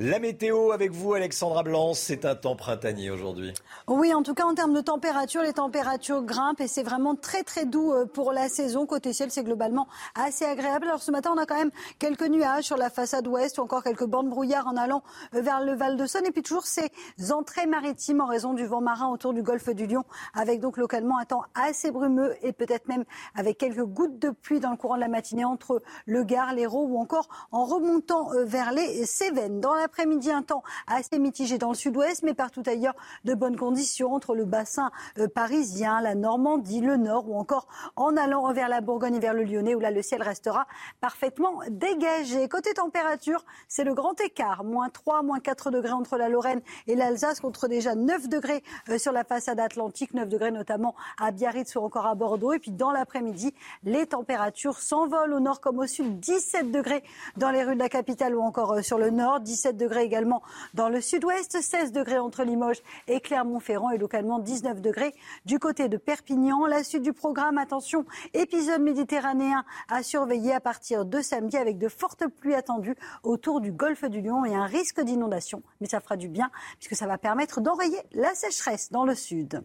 La 0.00 0.18
météo 0.18 0.72
avec 0.72 0.90
vous, 0.90 1.14
Alexandra 1.14 1.62
Blanc, 1.62 1.94
c'est 1.94 2.24
un 2.24 2.34
temps 2.34 2.56
printanier 2.56 3.10
aujourd'hui. 3.10 3.54
Oui, 3.86 4.12
en 4.12 4.24
tout 4.24 4.34
cas 4.34 4.42
en 4.42 4.52
termes 4.52 4.74
de 4.74 4.80
température, 4.80 5.40
les 5.42 5.52
températures 5.52 6.24
grimpent 6.24 6.60
et 6.60 6.66
c'est 6.66 6.82
vraiment 6.82 7.14
très 7.14 7.44
très 7.44 7.64
doux 7.64 7.92
euh, 7.92 8.04
pour 8.04 8.32
la 8.32 8.48
saison. 8.48 8.86
Côté 8.86 9.12
ciel, 9.12 9.30
c'est 9.30 9.44
globalement 9.44 9.86
assez 10.16 10.44
agréable. 10.46 10.88
Alors 10.88 11.00
ce 11.00 11.12
matin, 11.12 11.30
on 11.32 11.38
a 11.38 11.46
quand 11.46 11.54
même 11.54 11.70
quelques 12.00 12.26
nuages 12.26 12.64
sur 12.64 12.76
la 12.76 12.90
façade 12.90 13.28
ouest 13.28 13.58
ou 13.58 13.60
encore 13.62 13.84
quelques 13.84 14.04
bandes 14.04 14.28
brouillard 14.28 14.66
en 14.66 14.76
allant 14.76 15.04
euh, 15.32 15.42
vers 15.42 15.60
le 15.60 15.74
Val 15.74 15.96
de 15.96 16.06
Saône 16.06 16.26
et 16.26 16.32
puis 16.32 16.42
toujours 16.42 16.66
ces 16.66 16.90
entrées 17.30 17.66
maritimes 17.66 18.20
en 18.20 18.26
raison 18.26 18.52
du 18.52 18.66
vent 18.66 18.80
marin 18.80 19.06
autour 19.10 19.32
du 19.32 19.44
golfe 19.44 19.68
du 19.68 19.86
Lion 19.86 20.02
avec 20.34 20.58
donc 20.58 20.76
localement 20.76 21.18
un 21.18 21.24
temps 21.24 21.44
assez 21.54 21.92
brumeux 21.92 22.34
et 22.42 22.52
peut-être 22.52 22.88
même 22.88 23.04
avec 23.36 23.58
quelques 23.58 23.84
gouttes 23.84 24.18
de 24.18 24.30
pluie 24.30 24.58
dans 24.58 24.72
le 24.72 24.76
courant 24.76 24.96
de 24.96 25.02
la 25.02 25.08
matinée 25.08 25.44
entre 25.44 25.80
le 26.06 26.24
Gard, 26.24 26.52
l'Hérault 26.52 26.88
ou 26.88 26.98
encore 26.98 27.28
en 27.52 27.64
remontant 27.64 28.32
euh, 28.32 28.44
vers 28.44 28.72
les 28.72 29.06
Cévennes. 29.06 29.60
L'après-midi, 29.84 30.30
un 30.30 30.42
temps 30.42 30.62
assez 30.86 31.18
mitigé 31.18 31.58
dans 31.58 31.68
le 31.68 31.74
sud-ouest, 31.74 32.22
mais 32.22 32.32
partout 32.32 32.62
ailleurs, 32.64 32.94
de 33.24 33.34
bonnes 33.34 33.56
conditions 33.56 34.14
entre 34.14 34.34
le 34.34 34.46
bassin 34.46 34.90
euh, 35.18 35.28
parisien, 35.28 36.00
la 36.00 36.14
Normandie, 36.14 36.80
le 36.80 36.96
nord 36.96 37.28
ou 37.28 37.38
encore 37.38 37.68
en 37.96 38.16
allant 38.16 38.50
vers 38.54 38.70
la 38.70 38.80
Bourgogne 38.80 39.16
et 39.16 39.20
vers 39.20 39.34
le 39.34 39.44
Lyonnais, 39.44 39.74
où 39.74 39.80
là, 39.80 39.90
le 39.90 40.00
ciel 40.00 40.22
restera 40.22 40.66
parfaitement 41.02 41.60
dégagé. 41.68 42.48
Côté 42.48 42.72
température, 42.72 43.44
c'est 43.68 43.84
le 43.84 43.92
grand 43.92 44.18
écart. 44.22 44.64
Moins 44.64 44.88
3, 44.88 45.22
moins 45.22 45.38
4 45.38 45.70
degrés 45.70 45.92
entre 45.92 46.16
la 46.16 46.30
Lorraine 46.30 46.62
et 46.86 46.94
l'Alsace, 46.94 47.40
contre 47.40 47.68
déjà 47.68 47.94
9 47.94 48.30
degrés 48.30 48.62
euh, 48.88 48.96
sur 48.96 49.12
la 49.12 49.22
façade 49.22 49.60
atlantique, 49.60 50.14
9 50.14 50.30
degrés 50.30 50.50
notamment 50.50 50.94
à 51.20 51.30
Biarritz 51.30 51.76
ou 51.76 51.80
encore 51.80 52.06
à 52.06 52.14
Bordeaux. 52.14 52.54
Et 52.54 52.58
puis 52.58 52.70
dans 52.70 52.90
l'après-midi, 52.90 53.52
les 53.82 54.06
températures 54.06 54.78
s'envolent 54.78 55.34
au 55.34 55.40
nord 55.40 55.60
comme 55.60 55.78
au 55.78 55.86
sud. 55.86 56.20
17 56.20 56.70
degrés 56.70 57.04
dans 57.36 57.50
les 57.50 57.62
rues 57.62 57.74
de 57.74 57.80
la 57.80 57.90
capitale 57.90 58.34
ou 58.34 58.40
encore 58.40 58.72
euh, 58.72 58.82
sur 58.82 58.96
le 58.96 59.10
nord. 59.10 59.40
17 59.40 59.73
degrés 59.76 60.04
également 60.04 60.42
dans 60.74 60.88
le 60.88 61.00
sud-ouest. 61.00 61.60
16 61.60 61.92
degrés 61.92 62.18
entre 62.18 62.44
Limoges 62.44 62.82
et 63.08 63.20
Clermont-Ferrand 63.20 63.90
et 63.90 63.98
localement 63.98 64.38
19 64.38 64.80
degrés 64.80 65.14
du 65.44 65.58
côté 65.58 65.88
de 65.88 65.96
Perpignan. 65.96 66.66
La 66.66 66.84
suite 66.84 67.02
du 67.02 67.12
programme, 67.12 67.58
attention, 67.58 68.04
épisode 68.32 68.80
méditerranéen 68.80 69.64
à 69.88 70.02
surveiller 70.02 70.52
à 70.52 70.60
partir 70.60 71.04
de 71.04 71.20
samedi 71.20 71.56
avec 71.56 71.78
de 71.78 71.88
fortes 71.88 72.26
pluies 72.26 72.54
attendues 72.54 72.96
autour 73.22 73.60
du 73.60 73.72
golfe 73.72 74.04
du 74.04 74.20
Lion 74.20 74.44
et 74.44 74.54
un 74.54 74.66
risque 74.66 75.00
d'inondation. 75.00 75.62
Mais 75.80 75.88
ça 75.88 76.00
fera 76.00 76.16
du 76.16 76.28
bien 76.28 76.50
puisque 76.78 76.96
ça 76.96 77.06
va 77.06 77.18
permettre 77.18 77.60
d'enrayer 77.60 77.98
la 78.12 78.34
sécheresse 78.34 78.90
dans 78.90 79.04
le 79.04 79.14
sud. 79.14 79.62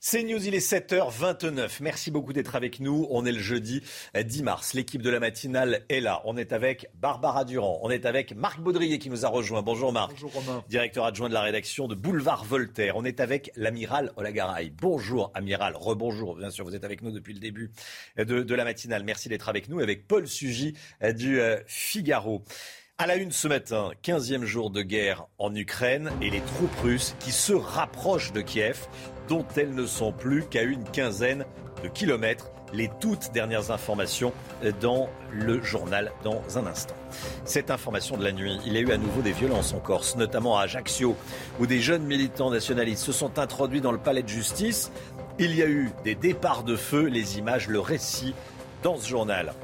C'est 0.00 0.22
News, 0.22 0.46
il 0.46 0.54
est 0.54 0.64
7h29. 0.64 1.78
Merci 1.80 2.12
beaucoup 2.12 2.32
d'être 2.32 2.54
avec 2.54 2.78
nous. 2.78 3.08
On 3.10 3.26
est 3.26 3.32
le 3.32 3.40
jeudi 3.40 3.82
10 4.14 4.44
mars. 4.44 4.74
L'équipe 4.74 5.02
de 5.02 5.10
la 5.10 5.18
matinale 5.18 5.84
est 5.88 5.98
là. 5.98 6.22
On 6.24 6.36
est 6.36 6.52
avec 6.52 6.88
Barbara 6.94 7.44
Durand. 7.44 7.80
On 7.82 7.90
est 7.90 8.06
avec 8.06 8.32
Marc 8.32 8.60
Baudrier 8.60 9.00
qui 9.00 9.10
nous 9.10 9.26
a 9.26 9.28
rejoint. 9.28 9.60
Bonjour 9.62 9.92
Marc. 9.92 10.12
Bonjour 10.12 10.32
Romain. 10.34 10.64
Directeur 10.68 11.04
adjoint 11.04 11.28
de 11.28 11.34
la 11.34 11.40
rédaction 11.40 11.88
de 11.88 11.96
Boulevard 11.96 12.44
Voltaire. 12.44 12.96
On 12.96 13.04
est 13.04 13.18
avec 13.18 13.50
l'amiral 13.56 14.12
Olagaray. 14.16 14.70
Bonjour 14.70 15.32
amiral. 15.34 15.74
Rebonjour. 15.74 16.36
Bien 16.36 16.50
sûr, 16.50 16.64
vous 16.64 16.76
êtes 16.76 16.84
avec 16.84 17.02
nous 17.02 17.10
depuis 17.10 17.34
le 17.34 17.40
début 17.40 17.72
de, 18.16 18.44
de 18.44 18.54
la 18.54 18.62
matinale. 18.62 19.02
Merci 19.02 19.28
d'être 19.28 19.48
avec 19.48 19.68
nous. 19.68 19.80
Avec 19.80 20.06
Paul 20.06 20.28
Sugy 20.28 20.74
du 21.16 21.40
euh, 21.40 21.58
Figaro. 21.66 22.44
À 22.98 23.06
la 23.06 23.16
une 23.16 23.30
ce 23.30 23.46
matin, 23.46 23.92
15e 24.04 24.44
jour 24.44 24.70
de 24.70 24.82
guerre 24.82 25.26
en 25.38 25.54
Ukraine 25.54 26.10
et 26.20 26.30
les 26.30 26.40
troupes 26.40 26.74
russes 26.82 27.14
qui 27.20 27.30
se 27.30 27.52
rapprochent 27.52 28.32
de 28.32 28.40
Kiev, 28.40 28.88
dont 29.28 29.44
elles 29.56 29.74
ne 29.74 29.86
sont 29.86 30.12
plus 30.12 30.44
qu'à 30.44 30.62
une 30.62 30.84
quinzaine 30.84 31.44
de 31.82 31.88
kilomètres. 31.88 32.50
Les 32.74 32.90
toutes 33.00 33.32
dernières 33.32 33.70
informations 33.70 34.32
dans 34.82 35.08
le 35.32 35.62
journal 35.62 36.12
dans 36.22 36.42
un 36.58 36.66
instant. 36.66 36.94
Cette 37.46 37.70
information 37.70 38.18
de 38.18 38.24
la 38.24 38.32
nuit, 38.32 38.58
il 38.66 38.74
y 38.74 38.76
a 38.76 38.80
eu 38.80 38.92
à 38.92 38.98
nouveau 38.98 39.22
des 39.22 39.32
violences 39.32 39.72
en 39.72 39.78
Corse, 39.78 40.16
notamment 40.16 40.58
à 40.58 40.64
Ajaccio, 40.64 41.16
où 41.58 41.66
des 41.66 41.80
jeunes 41.80 42.04
militants 42.04 42.50
nationalistes 42.50 43.04
se 43.04 43.12
sont 43.12 43.38
introduits 43.38 43.80
dans 43.80 43.92
le 43.92 43.98
palais 43.98 44.22
de 44.22 44.28
justice. 44.28 44.92
Il 45.38 45.54
y 45.54 45.62
a 45.62 45.66
eu 45.66 45.90
des 46.04 46.14
départs 46.14 46.62
de 46.62 46.76
feu, 46.76 47.06
les 47.06 47.38
images, 47.38 47.68
le 47.68 47.80
récit 47.80 48.34
dans 48.82 48.98
ce 48.98 49.08
journal. 49.08 49.54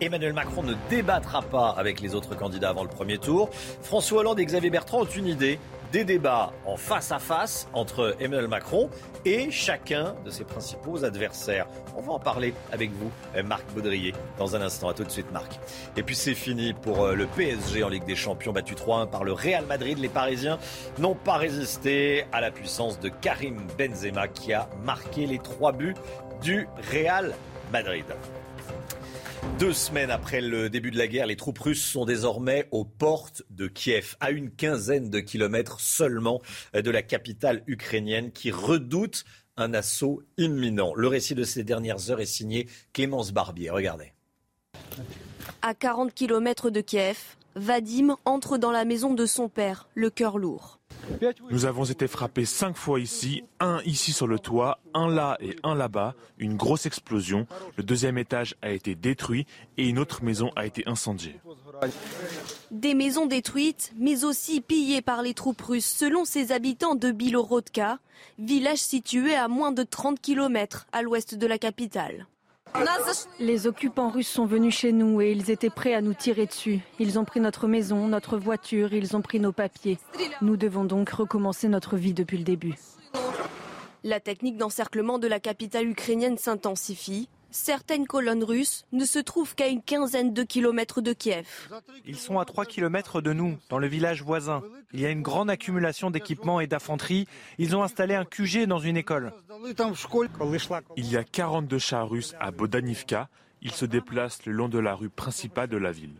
Emmanuel 0.00 0.32
Macron 0.32 0.62
ne 0.62 0.74
débattra 0.90 1.42
pas 1.42 1.68
avec 1.70 2.00
les 2.00 2.14
autres 2.14 2.34
candidats 2.34 2.70
avant 2.70 2.82
le 2.82 2.88
premier 2.88 3.18
tour. 3.18 3.50
François 3.82 4.20
Hollande 4.20 4.40
et 4.40 4.44
Xavier 4.44 4.70
Bertrand 4.70 5.02
ont 5.02 5.04
une 5.04 5.26
idée 5.28 5.58
des 5.92 6.04
débats 6.04 6.52
en 6.64 6.76
face 6.76 7.12
à 7.12 7.18
face 7.18 7.68
entre 7.74 8.16
Emmanuel 8.18 8.48
Macron 8.48 8.88
et 9.26 9.50
chacun 9.50 10.14
de 10.24 10.30
ses 10.30 10.44
principaux 10.44 11.04
adversaires. 11.04 11.66
On 11.94 12.00
va 12.00 12.14
en 12.14 12.18
parler 12.18 12.54
avec 12.72 12.90
vous, 12.92 13.10
Marc 13.44 13.64
Baudrier, 13.74 14.14
dans 14.38 14.56
un 14.56 14.62
instant. 14.62 14.88
À 14.88 14.94
tout 14.94 15.04
de 15.04 15.10
suite, 15.10 15.30
Marc. 15.32 15.60
Et 15.96 16.02
puis 16.02 16.16
c'est 16.16 16.34
fini 16.34 16.72
pour 16.72 17.04
euh, 17.04 17.14
le 17.14 17.26
PSG 17.26 17.84
en 17.84 17.88
Ligue 17.88 18.06
des 18.06 18.16
Champions, 18.16 18.52
battu 18.52 18.74
3-1 18.74 19.10
par 19.10 19.22
le 19.22 19.32
Real 19.32 19.66
Madrid. 19.66 19.98
Les 19.98 20.08
Parisiens 20.08 20.58
n'ont 20.98 21.14
pas 21.14 21.36
résisté 21.36 22.24
à 22.32 22.40
la 22.40 22.50
puissance 22.50 22.98
de 22.98 23.10
Karim 23.10 23.58
Benzema 23.78 24.28
qui 24.28 24.54
a 24.54 24.68
marqué 24.84 25.26
les 25.26 25.38
trois 25.38 25.72
buts 25.72 25.94
du 26.42 26.66
Real 26.90 27.34
Madrid. 27.70 28.06
Deux 29.58 29.72
semaines 29.72 30.10
après 30.10 30.40
le 30.40 30.70
début 30.70 30.90
de 30.90 30.98
la 30.98 31.06
guerre, 31.06 31.26
les 31.26 31.36
troupes 31.36 31.58
russes 31.58 31.84
sont 31.84 32.04
désormais 32.04 32.68
aux 32.70 32.84
portes 32.84 33.42
de 33.50 33.68
Kiev, 33.68 34.16
à 34.20 34.30
une 34.30 34.50
quinzaine 34.50 35.10
de 35.10 35.20
kilomètres 35.20 35.80
seulement 35.80 36.40
de 36.74 36.90
la 36.90 37.02
capitale 37.02 37.62
ukrainienne 37.66 38.32
qui 38.32 38.50
redoute 38.50 39.24
un 39.56 39.74
assaut 39.74 40.22
imminent. 40.38 40.94
Le 40.94 41.08
récit 41.08 41.34
de 41.34 41.44
ces 41.44 41.64
dernières 41.64 42.10
heures 42.10 42.20
est 42.20 42.26
signé 42.26 42.68
Clémence 42.92 43.32
Barbier. 43.32 43.70
Regardez. 43.70 44.12
À 45.60 45.74
40 45.74 46.12
kilomètres 46.12 46.70
de 46.70 46.80
Kiev, 46.80 47.18
Vadim 47.54 48.16
entre 48.24 48.58
dans 48.58 48.72
la 48.72 48.84
maison 48.84 49.14
de 49.14 49.26
son 49.26 49.48
père, 49.48 49.88
le 49.94 50.10
cœur 50.10 50.38
lourd. 50.38 50.80
Nous 51.50 51.64
avons 51.64 51.84
été 51.84 52.08
frappés 52.08 52.44
cinq 52.44 52.76
fois 52.76 53.00
ici, 53.00 53.44
un 53.60 53.80
ici 53.84 54.12
sur 54.12 54.26
le 54.26 54.38
toit, 54.38 54.78
un 54.94 55.08
là 55.08 55.36
et 55.40 55.56
un 55.62 55.74
là-bas, 55.74 56.14
une 56.38 56.56
grosse 56.56 56.86
explosion. 56.86 57.46
Le 57.76 57.82
deuxième 57.82 58.18
étage 58.18 58.54
a 58.62 58.70
été 58.70 58.94
détruit 58.94 59.46
et 59.76 59.88
une 59.88 59.98
autre 59.98 60.24
maison 60.24 60.50
a 60.56 60.66
été 60.66 60.82
incendiée. 60.86 61.40
Des 62.70 62.94
maisons 62.94 63.26
détruites, 63.26 63.92
mais 63.96 64.24
aussi 64.24 64.60
pillées 64.60 65.02
par 65.02 65.22
les 65.22 65.34
troupes 65.34 65.62
russes, 65.62 65.86
selon 65.86 66.24
ses 66.24 66.52
habitants 66.52 66.94
de 66.94 67.10
Bilorodka, 67.10 67.98
village 68.38 68.78
situé 68.78 69.34
à 69.34 69.48
moins 69.48 69.72
de 69.72 69.82
30 69.82 70.20
km 70.20 70.86
à 70.92 71.02
l'ouest 71.02 71.34
de 71.34 71.46
la 71.46 71.58
capitale. 71.58 72.26
Les 73.38 73.66
occupants 73.66 74.08
russes 74.08 74.28
sont 74.28 74.46
venus 74.46 74.74
chez 74.76 74.92
nous 74.92 75.20
et 75.20 75.32
ils 75.32 75.50
étaient 75.50 75.70
prêts 75.70 75.94
à 75.94 76.00
nous 76.00 76.14
tirer 76.14 76.46
dessus. 76.46 76.80
Ils 76.98 77.18
ont 77.18 77.24
pris 77.24 77.40
notre 77.40 77.66
maison, 77.66 78.08
notre 78.08 78.38
voiture, 78.38 78.92
ils 78.92 79.16
ont 79.16 79.22
pris 79.22 79.40
nos 79.40 79.52
papiers. 79.52 79.98
Nous 80.40 80.56
devons 80.56 80.84
donc 80.84 81.10
recommencer 81.10 81.68
notre 81.68 81.96
vie 81.96 82.14
depuis 82.14 82.38
le 82.38 82.44
début. 82.44 82.74
La 84.04 84.20
technique 84.20 84.56
d'encerclement 84.56 85.18
de 85.18 85.28
la 85.28 85.38
capitale 85.38 85.86
ukrainienne 85.86 86.38
s'intensifie. 86.38 87.28
Certaines 87.52 88.06
colonnes 88.06 88.44
russes 88.44 88.86
ne 88.92 89.04
se 89.04 89.18
trouvent 89.18 89.54
qu'à 89.54 89.68
une 89.68 89.82
quinzaine 89.82 90.32
de 90.32 90.42
kilomètres 90.42 91.02
de 91.02 91.12
Kiev. 91.12 91.46
Ils 92.06 92.16
sont 92.16 92.38
à 92.38 92.46
3 92.46 92.64
kilomètres 92.64 93.20
de 93.20 93.34
nous, 93.34 93.58
dans 93.68 93.78
le 93.78 93.86
village 93.86 94.22
voisin. 94.22 94.62
Il 94.94 95.00
y 95.00 95.06
a 95.06 95.10
une 95.10 95.20
grande 95.20 95.50
accumulation 95.50 96.10
d'équipements 96.10 96.60
et 96.60 96.66
d'infanterie. 96.66 97.28
Ils 97.58 97.76
ont 97.76 97.82
installé 97.82 98.14
un 98.14 98.24
QG 98.24 98.66
dans 98.66 98.78
une 98.78 98.96
école. 98.96 99.34
Il 100.96 101.10
y 101.10 101.16
a 101.18 101.24
42 101.24 101.78
chars 101.78 102.08
russes 102.08 102.34
à 102.40 102.50
Bodanivka. 102.50 103.28
Ils 103.60 103.72
se 103.72 103.84
déplacent 103.84 104.46
le 104.46 104.52
long 104.52 104.70
de 104.70 104.78
la 104.78 104.94
rue 104.94 105.10
principale 105.10 105.68
de 105.68 105.76
la 105.76 105.92
ville. 105.92 106.16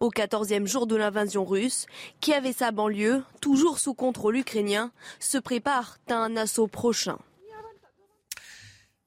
Au 0.00 0.10
14e 0.10 0.66
jour 0.66 0.88
de 0.88 0.96
l'invasion 0.96 1.44
russe, 1.44 1.86
Kiev 2.20 2.46
et 2.46 2.52
sa 2.52 2.72
banlieue, 2.72 3.22
toujours 3.40 3.78
sous 3.78 3.94
contrôle 3.94 4.38
ukrainien, 4.38 4.90
se 5.20 5.38
préparent 5.38 5.98
à 6.08 6.14
un 6.14 6.36
assaut 6.36 6.66
prochain. 6.66 7.18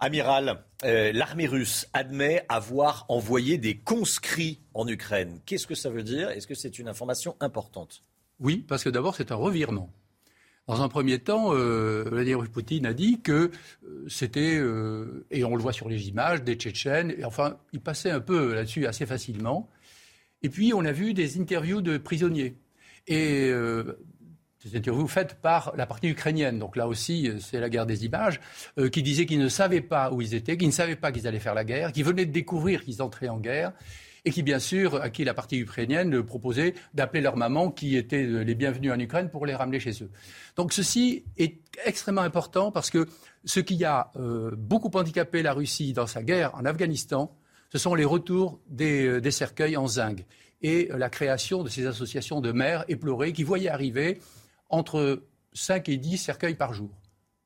Amiral, 0.04 0.62
euh, 0.84 1.14
l'armée 1.14 1.48
russe 1.48 1.88
admet 1.94 2.46
avoir 2.50 3.06
envoyé 3.08 3.58
des 3.58 3.78
conscrits 3.78 4.60
en 4.74 4.86
Ukraine. 4.86 5.40
Qu'est-ce 5.46 5.66
que 5.66 5.76
ça 5.76 5.90
veut 5.90 6.04
dire? 6.04 6.30
Est-ce 6.30 6.46
que 6.46 6.56
c'est 6.56 6.78
une 6.78 6.90
information 6.90 7.38
importante? 7.40 8.04
Oui, 8.42 8.66
parce 8.68 8.84
que 8.84 8.90
d'abord, 8.90 9.16
c'est 9.16 9.32
un 9.32 9.36
revirement. 9.36 9.90
Dans 10.68 10.82
un 10.82 10.90
premier 10.90 11.20
temps, 11.20 11.54
euh, 11.54 12.04
Vladimir 12.04 12.44
Poutine 12.52 12.86
a 12.86 12.94
dit 12.94 13.22
que 13.22 13.50
euh, 13.88 14.06
c'était, 14.10 14.62
et 15.32 15.46
on 15.46 15.56
le 15.56 15.62
voit 15.62 15.72
sur 15.72 15.88
les 15.88 16.10
images, 16.10 16.44
des 16.44 16.56
Tchétchènes, 16.56 17.16
enfin, 17.24 17.58
il 17.72 17.80
passait 17.80 18.12
un 18.12 18.20
peu 18.20 18.54
là-dessus 18.54 18.86
assez 18.86 19.06
facilement. 19.06 19.70
Et 20.42 20.50
puis, 20.50 20.74
on 20.74 20.84
a 20.84 20.92
vu 20.92 21.14
des 21.14 21.40
interviews 21.40 21.80
de 21.80 21.98
prisonniers. 21.98 22.58
Et 23.08 23.54
euh, 24.66 24.70
des 24.70 24.78
interviews 24.78 25.08
faites 25.08 25.36
par 25.36 25.74
la 25.76 25.86
partie 25.86 26.08
ukrainienne, 26.08 26.60
donc 26.60 26.76
là 26.76 26.88
aussi 26.88 27.30
euh, 27.30 27.40
c'est 27.40 27.60
la 27.60 27.70
guerre 27.70 27.86
des 27.86 28.06
images, 28.06 28.40
euh, 28.78 28.90
qui 28.90 29.04
disaient 29.04 29.26
qu'ils 29.26 29.40
ne 29.40 29.50
savaient 29.50 29.82
pas 29.82 30.12
où 30.12 30.22
ils 30.22 30.34
étaient, 30.34 30.58
qu'ils 30.58 30.68
ne 30.68 30.74
savaient 30.74 30.96
pas 30.96 31.12
qu'ils 31.12 31.28
allaient 31.28 31.40
faire 31.40 31.56
la 31.56 31.64
guerre, 31.64 31.92
qu'ils 31.92 32.06
venaient 32.06 32.26
de 32.26 32.32
découvrir 32.32 32.84
qu'ils 32.84 33.02
entraient 33.02 33.30
en 33.30 33.40
guerre, 33.40 33.74
et 34.26 34.32
qui 34.32 34.44
bien 34.44 34.60
sûr, 34.60 35.02
à 35.02 35.10
qui 35.10 35.24
la 35.24 35.34
partie 35.34 35.58
ukrainienne 35.58 36.24
proposait 36.24 36.76
d'appeler 36.94 37.22
leur 37.22 37.36
maman, 37.36 37.72
qui 37.72 37.98
étaient 37.98 38.24
les 38.24 38.56
bienvenus 38.56 38.92
en 38.92 39.00
Ukraine, 39.00 39.30
pour 39.30 39.46
les 39.46 39.54
ramener 39.54 39.80
chez 39.80 40.02
eux. 40.02 40.10
Donc 40.56 40.72
ceci 40.72 41.26
est 41.38 41.58
extrêmement 41.86 42.22
important 42.22 42.72
parce 42.72 42.90
que 42.90 43.08
ce 43.46 43.60
qui 43.60 43.84
a 43.84 44.12
euh, 44.16 44.52
beaucoup 44.56 44.92
handicapé 44.98 45.42
la 45.44 45.54
Russie 45.54 45.94
dans 45.94 46.08
sa 46.08 46.24
guerre 46.24 46.56
en 46.56 46.66
Afghanistan, 46.66 47.36
ce 47.72 47.78
sont 47.78 47.96
les 47.96 48.06
retours 48.06 48.60
des, 48.70 49.08
euh, 49.08 49.22
des 49.22 49.32
cercueils 49.32 49.76
en 49.76 49.88
zinc 49.88 50.26
et 50.62 50.90
euh, 50.92 50.98
la 50.98 51.10
création 51.10 51.64
de 51.64 51.70
ces 51.70 51.86
associations 51.86 52.40
de 52.40 52.52
mères 52.52 52.86
éplorées 52.88 53.34
qui 53.34 53.44
voyaient 53.44 53.70
arriver 53.70 54.20
entre 54.74 55.24
5 55.54 55.88
et 55.90 55.98
10 55.98 56.18
cercueils 56.18 56.56
par 56.56 56.74
jour. 56.74 56.90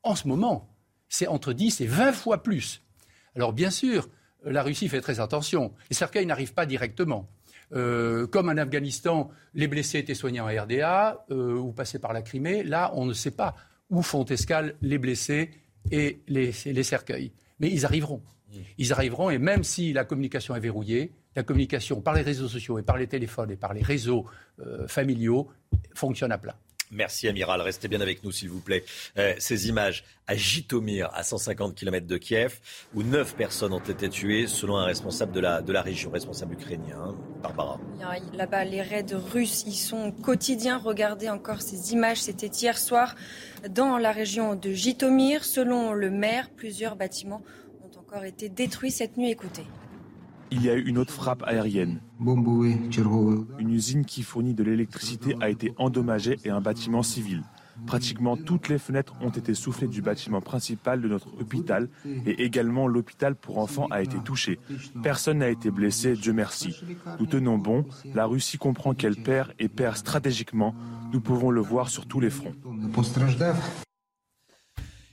En 0.01 0.15
ce 0.15 0.27
moment, 0.27 0.69
c'est 1.09 1.27
entre 1.27 1.51
10 1.51 1.81
et 1.81 1.85
20 1.85 2.13
fois 2.13 2.41
plus. 2.41 2.81
Alors 3.35 3.51
bien 3.51 3.69
sûr, 3.69 4.09
la 4.45 4.63
Russie 4.63 4.87
fait 4.87 5.01
très 5.01 5.19
attention. 5.19 5.73
Les 5.89 5.95
cercueils 5.95 6.25
n'arrivent 6.25 6.53
pas 6.53 6.65
directement. 6.65 7.27
Euh, 7.73 8.27
comme 8.27 8.47
en 8.47 8.55
Afghanistan, 8.55 9.29
les 9.53 9.67
blessés 9.67 9.99
étaient 9.99 10.13
soignés 10.13 10.39
en 10.39 10.47
RDA 10.47 11.25
euh, 11.31 11.57
ou 11.57 11.73
passés 11.73 11.99
par 11.99 12.13
la 12.13 12.21
Crimée, 12.21 12.63
là, 12.63 12.91
on 12.95 13.05
ne 13.05 13.11
sait 13.13 13.31
pas 13.31 13.55
où 13.89 14.01
font 14.01 14.23
escale 14.23 14.75
les 14.81 14.97
blessés 14.97 15.51
et 15.91 16.21
les, 16.27 16.53
les 16.65 16.83
cercueils. 16.83 17.33
Mais 17.59 17.69
ils 17.69 17.85
arriveront. 17.85 18.21
Ils 18.77 18.93
arriveront 18.93 19.29
et 19.29 19.37
même 19.37 19.65
si 19.65 19.91
la 19.91 20.05
communication 20.05 20.55
est 20.55 20.61
verrouillée, 20.61 21.11
la 21.35 21.43
communication 21.43 22.01
par 22.01 22.13
les 22.13 22.21
réseaux 22.21 22.47
sociaux 22.47 22.79
et 22.79 22.83
par 22.83 22.97
les 22.97 23.07
téléphones 23.07 23.51
et 23.51 23.57
par 23.57 23.73
les 23.73 23.83
réseaux 23.83 24.25
euh, 24.59 24.87
familiaux 24.87 25.49
fonctionne 25.93 26.31
à 26.31 26.37
plat. 26.37 26.57
Merci 26.91 27.27
Amiral, 27.27 27.61
restez 27.61 27.87
bien 27.87 28.01
avec 28.01 28.23
nous 28.23 28.31
s'il 28.31 28.49
vous 28.49 28.61
plaît. 28.61 28.83
Euh, 29.17 29.33
ces 29.39 29.67
images 29.67 30.05
à 30.27 30.35
Jitomir, 30.35 31.09
à 31.13 31.23
150 31.23 31.75
km 31.75 32.05
de 32.05 32.17
Kiev, 32.17 32.59
où 32.93 33.03
neuf 33.03 33.35
personnes 33.35 33.73
ont 33.73 33.79
été 33.79 34.09
tuées 34.09 34.47
selon 34.47 34.77
un 34.77 34.85
responsable 34.85 35.31
de 35.31 35.39
la, 35.39 35.61
de 35.61 35.71
la 35.73 35.81
région, 35.81 36.11
responsable 36.11 36.53
ukrainien, 36.53 36.97
hein, 36.97 37.15
Barbara. 37.41 37.79
Là-bas, 38.33 38.65
les 38.65 38.81
raids 38.81 39.05
russes, 39.13 39.63
ils 39.67 39.75
sont 39.75 40.11
quotidiens. 40.11 40.77
Regardez 40.77 41.29
encore 41.29 41.61
ces 41.61 41.93
images, 41.93 42.21
c'était 42.21 42.47
hier 42.47 42.77
soir 42.77 43.15
dans 43.69 43.97
la 43.97 44.11
région 44.11 44.55
de 44.55 44.71
Jitomir. 44.71 45.43
Selon 45.43 45.93
le 45.93 46.09
maire, 46.09 46.49
plusieurs 46.49 46.95
bâtiments 46.95 47.43
ont 47.83 47.99
encore 47.99 48.23
été 48.23 48.49
détruits 48.49 48.91
cette 48.91 49.17
nuit. 49.17 49.31
Écoutez 49.31 49.63
il 50.51 50.63
y 50.63 50.69
a 50.69 50.75
eu 50.75 50.81
une 50.81 50.97
autre 50.97 51.13
frappe 51.13 51.43
aérienne. 51.45 52.01
Une 52.19 53.71
usine 53.71 54.05
qui 54.05 54.23
fournit 54.23 54.53
de 54.53 54.63
l'électricité 54.63 55.35
a 55.41 55.49
été 55.49 55.73
endommagée 55.77 56.37
et 56.43 56.49
un 56.49 56.61
bâtiment 56.61 57.03
civil. 57.03 57.43
Pratiquement 57.85 58.37
toutes 58.37 58.69
les 58.69 58.79
fenêtres 58.79 59.13
ont 59.21 59.29
été 59.29 59.53
soufflées 59.53 59.87
du 59.87 60.01
bâtiment 60.01 60.41
principal 60.41 61.01
de 61.01 61.07
notre 61.07 61.27
hôpital 61.39 61.89
et 62.25 62.43
également 62.43 62.87
l'hôpital 62.87 63.35
pour 63.35 63.59
enfants 63.59 63.87
a 63.91 64.01
été 64.01 64.17
touché. 64.17 64.59
Personne 65.03 65.39
n'a 65.39 65.49
été 65.49 65.69
blessé, 65.69 66.13
Dieu 66.13 66.33
merci. 66.33 66.81
Nous 67.19 67.27
tenons 67.27 67.57
bon, 67.57 67.85
la 68.15 68.25
Russie 68.25 68.57
comprend 68.57 68.93
qu'elle 68.93 69.17
perd 69.17 69.53
et 69.59 69.69
perd 69.69 69.95
stratégiquement. 69.95 70.73
Nous 71.13 71.21
pouvons 71.21 71.51
le 71.51 71.61
voir 71.61 71.89
sur 71.89 72.07
tous 72.07 72.19
les 72.19 72.29
fronts. 72.29 72.55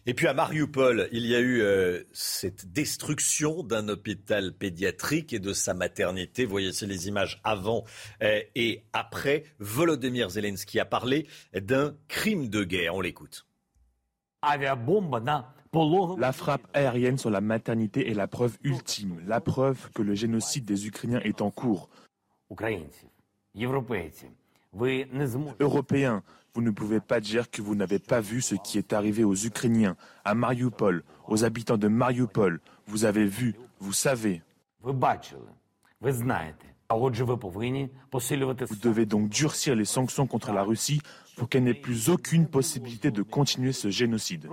Et 0.07 0.13
puis 0.13 0.27
à 0.27 0.35
Mariupol, 0.35 1.09
il 1.13 1.27
y 1.27 1.35
a 1.35 1.41
eu 1.41 1.63
euh, 1.63 2.03
cette 2.13 2.71
destruction 2.73 3.63
d'un 3.63 3.89
hôpital 3.89 4.53
pédiatrique 4.53 5.33
et 5.33 5.39
de 5.39 5.55
sa 5.55 5.73
maternité. 5.73 6.45
Vous 6.45 6.51
voyez 6.51 6.69
ici 6.69 6.87
les 6.87 7.09
images 7.09 7.41
avant 7.43 7.85
euh, 8.23 8.41
et 8.55 8.85
après. 8.93 9.45
Volodymyr 9.61 10.29
Zelensky 10.29 10.79
a 10.79 10.85
parlé 10.85 11.27
d'un 11.55 11.97
crime 12.09 12.51
de 12.51 12.65
guerre. 12.65 12.95
On 12.95 13.01
l'écoute. 13.01 13.47
La 16.19 16.33
frappe 16.33 16.69
aérienne 16.75 17.17
sur 17.17 17.31
la 17.31 17.41
maternité 17.41 18.11
est 18.11 18.15
la 18.15 18.29
preuve 18.29 18.59
ultime, 18.63 19.23
la 19.27 19.41
preuve 19.41 19.91
que 19.93 20.03
le 20.03 20.15
génocide 20.15 20.67
des 20.67 20.87
Ukrainiens 20.87 21.21
est 21.21 21.41
en 21.41 21.51
cours. 21.51 21.89
Européens, 25.61 26.23
vous 26.55 26.63
ne 26.63 26.71
pouvez 26.71 27.01
pas 27.01 27.21
dire 27.21 27.51
que 27.51 27.63
vous 27.63 27.75
n'avez 27.75 27.99
pas 27.99 28.21
vu 28.21 28.41
ce 28.41 28.55
qui 28.55 28.79
est 28.79 28.93
arrivé 28.93 29.25
aux 29.25 29.35
Ukrainiens, 29.35 29.97
à 30.25 30.35
Mariupol, 30.35 31.03
aux 31.27 31.45
habitants 31.45 31.77
de 31.77 31.89
Mariupol. 31.89 32.61
Vous 32.87 33.05
avez 33.05 33.25
vu, 33.25 33.55
vous 33.81 33.93
savez. 33.93 34.41
Vous 38.67 38.77
devez 38.77 39.07
donc 39.07 39.29
durcir 39.31 39.75
les 39.75 39.85
sanctions 39.85 40.29
contre 40.29 40.53
la 40.53 40.63
Russie 40.63 41.01
pour 41.37 41.49
qu'elle 41.49 41.65
n'ait 41.65 41.75
plus 41.75 42.09
aucune 42.09 42.47
possibilité 42.47 43.11
de 43.11 43.23
continuer 43.23 43.73
ce 43.73 43.91
génocide. 43.91 44.49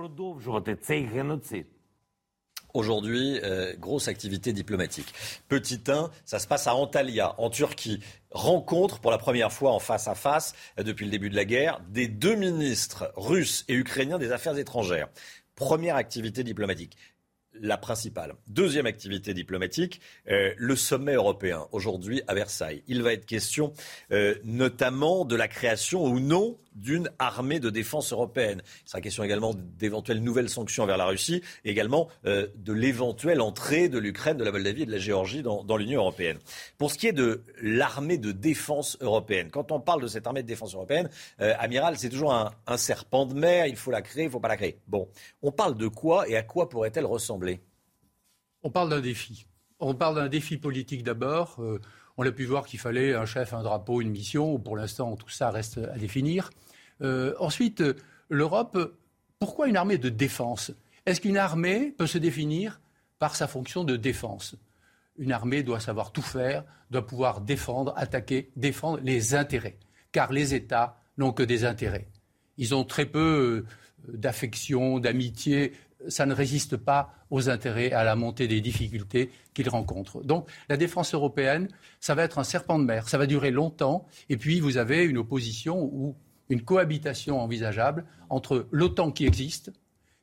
Aujourd'hui, 2.74 3.38
euh, 3.42 3.74
grosse 3.78 4.08
activité 4.08 4.54
diplomatique. 4.54 5.12
Petit 5.48 5.80
1, 5.86 6.10
ça 6.24 6.38
se 6.38 6.46
passe 6.46 6.66
à 6.66 6.74
Antalya, 6.74 7.34
en 7.38 7.50
Turquie. 7.50 8.00
Rencontre 8.30 8.98
pour 8.98 9.10
la 9.10 9.18
première 9.18 9.52
fois 9.52 9.72
en 9.72 9.78
face 9.78 10.08
à 10.08 10.14
face, 10.14 10.54
euh, 10.78 10.82
depuis 10.82 11.04
le 11.04 11.10
début 11.10 11.28
de 11.28 11.36
la 11.36 11.44
guerre, 11.44 11.80
des 11.90 12.08
deux 12.08 12.34
ministres 12.34 13.12
russes 13.16 13.66
et 13.68 13.74
ukrainiens 13.74 14.18
des 14.18 14.32
Affaires 14.32 14.56
étrangères. 14.56 15.08
Première 15.54 15.96
activité 15.96 16.44
diplomatique 16.44 16.96
la 17.60 17.76
principale. 17.76 18.34
Deuxième 18.46 18.86
activité 18.86 19.34
diplomatique, 19.34 20.00
euh, 20.30 20.54
le 20.56 20.74
sommet 20.74 21.12
européen 21.12 21.68
aujourd'hui 21.70 22.22
à 22.26 22.32
Versailles. 22.32 22.82
Il 22.88 23.02
va 23.02 23.12
être 23.12 23.26
question 23.26 23.74
notamment 24.42 25.26
de 25.26 25.36
la 25.36 25.48
création 25.48 26.02
ou 26.02 26.18
non 26.18 26.56
d'une 26.74 27.10
armée 27.18 27.60
de 27.60 27.70
défense 27.70 28.12
européenne. 28.12 28.62
Il 28.84 28.88
sera 28.88 29.00
question 29.00 29.22
également 29.22 29.54
d'éventuelles 29.54 30.22
nouvelles 30.22 30.48
sanctions 30.48 30.86
vers 30.86 30.96
la 30.96 31.06
Russie, 31.06 31.42
et 31.64 31.70
également 31.70 32.08
euh, 32.26 32.46
de 32.56 32.72
l'éventuelle 32.72 33.40
entrée 33.40 33.88
de 33.88 33.98
l'Ukraine, 33.98 34.36
de 34.36 34.44
la 34.44 34.52
Moldavie 34.52 34.82
et 34.82 34.86
de 34.86 34.92
la 34.92 34.98
Géorgie 34.98 35.42
dans, 35.42 35.76
l'Union 35.76 36.00
européenne. 36.00 36.38
Pour 36.78 36.90
ce 36.90 36.98
qui 36.98 37.06
est 37.06 37.12
de 37.12 37.44
l'armée 37.60 38.18
de 38.18 38.32
défense 38.32 38.96
européenne, 39.00 39.50
quand 39.50 39.72
on 39.72 39.80
parle 39.80 40.02
de 40.02 40.06
cette 40.06 40.26
armée 40.26 40.42
de 40.42 40.48
défense 40.48 40.74
européenne, 40.74 41.08
euh, 41.40 41.54
amiral, 41.58 41.96
c'est 41.98 42.10
toujours 42.10 42.34
un, 42.34 42.76
serpent 42.76 43.26
de 43.26 43.34
mer, 43.34 43.66
il 43.66 43.76
faut 43.76 43.90
la 43.90 44.02
créer, 44.02 44.24
il 44.24 44.26
ne 44.26 44.32
faut 44.32 44.40
pas 44.40 44.48
la 44.48 44.56
créer. 44.56 44.78
Bon, 44.88 45.08
on 45.42 45.52
parle 45.52 45.76
de 45.76 45.88
quoi 45.88 46.28
et 46.28 46.36
à 46.36 46.42
quoi 46.42 46.68
pourrait-elle 46.68 47.06
ressembler? 47.06 47.60
On 48.62 48.70
parle 48.70 48.90
d'un 48.90 49.00
défi. 49.00 49.46
On 49.78 49.94
parle 49.94 50.16
d'un 50.16 50.28
défi 50.28 50.56
politique 50.56 51.02
d'abord. 51.02 51.56
Euh, 51.60 51.80
on 52.16 52.26
a 52.26 52.32
pu 52.32 52.44
voir 52.44 52.66
qu'il 52.66 52.78
fallait 52.78 53.14
un 53.14 53.26
chef, 53.26 53.54
un 53.54 53.62
drapeau, 53.62 54.00
une 54.00 54.10
mission. 54.10 54.58
Pour 54.58 54.76
l'instant, 54.76 55.16
tout 55.16 55.30
ça 55.30 55.50
reste 55.50 55.78
à 55.78 55.98
définir. 55.98 56.50
Euh, 57.02 57.34
ensuite, 57.38 57.82
l'Europe, 58.28 58.96
pourquoi 59.38 59.68
une 59.68 59.76
armée 59.76 59.98
de 59.98 60.08
défense? 60.08 60.72
Est-ce 61.06 61.20
qu'une 61.20 61.36
armée 61.36 61.94
peut 61.96 62.06
se 62.06 62.18
définir 62.18 62.80
par 63.18 63.34
sa 63.34 63.46
fonction 63.46 63.84
de 63.84 63.96
défense? 63.96 64.56
Une 65.18 65.32
armée 65.32 65.62
doit 65.62 65.80
savoir 65.80 66.12
tout 66.12 66.22
faire, 66.22 66.64
doit 66.90 67.06
pouvoir 67.06 67.40
défendre, 67.40 67.92
attaquer, 67.96 68.50
défendre 68.56 69.00
les 69.02 69.34
intérêts. 69.34 69.78
Car 70.12 70.32
les 70.32 70.54
États 70.54 71.00
n'ont 71.18 71.32
que 71.32 71.42
des 71.42 71.64
intérêts. 71.64 72.08
Ils 72.56 72.74
ont 72.74 72.84
très 72.84 73.06
peu 73.06 73.66
euh, 74.08 74.12
d'affection, 74.12 74.98
d'amitié 74.98 75.72
ça 76.08 76.26
ne 76.26 76.34
résiste 76.34 76.76
pas 76.76 77.14
aux 77.30 77.48
intérêts, 77.48 77.92
à 77.92 78.04
la 78.04 78.16
montée 78.16 78.48
des 78.48 78.60
difficultés 78.60 79.30
qu'ils 79.54 79.68
rencontrent. 79.68 80.22
Donc 80.22 80.48
la 80.68 80.76
défense 80.76 81.14
européenne, 81.14 81.68
ça 82.00 82.14
va 82.14 82.22
être 82.22 82.38
un 82.38 82.44
serpent 82.44 82.78
de 82.78 82.84
mer, 82.84 83.08
ça 83.08 83.18
va 83.18 83.26
durer 83.26 83.50
longtemps, 83.50 84.06
et 84.28 84.36
puis 84.36 84.60
vous 84.60 84.76
avez 84.76 85.04
une 85.04 85.18
opposition 85.18 85.82
ou 85.82 86.16
une 86.48 86.62
cohabitation 86.62 87.40
envisageable 87.40 88.04
entre 88.28 88.66
l'OTAN 88.70 89.10
qui 89.10 89.26
existe, 89.26 89.72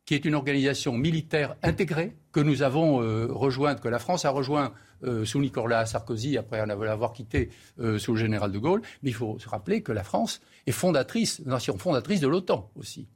qui 0.06 0.16
est 0.16 0.26
une 0.26 0.36
organisation 0.36 0.98
militaire 0.98 1.56
intégrée 1.62 2.16
que 2.32 2.40
nous 2.40 2.64
avons 2.64 3.02
euh, 3.02 3.28
rejointe, 3.30 3.80
que 3.80 3.88
la 3.88 4.00
France 4.00 4.26
a 4.26 4.32
rejoint 4.32 4.74
euh, 5.04 5.24
sous 5.24 5.40
Nicolas 5.40 5.86
Sarkozy 5.86 6.38
après 6.38 6.66
l'avoir 6.66 7.14
quitté 7.14 7.50
euh, 7.80 8.00
sous 8.00 8.14
le 8.14 8.20
général 8.20 8.52
de 8.52 8.58
Gaulle. 8.58 8.82
Mais 9.04 9.12
il 9.12 9.14
faut 9.14 9.38
se 9.40 9.48
rappeler 9.48 9.82
que 9.84 9.92
la 9.92 10.04
France 10.04 10.42
est 10.66 10.72
fondatrice, 10.72 11.46
nation 11.46 11.78
fondatrice 11.78 12.22
de 12.22 12.28
l'OTAN 12.28 12.72
aussi. 12.76 13.08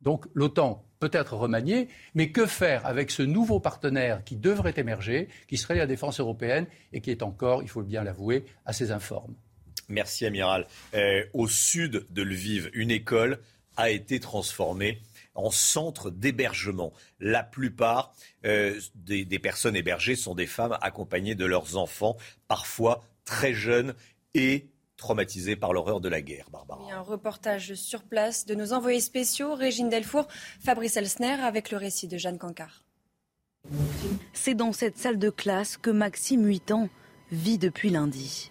Donc 0.00 0.26
l'OTAN 0.34 0.84
peut 1.04 1.18
être 1.18 1.36
remaniée, 1.36 1.88
mais 2.14 2.30
que 2.30 2.46
faire 2.46 2.86
avec 2.86 3.10
ce 3.10 3.22
nouveau 3.22 3.60
partenaire 3.60 4.24
qui 4.24 4.36
devrait 4.36 4.74
émerger, 4.76 5.28
qui 5.48 5.58
serait 5.58 5.76
la 5.76 5.86
défense 5.86 6.18
européenne 6.18 6.66
et 6.94 7.02
qui 7.02 7.10
est 7.10 7.22
encore, 7.22 7.62
il 7.62 7.68
faut 7.68 7.82
bien 7.82 8.02
l'avouer, 8.02 8.46
assez 8.64 8.90
informe 8.90 9.34
Merci, 9.88 10.24
amiral. 10.24 10.66
Euh, 10.94 11.24
au 11.34 11.46
sud 11.46 12.06
de 12.08 12.22
Lviv, 12.22 12.70
une 12.72 12.90
école 12.90 13.38
a 13.76 13.90
été 13.90 14.18
transformée 14.18 15.02
en 15.34 15.50
centre 15.50 16.10
d'hébergement. 16.10 16.94
La 17.20 17.42
plupart 17.42 18.14
euh, 18.46 18.80
des, 18.94 19.26
personnes 19.38 19.76
hébergées 19.76 20.16
sont 20.16 20.34
des 20.34 20.46
femmes 20.46 20.78
accompagnées 20.80 21.34
de 21.34 21.44
leurs 21.44 21.76
enfants, 21.76 22.16
parfois 22.48 23.04
très 23.26 23.52
jeunes 23.52 23.94
et 24.32 24.68
traumatisés 25.04 25.54
par 25.54 25.74
l'horreur 25.74 26.00
de 26.00 26.08
la 26.08 26.22
guerre, 26.22 26.46
Barbara. 26.50 26.80
un 26.90 27.02
reportage 27.02 27.74
sur 27.74 28.02
place 28.02 28.46
de 28.46 28.54
nos 28.54 28.72
envoyés 28.72 29.02
spéciaux, 29.02 29.54
Régine 29.54 29.90
Delfour, 29.90 30.26
Fabrice 30.60 30.96
Elsner, 30.96 31.36
avec 31.42 31.70
le 31.70 31.76
récit 31.76 32.08
de 32.08 32.16
Jeanne 32.16 32.38
Cancard. 32.38 32.84
C'est 34.32 34.54
dans 34.54 34.72
cette 34.72 34.96
salle 34.96 35.18
de 35.18 35.28
classe 35.28 35.76
que 35.76 35.90
Maxime, 35.90 36.46
8 36.46 36.72
ans, 36.72 36.88
vit 37.30 37.58
depuis 37.58 37.90
lundi. 37.90 38.50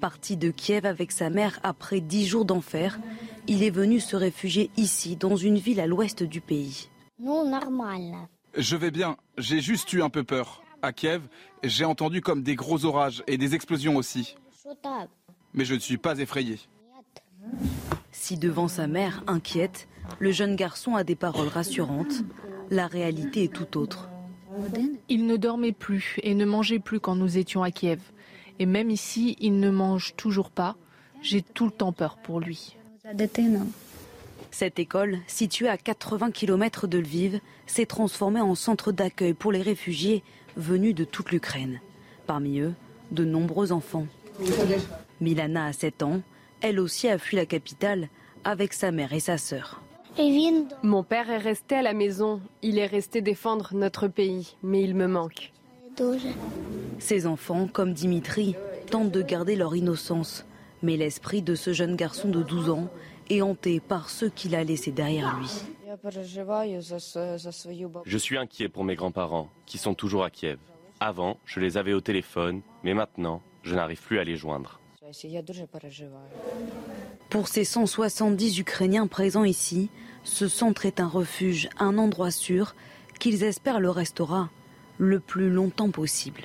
Parti 0.00 0.38
de 0.38 0.50
Kiev 0.50 0.86
avec 0.86 1.12
sa 1.12 1.28
mère 1.28 1.60
après 1.62 2.00
dix 2.00 2.26
jours 2.26 2.46
d'enfer, 2.46 2.98
il 3.46 3.62
est 3.62 3.68
venu 3.68 4.00
se 4.00 4.16
réfugier 4.16 4.70
ici, 4.78 5.16
dans 5.16 5.36
une 5.36 5.58
ville 5.58 5.80
à 5.80 5.86
l'ouest 5.86 6.22
du 6.22 6.40
pays. 6.40 6.88
Non, 7.18 7.46
normal. 7.46 8.14
Je 8.56 8.76
vais 8.76 8.90
bien, 8.90 9.18
j'ai 9.36 9.60
juste 9.60 9.92
eu 9.92 10.00
un 10.00 10.08
peu 10.08 10.24
peur. 10.24 10.62
À 10.80 10.94
Kiev, 10.94 11.20
j'ai 11.62 11.84
entendu 11.84 12.22
comme 12.22 12.42
des 12.42 12.54
gros 12.54 12.86
orages 12.86 13.22
et 13.26 13.36
des 13.36 13.54
explosions 13.54 13.96
aussi 13.96 14.38
mais 15.54 15.64
je 15.64 15.74
ne 15.74 15.78
suis 15.78 15.98
pas 15.98 16.18
effrayé. 16.18 16.58
Si 18.12 18.36
devant 18.36 18.68
sa 18.68 18.86
mère 18.86 19.22
inquiète, 19.26 19.88
le 20.18 20.32
jeune 20.32 20.56
garçon 20.56 20.94
a 20.94 21.04
des 21.04 21.14
paroles 21.14 21.48
rassurantes, 21.48 22.22
la 22.70 22.86
réalité 22.86 23.44
est 23.44 23.52
tout 23.52 23.78
autre. 23.78 24.08
Il 25.08 25.26
ne 25.26 25.36
dormait 25.36 25.72
plus 25.72 26.18
et 26.22 26.34
ne 26.34 26.44
mangeait 26.44 26.78
plus 26.78 27.00
quand 27.00 27.16
nous 27.16 27.38
étions 27.38 27.62
à 27.62 27.70
Kiev. 27.70 28.00
Et 28.58 28.66
même 28.66 28.90
ici, 28.90 29.36
il 29.40 29.58
ne 29.58 29.70
mange 29.70 30.14
toujours 30.16 30.50
pas. 30.50 30.76
J'ai 31.22 31.42
tout 31.42 31.66
le 31.66 31.70
temps 31.70 31.92
peur 31.92 32.18
pour 32.18 32.40
lui. 32.40 32.76
Cette 34.50 34.78
école, 34.78 35.18
située 35.26 35.68
à 35.68 35.76
80 35.76 36.32
km 36.32 36.86
de 36.86 36.98
Lviv, 36.98 37.40
s'est 37.66 37.86
transformée 37.86 38.40
en 38.40 38.54
centre 38.54 38.92
d'accueil 38.92 39.34
pour 39.34 39.52
les 39.52 39.62
réfugiés 39.62 40.22
venus 40.56 40.94
de 40.94 41.04
toute 41.04 41.30
l'Ukraine. 41.30 41.80
Parmi 42.26 42.58
eux, 42.60 42.74
de 43.12 43.24
nombreux 43.24 43.72
enfants. 43.72 44.06
Milana 45.20 45.66
a 45.66 45.72
7 45.72 46.02
ans. 46.02 46.20
Elle 46.60 46.80
aussi 46.80 47.08
a 47.08 47.18
fui 47.18 47.36
la 47.36 47.46
capitale 47.46 48.08
avec 48.44 48.72
sa 48.72 48.90
mère 48.90 49.12
et 49.12 49.20
sa 49.20 49.38
sœur. 49.38 49.80
Mon 50.82 51.02
père 51.02 51.30
est 51.30 51.38
resté 51.38 51.76
à 51.76 51.82
la 51.82 51.94
maison. 51.94 52.40
Il 52.62 52.78
est 52.78 52.86
resté 52.86 53.20
défendre 53.20 53.70
notre 53.74 54.08
pays, 54.08 54.56
mais 54.62 54.82
il 54.82 54.94
me 54.94 55.06
manque. 55.06 55.52
Ces 56.98 57.26
enfants, 57.26 57.68
comme 57.72 57.92
Dimitri, 57.92 58.54
tentent 58.90 59.10
de 59.10 59.22
garder 59.22 59.56
leur 59.56 59.76
innocence. 59.76 60.44
Mais 60.82 60.96
l'esprit 60.96 61.42
de 61.42 61.54
ce 61.54 61.72
jeune 61.72 61.96
garçon 61.96 62.28
de 62.28 62.42
12 62.42 62.70
ans 62.70 62.88
est 63.28 63.42
hanté 63.42 63.80
par 63.80 64.10
ceux 64.10 64.28
qu'il 64.28 64.54
a 64.54 64.64
laissés 64.64 64.92
derrière 64.92 65.38
lui. 65.38 65.48
Je 68.04 68.18
suis 68.18 68.38
inquiet 68.38 68.68
pour 68.68 68.84
mes 68.84 68.94
grands-parents, 68.94 69.48
qui 69.66 69.78
sont 69.78 69.94
toujours 69.94 70.24
à 70.24 70.30
Kiev. 70.30 70.58
Avant, 71.00 71.38
je 71.44 71.60
les 71.60 71.76
avais 71.76 71.92
au 71.92 72.00
téléphone, 72.00 72.62
mais 72.82 72.94
maintenant, 72.94 73.42
je 73.62 73.74
n'arrive 73.74 74.02
plus 74.02 74.18
à 74.18 74.24
les 74.24 74.36
joindre. 74.36 74.80
Pour 77.30 77.48
ces 77.48 77.64
170 77.64 78.58
Ukrainiens 78.58 79.06
présents 79.06 79.44
ici, 79.44 79.90
ce 80.24 80.48
centre 80.48 80.86
est 80.86 81.00
un 81.00 81.08
refuge, 81.08 81.68
un 81.78 81.98
endroit 81.98 82.30
sûr 82.30 82.74
qu'ils 83.18 83.42
espèrent 83.44 83.80
le 83.80 83.90
restera 83.90 84.50
le 84.98 85.18
plus 85.20 85.50
longtemps 85.50 85.90
possible. 85.90 86.42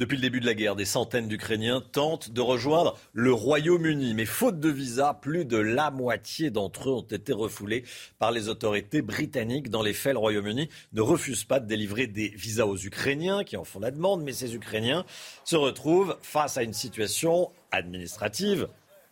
Depuis 0.00 0.16
le 0.16 0.22
début 0.22 0.40
de 0.40 0.46
la 0.46 0.54
guerre, 0.54 0.74
des 0.74 0.84
centaines 0.84 1.28
d'Ukrainiens 1.28 1.80
tentent 1.80 2.32
de 2.32 2.40
rejoindre 2.40 2.98
le 3.12 3.32
Royaume-Uni. 3.32 4.14
Mais 4.14 4.24
faute 4.24 4.58
de 4.58 4.68
visa, 4.68 5.14
plus 5.22 5.44
de 5.44 5.56
la 5.56 5.92
moitié 5.92 6.50
d'entre 6.50 6.90
eux 6.90 6.94
ont 6.94 7.00
été 7.02 7.32
refoulés 7.32 7.84
par 8.18 8.32
les 8.32 8.48
autorités 8.48 9.02
britanniques. 9.02 9.70
Dans 9.70 9.82
les 9.82 9.92
faits, 9.92 10.14
le 10.14 10.18
Royaume-Uni 10.18 10.68
ne 10.94 11.00
refuse 11.00 11.44
pas 11.44 11.60
de 11.60 11.68
délivrer 11.68 12.08
des 12.08 12.30
visas 12.30 12.64
aux 12.64 12.76
Ukrainiens 12.76 13.44
qui 13.44 13.56
en 13.56 13.62
font 13.62 13.78
la 13.78 13.92
demande. 13.92 14.24
Mais 14.24 14.32
ces 14.32 14.56
Ukrainiens 14.56 15.04
se 15.44 15.54
retrouvent 15.54 16.16
face 16.22 16.58
à 16.58 16.64
une 16.64 16.72
situation 16.72 17.52
administrative 17.70 18.66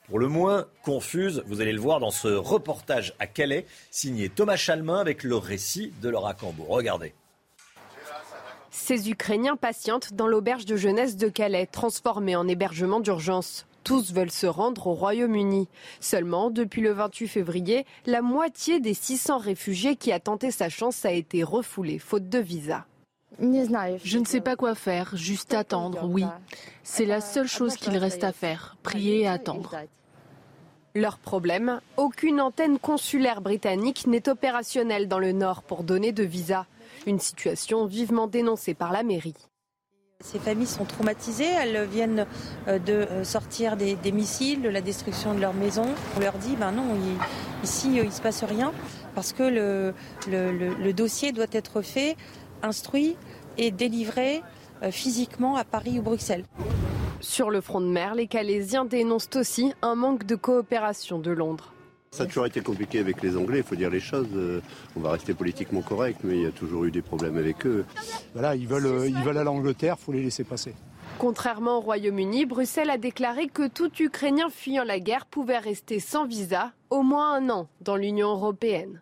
pour 0.08 0.18
le 0.18 0.26
moins 0.26 0.66
confuse. 0.82 1.44
Vous 1.46 1.60
allez 1.60 1.72
le 1.72 1.80
voir 1.80 2.00
dans 2.00 2.10
ce 2.10 2.26
reportage 2.26 3.14
à 3.20 3.28
Calais, 3.28 3.66
signé 3.92 4.28
Thomas 4.28 4.56
Chalmin 4.56 4.98
avec 4.98 5.22
le 5.22 5.36
récit 5.36 5.92
de 6.02 6.08
Laura 6.08 6.34
Cambo. 6.34 6.64
Regardez. 6.64 7.14
Ces 8.74 9.10
Ukrainiens 9.10 9.56
patientent 9.56 10.14
dans 10.14 10.26
l'auberge 10.26 10.64
de 10.64 10.76
jeunesse 10.76 11.18
de 11.18 11.28
Calais, 11.28 11.66
transformée 11.66 12.36
en 12.36 12.48
hébergement 12.48 13.00
d'urgence. 13.00 13.66
Tous 13.84 14.14
veulent 14.14 14.30
se 14.30 14.46
rendre 14.46 14.86
au 14.86 14.94
Royaume-Uni. 14.94 15.68
Seulement, 16.00 16.50
depuis 16.50 16.80
le 16.80 16.92
28 16.92 17.28
février, 17.28 17.84
la 18.06 18.22
moitié 18.22 18.80
des 18.80 18.94
600 18.94 19.38
réfugiés 19.38 19.96
qui 19.96 20.10
a 20.10 20.20
tenté 20.20 20.50
sa 20.50 20.70
chance 20.70 21.04
a 21.04 21.12
été 21.12 21.42
refoulée, 21.42 21.98
faute 21.98 22.30
de 22.30 22.38
visa. 22.38 22.86
Je 23.38 24.18
ne 24.18 24.24
sais 24.24 24.40
pas 24.40 24.56
quoi 24.56 24.74
faire, 24.74 25.16
juste 25.16 25.52
attendre, 25.52 26.08
oui. 26.08 26.24
C'est 26.82 27.06
la 27.06 27.20
seule 27.20 27.48
chose 27.48 27.76
qu'il 27.76 27.98
reste 27.98 28.24
à 28.24 28.32
faire, 28.32 28.76
prier 28.82 29.20
et 29.20 29.28
attendre. 29.28 29.76
Leur 30.94 31.18
problème, 31.18 31.80
aucune 31.98 32.40
antenne 32.40 32.78
consulaire 32.78 33.42
britannique 33.42 34.06
n'est 34.06 34.30
opérationnelle 34.30 35.08
dans 35.08 35.18
le 35.18 35.32
nord 35.32 35.62
pour 35.62 35.84
donner 35.84 36.12
de 36.12 36.22
visa. 36.22 36.66
Une 37.06 37.18
situation 37.18 37.86
vivement 37.86 38.26
dénoncée 38.26 38.74
par 38.74 38.92
la 38.92 39.02
mairie. 39.02 39.34
Ces 40.22 40.38
familles 40.38 40.68
sont 40.68 40.84
traumatisées, 40.84 41.50
elles 41.50 41.84
viennent 41.88 42.26
euh, 42.68 42.78
de 42.78 42.92
euh, 42.92 43.24
sortir 43.24 43.76
des, 43.76 43.96
missiles, 44.12 44.62
de 44.62 44.68
la 44.68 44.80
destruction 44.80 45.34
de 45.34 45.40
leur 45.40 45.52
maison. 45.52 45.84
On 46.16 46.20
leur 46.20 46.34
dit, 46.34 46.54
ben 46.54 46.70
non, 46.70 46.84
ici 47.64 47.90
il 47.96 48.04
ne 48.04 48.10
se 48.10 48.22
passe 48.22 48.44
rien, 48.44 48.72
parce 49.16 49.32
que 49.32 49.42
le, 49.42 49.94
le, 50.28 50.92
dossier 50.92 51.32
doit 51.32 51.46
être 51.50 51.82
fait, 51.82 52.16
instruit 52.62 53.16
et 53.58 53.72
délivré 53.72 54.42
euh, 54.82 54.92
physiquement 54.92 55.56
à 55.56 55.64
Paris 55.64 55.98
ou 55.98 56.02
Bruxelles. 56.02 56.44
Sur 57.20 57.50
le 57.50 57.60
front 57.60 57.80
de 57.80 57.86
mer, 57.86 58.14
les 58.14 58.28
Calaisiens 58.28 58.84
dénoncent 58.84 59.34
aussi 59.34 59.72
un 59.82 59.96
manque 59.96 60.24
de 60.24 60.36
coopération 60.36 61.18
de 61.18 61.32
Londres. 61.32 61.71
Ça 62.14 62.24
a 62.24 62.26
toujours 62.26 62.44
été 62.44 62.60
compliqué 62.60 62.98
avec 62.98 63.22
les 63.22 63.38
Anglais, 63.38 63.58
il 63.58 63.64
faut 63.64 63.74
dire 63.74 63.88
les 63.88 63.98
choses. 63.98 64.28
Euh, 64.34 64.60
on 64.94 65.00
va 65.00 65.12
rester 65.12 65.32
politiquement 65.32 65.80
correct, 65.80 66.20
mais 66.24 66.36
il 66.36 66.42
y 66.42 66.46
a 66.46 66.50
toujours 66.50 66.84
eu 66.84 66.90
des 66.90 67.00
problèmes 67.00 67.38
avec 67.38 67.64
eux. 67.64 67.86
Voilà, 68.34 68.54
ils 68.54 68.68
veulent, 68.68 68.84
euh, 68.84 69.08
ils 69.08 69.16
veulent 69.16 69.38
aller 69.38 69.46
l'Angleterre, 69.46 69.96
il 69.98 70.04
faut 70.04 70.12
les 70.12 70.22
laisser 70.22 70.44
passer. 70.44 70.74
Contrairement 71.18 71.78
au 71.78 71.80
Royaume-Uni, 71.80 72.44
Bruxelles 72.44 72.90
a 72.90 72.98
déclaré 72.98 73.46
que 73.46 73.66
tout 73.66 73.90
Ukrainien 73.98 74.50
fuyant 74.50 74.84
la 74.84 75.00
guerre 75.00 75.24
pouvait 75.24 75.56
rester 75.56 76.00
sans 76.00 76.26
visa 76.26 76.72
au 76.90 77.02
moins 77.02 77.32
un 77.32 77.48
an 77.48 77.70
dans 77.80 77.96
l'Union 77.96 78.28
européenne. 78.28 79.00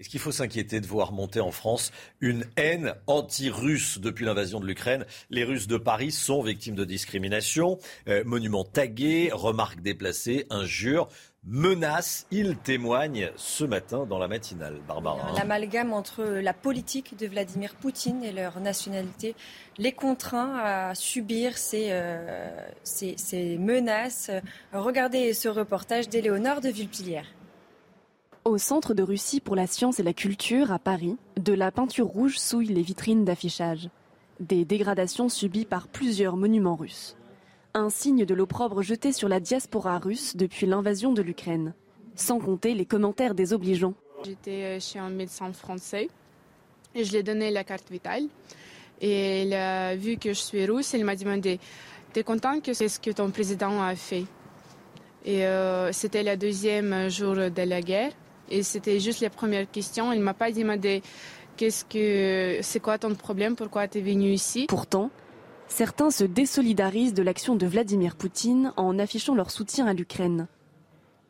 Est-ce 0.00 0.10
qu'il 0.10 0.20
faut 0.20 0.30
s'inquiéter 0.30 0.80
de 0.80 0.86
voir 0.86 1.10
monter 1.10 1.40
en 1.40 1.50
France 1.50 1.90
une 2.20 2.44
haine 2.56 2.94
anti-russe 3.08 3.98
depuis 3.98 4.24
l'invasion 4.24 4.60
de 4.60 4.66
l'Ukraine? 4.66 5.04
Les 5.28 5.42
Russes 5.42 5.66
de 5.66 5.76
Paris 5.76 6.12
sont 6.12 6.40
victimes 6.40 6.76
de 6.76 6.84
discrimination, 6.84 7.78
euh, 8.06 8.22
monuments 8.24 8.62
tagués, 8.62 9.30
remarques 9.32 9.80
déplacées, 9.80 10.46
injures 10.50 11.08
menace. 11.48 12.26
Il 12.30 12.56
témoigne 12.56 13.30
ce 13.36 13.64
matin 13.64 14.06
dans 14.06 14.18
la 14.18 14.28
matinale. 14.28 14.80
Barbara. 14.86 15.32
L'amalgame 15.36 15.92
entre 15.92 16.22
la 16.22 16.52
politique 16.52 17.18
de 17.18 17.26
Vladimir 17.26 17.74
Poutine 17.74 18.22
et 18.22 18.32
leur 18.32 18.60
nationalité 18.60 19.34
les 19.78 19.92
contraint 19.92 20.56
à 20.58 20.94
subir 20.94 21.56
ces, 21.56 21.88
euh, 21.90 22.48
ces, 22.82 23.14
ces 23.16 23.56
menaces. 23.58 24.30
Regardez 24.72 25.32
ce 25.32 25.48
reportage 25.48 26.08
d'Éléonore 26.08 26.60
de 26.60 26.68
Villepilière. 26.68 27.26
Au 28.44 28.58
Centre 28.58 28.94
de 28.94 29.02
Russie 29.02 29.40
pour 29.40 29.56
la 29.56 29.66
science 29.66 30.00
et 30.00 30.02
la 30.02 30.14
culture 30.14 30.72
à 30.72 30.78
Paris, 30.78 31.16
de 31.36 31.52
la 31.52 31.70
peinture 31.70 32.06
rouge 32.06 32.38
souille 32.38 32.68
les 32.68 32.82
vitrines 32.82 33.24
d'affichage. 33.24 33.90
Des 34.40 34.64
dégradations 34.64 35.28
subies 35.28 35.64
par 35.64 35.88
plusieurs 35.88 36.36
monuments 36.36 36.76
russes 36.76 37.17
un 37.78 37.90
signe 37.90 38.24
de 38.24 38.34
l'opprobre 38.34 38.82
jeté 38.82 39.12
sur 39.12 39.28
la 39.28 39.40
diaspora 39.40 39.98
russe 39.98 40.36
depuis 40.36 40.66
l'invasion 40.66 41.12
de 41.12 41.22
l'Ukraine. 41.22 41.74
Sans 42.14 42.38
compter 42.38 42.74
les 42.74 42.84
commentaires 42.84 43.34
désobligeants. 43.34 43.94
J'étais 44.24 44.62
euh, 44.64 44.80
chez 44.80 44.98
un 44.98 45.10
médecin 45.10 45.52
français 45.52 46.08
et 46.94 47.04
je 47.04 47.10
lui 47.10 47.18
ai 47.18 47.22
donné 47.22 47.50
la 47.50 47.64
carte 47.64 47.90
vitale. 47.90 48.24
Et 49.00 49.42
il 49.42 49.54
a 49.54 49.94
vu 49.94 50.16
que 50.16 50.30
je 50.30 50.40
suis 50.40 50.66
russe, 50.66 50.92
il 50.92 51.04
m'a 51.04 51.14
demandé 51.14 51.60
T'es 52.12 52.24
content 52.24 52.60
que 52.60 52.72
c'est 52.72 52.88
ce 52.88 52.98
que 52.98 53.10
ton 53.10 53.30
président 53.30 53.80
a 53.82 53.94
fait? 53.94 54.24
Et 55.24 55.46
euh, 55.46 55.92
c'était 55.92 56.22
le 56.22 56.36
deuxième 56.36 57.08
jour 57.08 57.34
de 57.34 57.62
la 57.62 57.80
guerre. 57.82 58.12
Et 58.50 58.62
c'était 58.62 58.98
juste 58.98 59.20
la 59.20 59.30
première 59.30 59.70
question. 59.70 60.12
Il 60.12 60.20
m'a 60.20 60.34
pas 60.34 60.50
demandé 60.50 61.02
Qu'est-ce 61.58 61.84
que 61.84 62.62
c'est 62.62 62.78
quoi 62.78 62.98
ton 62.98 63.16
problème? 63.16 63.56
Pourquoi 63.56 63.88
tu 63.88 63.98
es 63.98 64.00
venu 64.00 64.30
ici? 64.30 64.66
Pourtant, 64.68 65.10
Certains 65.68 66.10
se 66.10 66.24
désolidarisent 66.24 67.14
de 67.14 67.22
l'action 67.22 67.54
de 67.54 67.66
Vladimir 67.66 68.16
Poutine 68.16 68.72
en 68.76 68.98
affichant 68.98 69.34
leur 69.34 69.50
soutien 69.50 69.86
à 69.86 69.92
l'Ukraine. 69.92 70.48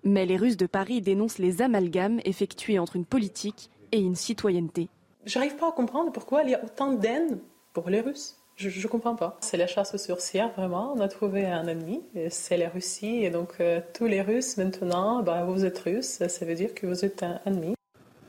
Mais 0.05 0.27
les 0.27 0.37
Russes 0.37 0.57
de 0.57 0.67
Paris 0.67 1.03
dénoncent 1.03 1.39
les 1.39 1.61
amalgames 1.61 2.21
effectués 2.25 2.79
entre 2.79 2.97
une 2.97 3.05
politique 3.05 3.69
et 3.93 3.99
une 3.99 4.15
citoyenneté. 4.15 4.89
J'arrive 5.27 5.57
pas 5.57 5.69
à 5.69 5.73
comprendre 5.73 6.13
pourquoi 6.13 6.45
il 6.45 6.51
y 6.51 6.55
a 6.55 6.65
autant 6.65 6.93
d'haine 6.93 7.39
pour 7.73 7.91
les 7.91 8.01
Russes. 8.01 8.37
Je 8.57 8.69
ne 8.69 8.91
comprends 8.91 9.15
pas. 9.15 9.37
C'est 9.41 9.57
la 9.57 9.67
chasse 9.67 9.95
aux 9.95 9.99
sorcières, 9.99 10.51
vraiment. 10.57 10.93
On 10.97 11.01
a 11.01 11.09
trouvé 11.09 11.47
un 11.47 11.67
ennemi, 11.69 12.03
c'est 12.31 12.57
la 12.57 12.69
Russie. 12.69 13.25
Et 13.25 13.31
donc, 13.31 13.55
euh, 13.61 13.81
tous 13.95 14.07
les 14.07 14.21
Russes, 14.21 14.57
maintenant, 14.57 15.23
bah, 15.23 15.45
vous 15.45 15.65
êtes 15.65 15.79
Russes, 15.79 16.27
ça 16.27 16.45
veut 16.45 16.57
dire 16.57 16.75
que 16.75 16.87
vous 16.87 17.05
êtes 17.05 17.23
un 17.23 17.41
ennemi. 17.47 17.75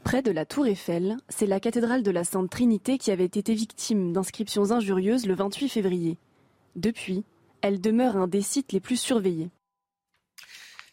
Près 0.10 0.23
de 0.23 0.31
la 0.31 0.44
Tour 0.44 0.65
Eiffel, 0.65 1.18
c'est 1.30 1.45
la 1.45 1.60
cathédrale 1.60 2.02
de 2.02 2.10
la 2.10 2.23
Sainte 2.23 2.49
Trinité 2.49 2.98
qui 2.98 3.11
avait 3.11 3.26
été 3.26 3.53
victime 3.53 4.11
d'inscriptions 4.11 4.72
injurieuses 4.72 5.27
le 5.27 5.36
28 5.36 5.69
février. 5.69 6.18
Depuis, 6.76 7.26
elle 7.61 7.80
demeure 7.80 8.18
un 8.18 8.26
des 8.26 8.41
sites 8.41 8.72
les 8.72 8.80
plus 8.80 8.99
surveillés. 8.99 9.52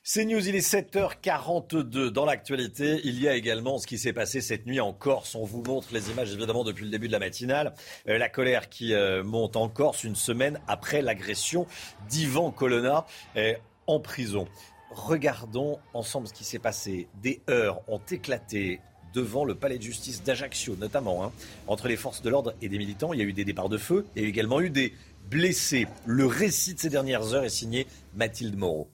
C'est 0.02 0.26
News, 0.26 0.46
il 0.46 0.54
est 0.54 0.70
7h42 0.70 2.10
dans 2.10 2.26
l'actualité. 2.26 3.00
Il 3.04 3.18
y 3.18 3.26
a 3.26 3.34
également 3.34 3.78
ce 3.78 3.86
qui 3.86 3.96
s'est 3.96 4.12
passé 4.12 4.42
cette 4.42 4.66
nuit 4.66 4.80
en 4.80 4.92
Corse. 4.92 5.34
On 5.34 5.44
vous 5.44 5.62
montre 5.62 5.88
les 5.94 6.10
images 6.10 6.34
évidemment 6.34 6.62
depuis 6.62 6.84
le 6.84 6.90
début 6.90 7.06
de 7.06 7.12
la 7.12 7.18
matinale. 7.18 7.72
Euh, 8.10 8.18
la 8.18 8.28
colère 8.28 8.68
qui 8.68 8.92
euh, 8.92 9.24
monte 9.24 9.56
en 9.56 9.70
Corse 9.70 10.04
une 10.04 10.14
semaine 10.14 10.60
après 10.68 11.00
l'agression 11.00 11.66
d'Ivan 12.10 12.50
Colonna 12.50 13.06
euh, 13.38 13.54
en 13.86 13.98
prison. 13.98 14.46
Regardons 14.90 15.78
ensemble 15.94 16.28
ce 16.28 16.34
qui 16.34 16.44
s'est 16.44 16.58
passé. 16.58 17.08
Des 17.22 17.40
heures 17.48 17.80
ont 17.88 18.02
éclaté 18.10 18.82
devant 19.14 19.44
le 19.44 19.54
palais 19.54 19.78
de 19.78 19.82
justice 19.82 20.22
d'Ajaccio, 20.22 20.76
notamment, 20.76 21.24
hein. 21.24 21.32
entre 21.66 21.88
les 21.88 21.96
forces 21.96 22.22
de 22.22 22.30
l'ordre 22.30 22.54
et 22.62 22.68
des 22.68 22.78
militants. 22.78 23.12
Il 23.12 23.18
y 23.18 23.22
a 23.22 23.26
eu 23.26 23.32
des 23.32 23.44
départs 23.44 23.68
de 23.68 23.78
feu 23.78 24.06
et 24.16 24.24
également 24.24 24.60
eu 24.60 24.70
des 24.70 24.92
blessés. 25.30 25.86
Le 26.04 26.26
récit 26.26 26.74
de 26.74 26.80
ces 26.80 26.90
dernières 26.90 27.34
heures 27.34 27.44
est 27.44 27.48
signé 27.48 27.86
Mathilde 28.14 28.56
Moreau. 28.56 28.88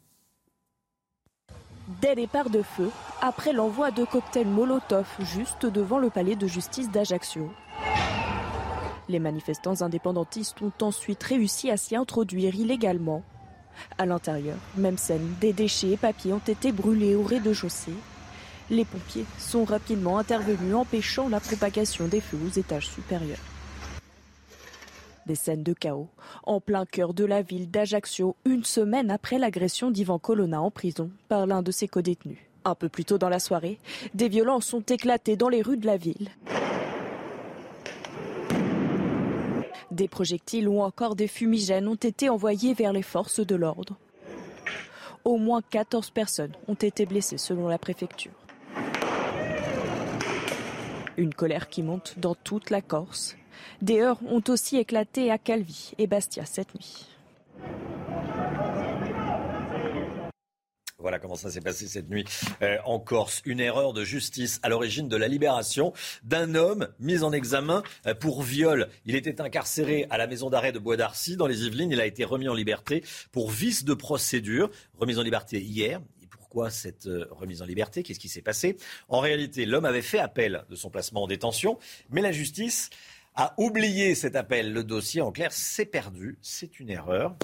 Des 2.00 2.14
départs 2.14 2.50
de 2.50 2.62
feu, 2.62 2.90
après 3.20 3.52
l'envoi 3.52 3.90
de 3.90 4.04
cocktails 4.04 4.46
Molotov 4.46 5.06
juste 5.20 5.66
devant 5.66 5.98
le 5.98 6.10
palais 6.10 6.36
de 6.36 6.46
justice 6.46 6.90
d'Ajaccio. 6.90 7.50
Les 9.08 9.18
manifestants 9.18 9.82
indépendantistes 9.82 10.62
ont 10.62 10.72
ensuite 10.80 11.22
réussi 11.22 11.70
à 11.70 11.76
s'y 11.76 11.96
introduire 11.96 12.54
illégalement. 12.54 13.22
À 13.98 14.06
l'intérieur, 14.06 14.56
même 14.76 14.96
scène, 14.96 15.34
des 15.40 15.52
déchets 15.52 15.90
et 15.92 15.96
papiers 15.96 16.32
ont 16.32 16.38
été 16.38 16.72
brûlés 16.72 17.14
au 17.14 17.22
rez-de-chaussée 17.22 17.94
les 18.72 18.84
pompiers 18.86 19.26
sont 19.38 19.64
rapidement 19.64 20.18
intervenus 20.18 20.74
empêchant 20.74 21.28
la 21.28 21.40
propagation 21.40 22.08
des 22.08 22.20
feux 22.20 22.38
aux 22.44 22.58
étages 22.58 22.88
supérieurs. 22.88 23.38
Des 25.26 25.34
scènes 25.34 25.62
de 25.62 25.74
chaos 25.74 26.08
en 26.42 26.60
plein 26.60 26.86
cœur 26.86 27.14
de 27.14 27.24
la 27.24 27.42
ville 27.42 27.70
d'Ajaccio, 27.70 28.34
une 28.44 28.64
semaine 28.64 29.10
après 29.10 29.38
l'agression 29.38 29.90
d'Ivan 29.90 30.18
Colonna 30.18 30.60
en 30.60 30.70
prison 30.70 31.10
par 31.28 31.46
l'un 31.46 31.62
de 31.62 31.70
ses 31.70 31.86
codétenus. 31.86 32.38
Un 32.64 32.74
peu 32.74 32.88
plus 32.88 33.04
tôt 33.04 33.18
dans 33.18 33.28
la 33.28 33.38
soirée, 33.38 33.78
des 34.14 34.28
violences 34.28 34.72
ont 34.72 34.80
éclaté 34.80 35.36
dans 35.36 35.48
les 35.48 35.62
rues 35.62 35.76
de 35.76 35.86
la 35.86 35.96
ville. 35.96 36.30
Des 39.90 40.08
projectiles 40.08 40.66
ou 40.66 40.80
encore 40.80 41.14
des 41.14 41.28
fumigènes 41.28 41.86
ont 41.86 41.94
été 41.94 42.30
envoyés 42.30 42.72
vers 42.72 42.94
les 42.94 43.02
forces 43.02 43.40
de 43.40 43.54
l'ordre. 43.54 43.96
Au 45.24 45.36
moins 45.36 45.60
14 45.60 46.10
personnes 46.10 46.52
ont 46.66 46.74
été 46.74 47.04
blessées 47.04 47.38
selon 47.38 47.68
la 47.68 47.78
préfecture. 47.78 48.32
Une 51.16 51.34
colère 51.34 51.68
qui 51.68 51.82
monte 51.82 52.14
dans 52.18 52.34
toute 52.34 52.70
la 52.70 52.80
Corse. 52.80 53.36
Des 53.80 54.00
heurts 54.00 54.20
ont 54.26 54.42
aussi 54.48 54.78
éclaté 54.78 55.30
à 55.30 55.38
Calvi 55.38 55.92
et 55.98 56.06
Bastia 56.06 56.44
cette 56.46 56.74
nuit. 56.74 57.06
Voilà 60.98 61.18
comment 61.18 61.34
ça 61.34 61.50
s'est 61.50 61.60
passé 61.60 61.88
cette 61.88 62.08
nuit 62.08 62.24
euh, 62.62 62.76
en 62.84 63.00
Corse. 63.00 63.42
Une 63.44 63.58
erreur 63.58 63.92
de 63.92 64.04
justice 64.04 64.60
à 64.62 64.68
l'origine 64.68 65.08
de 65.08 65.16
la 65.16 65.26
libération 65.26 65.92
d'un 66.22 66.54
homme 66.54 66.88
mis 67.00 67.24
en 67.24 67.32
examen 67.32 67.82
euh, 68.06 68.14
pour 68.14 68.42
viol. 68.42 68.88
Il 69.04 69.16
était 69.16 69.40
incarcéré 69.40 70.06
à 70.10 70.16
la 70.16 70.28
maison 70.28 70.48
d'arrêt 70.48 70.70
de 70.70 70.78
Bois 70.78 70.96
d'Arcy 70.96 71.36
dans 71.36 71.48
les 71.48 71.66
Yvelines. 71.66 71.90
Il 71.90 72.00
a 72.00 72.06
été 72.06 72.24
remis 72.24 72.48
en 72.48 72.54
liberté 72.54 73.02
pour 73.32 73.50
vice 73.50 73.84
de 73.84 73.94
procédure. 73.94 74.70
Remise 74.96 75.18
en 75.18 75.22
liberté 75.22 75.60
hier. 75.60 76.00
Pourquoi 76.52 76.68
cette 76.68 77.06
euh, 77.06 77.26
remise 77.30 77.62
en 77.62 77.64
liberté 77.64 78.02
Qu'est-ce 78.02 78.20
qui 78.20 78.28
s'est 78.28 78.42
passé? 78.42 78.76
En 79.08 79.20
réalité, 79.20 79.64
l'homme 79.64 79.86
avait 79.86 80.02
fait 80.02 80.18
appel 80.18 80.66
de 80.68 80.76
son 80.76 80.90
placement 80.90 81.22
en 81.22 81.26
détention, 81.26 81.78
mais 82.10 82.20
la 82.20 82.30
justice 82.30 82.90
a 83.34 83.54
oublié 83.56 84.14
cet 84.14 84.36
appel. 84.36 84.74
Le 84.74 84.84
dossier, 84.84 85.22
en 85.22 85.32
clair, 85.32 85.50
s'est 85.50 85.86
perdu. 85.86 86.36
C'est 86.42 86.78
une 86.78 86.90
erreur 86.90 87.34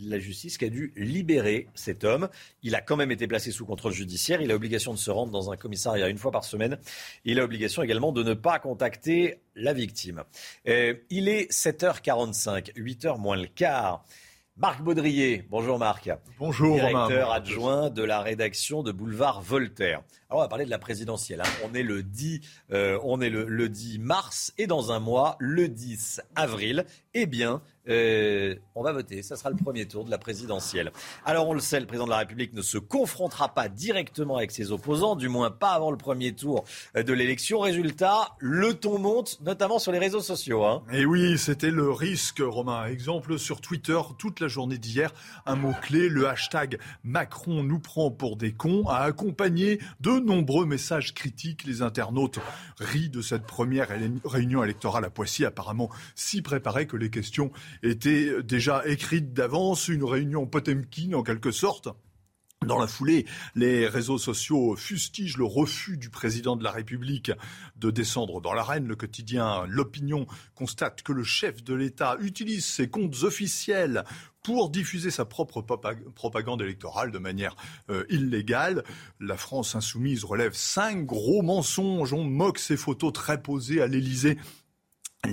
la 0.00 0.18
justice 0.18 0.58
qui 0.58 0.64
a 0.64 0.68
dû 0.68 0.92
libérer 0.96 1.68
cet 1.74 2.04
homme. 2.04 2.28
Il 2.62 2.74
a 2.74 2.80
quand 2.80 2.96
même 2.96 3.12
été 3.12 3.28
placé 3.28 3.52
sous 3.52 3.64
contrôle 3.64 3.92
judiciaire. 3.92 4.42
Il 4.42 4.50
a 4.50 4.54
obligation 4.54 4.92
de 4.92 4.98
se 4.98 5.10
rendre 5.10 5.32
dans 5.32 5.50
un 5.52 5.56
commissariat 5.56 6.08
une 6.08 6.18
fois 6.18 6.32
par 6.32 6.44
semaine. 6.44 6.76
Il 7.24 7.38
a 7.38 7.44
obligation 7.44 7.82
également 7.82 8.12
de 8.12 8.22
ne 8.22 8.34
pas 8.34 8.58
contacter 8.58 9.40
la 9.54 9.72
victime. 9.72 10.24
Euh, 10.68 10.94
il 11.08 11.28
est 11.28 11.50
7h45, 11.50 12.74
8h 12.74 13.18
moins 13.18 13.36
le 13.36 13.46
quart. 13.46 14.04
Marc 14.58 14.80
Baudrier, 14.80 15.44
bonjour 15.50 15.78
Marc. 15.78 16.10
Bonjour 16.38 16.76
Directeur 16.76 17.30
adjoint 17.30 17.90
de 17.90 18.02
la 18.02 18.22
rédaction 18.22 18.82
de 18.82 18.90
Boulevard 18.90 19.42
Voltaire. 19.42 20.00
Alors 20.28 20.40
on 20.40 20.42
va 20.42 20.48
parler 20.48 20.64
de 20.64 20.70
la 20.70 20.80
présidentielle. 20.80 21.40
Hein. 21.40 21.48
On 21.64 21.72
est, 21.72 21.84
le 21.84 22.02
10, 22.02 22.40
euh, 22.72 22.98
on 23.04 23.20
est 23.20 23.30
le, 23.30 23.44
le 23.44 23.68
10 23.68 24.00
mars 24.00 24.52
et 24.58 24.66
dans 24.66 24.90
un 24.90 24.98
mois, 24.98 25.36
le 25.38 25.68
10 25.68 26.20
avril, 26.34 26.84
eh 27.14 27.26
bien, 27.26 27.62
euh, 27.88 28.56
on 28.74 28.82
va 28.82 28.92
voter. 28.92 29.22
Ça 29.22 29.36
sera 29.36 29.50
le 29.50 29.56
premier 29.56 29.86
tour 29.86 30.04
de 30.04 30.10
la 30.10 30.18
présidentielle. 30.18 30.90
Alors, 31.24 31.48
on 31.48 31.54
le 31.54 31.60
sait, 31.60 31.78
le 31.78 31.86
président 31.86 32.06
de 32.06 32.10
la 32.10 32.18
République 32.18 32.52
ne 32.54 32.62
se 32.62 32.78
confrontera 32.78 33.54
pas 33.54 33.68
directement 33.68 34.36
avec 34.36 34.50
ses 34.50 34.72
opposants, 34.72 35.14
du 35.14 35.28
moins 35.28 35.52
pas 35.52 35.70
avant 35.70 35.92
le 35.92 35.96
premier 35.96 36.34
tour 36.34 36.64
de 36.94 37.12
l'élection. 37.12 37.60
Résultat, 37.60 38.34
le 38.38 38.74
ton 38.74 38.98
monte, 38.98 39.40
notamment 39.42 39.78
sur 39.78 39.92
les 39.92 39.98
réseaux 39.98 40.20
sociaux. 40.20 40.64
Hein. 40.64 40.82
Et 40.92 41.06
oui, 41.06 41.38
c'était 41.38 41.70
le 41.70 41.90
risque, 41.90 42.42
Romain. 42.44 42.86
Exemple 42.86 43.38
sur 43.38 43.60
Twitter, 43.60 43.98
toute 44.18 44.40
la 44.40 44.48
journée 44.48 44.78
d'hier, 44.78 45.12
un 45.46 45.54
mot-clé, 45.54 46.08
le 46.08 46.28
hashtag 46.28 46.78
Macron 47.04 47.62
nous 47.62 47.78
prend 47.78 48.10
pour 48.10 48.36
des 48.36 48.52
cons, 48.52 48.88
a 48.88 48.98
accompagné 48.98 49.78
de 50.00 50.15
nombreux 50.20 50.66
messages 50.66 51.14
critiques. 51.14 51.64
Les 51.64 51.82
internautes 51.82 52.38
rient 52.78 53.10
de 53.10 53.22
cette 53.22 53.46
première 53.46 53.88
réunion 54.24 54.62
électorale 54.62 55.04
à 55.04 55.10
Poissy, 55.10 55.44
apparemment 55.44 55.90
si 56.14 56.42
préparée 56.42 56.86
que 56.86 56.96
les 56.96 57.10
questions 57.10 57.50
était 57.82 58.42
déjà 58.42 58.86
écrite 58.86 59.32
d'avance, 59.32 59.88
une 59.88 60.04
réunion 60.04 60.46
Potemkin 60.46 61.12
en 61.14 61.22
quelque 61.22 61.50
sorte. 61.50 61.88
Dans 62.64 62.78
la 62.78 62.86
foulée, 62.86 63.26
les 63.54 63.86
réseaux 63.86 64.18
sociaux 64.18 64.76
fustigent 64.76 65.36
le 65.36 65.44
refus 65.44 65.98
du 65.98 66.08
président 66.08 66.56
de 66.56 66.64
la 66.64 66.70
République 66.70 67.30
de 67.76 67.90
descendre 67.90 68.40
dans 68.40 68.54
l'arène. 68.54 68.88
Le 68.88 68.96
quotidien 68.96 69.66
L'Opinion 69.68 70.26
constate 70.54 71.02
que 71.02 71.12
le 71.12 71.22
chef 71.22 71.62
de 71.62 71.74
l'État 71.74 72.16
utilise 72.18 72.64
ses 72.64 72.88
comptes 72.88 73.22
officiels 73.24 74.04
pour 74.46 74.70
diffuser 74.70 75.10
sa 75.10 75.24
propre 75.24 75.60
propagande 75.60 76.62
électorale 76.62 77.10
de 77.10 77.18
manière 77.18 77.56
euh, 77.90 78.04
illégale. 78.10 78.84
La 79.18 79.36
France 79.36 79.74
insoumise 79.74 80.22
relève 80.22 80.52
cinq 80.54 81.04
gros 81.04 81.42
mensonges. 81.42 82.12
On 82.12 82.22
moque 82.22 82.60
ses 82.60 82.76
photos 82.76 83.12
très 83.12 83.42
posées 83.42 83.82
à 83.82 83.88
l'Élysée 83.88 84.38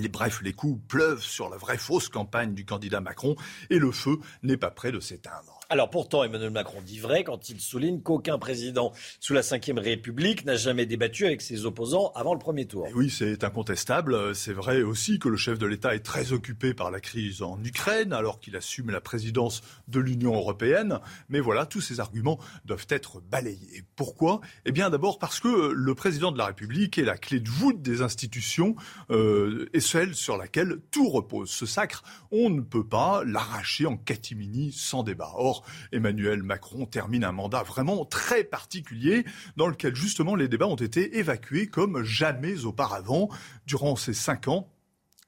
bref, 0.08 0.40
les 0.42 0.52
coups 0.52 0.80
pleuvent 0.88 1.22
sur 1.22 1.48
la 1.48 1.56
vraie 1.56 1.78
fausse 1.78 2.08
campagne 2.08 2.54
du 2.54 2.64
candidat 2.64 3.00
Macron 3.00 3.36
et 3.70 3.78
le 3.78 3.92
feu 3.92 4.18
n'est 4.42 4.56
pas 4.56 4.70
prêt 4.70 4.90
de 4.90 4.98
s'éteindre. 4.98 5.60
Alors 5.74 5.90
pourtant, 5.90 6.22
Emmanuel 6.22 6.52
Macron 6.52 6.80
dit 6.82 7.00
vrai 7.00 7.24
quand 7.24 7.48
il 7.48 7.58
souligne 7.60 8.00
qu'aucun 8.00 8.38
président 8.38 8.92
sous 9.18 9.32
la 9.34 9.40
Ve 9.40 9.76
République 9.76 10.44
n'a 10.44 10.54
jamais 10.54 10.86
débattu 10.86 11.26
avec 11.26 11.42
ses 11.42 11.66
opposants 11.66 12.12
avant 12.14 12.32
le 12.32 12.38
premier 12.38 12.64
tour. 12.64 12.86
oui, 12.94 13.10
c'est 13.10 13.42
incontestable. 13.42 14.36
C'est 14.36 14.52
vrai 14.52 14.82
aussi 14.82 15.18
que 15.18 15.28
le 15.28 15.36
chef 15.36 15.58
de 15.58 15.66
l'État 15.66 15.96
est 15.96 16.04
très 16.04 16.32
occupé 16.32 16.74
par 16.74 16.92
la 16.92 17.00
crise 17.00 17.42
en 17.42 17.58
Ukraine 17.64 18.12
alors 18.12 18.38
qu'il 18.38 18.54
assume 18.54 18.90
la 18.90 19.00
présidence 19.00 19.62
de 19.88 19.98
l'Union 19.98 20.36
européenne. 20.36 21.00
Mais 21.28 21.40
voilà, 21.40 21.66
tous 21.66 21.80
ces 21.80 21.98
arguments 21.98 22.38
doivent 22.64 22.86
être 22.88 23.20
balayés. 23.20 23.82
Pourquoi? 23.96 24.42
Eh 24.66 24.70
bien 24.70 24.90
d'abord 24.90 25.18
parce 25.18 25.40
que 25.40 25.72
le 25.72 25.94
président 25.96 26.30
de 26.30 26.38
la 26.38 26.46
République 26.46 26.98
est 26.98 27.04
la 27.04 27.18
clé 27.18 27.40
de 27.40 27.50
voûte 27.50 27.82
des 27.82 28.00
institutions 28.00 28.76
euh, 29.10 29.68
et 29.72 29.80
celle 29.80 30.14
sur 30.14 30.36
laquelle 30.36 30.76
tout 30.92 31.08
repose. 31.08 31.50
Ce 31.50 31.66
sacre, 31.66 32.04
on 32.30 32.48
ne 32.48 32.60
peut 32.60 32.86
pas 32.86 33.24
l'arracher 33.24 33.86
en 33.86 33.96
catimini 33.96 34.70
sans 34.70 35.02
débat. 35.02 35.32
Emmanuel 35.92 36.42
Macron 36.42 36.86
termine 36.86 37.24
un 37.24 37.32
mandat 37.32 37.62
vraiment 37.62 38.04
très 38.04 38.44
particulier 38.44 39.24
dans 39.56 39.68
lequel 39.68 39.94
justement 39.94 40.34
les 40.34 40.48
débats 40.48 40.66
ont 40.66 40.76
été 40.76 41.18
évacués 41.18 41.66
comme 41.66 42.02
jamais 42.02 42.64
auparavant 42.64 43.28
durant 43.66 43.96
ces 43.96 44.14
cinq 44.14 44.48
ans. 44.48 44.70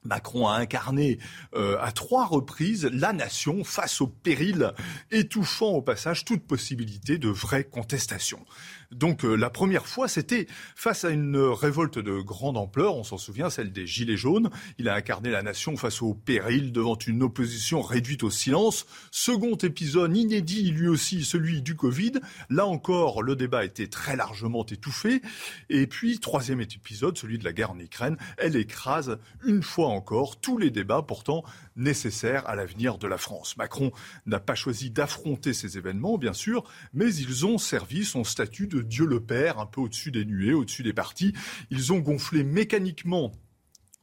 Macron 0.06 0.48
a 0.48 0.56
incarné 0.56 1.18
euh, 1.54 1.78
à 1.80 1.92
trois 1.92 2.26
reprises 2.26 2.88
la 2.92 3.12
nation 3.12 3.64
face 3.64 4.00
au 4.00 4.06
péril, 4.06 4.72
étouffant 5.10 5.70
au 5.70 5.82
passage 5.82 6.24
toute 6.24 6.46
possibilité 6.46 7.18
de 7.18 7.28
vraie 7.28 7.64
contestation. 7.64 8.44
Donc 8.92 9.24
euh, 9.24 9.34
la 9.34 9.50
première 9.50 9.86
fois, 9.86 10.08
c'était 10.08 10.46
face 10.74 11.04
à 11.04 11.10
une 11.10 11.36
révolte 11.36 11.98
de 11.98 12.20
grande 12.20 12.56
ampleur, 12.56 12.96
on 12.96 13.04
s'en 13.04 13.18
souvient, 13.18 13.50
celle 13.50 13.72
des 13.72 13.86
Gilets 13.86 14.16
jaunes. 14.16 14.50
Il 14.78 14.88
a 14.88 14.94
incarné 14.94 15.30
la 15.30 15.42
nation 15.42 15.76
face 15.76 16.02
au 16.02 16.14
péril 16.14 16.72
devant 16.72 16.96
une 16.96 17.22
opposition 17.22 17.82
réduite 17.82 18.22
au 18.22 18.30
silence. 18.30 18.86
Second 19.10 19.56
épisode 19.56 20.16
inédit, 20.16 20.70
lui 20.70 20.88
aussi, 20.88 21.24
celui 21.24 21.62
du 21.62 21.74
Covid. 21.74 22.12
Là 22.50 22.66
encore, 22.66 23.22
le 23.22 23.36
débat 23.36 23.64
était 23.64 23.88
très 23.88 24.16
largement 24.16 24.64
étouffé. 24.66 25.22
Et 25.68 25.86
puis, 25.86 26.18
troisième 26.18 26.60
épisode, 26.60 27.18
celui 27.18 27.38
de 27.38 27.44
la 27.44 27.52
guerre 27.52 27.72
en 27.72 27.78
Ukraine. 27.78 28.16
Elle 28.38 28.56
écrase 28.56 29.18
une 29.44 29.62
fois 29.62 29.88
encore 29.88 30.40
tous 30.40 30.58
les 30.58 30.70
débats 30.70 31.02
pourtant 31.02 31.44
nécessaires 31.76 32.48
à 32.48 32.54
l'avenir 32.54 32.98
de 32.98 33.06
la 33.06 33.18
France. 33.18 33.56
Macron 33.56 33.92
n'a 34.26 34.40
pas 34.40 34.54
choisi 34.54 34.90
d'affronter 34.90 35.52
ces 35.52 35.78
événements, 35.78 36.18
bien 36.18 36.32
sûr, 36.32 36.64
mais 36.92 37.14
ils 37.14 37.46
ont 37.46 37.58
servi 37.58 38.04
son 38.04 38.24
statut 38.24 38.66
de 38.66 38.80
Dieu 38.80 39.06
le 39.06 39.20
Père, 39.20 39.58
un 39.58 39.66
peu 39.66 39.80
au-dessus 39.80 40.10
des 40.10 40.24
nuées, 40.24 40.54
au-dessus 40.54 40.82
des 40.82 40.92
partis. 40.92 41.32
Ils 41.70 41.92
ont 41.92 41.98
gonflé 41.98 42.44
mécaniquement 42.44 43.32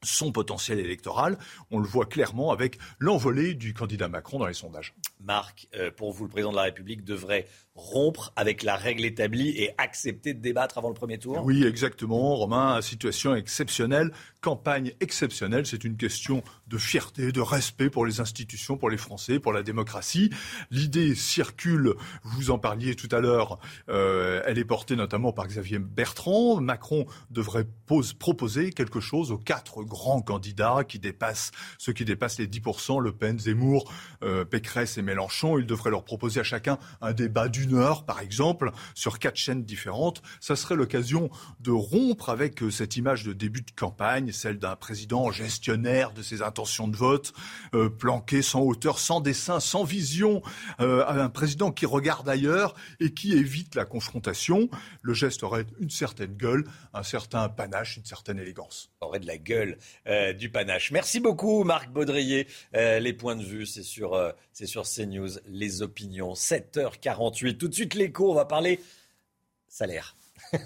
son 0.04 0.32
potentiel 0.32 0.80
électoral. 0.80 1.38
On 1.72 1.80
le 1.80 1.88
voit 1.88 2.06
clairement 2.06 2.52
avec 2.52 2.78
l'envolée 3.00 3.54
du 3.54 3.74
candidat 3.74 4.10
Macron 4.10 4.40
dans 4.40 4.48
les 4.48 4.54
sondages. 4.54 4.94
Marc, 5.24 5.68
euh, 5.76 5.92
pour 5.92 6.12
vous, 6.12 6.26
le 6.26 6.30
président 6.30 6.52
de 6.52 6.58
la 6.58 6.64
République 6.64 7.04
devrait 7.04 7.48
rompre 7.76 8.32
avec 8.36 8.62
la 8.62 8.76
règle 8.76 9.04
établie 9.04 9.50
et 9.50 9.72
accepter 9.80 10.34
de 10.34 10.40
débattre 10.40 10.78
avant 10.78 10.90
le 10.90 10.94
premier 10.94 11.18
tour? 11.18 11.44
Oui, 11.44 11.64
exactement, 11.64 12.36
Romain. 12.36 12.82
Situation 12.82 13.34
exceptionnelle, 13.34 14.12
campagne 14.42 14.94
exceptionnelle. 15.00 15.66
C'est 15.66 15.84
une 15.84 15.98
question 15.98 16.44
de 16.68 16.78
fierté, 16.78 17.32
de 17.32 17.42
respect 17.42 17.90
pour 17.90 18.06
les 18.06 18.20
institutions, 18.20 18.78
pour 18.78 18.90
les 18.90 18.98
Français, 18.98 19.40
pour 19.40 19.54
la 19.54 19.64
démocratie. 19.64 20.30
L'idée 20.70 21.16
circule, 21.16 21.96
vous 22.24 22.52
en 22.52 22.60
parliez 22.60 22.96
tout 22.96 23.10
à 23.12 23.20
l'heure, 23.20 23.60
euh, 23.90 24.44
elle 24.46 24.60
est 24.60 24.66
portée 24.66 24.96
notamment 24.96 25.34
par 25.34 25.48
Xavier 25.48 25.80
Bertrand. 25.80 26.62
Macron 26.62 27.08
devrait 27.32 27.66
pose, 27.88 28.14
proposer 28.14 28.72
quelque 28.72 29.00
chose 29.00 29.32
aux 29.32 29.38
quatre 29.38 29.84
grands 29.84 30.22
candidats 30.22 30.84
qui 30.88 31.00
dépassent, 31.00 31.52
ceux 31.80 31.94
qui 31.94 32.06
dépassent 32.06 32.38
les 32.38 32.48
10%, 32.48 33.02
Le 33.02 33.12
Pen, 33.12 33.40
Zemmour, 33.40 33.92
euh, 34.24 34.46
Pécresse 34.46 34.98
et 34.98 35.02
Mélenchon. 35.02 35.13
Il 35.60 35.66
devrait 35.66 35.90
leur 35.90 36.04
proposer 36.04 36.40
à 36.40 36.44
chacun 36.44 36.78
un 37.02 37.14
débat 37.14 37.48
du 37.48 37.64
une 37.64 37.76
heure, 37.76 38.06
par 38.06 38.20
exemple, 38.20 38.72
sur 38.94 39.20
quatre 39.20 39.38
chaînes 39.38 39.64
différentes. 39.64 40.22
Ça 40.42 40.56
serait 40.56 40.76
l'occasion 40.76 41.30
de 41.62 41.72
rompre 41.72 42.30
avec 42.30 42.62
euh, 42.62 42.70
cette 42.70 42.98
image 42.98 43.24
de 43.24 43.32
début 43.32 43.62
de 43.62 43.72
campagne, 43.72 44.32
celle 44.32 44.60
d'un 44.60 44.76
président 44.76 45.32
gestionnaire 45.32 46.12
de 46.12 46.22
ses 46.22 46.42
intentions 46.42 46.88
de 46.88 46.98
vote, 46.98 47.34
euh, 47.74 47.90
planqué 47.90 48.42
sans 48.42 48.62
hauteur, 48.62 49.00
sans 49.00 49.22
dessin, 49.22 49.60
sans 49.60 49.84
vision, 49.84 50.42
euh, 50.82 51.06
un 51.08 51.30
président 51.30 51.72
qui 51.72 51.86
regarde 51.86 52.28
ailleurs 52.28 52.76
et 53.00 53.14
qui 53.14 53.34
évite 53.34 53.76
la 53.76 53.86
confrontation. 53.86 54.70
Le 55.02 55.14
geste 55.14 55.44
aurait 55.44 55.66
une 55.80 55.90
certaine 55.90 56.36
gueule, 56.36 56.66
un 56.94 57.04
certain 57.04 57.48
panache, 57.48 57.98
une 57.98 58.06
certaine 58.06 58.40
élégance. 58.40 58.93
Aurait 59.04 59.20
de 59.20 59.28
la 59.28 59.38
gueule, 59.38 59.78
du 60.38 60.50
panache. 60.50 60.92
Merci 60.92 61.20
beaucoup, 61.20 61.64
Marc 61.64 61.90
Baudrier. 61.92 62.48
les 62.74 63.14
points 63.14 63.36
de 63.36 63.44
vue, 63.44 63.66
c'est 63.66 63.84
sur, 63.84 64.34
c'est 64.52 64.66
sur 64.66 64.84
CNews, 64.84 65.40
les 65.48 65.82
opinions. 65.82 66.34
7h48. 66.34 67.58
Tout 67.58 67.68
de 67.68 67.74
suite 67.74 67.94
l'écho, 67.94 68.32
on 68.32 68.36
va 68.36 68.46
parler 68.46 68.80
salaire. 69.68 70.16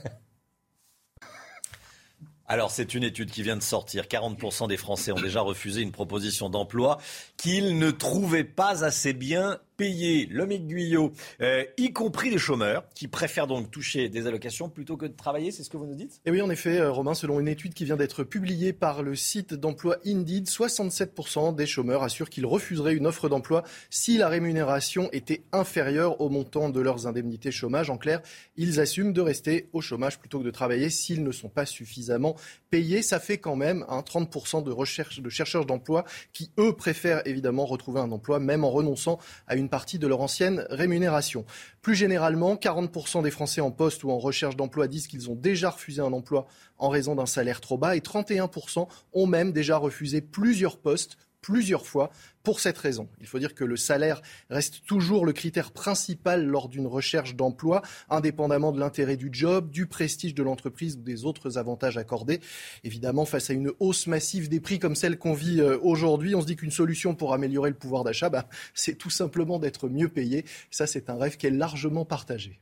Alors 2.49 2.72
c'est 2.72 2.93
une 2.93 3.03
étude 3.03 3.30
qui 3.30 3.43
vient 3.43 3.57
de 3.57 3.61
sortir. 3.61 4.05
40% 4.05 4.69
des 4.69 4.77
Français 4.77 5.11
ont 5.11 5.19
déjà 5.19 5.41
refusé 5.41 5.81
une 5.81 5.91
proposition 5.91 6.49
d'emploi 6.49 6.97
qu'ils 7.35 7.77
ne 7.77 7.91
trouvaient 7.91 8.45
pas 8.45 8.85
assez 8.85 9.11
bien 9.14 9.59
payée. 9.77 10.27
L'homme 10.31 10.51
aiguillot, 10.51 11.13
euh, 11.41 11.63
y 11.77 11.93
compris 11.93 12.29
les 12.29 12.37
chômeurs, 12.37 12.83
qui 12.95 13.07
préfèrent 13.07 13.47
donc 13.47 13.71
toucher 13.71 14.09
des 14.09 14.27
allocations 14.27 14.69
plutôt 14.69 14.97
que 14.97 15.05
de 15.05 15.13
travailler, 15.15 15.51
c'est 15.51 15.63
ce 15.63 15.69
que 15.69 15.77
vous 15.77 15.85
nous 15.85 15.95
dites? 15.95 16.19
Et 16.25 16.31
oui, 16.31 16.41
en 16.41 16.49
effet, 16.49 16.79
euh, 16.79 16.91
Romain, 16.91 17.13
selon 17.13 17.39
une 17.39 17.47
étude 17.47 17.73
qui 17.73 17.85
vient 17.85 17.95
d'être 17.95 18.23
publiée 18.23 18.73
par 18.73 19.03
le 19.03 19.15
site 19.15 19.53
d'emploi 19.53 19.97
Indeed, 20.05 20.47
67% 20.47 21.55
des 21.55 21.65
chômeurs 21.65 22.03
assurent 22.03 22.29
qu'ils 22.29 22.45
refuseraient 22.45 22.95
une 22.95 23.07
offre 23.07 23.29
d'emploi 23.29 23.63
si 23.89 24.17
la 24.17 24.27
rémunération 24.27 25.09
était 25.11 25.43
inférieure 25.51 26.19
au 26.21 26.29
montant 26.29 26.69
de 26.69 26.81
leurs 26.81 27.07
indemnités 27.07 27.51
chômage. 27.51 27.89
En 27.89 27.97
clair, 27.97 28.21
ils 28.55 28.79
assument 28.79 29.13
de 29.13 29.21
rester 29.21 29.69
au 29.73 29.81
chômage 29.81 30.19
plutôt 30.19 30.39
que 30.39 30.45
de 30.45 30.51
travailler 30.51 30.89
s'ils 30.89 31.23
ne 31.23 31.31
sont 31.31 31.49
pas 31.49 31.65
suffisamment 31.65 32.35
payés. 32.69 33.01
Ça 33.01 33.19
fait 33.19 33.37
quand 33.37 33.55
même 33.55 33.85
un 33.87 34.01
30% 34.01 34.63
de, 34.63 34.71
recherche, 34.71 35.19
de 35.19 35.29
chercheurs 35.29 35.65
d'emploi 35.65 36.05
qui, 36.33 36.51
eux, 36.57 36.73
préfèrent 36.73 37.21
évidemment 37.25 37.65
retrouver 37.65 37.99
un 37.99 38.11
emploi, 38.11 38.39
même 38.39 38.63
en 38.63 38.71
renonçant 38.71 39.19
à 39.47 39.55
une 39.55 39.66
partie 39.69 39.99
de 39.99 40.07
leur 40.07 40.22
ancienne 40.22 40.65
rémunération. 40.69 41.45
Plus 41.81 41.95
généralement, 41.95 42.56
40% 42.56 43.23
des 43.23 43.31
Français 43.31 43.61
en 43.61 43.72
poste 43.72 44.03
ou 44.03 44.11
en 44.11 44.19
recherche 44.19 44.56
d'emploi 44.56 44.88
disent 44.88 45.07
qu'ils 45.07 45.30
ont 45.30 45.35
déjà 45.35 45.69
refusé 45.69 46.02
un 46.02 46.14
emploi 46.14 46.48
en 46.77 46.89
raison 46.89 47.15
d'un 47.15 47.26
salaire 47.26 47.61
trop 47.61 47.77
bas 47.77 47.95
et 47.95 47.99
31% 47.99 48.88
ont 49.14 49.27
même 49.27 49.52
déjà 49.52 49.77
refusé 49.77 50.22
plusieurs 50.22 50.77
postes 50.77 51.18
plusieurs 51.41 51.85
fois 51.85 52.10
pour 52.48 52.61
cette 52.61 52.78
raison. 52.78 53.10
Il 53.19 53.28
faut 53.28 53.40
dire 53.40 53.53
que 53.53 53.65
le 53.65 53.76
salaire 53.76 54.22
reste 54.49 54.86
toujours 54.86 55.26
le 55.26 55.34
critère 55.34 55.72
principal 55.72 56.45
lors 56.45 56.69
d'une 56.69 56.88
recherche 56.88 57.36
d'emploi, 57.36 57.82
indépendamment 58.10 58.72
de 58.72 58.80
l'intérêt 58.80 59.18
du 59.18 59.28
job, 59.34 59.69
du 59.69 59.86
prestige 59.86 60.34
de 60.34 60.44
l'entreprise 60.44 60.95
ou 60.95 61.02
des 61.02 61.26
autres 61.26 61.57
avantages 61.57 61.98
accordés. 61.98 62.40
Évidemment, 62.86 63.26
face 63.26 63.49
à 63.49 63.53
une 63.53 63.74
hausse 63.82 64.07
massive 64.07 64.48
des 64.48 64.61
prix 64.61 64.80
comme 64.80 64.95
celle 64.95 65.19
qu'on 65.19 65.34
vit 65.34 65.60
euh, 65.60 65.78
aujourd'hui, 65.82 66.36
on 66.36 66.41
se 66.41 66.45
dit 66.45 66.56
qu'une 66.56 66.72
solution 66.72 67.15
pour 67.15 67.34
améliorer 67.34 67.69
le 67.69 67.76
pouvoir 67.76 68.06
d'achat, 68.06 68.30
bah, 68.30 68.48
c'est 68.74 68.95
tout 68.95 69.10
simplement 69.10 69.60
d'être 69.60 69.90
mieux 69.90 70.07
payé. 70.07 70.45
Ça, 70.72 70.88
c'est 70.88 71.10
un 71.10 71.18
rêve 71.18 71.36
qui 71.36 71.48
est 71.48 71.52
largement 71.52 72.06
partagé. 72.06 72.61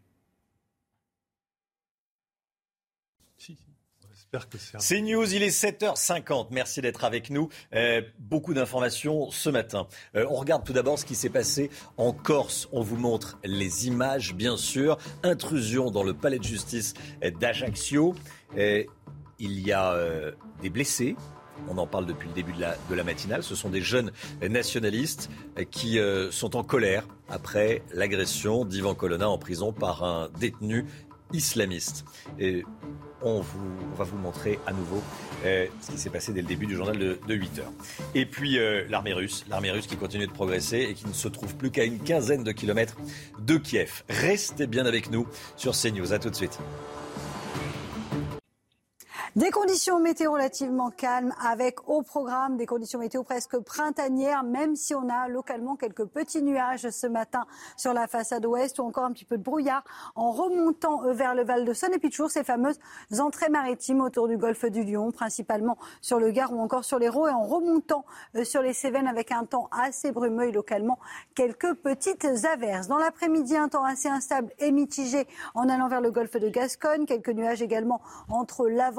C'est 4.80 5.02
News, 5.02 5.34
il 5.34 5.44
est 5.44 5.50
7h50. 5.50 6.48
Merci 6.52 6.82
d'être 6.82 7.04
avec 7.04 7.30
nous. 7.30 7.50
Euh, 7.74 8.02
beaucoup 8.20 8.54
d'informations 8.54 9.30
ce 9.32 9.50
matin. 9.50 9.88
Euh, 10.16 10.26
on 10.30 10.36
regarde 10.36 10.64
tout 10.64 10.74
d'abord 10.74 11.00
ce 11.00 11.06
qui 11.06 11.16
s'est 11.16 11.30
passé 11.30 11.70
en 11.98 12.12
Corse. 12.14 12.68
On 12.72 12.82
vous 12.82 12.98
montre 12.98 13.38
les 13.44 13.88
images, 13.88 14.34
bien 14.34 14.58
sûr. 14.58 14.98
Intrusion 15.24 15.92
dans 15.92 16.04
le 16.04 16.14
palais 16.14 16.40
de 16.40 16.44
justice 16.44 16.94
d'Ajaccio. 17.40 18.16
Euh, 18.58 18.84
il 19.40 19.60
y 19.60 19.74
a 19.74 19.98
des 20.62 20.70
blessés. 20.70 21.16
On 21.70 21.78
en 21.78 21.88
parle 21.88 22.06
depuis 22.06 22.30
le 22.30 22.34
début 22.34 22.54
de 22.54 22.62
la, 22.62 22.78
de 22.90 22.96
la 22.96 23.04
matinale. 23.04 23.44
Ce 23.44 23.56
sont 23.56 23.70
des 23.70 23.82
jeunes 23.82 24.12
nationalistes 24.42 25.30
qui 25.72 26.00
sont 26.32 26.56
en 26.56 26.64
colère 26.64 27.06
après 27.28 27.84
l'agression 27.94 28.64
d'Ivan 28.64 28.96
Colonna 28.96 29.30
en 29.30 29.38
prison 29.38 29.74
par 29.74 30.04
un 30.04 30.30
détenu 30.40 30.86
islamiste. 31.34 32.06
Et 32.40 32.64
on, 33.22 33.42
va 33.96 34.04
vous 34.04 34.18
montrer 34.18 34.60
à 34.68 34.74
nouveau 34.74 35.02
euh, 35.46 35.66
ce 35.82 35.92
qui 35.92 35.98
s'est 35.98 36.10
passé 36.10 36.32
dès 36.32 36.42
le 36.42 36.48
début 36.48 36.68
du 36.68 36.76
journal 36.76 36.98
de, 36.98 37.20
8 37.28 37.60
heures. 37.60 37.72
Et 38.14 38.26
puis 38.26 38.60
euh, 38.60 38.86
l'armée 38.90 39.14
russe, 39.14 39.46
l'armée 39.50 39.72
russe 39.72 39.88
qui 39.88 39.98
continue 39.98 40.28
de 40.28 40.32
progresser 40.32 40.80
et 40.90 40.94
qui 40.94 41.08
ne 41.08 41.14
se 41.14 41.28
trouve 41.28 41.56
plus 41.56 41.72
qu'à 41.72 41.84
une 41.84 42.00
quinzaine 42.00 42.44
de 42.44 42.52
kilomètres 42.52 42.98
de 43.40 43.58
Kiev. 43.58 44.04
Restez 44.10 44.68
bien 44.68 44.86
avec 44.86 45.10
nous 45.10 45.28
sur 45.58 45.74
CNews. 45.74 46.14
À 46.14 46.20
tout 46.20 46.30
de 46.30 46.36
suite. 46.36 46.60
Des 49.36 49.52
conditions 49.52 50.00
météo 50.00 50.32
relativement 50.32 50.92
calmes 50.92 51.34
avec 51.46 51.90
au 51.90 52.04
programme 52.04 52.56
des 52.56 52.66
conditions 52.66 53.00
météo 53.00 53.24
presque 53.24 53.60
printanières, 53.60 54.46
même 54.46 54.78
si 54.78 54.96
on 54.96 55.10
a 55.10 55.28
localement 55.28 55.76
quelques 55.76 56.06
petits 56.06 56.42
nuages 56.42 56.90
ce 56.90 57.06
matin 57.06 57.46
sur 57.76 57.92
la 57.92 58.08
façade 58.08 58.46
ouest 58.46 58.80
ou 58.80 58.84
encore 58.84 59.04
un 59.04 59.12
petit 59.12 59.26
peu 59.26 59.38
de 59.38 59.44
brouillard 59.44 59.84
en 60.16 60.32
remontant 60.32 61.04
euh, 61.04 61.12
vers 61.12 61.36
le 61.36 61.44
Val 61.44 61.66
de 61.66 61.74
Saône 61.74 61.94
et 61.94 62.00
puis 62.00 62.12
toujours 62.12 62.32
ces 62.32 62.46
fameuses 62.46 62.80
entrées 63.20 63.50
maritimes 63.50 64.00
autour 64.00 64.30
du 64.30 64.38
golfe 64.38 64.64
du 64.72 64.86
Lion, 64.86 65.12
principalement 65.12 65.78
sur 66.00 66.18
le 66.18 66.32
Gard 66.32 66.54
ou 66.54 66.62
encore 66.62 66.86
sur 66.86 66.98
l'Hérault 66.98 67.28
et 67.28 67.32
en 67.32 67.44
remontant 67.44 68.06
euh, 68.38 68.46
sur 68.46 68.62
les 68.62 68.72
Cévennes 68.72 69.10
avec 69.10 69.34
un 69.34 69.44
temps 69.44 69.70
assez 69.78 70.14
brumeux 70.14 70.46
et 70.46 70.54
localement 70.54 70.98
quelques 71.36 71.74
petites 71.74 72.26
averses. 72.50 72.88
Dans 72.88 73.00
l'après-midi, 73.00 73.58
un 73.58 73.68
temps 73.68 73.84
assez 73.84 74.08
instable 74.08 74.54
et 74.60 74.72
mitigé 74.72 75.28
en 75.56 75.68
allant 75.68 75.90
vers 75.90 76.00
le 76.00 76.12
golfe 76.12 76.38
de 76.38 76.48
Gascogne, 76.48 77.06
quelques 77.06 77.32
nuages 77.32 77.62
également 77.62 78.00
entre 78.30 78.70
la 78.70 78.92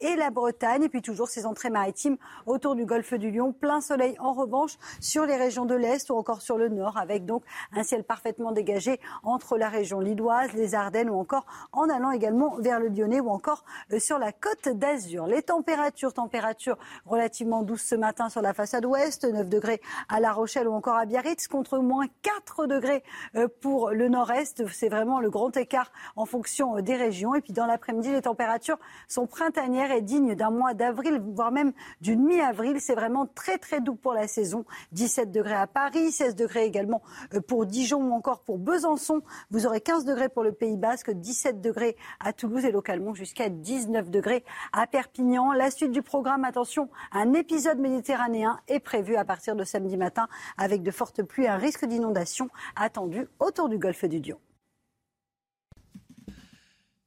Et 0.00 0.16
la 0.16 0.30
Bretagne. 0.30 0.84
Et 0.84 0.88
puis 0.88 1.02
toujours 1.02 1.28
ces 1.28 1.46
entrées 1.46 1.70
maritimes 1.70 2.16
autour 2.46 2.74
du 2.74 2.84
golfe 2.84 3.14
du 3.14 3.30
Lion. 3.30 3.52
Plein 3.52 3.80
soleil 3.80 4.16
en 4.18 4.32
revanche 4.32 4.78
sur 5.00 5.26
les 5.26 5.36
régions 5.36 5.64
de 5.64 5.74
l'Est 5.74 6.10
ou 6.10 6.14
encore 6.14 6.42
sur 6.42 6.58
le 6.58 6.68
Nord 6.68 6.96
avec 6.96 7.24
donc 7.24 7.42
un 7.72 7.82
ciel 7.82 8.04
parfaitement 8.04 8.52
dégagé 8.52 9.00
entre 9.22 9.58
la 9.58 9.68
région 9.68 10.00
lilloise, 10.00 10.52
les 10.52 10.74
Ardennes 10.74 11.10
ou 11.10 11.18
encore 11.18 11.46
en 11.72 11.88
allant 11.88 12.10
également 12.10 12.56
vers 12.58 12.80
le 12.80 12.88
Lyonnais 12.88 13.20
ou 13.20 13.30
encore 13.30 13.64
euh, 13.92 13.98
sur 13.98 14.18
la 14.18 14.32
côte 14.32 14.68
d'Azur. 14.68 15.26
Les 15.26 15.42
températures, 15.42 16.12
températures 16.12 16.76
relativement 17.06 17.62
douces 17.62 17.82
ce 17.82 17.94
matin 17.94 18.28
sur 18.28 18.42
la 18.42 18.54
façade 18.54 18.84
ouest, 18.84 19.24
9 19.24 19.48
degrés 19.48 19.80
à 20.08 20.20
La 20.20 20.32
Rochelle 20.32 20.68
ou 20.68 20.72
encore 20.72 20.96
à 20.96 21.06
Biarritz 21.06 21.48
contre 21.48 21.78
moins 21.78 22.06
4 22.22 22.66
degrés 22.66 23.02
euh, 23.36 23.48
pour 23.60 23.90
le 23.90 24.08
nord-est. 24.08 24.66
C'est 24.68 24.88
vraiment 24.88 25.20
le 25.20 25.30
grand 25.30 25.56
écart 25.56 25.90
en 26.16 26.26
fonction 26.26 26.76
euh, 26.76 26.82
des 26.82 26.96
régions. 26.96 27.34
Et 27.34 27.40
puis 27.40 27.52
dans 27.52 27.66
l'après-midi, 27.66 28.10
les 28.10 28.22
températures 28.22 28.78
sont 29.08 29.26
printanières 29.26 29.71
est 29.74 30.02
digne 30.02 30.34
d'un 30.34 30.50
mois 30.50 30.74
d'avril, 30.74 31.22
voire 31.34 31.52
même 31.52 31.72
d'une 32.00 32.22
mi-avril. 32.22 32.80
C'est 32.80 32.94
vraiment 32.94 33.26
très 33.26 33.58
très 33.58 33.80
doux 33.80 33.94
pour 33.94 34.12
la 34.12 34.28
saison. 34.28 34.64
17 34.92 35.30
degrés 35.30 35.54
à 35.54 35.66
Paris, 35.66 36.12
16 36.12 36.36
degrés 36.36 36.64
également 36.64 37.02
euh, 37.34 37.40
pour 37.40 37.66
Dijon 37.66 38.02
ou 38.02 38.12
encore 38.12 38.40
pour 38.40 38.58
Besançon. 38.58 39.22
Vous 39.50 39.66
aurez 39.66 39.80
15 39.80 40.04
degrés 40.04 40.28
pour 40.28 40.42
le 40.42 40.52
Pays 40.52 40.76
Basque, 40.76 41.10
17 41.10 41.60
degrés 41.60 41.96
à 42.20 42.32
Toulouse 42.32 42.64
et 42.64 42.72
localement 42.72 43.14
jusqu'à 43.14 43.48
19 43.48 44.10
degrés 44.10 44.44
à 44.72 44.86
Perpignan. 44.86 45.52
La 45.52 45.70
suite 45.70 45.92
du 45.92 46.02
programme, 46.02 46.44
attention, 46.44 46.88
un 47.12 47.32
épisode 47.34 47.78
méditerranéen 47.78 48.58
est 48.68 48.80
prévu 48.80 49.16
à 49.16 49.24
partir 49.24 49.56
de 49.56 49.64
samedi 49.64 49.96
matin 49.96 50.28
avec 50.58 50.82
de 50.82 50.90
fortes 50.90 51.22
pluies, 51.22 51.48
un 51.48 51.56
risque 51.56 51.84
d'inondation 51.84 52.48
attendu 52.76 53.28
autour 53.38 53.68
du 53.68 53.78
golfe 53.78 54.04
du 54.04 54.20
Lion. 54.20 54.38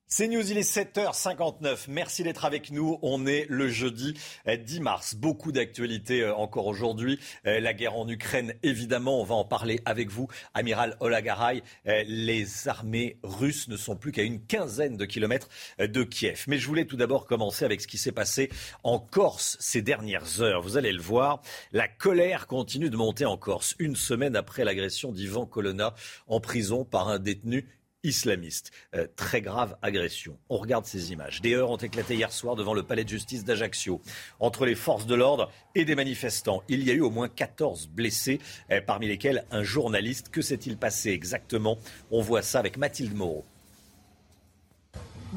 C'est 0.07 0.27
News, 0.27 0.51
il 0.51 0.57
est 0.59 0.61
7h59. 0.61 1.85
Merci 1.87 2.21
d'être 2.21 2.45
avec 2.45 2.69
nous. 2.69 2.99
On 3.01 3.25
est 3.25 3.47
le 3.49 3.67
jeudi 3.69 4.13
10 4.45 4.79
mars. 4.79 5.15
Beaucoup 5.15 5.51
d'actualités 5.51 6.21
euh, 6.21 6.35
encore 6.35 6.67
aujourd'hui. 6.67 7.19
Euh, 7.47 7.59
la 7.59 7.73
guerre 7.73 7.95
en 7.95 8.07
Ukraine, 8.07 8.53
évidemment, 8.61 9.19
on 9.19 9.23
va 9.23 9.33
en 9.33 9.45
parler 9.45 9.81
avec 9.83 10.11
vous. 10.11 10.27
Amiral 10.53 10.95
Olagaray, 10.99 11.63
euh, 11.87 12.03
les 12.07 12.67
armées 12.67 13.17
russes 13.23 13.67
ne 13.67 13.77
sont 13.77 13.95
plus 13.95 14.11
qu'à 14.11 14.21
une 14.21 14.45
quinzaine 14.45 14.95
de 14.95 15.05
kilomètres 15.05 15.49
de 15.79 16.03
Kiev. 16.03 16.43
Mais 16.47 16.59
je 16.59 16.67
voulais 16.67 16.85
tout 16.85 16.97
d'abord 16.97 17.25
commencer 17.25 17.65
avec 17.65 17.81
ce 17.81 17.87
qui 17.87 17.97
s'est 17.97 18.11
passé 18.11 18.51
en 18.83 18.99
Corse 18.99 19.57
ces 19.59 19.81
dernières 19.81 20.39
heures. 20.39 20.61
Vous 20.61 20.77
allez 20.77 20.91
le 20.91 21.01
voir, 21.01 21.41
la 21.71 21.87
colère 21.87 22.45
continue 22.45 22.91
de 22.91 22.95
monter 22.95 23.25
en 23.25 23.37
Corse. 23.37 23.73
Une 23.79 23.95
semaine 23.95 24.35
après 24.35 24.65
l'agression 24.65 25.11
d'Ivan 25.11 25.47
Colonna 25.47 25.95
en 26.27 26.39
prison 26.39 26.85
par 26.85 27.09
un 27.09 27.17
détenu 27.17 27.67
islamiste. 28.05 28.71
Euh, 28.95 29.07
très 29.15 29.41
grave 29.41 29.75
agression. 29.81 30.37
On 30.49 30.57
regarde 30.57 30.85
ces 30.85 31.11
images. 31.11 31.41
Des 31.41 31.53
heurts 31.53 31.71
ont 31.71 31.77
éclaté 31.77 32.15
hier 32.15 32.31
soir 32.31 32.55
devant 32.55 32.73
le 32.73 32.83
palais 32.83 33.03
de 33.03 33.09
justice 33.09 33.43
d'Ajaccio. 33.43 34.01
Entre 34.39 34.65
les 34.65 34.75
forces 34.75 35.05
de 35.05 35.15
l'ordre 35.15 35.51
et 35.73 35.85
des 35.85 35.95
manifestants, 35.95 36.63
il 36.69 36.83
y 36.83 36.91
a 36.91 36.93
eu 36.93 37.01
au 37.01 37.09
moins 37.09 37.27
14 37.27 37.87
blessés, 37.87 38.39
euh, 38.71 38.81
parmi 38.81 39.07
lesquels 39.07 39.45
un 39.51 39.63
journaliste. 39.63 40.29
Que 40.29 40.41
s'est-il 40.41 40.77
passé 40.77 41.09
exactement? 41.09 41.77
On 42.11 42.21
voit 42.21 42.41
ça 42.41 42.59
avec 42.59 42.77
Mathilde 42.77 43.15
Moreau. 43.15 43.45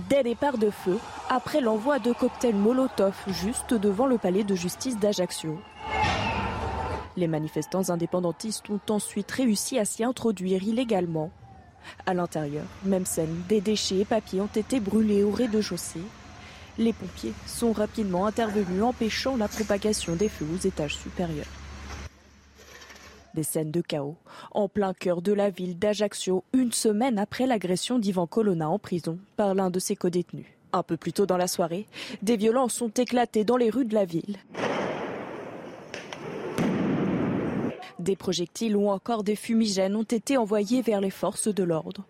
Dès 0.09 0.23
départ 0.23 0.59
de 0.59 0.70
feu, 0.70 0.99
après 1.28 1.61
l'envoi 1.61 1.99
de 1.99 2.12
cocktails 2.12 2.55
Molotov 2.55 3.16
juste 3.27 3.74
devant 3.74 4.07
le 4.07 4.16
palais 4.16 4.45
de 4.45 4.55
justice 4.55 4.97
d'Ajaccio. 4.97 5.59
Les 7.16 7.27
manifestants 7.27 7.90
indépendantistes 7.90 8.70
ont 8.70 8.81
ensuite 8.90 9.31
réussi 9.32 9.77
à 9.77 9.85
s'y 9.85 10.05
introduire 10.05 10.62
illégalement 10.62 11.32
à 12.06 12.15
l'intérieur, 12.15 12.65
même 12.85 13.06
scène, 13.06 13.43
des 13.48 13.60
déchets 13.60 13.98
et 13.98 14.05
papiers 14.05 14.40
ont 14.40 14.47
été 14.47 14.81
brûlés 14.81 15.23
au 15.23 15.31
rez-de-chaussée. 15.31 16.02
Les 16.78 16.93
pompiers 16.93 17.35
sont 17.47 17.73
rapidement 17.73 18.27
intervenus 18.27 18.82
empêchant 18.82 19.36
la 19.36 19.48
propagation 19.48 20.15
des 20.15 20.28
feux 20.28 20.47
aux 20.55 20.66
étages 20.66 20.97
supérieurs. 20.97 21.47
Des 23.35 23.43
scènes 23.43 23.70
de 23.70 23.81
chaos 23.81 24.16
en 24.52 24.69
plein 24.69 24.94
cœur 24.94 25.23
de 25.23 25.32
la 25.32 25.51
ville 25.51 25.78
d'Ajaccio, 25.78 26.44
une 26.52 26.73
semaine 26.73 27.19
après 27.19 27.47
l'agression 27.47 27.98
d'Ivan 27.98 28.27
Colonna 28.27 28.69
en 28.69 28.78
prison 28.78 29.19
par 29.36 29.55
l'un 29.55 29.70
de 29.70 29.78
ses 29.78 29.97
codétenus. 29.97 30.47
Un 30.73 30.82
peu 30.82 30.97
plus 30.97 31.12
tôt 31.12 31.27
dans 31.27 31.36
la 31.36 31.48
soirée, 31.48 31.86
des 32.23 32.36
violences 32.36 32.81
ont 32.82 32.89
éclaté 32.89 33.44
dans 33.44 33.56
les 33.56 33.70
rues 33.70 33.86
de 33.86 33.94
la 33.94 34.05
ville. 34.05 34.36
Des 38.09 38.16
projectiles 38.16 38.74
ou 38.74 38.89
encore 38.89 39.22
des 39.22 39.36
fumigènes 39.36 39.94
ont 39.94 40.02
été 40.02 40.39
envoyés 40.39 40.80
vers 40.80 41.02
les 41.02 41.10
forces 41.10 41.48
de 41.48 41.62
l'ordre. 41.62 42.06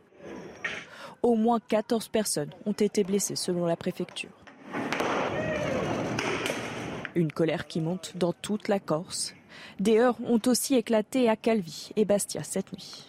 Au 1.24 1.34
moins 1.34 1.58
14 1.58 2.06
personnes 2.06 2.52
ont 2.66 2.72
été 2.72 3.02
blessées 3.02 3.34
selon 3.34 3.66
la 3.66 3.74
préfecture. 3.74 4.30
Une 7.16 7.32
colère 7.32 7.66
qui 7.66 7.80
monte 7.80 8.12
dans 8.16 8.32
toute 8.32 8.68
la 8.68 8.78
Corse. 8.78 9.34
Des 9.80 9.98
heurts 9.98 10.20
ont 10.24 10.40
aussi 10.46 10.76
éclaté 10.76 11.28
à 11.28 11.34
Calvi 11.34 11.90
et 11.96 12.04
Bastia 12.04 12.44
cette 12.44 12.72
nuit. 12.72 13.04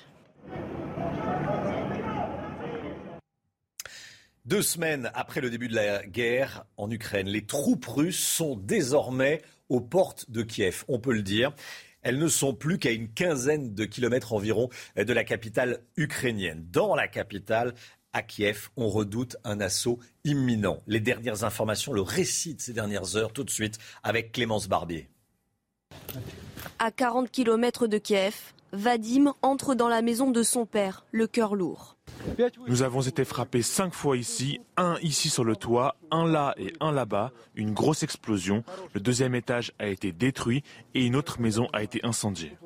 Deux 4.46 4.64
semaines 4.64 5.12
après 5.14 5.42
le 5.42 5.52
début 5.52 5.68
de 5.68 5.76
la 5.76 6.04
guerre 6.08 6.66
en 6.76 6.90
Ukraine, 6.90 7.28
les 7.28 7.46
troupes 7.46 7.86
russes 7.86 8.26
sont 8.26 8.56
désormais 8.56 9.44
aux 9.70 9.80
portes 9.80 10.32
de 10.32 10.42
Kiev, 10.42 10.86
on 10.88 10.98
peut 10.98 11.14
le 11.14 11.22
dire. 11.22 11.54
Elles 12.02 12.18
ne 12.18 12.28
sont 12.28 12.54
plus 12.54 12.78
qu'à 12.78 12.92
une 12.92 13.10
quinzaine 13.10 13.74
de 13.74 13.86
kilomètres 13.86 14.34
environ 14.34 14.70
de 14.96 15.14
la 15.14 15.24
capitale 15.24 15.82
ukrainienne. 15.98 16.66
Dans 16.72 16.96
la 16.96 17.08
capitale, 17.08 17.74
à 18.14 18.22
Kiev, 18.22 18.70
on 18.76 18.90
redoute 18.90 19.38
un 19.44 19.60
assaut 19.60 20.00
imminent. 20.24 20.82
Les 20.88 21.00
dernières 21.00 21.44
informations, 21.44 21.94
le 21.94 22.02
récit 22.02 22.56
de 22.56 22.62
ces 22.62 22.74
dernières 22.74 23.16
heures, 23.16 23.34
tout 23.34 23.44
de 23.44 23.50
suite, 23.50 23.78
avec 24.04 24.32
Clémence 24.32 24.68
Barbier. 24.68 25.10
À 26.80 26.92
40 26.92 27.30
km 27.30 27.88
de 27.88 27.98
Kiev, 27.98 28.36
Vadim 28.72 29.34
entre 29.42 29.76
dans 29.76 29.90
la 29.90 30.02
maison 30.02 30.32
de 30.32 30.44
son 30.44 30.66
père, 30.66 31.06
le 31.12 31.28
cœur 31.28 31.56
lourd. 31.56 31.98
Nous 32.68 32.82
avons 32.82 33.02
été 33.02 33.26
frappés 33.26 33.62
cinq 33.62 33.94
fois 33.94 34.18
ici, 34.18 34.60
un 34.78 34.98
ici 35.02 35.30
sur 35.30 35.44
le 35.44 35.56
toit, 35.56 35.96
un 36.12 36.26
là 36.26 36.54
et 36.58 36.74
un 36.80 36.92
là-bas, 36.92 37.32
une 37.56 37.74
grosse 37.74 38.04
explosion. 38.04 38.64
Le 38.94 39.00
deuxième 39.00 39.36
étage 39.36 39.72
a 39.80 39.88
été 39.88 40.12
détruit 40.12 40.64
et 40.94 41.06
une 41.06 41.16
autre 41.16 41.42
maison 41.42 41.68
a 41.74 41.84
été 41.84 42.00
incendiée. 42.04 42.58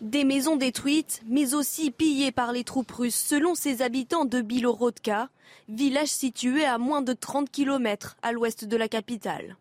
Des 0.00 0.24
maisons 0.24 0.56
détruites, 0.56 1.22
mais 1.26 1.54
aussi 1.54 1.90
pillées 1.90 2.32
par 2.32 2.52
les 2.52 2.64
troupes 2.64 2.92
russes, 2.92 3.14
selon 3.14 3.54
ses 3.54 3.82
habitants 3.82 4.24
de 4.24 4.40
Bilorodka, 4.40 5.28
village 5.68 6.08
situé 6.08 6.64
à 6.64 6.78
moins 6.78 7.02
de 7.02 7.12
30 7.12 7.50
km 7.50 8.16
à 8.22 8.32
l'ouest 8.32 8.64
de 8.64 8.76
la 8.76 8.88
capitale. 8.88 9.56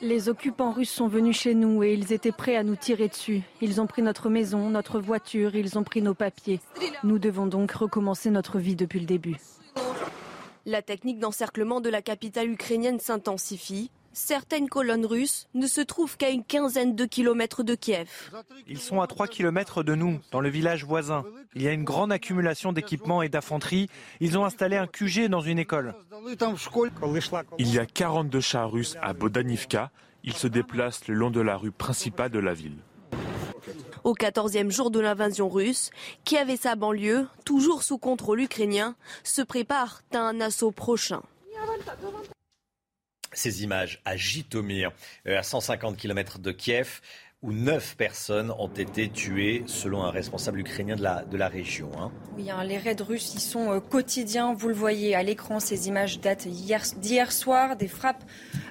Les 0.00 0.28
occupants 0.28 0.72
russes 0.72 0.90
sont 0.90 1.08
venus 1.08 1.38
chez 1.38 1.54
nous 1.54 1.82
et 1.82 1.94
ils 1.94 2.12
étaient 2.12 2.32
prêts 2.32 2.56
à 2.56 2.62
nous 2.62 2.76
tirer 2.76 3.08
dessus. 3.08 3.42
Ils 3.60 3.80
ont 3.80 3.86
pris 3.86 4.02
notre 4.02 4.28
maison, 4.28 4.70
notre 4.70 5.00
voiture, 5.00 5.54
ils 5.54 5.78
ont 5.78 5.84
pris 5.84 6.02
nos 6.02 6.14
papiers. 6.14 6.60
Nous 7.02 7.18
devons 7.18 7.46
donc 7.46 7.72
recommencer 7.72 8.30
notre 8.30 8.58
vie 8.58 8.76
depuis 8.76 9.00
le 9.00 9.06
début. 9.06 9.36
La 10.66 10.82
technique 10.82 11.18
d'encerclement 11.18 11.80
de 11.80 11.90
la 11.90 12.00
capitale 12.00 12.50
ukrainienne 12.50 13.00
s'intensifie. 13.00 13.90
Certaines 14.14 14.68
colonnes 14.68 15.06
russes 15.06 15.48
ne 15.54 15.66
se 15.66 15.80
trouvent 15.80 16.16
qu'à 16.16 16.30
une 16.30 16.44
quinzaine 16.44 16.94
de 16.94 17.04
kilomètres 17.04 17.64
de 17.64 17.74
Kiev. 17.74 18.08
Ils 18.68 18.78
sont 18.78 19.00
à 19.00 19.08
3 19.08 19.26
kilomètres 19.26 19.82
de 19.82 19.96
nous, 19.96 20.20
dans 20.30 20.40
le 20.40 20.48
village 20.48 20.84
voisin. 20.84 21.24
Il 21.56 21.62
y 21.62 21.68
a 21.68 21.72
une 21.72 21.82
grande 21.82 22.12
accumulation 22.12 22.72
d'équipements 22.72 23.22
et 23.22 23.28
d'infanterie. 23.28 23.90
Ils 24.20 24.38
ont 24.38 24.44
installé 24.44 24.76
un 24.76 24.86
QG 24.86 25.28
dans 25.28 25.40
une 25.40 25.58
école. 25.58 25.94
Il 27.58 27.74
y 27.74 27.78
a 27.80 27.86
42 27.86 28.40
chars 28.40 28.70
russes 28.70 28.96
à 29.02 29.12
Bodanivka. 29.14 29.90
Ils 30.22 30.34
se 30.36 30.46
déplacent 30.46 31.08
le 31.08 31.14
long 31.14 31.30
de 31.30 31.40
la 31.40 31.56
rue 31.56 31.72
principale 31.72 32.30
de 32.30 32.38
la 32.38 32.54
ville. 32.54 32.78
Au 34.04 34.14
14e 34.14 34.70
jour 34.70 34.92
de 34.92 35.00
l'invasion 35.00 35.48
russe, 35.48 35.90
Kiev 36.24 36.50
et 36.50 36.56
sa 36.56 36.76
banlieue, 36.76 37.26
toujours 37.44 37.82
sous 37.82 37.98
contrôle 37.98 38.42
ukrainien, 38.42 38.94
se 39.24 39.42
préparent 39.42 40.02
à 40.14 40.18
un 40.18 40.40
assaut 40.40 40.70
prochain. 40.70 41.22
Ces 43.34 43.62
images 43.62 44.00
à 44.04 44.16
Jitomir, 44.16 44.92
euh, 45.26 45.38
à 45.38 45.42
150 45.42 45.96
km 45.96 46.38
de 46.38 46.52
Kiev, 46.52 47.00
où 47.44 47.52
neuf 47.52 47.94
personnes 47.96 48.50
ont 48.58 48.68
été 48.68 49.10
tuées, 49.10 49.64
selon 49.66 50.02
un 50.02 50.10
responsable 50.10 50.60
ukrainien 50.60 50.96
de 50.96 51.02
la, 51.02 51.24
de 51.26 51.36
la 51.36 51.46
région. 51.48 51.90
hein. 52.00 52.10
Oui, 52.38 52.50
hein, 52.50 52.64
les 52.64 52.78
raids 52.78 52.96
russes 53.00 53.34
y 53.34 53.40
sont 53.40 53.70
euh, 53.70 53.80
quotidiens. 53.80 54.54
Vous 54.54 54.68
le 54.68 54.74
voyez 54.74 55.14
à 55.14 55.22
l'écran, 55.22 55.60
ces 55.60 55.86
images 55.86 56.20
datent 56.20 56.46
hier- 56.46 56.94
d'hier 56.96 57.30
soir. 57.32 57.76
Des 57.76 57.86
frappes 57.86 58.24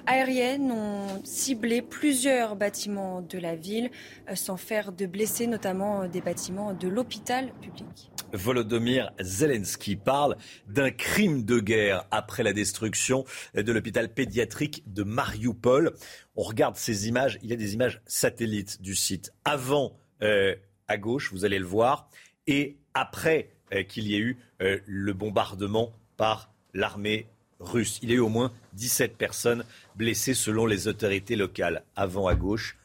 aériennes 0.06 0.72
ont 0.72 1.22
ciblé 1.22 1.82
plusieurs 1.82 2.56
bâtiments 2.56 3.22
de 3.22 3.38
la 3.38 3.54
ville, 3.54 3.90
euh, 4.28 4.34
sans 4.34 4.56
faire 4.56 4.90
de 4.90 5.06
blessés, 5.06 5.46
notamment 5.46 6.02
euh, 6.02 6.08
des 6.08 6.20
bâtiments 6.20 6.74
de 6.74 6.88
l'hôpital 6.88 7.52
public. 7.62 8.10
Volodymyr 8.32 9.12
Zelensky 9.20 9.94
parle 9.94 10.36
d'un 10.66 10.90
crime 10.90 11.44
de 11.44 11.60
guerre 11.60 12.04
après 12.10 12.42
la 12.42 12.52
destruction 12.52 13.24
de 13.54 13.72
l'hôpital 13.72 14.08
pédiatrique 14.12 14.82
de 14.88 15.04
Mariupol. 15.04 15.94
On 16.36 16.42
regarde 16.42 16.76
ces 16.76 17.08
images, 17.08 17.38
il 17.42 17.50
y 17.50 17.52
a 17.52 17.56
des 17.56 17.74
images 17.74 18.00
satellites 18.06 18.82
du 18.82 18.94
site. 18.94 19.32
Avant, 19.44 19.96
euh, 20.22 20.54
à 20.88 20.96
gauche, 20.96 21.32
vous 21.32 21.44
allez 21.44 21.58
le 21.58 21.64
voir, 21.64 22.08
et 22.46 22.76
après 22.92 23.50
euh, 23.72 23.82
qu'il 23.82 24.08
y 24.08 24.14
ait 24.14 24.20
eu 24.20 24.38
euh, 24.62 24.78
le 24.86 25.12
bombardement 25.12 25.92
par 26.16 26.50
l'armée 26.74 27.26
russe. 27.60 27.98
Il 28.02 28.10
y 28.10 28.12
a 28.12 28.16
eu 28.16 28.20
au 28.20 28.28
moins 28.28 28.52
17 28.74 29.16
personnes 29.16 29.64
blessées 29.96 30.34
selon 30.34 30.66
les 30.66 30.88
autorités 30.88 31.36
locales. 31.36 31.84
Avant 31.96 32.26
à 32.26 32.34
gauche, 32.34 32.76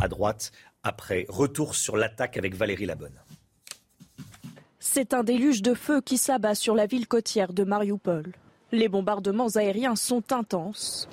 à 0.00 0.08
droite, 0.08 0.52
après. 0.82 1.26
Retour 1.28 1.74
sur 1.74 1.96
l'attaque 1.96 2.36
avec 2.36 2.54
Valérie 2.54 2.86
Labonne. 2.86 3.20
C'est 4.78 5.12
un 5.12 5.22
déluge 5.22 5.62
de 5.62 5.74
feu 5.74 6.00
qui 6.00 6.16
s'abat 6.16 6.54
sur 6.54 6.74
la 6.74 6.86
ville 6.86 7.06
côtière 7.06 7.52
de 7.52 7.64
Mariupol. 7.64 8.32
Les 8.72 8.88
bombardements 8.88 9.48
aériens 9.48 9.96
sont 9.96 10.32
intenses. 10.32 11.08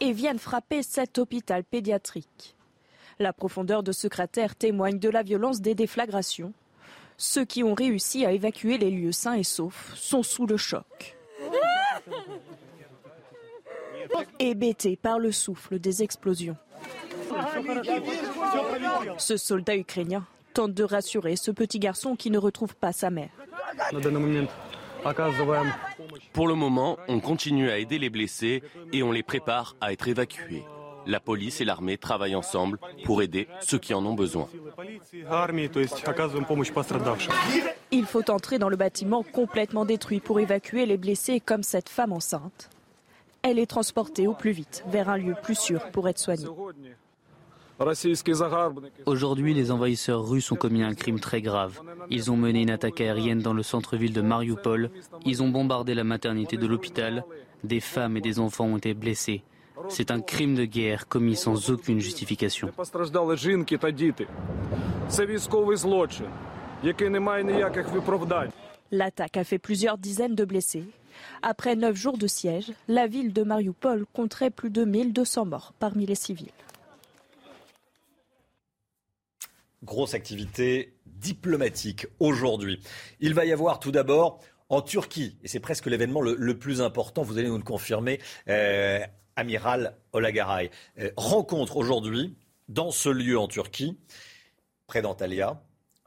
Et 0.00 0.12
viennent 0.12 0.38
frapper 0.38 0.82
cet 0.82 1.18
hôpital 1.18 1.64
pédiatrique. 1.64 2.56
La 3.18 3.32
profondeur 3.32 3.82
de 3.82 3.92
ce 3.92 4.08
cratère 4.08 4.56
témoigne 4.56 4.98
de 4.98 5.10
la 5.10 5.22
violence 5.22 5.60
des 5.60 5.74
déflagrations. 5.74 6.52
Ceux 7.18 7.44
qui 7.44 7.62
ont 7.62 7.74
réussi 7.74 8.24
à 8.24 8.32
évacuer 8.32 8.78
les 8.78 8.90
lieux 8.90 9.12
sains 9.12 9.34
et 9.34 9.44
saufs 9.44 9.92
sont 9.94 10.22
sous 10.22 10.46
le 10.46 10.56
choc. 10.56 11.16
Hébétés 14.38 14.96
par 14.96 15.18
le 15.18 15.32
souffle 15.32 15.78
des 15.78 16.02
explosions. 16.02 16.56
Ce 19.18 19.36
soldat 19.36 19.76
ukrainien 19.76 20.24
tente 20.54 20.72
de 20.72 20.82
rassurer 20.82 21.36
ce 21.36 21.50
petit 21.50 21.78
garçon 21.78 22.16
qui 22.16 22.30
ne 22.30 22.38
retrouve 22.38 22.74
pas 22.74 22.92
sa 22.92 23.10
mère. 23.10 23.30
Pour 26.32 26.48
le 26.48 26.54
moment, 26.54 26.98
on 27.08 27.20
continue 27.20 27.70
à 27.70 27.78
aider 27.78 27.98
les 27.98 28.10
blessés 28.10 28.62
et 28.92 29.02
on 29.02 29.12
les 29.12 29.22
prépare 29.22 29.76
à 29.80 29.92
être 29.92 30.08
évacués. 30.08 30.64
La 31.06 31.20
police 31.20 31.60
et 31.60 31.64
l'armée 31.64 31.96
travaillent 31.96 32.34
ensemble 32.34 32.78
pour 33.04 33.22
aider 33.22 33.48
ceux 33.60 33.78
qui 33.78 33.94
en 33.94 34.04
ont 34.04 34.14
besoin. 34.14 34.48
Il 37.90 38.04
faut 38.04 38.30
entrer 38.30 38.58
dans 38.58 38.68
le 38.68 38.76
bâtiment 38.76 39.22
complètement 39.22 39.84
détruit 39.84 40.20
pour 40.20 40.40
évacuer 40.40 40.86
les 40.86 40.96
blessés 40.96 41.40
comme 41.40 41.62
cette 41.62 41.88
femme 41.88 42.12
enceinte. 42.12 42.70
Elle 43.42 43.58
est 43.58 43.66
transportée 43.66 44.26
au 44.26 44.34
plus 44.34 44.52
vite 44.52 44.84
vers 44.88 45.08
un 45.08 45.16
lieu 45.16 45.34
plus 45.42 45.58
sûr 45.58 45.90
pour 45.90 46.08
être 46.08 46.18
soignée. 46.18 46.46
Aujourd'hui, 49.06 49.54
les 49.54 49.70
envahisseurs 49.70 50.28
russes 50.28 50.52
ont 50.52 50.56
commis 50.56 50.82
un 50.82 50.94
crime 50.94 51.18
très 51.18 51.40
grave. 51.40 51.80
Ils 52.10 52.30
ont 52.30 52.36
mené 52.36 52.60
une 52.60 52.70
attaque 52.70 53.00
aérienne 53.00 53.40
dans 53.40 53.54
le 53.54 53.62
centre-ville 53.62 54.12
de 54.12 54.20
Mariupol. 54.20 54.90
Ils 55.24 55.42
ont 55.42 55.48
bombardé 55.48 55.94
la 55.94 56.04
maternité 56.04 56.58
de 56.58 56.66
l'hôpital. 56.66 57.24
Des 57.64 57.80
femmes 57.80 58.18
et 58.18 58.20
des 58.20 58.38
enfants 58.38 58.66
ont 58.66 58.76
été 58.76 58.92
blessés. 58.92 59.42
C'est 59.88 60.10
un 60.10 60.20
crime 60.20 60.54
de 60.54 60.66
guerre 60.66 61.08
commis 61.08 61.36
sans 61.36 61.70
aucune 61.70 62.00
justification. 62.00 62.70
L'attaque 68.92 69.36
a 69.36 69.44
fait 69.44 69.58
plusieurs 69.58 69.98
dizaines 69.98 70.34
de 70.34 70.44
blessés. 70.44 70.84
Après 71.42 71.76
neuf 71.76 71.96
jours 71.96 72.18
de 72.18 72.26
siège, 72.26 72.72
la 72.88 73.06
ville 73.06 73.32
de 73.32 73.42
Mariupol 73.42 74.04
compterait 74.12 74.50
plus 74.50 74.70
de 74.70 74.84
1200 74.84 75.46
morts 75.46 75.72
parmi 75.78 76.04
les 76.04 76.14
civils. 76.14 76.50
Grosse 79.82 80.14
activité 80.14 80.94
diplomatique 81.06 82.06
aujourd'hui. 82.18 82.80
Il 83.20 83.34
va 83.34 83.44
y 83.44 83.52
avoir 83.52 83.80
tout 83.80 83.92
d'abord 83.92 84.40
en 84.68 84.82
Turquie, 84.82 85.36
et 85.42 85.48
c'est 85.48 85.58
presque 85.58 85.86
l'événement 85.86 86.20
le, 86.20 86.58
plus 86.58 86.80
important, 86.80 87.22
vous 87.22 87.38
allez 87.38 87.48
nous 87.48 87.56
le 87.56 87.64
confirmer, 87.64 88.20
euh, 88.48 89.00
Amiral 89.36 89.96
Olagaray. 90.12 90.70
Euh, 90.98 91.10
rencontre 91.16 91.76
aujourd'hui, 91.76 92.36
dans 92.68 92.92
ce 92.92 93.08
lieu 93.08 93.38
en 93.38 93.48
Turquie, 93.48 93.98
près 94.86 95.02
d'Antalya, 95.02 95.60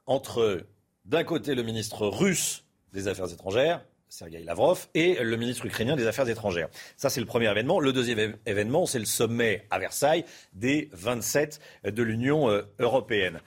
entre 0.06 0.66
d'un 1.06 1.24
côté 1.24 1.56
le 1.56 1.64
ministre 1.64 2.08
russe 2.08 2.64
des 2.94 3.08
Affaires 3.08 3.32
étrangères, 3.32 3.84
Sergei 4.08 4.44
Lavrov, 4.44 4.88
et 4.94 5.16
le 5.16 5.36
ministre 5.36 5.66
ukrainien 5.66 5.96
des 5.96 6.06
Affaires 6.06 6.30
étrangères. 6.30 6.70
Ça, 6.96 7.10
c'est 7.10 7.20
le 7.20 7.26
premier 7.26 7.50
événement. 7.50 7.80
Le 7.80 7.92
deuxième 7.92 8.38
événement, 8.46 8.86
c'est 8.86 9.00
le 9.00 9.06
sommet 9.06 9.66
à 9.72 9.80
Versailles 9.80 10.24
des 10.54 10.90
27 10.94 11.60
de 11.86 12.04
l'Union 12.04 12.50
euh, 12.50 12.62
européenne. 12.80 13.42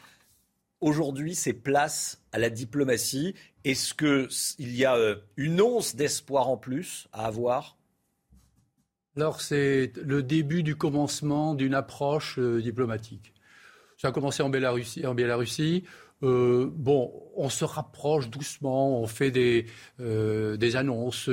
Aujourd'hui, 0.80 1.34
c'est 1.34 1.54
place 1.54 2.22
à 2.32 2.38
la 2.38 2.50
diplomatie. 2.50 3.34
Est-ce 3.64 3.94
qu'il 3.94 4.76
y 4.76 4.84
a 4.84 4.96
euh, 4.96 5.16
une 5.36 5.60
once 5.62 5.96
d'espoir 5.96 6.48
en 6.48 6.58
plus 6.58 7.08
à 7.12 7.26
avoir? 7.26 7.78
Alors 9.16 9.40
c'est 9.40 9.92
le 9.96 10.22
début 10.22 10.62
du 10.62 10.76
commencement 10.76 11.54
d'une 11.54 11.74
approche 11.74 12.38
euh, 12.38 12.60
diplomatique. 12.60 13.32
Ça 13.96 14.08
a 14.08 14.12
commencé 14.12 14.42
en 14.42 14.50
Biélorussie. 14.50 15.84
Euh, 16.22 16.70
bon, 16.70 17.10
on 17.34 17.48
se 17.48 17.64
rapproche 17.64 18.28
doucement, 18.28 19.00
on 19.00 19.06
fait 19.06 19.30
des, 19.30 19.66
annonces 20.76 21.30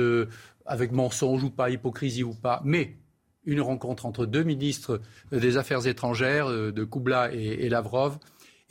avec 0.64 0.92
mensonge 0.92 1.44
ou 1.44 1.50
pas, 1.50 1.68
hypocrisie 1.68 2.24
ou 2.24 2.32
pas, 2.32 2.62
mais 2.64 2.96
une 3.44 3.60
rencontre 3.60 4.06
entre 4.06 4.24
deux 4.24 4.42
ministres 4.42 5.02
des 5.30 5.58
Affaires 5.58 5.86
étrangères, 5.86 6.48
de 6.48 6.84
Koubla 6.84 7.34
et, 7.34 7.66
et, 7.66 7.68
Lavrov, 7.68 8.18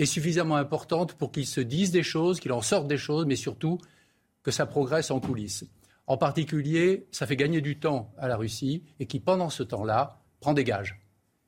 est 0.04 0.08
suffisamment 0.08 0.56
importante 0.56 1.14
pour 1.14 1.32
qu'ils 1.32 1.48
se 1.48 1.62
disent 1.62 1.92
des 1.92 2.04
choses, 2.04 2.40
qu'ils 2.40 2.52
en 2.52 2.62
sortent 2.62 2.88
des 2.88 2.98
choses, 2.98 3.26
mais 3.26 3.36
surtout 3.36 3.80
que 4.44 4.52
ça 4.52 4.66
progresse 4.66 5.10
en 5.12 5.20
coulisses. 5.20 5.66
En 6.06 6.18
particulier, 6.18 7.08
ça 7.12 7.26
fait 7.26 7.38
gagner 7.38 7.62
du 7.62 7.80
temps 7.80 8.14
à 8.18 8.28
la 8.28 8.36
Russie 8.36 8.84
et 9.00 9.06
qui, 9.06 9.20
pendant 9.20 9.50
ce 9.50 9.64
temps-là, 9.64 10.22
prend 10.40 10.54
des 10.54 10.64
gages. 10.64 11.00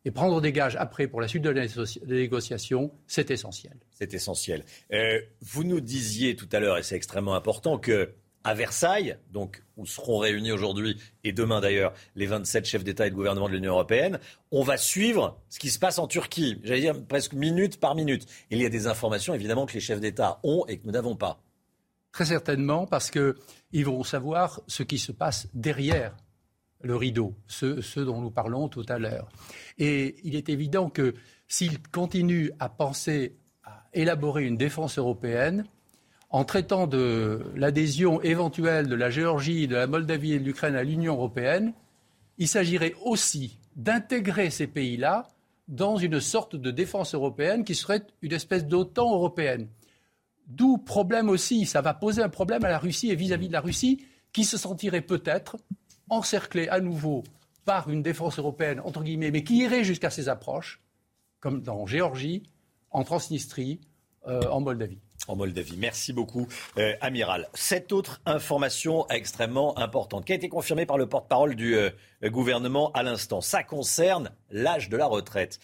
Et 0.06 0.12
prendre 0.12 0.40
des 0.40 0.52
gages 0.52 0.76
après 0.76 1.08
pour 1.08 1.20
la 1.20 1.28
suite 1.28 1.44
de 1.44 1.50
la 1.50 1.66
négociation, 2.08 2.92
c'est 3.08 3.32
essentiel. 3.32 3.76
C'est 3.90 4.14
essentiel. 4.14 4.64
Euh, 4.94 5.20
vous 5.42 5.64
nous 5.64 5.82
disiez 5.82 6.36
tout 6.36 6.48
à 6.52 6.60
l'heure, 6.60 6.78
et 6.78 6.84
c'est 6.84 6.96
extrêmement 6.96 7.34
important, 7.34 7.80
que 7.80 8.14
à 8.46 8.54
Versailles, 8.54 9.18
donc 9.34 9.64
où 9.76 9.86
seront 9.86 10.20
réunis 10.20 10.52
aujourd'hui 10.52 10.98
et 11.24 11.34
demain 11.34 11.60
d'ailleurs 11.60 11.94
les 12.16 12.28
27 12.28 12.64
chefs 12.66 12.84
d'État 12.84 13.08
et 13.08 13.10
de 13.10 13.16
gouvernement 13.16 13.50
de 13.50 13.54
l'Union 13.54 13.72
européenne, 13.72 14.20
on 14.52 14.62
va 14.62 14.78
suivre 14.78 15.38
ce 15.50 15.58
qui 15.60 15.70
se 15.70 15.80
passe 15.80 15.98
en 15.98 16.08
Turquie. 16.08 16.62
J'allais 16.64 16.82
dire 16.82 17.04
presque 17.08 17.34
minute 17.34 17.80
par 17.80 17.96
minute. 17.96 18.28
Il 18.52 18.62
y 18.62 18.66
a 18.66 18.70
des 18.70 18.86
informations 18.88 19.34
évidemment 19.34 19.66
que 19.66 19.74
les 19.74 19.80
chefs 19.80 20.00
d'État 20.00 20.40
ont 20.44 20.64
et 20.68 20.78
que 20.78 20.86
nous 20.86 20.94
n'avons 20.94 21.16
pas. 21.16 21.42
Très 22.12 22.26
certainement, 22.26 22.86
parce 22.86 23.12
qu'ils 23.12 23.86
vont 23.86 24.04
savoir 24.04 24.62
ce 24.68 24.84
qui 24.84 25.00
se 25.00 25.12
passe 25.12 25.48
derrière 25.54 26.16
le 26.82 26.96
rideau, 26.96 27.34
ce, 27.48 28.00
dont 28.00 28.22
nous 28.22 28.32
parlons 28.32 28.70
tout 28.70 28.86
à 28.88 29.00
l'heure. 29.00 29.28
Et 29.80 30.18
il 30.24 30.36
est 30.36 30.50
évident 30.50 30.90
que 30.90 31.16
s'il 31.48 31.82
continue 31.82 32.52
à 32.60 32.70
penser 32.70 33.36
à 33.64 33.84
élaborer 33.94 34.46
une 34.46 34.56
défense 34.56 35.00
européenne, 35.00 35.66
en 36.36 36.44
traitant 36.44 36.86
de 36.86 37.46
l'adhésion 37.56 38.22
éventuelle 38.22 38.90
de 38.90 38.96
la 38.96 39.10
Géorgie, 39.10 39.70
de 39.70 39.76
la 39.76 39.88
Moldavie 39.88 40.34
et 40.34 40.40
de 40.40 40.44
l'Ukraine 40.44 40.76
à 40.76 40.84
l'Union 40.84 41.14
européenne, 41.14 41.72
il 42.38 42.50
s'agirait 42.50 42.94
aussi 43.06 43.58
d'intégrer 43.78 44.50
ces 44.50 44.68
pays-là 44.68 45.30
dans 45.70 45.96
une 45.96 46.20
sorte 46.20 46.58
de 46.58 46.72
défense 46.72 47.16
européenne 47.16 47.64
qui 47.64 47.74
serait 47.74 48.06
une 48.22 48.34
espèce 48.34 48.66
d'OTAN 48.66 49.14
européenne. 49.14 49.70
D'où 50.48 50.78
problème 50.78 51.30
aussi, 51.30 51.66
ça 51.66 51.80
va 51.80 51.94
poser 51.94 52.22
un 52.22 52.28
problème 52.28 52.66
à 52.66 52.70
la 52.70 52.80
Russie 52.80 53.12
et 53.12 53.16
vis 53.16 53.32
à 53.32 53.38
-vis 53.38 53.48
de 53.48 53.54
la 53.54 53.62
Russie, 53.62 54.04
qui 54.34 54.44
se 54.44 54.58
sentirait 54.58 55.08
peut-être 55.14 55.56
encerclé 56.10 56.68
à 56.68 56.82
nouveau 56.82 57.24
par 57.64 57.90
une 57.90 58.04
défense 58.04 58.40
européenne, 58.40 58.82
entre 58.82 59.04
guillemets, 59.04 59.32
mais 59.32 59.46
qui 59.46 59.60
irait 59.60 59.86
jusqu'à 59.86 60.10
ces 60.10 60.28
approches, 60.28 60.82
comme 61.40 61.62
dans 61.62 61.86
Géorgie, 61.86 62.44
en 62.92 63.06
Transnistrie, 63.06 63.80
euh, 64.28 64.42
en 64.50 64.60
Moldavie. 64.60 65.05
En 65.28 65.36
Moldavie. 65.36 65.78
Merci 65.78 66.14
beaucoup, 66.14 66.48
euh, 66.78 66.94
Amiral. 67.02 67.48
Cette 67.54 67.92
autre 67.92 68.22
information 68.26 69.08
extrêmement 69.10 69.78
importante, 69.78 70.26
qui 70.26 70.34
a 70.34 70.36
été 70.36 70.50
confirmée 70.50 70.86
par 70.86 70.98
le 70.98 71.08
porte-parole 71.08 71.56
du 71.56 71.76
euh, 71.76 71.90
gouvernement 72.24 72.92
à 72.94 73.04
l'instant, 73.04 73.42
ça 73.42 73.64
concerne 73.64 74.32
l'âge 74.52 74.90
de 74.90 74.98
la 74.98 75.06
retraite. 75.06 75.60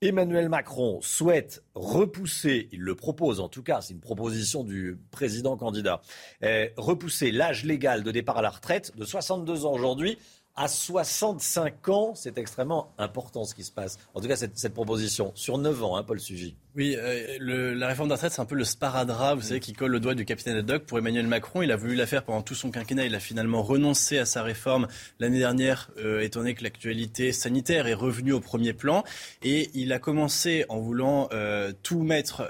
Emmanuel 0.00 0.48
Macron 0.48 1.00
souhaite 1.00 1.62
repousser, 1.74 2.68
il 2.72 2.80
le 2.80 2.94
propose 2.94 3.40
en 3.40 3.48
tout 3.48 3.62
cas, 3.62 3.80
c'est 3.80 3.94
une 3.94 4.00
proposition 4.00 4.62
du 4.62 4.98
président 5.10 5.56
candidat, 5.56 6.02
euh, 6.42 6.68
repousser 6.76 7.30
l'âge 7.30 7.64
légal 7.64 8.02
de 8.02 8.10
départ 8.10 8.38
à 8.38 8.42
la 8.42 8.50
retraite 8.50 8.94
de 8.96 9.04
62 9.04 9.64
ans 9.64 9.72
aujourd'hui 9.72 10.18
à 10.56 10.68
65 10.68 11.88
ans. 11.88 12.14
C'est 12.14 12.38
extrêmement 12.38 12.92
important 12.98 13.44
ce 13.44 13.54
qui 13.54 13.64
se 13.64 13.72
passe. 13.72 13.98
En 14.14 14.20
tout 14.20 14.28
cas, 14.28 14.36
cette, 14.36 14.74
proposition 14.74 15.32
sur 15.34 15.58
9 15.58 15.82
ans, 15.82 15.96
hein, 15.96 16.02
Paul 16.02 16.20
Sugy. 16.20 16.56
Oui, 16.76 16.96
euh, 16.98 17.72
la 17.76 17.86
réforme 17.86 18.08
des 18.08 18.14
retraites, 18.14 18.32
c'est 18.32 18.40
un 18.40 18.46
peu 18.46 18.56
le 18.56 18.64
sparadrap, 18.64 19.36
vous 19.36 19.46
savez, 19.46 19.60
qui 19.60 19.74
colle 19.74 19.92
le 19.92 20.00
doigt 20.00 20.16
du 20.16 20.24
capitaine 20.24 20.56
Haddock 20.56 20.82
pour 20.82 20.98
Emmanuel 20.98 21.28
Macron. 21.28 21.62
Il 21.62 21.70
a 21.70 21.76
voulu 21.76 21.94
la 21.94 22.04
faire 22.04 22.24
pendant 22.24 22.42
tout 22.42 22.56
son 22.56 22.72
quinquennat. 22.72 23.06
Il 23.06 23.14
a 23.14 23.20
finalement 23.20 23.62
renoncé 23.62 24.18
à 24.18 24.24
sa 24.24 24.42
réforme 24.42 24.88
l'année 25.20 25.38
dernière, 25.38 25.92
euh, 25.98 26.20
étant 26.20 26.40
donné 26.40 26.54
que 26.54 26.64
l'actualité 26.64 27.30
sanitaire 27.30 27.86
est 27.86 27.94
revenue 27.94 28.32
au 28.32 28.40
premier 28.40 28.72
plan. 28.72 29.04
Et 29.44 29.70
il 29.74 29.92
a 29.92 30.00
commencé 30.00 30.64
en 30.68 30.80
voulant 30.80 31.28
euh, 31.32 31.72
tout 31.84 32.02
mettre 32.02 32.42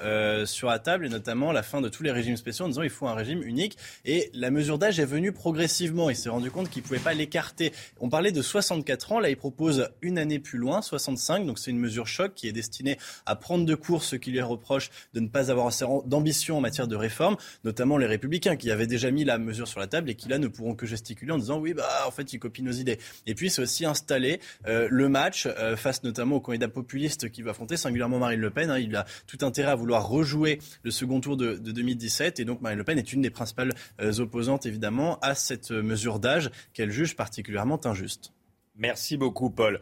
sur 0.46 0.68
la 0.68 0.78
table, 0.78 1.04
et 1.04 1.10
notamment 1.10 1.52
la 1.52 1.62
fin 1.62 1.82
de 1.82 1.90
tous 1.90 2.02
les 2.02 2.10
régimes 2.10 2.38
spéciaux, 2.38 2.64
en 2.64 2.68
disant 2.68 2.82
il 2.82 2.88
faut 2.88 3.06
un 3.06 3.14
régime 3.14 3.42
unique. 3.42 3.76
Et 4.06 4.30
la 4.32 4.50
mesure 4.50 4.78
d'âge 4.78 4.98
est 4.98 5.04
venue 5.04 5.32
progressivement. 5.32 6.08
Il 6.08 6.16
s'est 6.16 6.30
rendu 6.30 6.50
compte 6.50 6.70
qu'il 6.70 6.82
ne 6.82 6.86
pouvait 6.86 6.98
pas 6.98 7.12
l'écarter. 7.12 7.74
On 8.00 8.08
parlait 8.08 8.32
de 8.32 8.40
64 8.40 9.12
ans. 9.12 9.20
Là, 9.20 9.28
il 9.28 9.36
propose 9.36 9.90
une 10.00 10.16
année 10.16 10.38
plus 10.38 10.58
loin, 10.58 10.80
65. 10.80 11.44
Donc 11.44 11.58
c'est 11.58 11.70
une 11.70 11.78
mesure 11.78 12.06
choc 12.06 12.32
qui 12.34 12.48
est 12.48 12.52
destinée 12.52 12.96
à 13.26 13.36
prendre 13.36 13.66
de 13.66 13.74
course 13.74 14.13
qui 14.16 14.30
lui 14.30 14.40
reproche 14.40 14.90
de 15.12 15.20
ne 15.20 15.28
pas 15.28 15.50
avoir 15.50 15.66
assez 15.66 15.84
d'ambition 16.06 16.58
en 16.58 16.60
matière 16.60 16.88
de 16.88 16.96
réforme, 16.96 17.36
notamment 17.64 17.96
les 17.96 18.06
républicains 18.06 18.56
qui 18.56 18.70
avaient 18.70 18.86
déjà 18.86 19.10
mis 19.10 19.24
la 19.24 19.38
mesure 19.38 19.68
sur 19.68 19.80
la 19.80 19.86
table 19.86 20.10
et 20.10 20.14
qui 20.14 20.28
là 20.28 20.38
ne 20.38 20.48
pourront 20.48 20.74
que 20.74 20.86
gesticuler 20.86 21.32
en 21.32 21.38
disant 21.38 21.58
oui, 21.58 21.74
bah 21.74 21.88
en 22.06 22.10
fait, 22.10 22.32
il 22.32 22.38
copie 22.38 22.62
nos 22.62 22.72
idées. 22.72 22.98
Et 23.26 23.34
puis 23.34 23.50
c'est 23.50 23.62
aussi 23.62 23.84
installer 23.84 24.40
euh, 24.66 24.88
le 24.90 25.08
match 25.08 25.46
euh, 25.46 25.76
face 25.76 26.02
notamment 26.02 26.36
au 26.36 26.40
candidat 26.40 26.68
populiste 26.68 27.30
qui 27.30 27.42
va 27.42 27.52
affronter, 27.52 27.76
singulièrement 27.76 28.18
Marine 28.18 28.40
Le 28.40 28.50
Pen. 28.50 28.70
Hein. 28.70 28.78
il 28.78 28.94
a 28.96 29.06
tout 29.26 29.38
intérêt 29.42 29.72
à 29.72 29.74
vouloir 29.74 30.08
rejouer 30.08 30.58
le 30.82 30.90
second 30.90 31.20
tour 31.20 31.36
de, 31.36 31.54
2017 31.56 32.40
et 32.40 32.44
donc 32.44 32.60
Marine 32.60 32.78
Le 32.78 32.84
Pen 32.84 32.98
est 32.98 33.12
une 33.12 33.22
des 33.22 33.30
principales 33.30 33.74
euh, 34.00 34.18
opposantes 34.20 34.66
évidemment 34.66 35.18
à 35.20 35.34
cette 35.34 35.70
mesure 35.70 36.18
d'âge 36.18 36.50
qu'elle 36.72 36.90
juge 36.90 37.16
particulièrement 37.16 37.80
injuste. 37.86 38.32
Merci 38.76 39.16
beaucoup, 39.16 39.50
Paul 39.50 39.80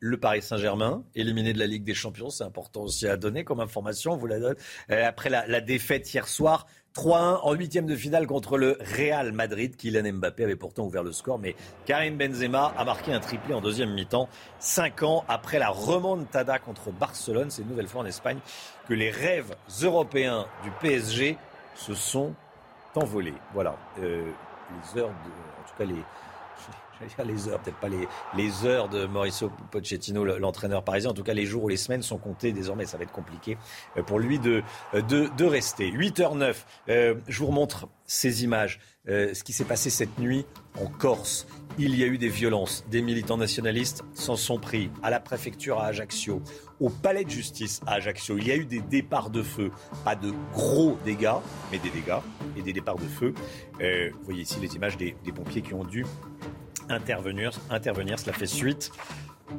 le 0.00 0.16
Paris 0.18 0.42
Saint-Germain, 0.42 1.02
éliminé 1.14 1.52
de 1.52 1.58
la 1.58 1.66
Ligue 1.66 1.84
des 1.84 1.94
Champions, 1.94 2.30
c'est 2.30 2.44
important 2.44 2.82
aussi 2.82 3.06
à 3.08 3.16
donner 3.16 3.44
comme 3.44 3.60
information, 3.60 4.16
vous 4.16 4.26
la 4.26 4.38
donne. 4.38 4.56
Euh, 4.90 5.06
après 5.06 5.28
la, 5.28 5.60
défaite 5.60 6.12
hier 6.12 6.28
soir, 6.28 6.66
3-1 6.94 7.40
en 7.42 7.52
huitième 7.54 7.86
de 7.86 7.96
finale 7.96 8.26
contre 8.26 8.58
le 8.58 8.78
Real 8.96 9.32
Madrid. 9.32 9.76
Kylian 9.76 10.12
Mbappé 10.14 10.44
avait 10.44 10.56
pourtant 10.56 10.84
ouvert 10.84 11.02
le 11.02 11.12
score, 11.12 11.38
mais 11.38 11.54
Karim 11.84 12.16
Benzema 12.16 12.72
a 12.76 12.84
marqué 12.84 13.12
un 13.12 13.20
triplé 13.20 13.54
en 13.54 13.60
deuxième 13.60 13.92
mi-temps. 13.92 14.28
Cinq 14.58 15.02
ans 15.02 15.24
après 15.28 15.58
la 15.58 15.68
remontada 15.68 16.58
contre 16.58 16.90
Barcelone, 16.90 17.50
c'est 17.50 17.62
une 17.62 17.68
nouvelle 17.68 17.88
fois 17.88 18.02
en 18.02 18.06
Espagne 18.06 18.38
que 18.88 18.94
les 18.94 19.10
rêves 19.10 19.54
européens 19.82 20.46
du 20.62 20.70
PSG 20.80 21.36
se 21.74 21.94
sont 21.94 22.34
envolés. 22.94 23.34
Voilà, 23.52 23.76
euh, 24.00 24.24
les 24.70 25.00
heures 25.00 25.08
de, 25.08 25.12
en 25.12 25.68
tout 25.68 25.74
cas 25.76 25.84
les, 25.84 26.02
les 27.24 27.48
heures, 27.48 27.60
peut-être 27.60 27.78
pas 27.78 27.88
les, 27.88 28.08
les, 28.36 28.66
heures 28.66 28.88
de 28.88 29.06
Mauricio 29.06 29.50
Pochettino, 29.70 30.24
l'entraîneur 30.24 30.84
parisien. 30.84 31.10
En 31.10 31.14
tout 31.14 31.22
cas, 31.22 31.34
les 31.34 31.46
jours 31.46 31.64
ou 31.64 31.68
les 31.68 31.76
semaines 31.76 32.02
sont 32.02 32.18
comptés 32.18 32.52
désormais. 32.52 32.86
Ça 32.86 32.96
va 32.96 33.04
être 33.04 33.12
compliqué 33.12 33.56
euh, 33.96 34.02
pour 34.02 34.18
lui 34.18 34.38
de, 34.38 34.62
euh, 34.94 35.02
de, 35.02 35.28
de 35.36 35.44
rester. 35.44 35.90
8h09, 35.90 36.54
euh, 36.88 37.14
je 37.26 37.38
vous 37.38 37.46
remontre 37.46 37.88
ces 38.06 38.44
images. 38.44 38.80
ce 39.06 39.42
qui 39.42 39.52
s'est 39.52 39.64
passé 39.64 39.90
cette 39.90 40.18
nuit 40.18 40.44
en 40.80 40.86
Corse. 40.86 41.46
Il 41.78 41.96
y 41.96 42.02
a 42.02 42.06
eu 42.06 42.18
des 42.18 42.28
violences. 42.28 42.84
Des 42.90 43.02
militants 43.02 43.36
nationalistes 43.36 44.02
s'en 44.12 44.36
sont 44.36 44.58
pris 44.58 44.90
à 45.02 45.10
la 45.10 45.20
préfecture 45.20 45.78
à 45.78 45.86
Ajaccio, 45.86 46.42
au 46.80 46.90
palais 46.90 47.24
de 47.24 47.30
justice 47.30 47.80
à 47.86 47.94
Ajaccio. 47.94 48.36
Il 48.36 48.46
y 48.46 48.50
a 48.50 48.56
eu 48.56 48.66
des 48.66 48.80
départs 48.80 49.30
de 49.30 49.42
feu. 49.42 49.70
Pas 50.04 50.16
de 50.16 50.32
gros 50.52 50.98
dégâts, 51.04 51.38
mais 51.70 51.78
des 51.78 51.90
dégâts 51.90 52.20
et 52.56 52.62
des 52.62 52.72
départs 52.72 52.96
de 52.96 53.06
feu. 53.06 53.34
vous 53.78 54.24
voyez 54.24 54.42
ici 54.42 54.58
les 54.60 54.74
images 54.74 54.96
des, 54.96 55.14
des 55.24 55.32
pompiers 55.32 55.62
qui 55.62 55.74
ont 55.74 55.84
dû 55.84 56.04
intervenir. 56.88 57.52
intervenir. 57.70 58.18
Cela 58.18 58.32
fait 58.32 58.46
suite 58.46 58.92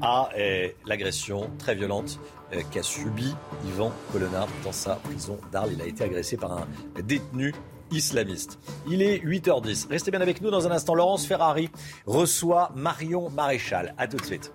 à 0.01 0.29
eh, 0.37 0.75
l'agression 0.85 1.49
très 1.57 1.75
violente 1.75 2.19
eh, 2.51 2.63
qu'a 2.71 2.83
subi 2.83 3.35
Yvan 3.65 3.91
Colonna 4.11 4.47
dans 4.63 4.71
sa 4.71 4.95
prison 4.95 5.37
d'Arles. 5.51 5.71
Il 5.73 5.81
a 5.81 5.85
été 5.85 6.03
agressé 6.03 6.37
par 6.37 6.51
un 6.51 6.67
détenu 7.03 7.53
islamiste. 7.91 8.59
Il 8.87 9.01
est 9.01 9.17
8h10. 9.17 9.87
Restez 9.89 10.11
bien 10.11 10.21
avec 10.21 10.41
nous 10.41 10.51
dans 10.51 10.67
un 10.67 10.71
instant. 10.71 10.93
Laurence 10.93 11.25
Ferrari 11.25 11.69
reçoit 12.05 12.71
Marion 12.75 13.29
Maréchal. 13.29 13.93
A 13.97 14.07
tout 14.07 14.17
de 14.17 14.25
suite. 14.25 14.51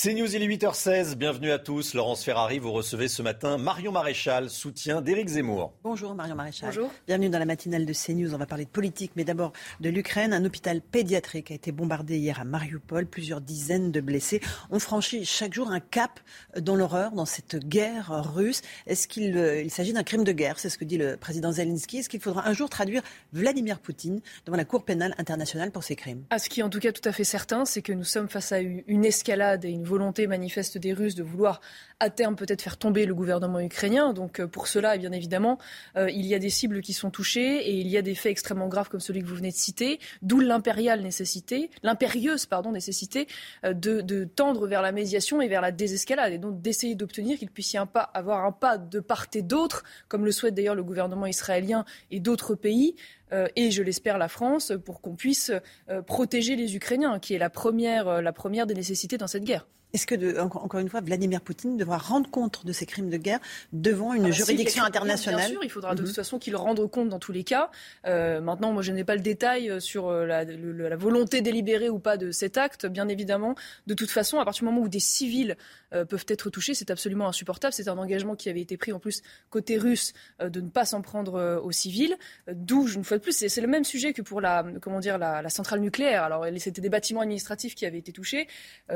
C'est 0.00 0.14
News, 0.14 0.32
il 0.32 0.40
est 0.40 0.46
8h16. 0.46 1.16
Bienvenue 1.16 1.50
à 1.50 1.58
tous. 1.58 1.92
Laurence 1.92 2.22
Ferrari, 2.22 2.60
vous 2.60 2.70
recevez 2.70 3.08
ce 3.08 3.20
matin 3.20 3.58
Marion 3.58 3.90
Maréchal, 3.90 4.48
soutien 4.48 5.02
d'Éric 5.02 5.26
Zemmour. 5.26 5.74
Bonjour 5.82 6.14
Marion 6.14 6.36
Maréchal. 6.36 6.68
Bonjour. 6.68 6.92
Bienvenue 7.08 7.30
dans 7.30 7.40
la 7.40 7.44
matinale 7.46 7.84
de 7.84 7.92
CNews. 7.92 8.32
On 8.32 8.38
va 8.38 8.46
parler 8.46 8.64
de 8.64 8.70
politique, 8.70 9.10
mais 9.16 9.24
d'abord 9.24 9.52
de 9.80 9.90
l'Ukraine. 9.90 10.32
Un 10.32 10.44
hôpital 10.44 10.82
pédiatrique 10.82 11.50
a 11.50 11.54
été 11.54 11.72
bombardé 11.72 12.16
hier 12.16 12.38
à 12.38 12.44
Mariupol. 12.44 13.06
Plusieurs 13.06 13.40
dizaines 13.40 13.90
de 13.90 14.00
blessés. 14.00 14.40
On 14.70 14.78
franchit 14.78 15.24
chaque 15.24 15.52
jour 15.52 15.68
un 15.68 15.80
cap 15.80 16.20
dans 16.56 16.76
l'horreur, 16.76 17.10
dans 17.10 17.26
cette 17.26 17.56
guerre 17.56 18.32
russe. 18.36 18.62
Est-ce 18.86 19.08
qu'il 19.08 19.36
euh, 19.36 19.62
il 19.62 19.70
s'agit 19.72 19.92
d'un 19.92 20.04
crime 20.04 20.22
de 20.22 20.30
guerre 20.30 20.60
C'est 20.60 20.70
ce 20.70 20.78
que 20.78 20.84
dit 20.84 20.96
le 20.96 21.16
président 21.16 21.50
Zelensky. 21.50 21.98
Est-ce 21.98 22.08
qu'il 22.08 22.20
faudra 22.20 22.46
un 22.46 22.52
jour 22.52 22.70
traduire 22.70 23.02
Vladimir 23.32 23.80
Poutine 23.80 24.20
devant 24.46 24.56
la 24.56 24.64
Cour 24.64 24.84
pénale 24.84 25.16
internationale 25.18 25.72
pour 25.72 25.82
ces 25.82 25.96
crimes? 25.96 26.22
À 26.30 26.38
ce 26.38 26.48
qui 26.48 26.60
est 26.60 26.62
en 26.62 26.70
tout 26.70 26.78
cas 26.78 26.92
tout 26.92 27.08
à 27.08 27.10
fait 27.10 27.24
certain, 27.24 27.64
c'est 27.64 27.82
que 27.82 27.92
nous 27.92 28.04
sommes 28.04 28.28
face 28.28 28.52
à 28.52 28.60
une 28.60 29.04
escalade 29.04 29.64
et 29.64 29.70
une 29.70 29.87
volonté 29.88 30.26
manifeste 30.26 30.78
des 30.78 30.92
Russes 30.92 31.14
de 31.14 31.22
vouloir 31.22 31.60
à 32.00 32.10
terme 32.10 32.36
peut-être 32.36 32.62
faire 32.62 32.76
tomber 32.76 33.06
le 33.06 33.14
gouvernement 33.14 33.60
ukrainien. 33.60 34.12
Donc 34.12 34.44
pour 34.46 34.68
cela, 34.68 34.96
bien 34.96 35.12
évidemment, 35.12 35.58
il 35.96 36.26
y 36.26 36.34
a 36.34 36.38
des 36.38 36.50
cibles 36.50 36.80
qui 36.80 36.92
sont 36.92 37.10
touchées 37.10 37.68
et 37.68 37.72
il 37.72 37.88
y 37.88 37.96
a 37.96 38.02
des 38.02 38.14
faits 38.14 38.30
extrêmement 38.30 38.68
graves 38.68 38.88
comme 38.88 39.00
celui 39.00 39.22
que 39.22 39.26
vous 39.26 39.34
venez 39.34 39.50
de 39.50 39.56
citer, 39.56 39.98
d'où 40.22 40.38
l'impériale 40.38 41.00
nécessité, 41.00 41.70
l'impérieuse 41.82 42.46
pardon 42.46 42.70
nécessité 42.70 43.26
de, 43.64 44.00
de, 44.00 44.24
tendre 44.24 44.68
vers 44.68 44.82
la 44.82 44.92
médiation 44.92 45.40
et 45.40 45.48
vers 45.48 45.60
la 45.60 45.72
désescalade 45.72 46.32
et 46.32 46.38
donc 46.38 46.60
d'essayer 46.60 46.94
d'obtenir 46.94 47.38
qu'il 47.38 47.50
puisse 47.50 47.72
y 47.72 47.78
avoir 47.78 48.44
un 48.44 48.52
pas 48.52 48.78
de 48.78 49.00
part 49.00 49.26
et 49.34 49.42
d'autre, 49.42 49.84
comme 50.08 50.24
le 50.24 50.32
souhaite 50.32 50.54
d'ailleurs 50.54 50.74
le 50.74 50.84
gouvernement 50.84 51.26
israélien 51.26 51.84
et 52.10 52.20
d'autres 52.20 52.54
pays, 52.54 52.96
euh, 53.32 53.46
et 53.56 53.70
je 53.70 53.82
l'espère 53.82 54.18
la 54.18 54.28
France, 54.28 54.72
pour 54.84 55.00
qu'on 55.00 55.16
puisse 55.16 55.52
euh, 55.88 56.02
protéger 56.02 56.56
les 56.56 56.76
Ukrainiens, 56.76 57.18
qui 57.18 57.34
est 57.34 57.38
la 57.38 57.50
première, 57.50 58.08
euh, 58.08 58.20
la 58.20 58.32
première 58.32 58.66
des 58.66 58.74
nécessités 58.74 59.18
dans 59.18 59.26
cette 59.26 59.44
guerre. 59.44 59.66
Est-ce 59.94 60.06
que, 60.06 60.38
encore 60.38 60.80
une 60.80 60.88
fois, 60.90 61.00
Vladimir 61.00 61.40
Poutine 61.40 61.78
devra 61.78 61.96
rendre 61.96 62.30
compte 62.30 62.66
de 62.66 62.72
ces 62.72 62.84
crimes 62.84 63.08
de 63.08 63.16
guerre 63.16 63.40
devant 63.72 64.12
une 64.12 64.26
ah 64.26 64.28
bah 64.28 64.32
juridiction 64.32 64.84
internationale 64.84 65.40
Bien 65.40 65.50
sûr, 65.50 65.64
il 65.64 65.70
faudra 65.70 65.94
de 65.94 66.00
toute 66.00 66.08
mhm. 66.08 66.14
façon 66.14 66.38
qu'il 66.38 66.56
rende 66.56 66.84
compte 66.90 67.08
dans 67.08 67.18
tous 67.18 67.32
les 67.32 67.42
cas. 67.42 67.70
Euh, 68.06 68.40
maintenant, 68.42 68.72
moi, 68.72 68.82
je 68.82 68.92
n'ai 68.92 69.04
pas 69.04 69.14
le 69.14 69.22
détail 69.22 69.70
euh, 69.70 69.80
sur 69.80 70.08
euh, 70.08 70.26
la, 70.26 70.44
la, 70.44 70.96
volonté 70.96 71.40
délibérée 71.40 71.88
ou 71.88 71.98
pas 71.98 72.18
de 72.18 72.30
cet 72.32 72.58
acte. 72.58 72.84
Bien 72.84 73.08
évidemment, 73.08 73.54
de 73.86 73.94
toute 73.94 74.10
façon, 74.10 74.38
à 74.38 74.44
partir 74.44 74.60
du 74.60 74.66
moment 74.66 74.82
où 74.82 74.88
des 74.88 75.00
civils 75.00 75.56
peuvent 75.90 76.26
être 76.28 76.50
touchés, 76.50 76.74
c'est 76.74 76.90
absolument 76.90 77.28
insupportable. 77.28 77.72
C'est 77.72 77.88
un 77.88 77.96
engagement 77.96 78.36
qui 78.36 78.50
avait 78.50 78.60
été 78.60 78.76
pris 78.76 78.92
en 78.92 78.98
plus 78.98 79.22
côté 79.48 79.78
russe 79.78 80.12
de 80.38 80.60
ne 80.60 80.68
pas 80.68 80.84
s'en 80.84 81.00
prendre 81.00 81.62
aux 81.64 81.72
civils. 81.72 82.14
D'où, 82.52 82.86
une 82.88 83.04
fois 83.04 83.16
de 83.16 83.22
plus, 83.22 83.32
c'est 83.48 83.60
le 83.62 83.68
même 83.68 83.84
sujet 83.84 84.12
que 84.12 84.20
pour 84.20 84.42
la, 84.42 84.66
comment 84.82 85.00
dire, 85.00 85.16
la, 85.16 85.40
la 85.40 85.48
centrale 85.48 85.80
nucléaire. 85.80 86.24
Alors, 86.24 86.44
c'était 86.58 86.82
des 86.82 86.90
bâtiments 86.90 87.22
administratifs 87.22 87.74
qui 87.74 87.86
avaient 87.86 87.98
été 87.98 88.12
touchés, 88.12 88.48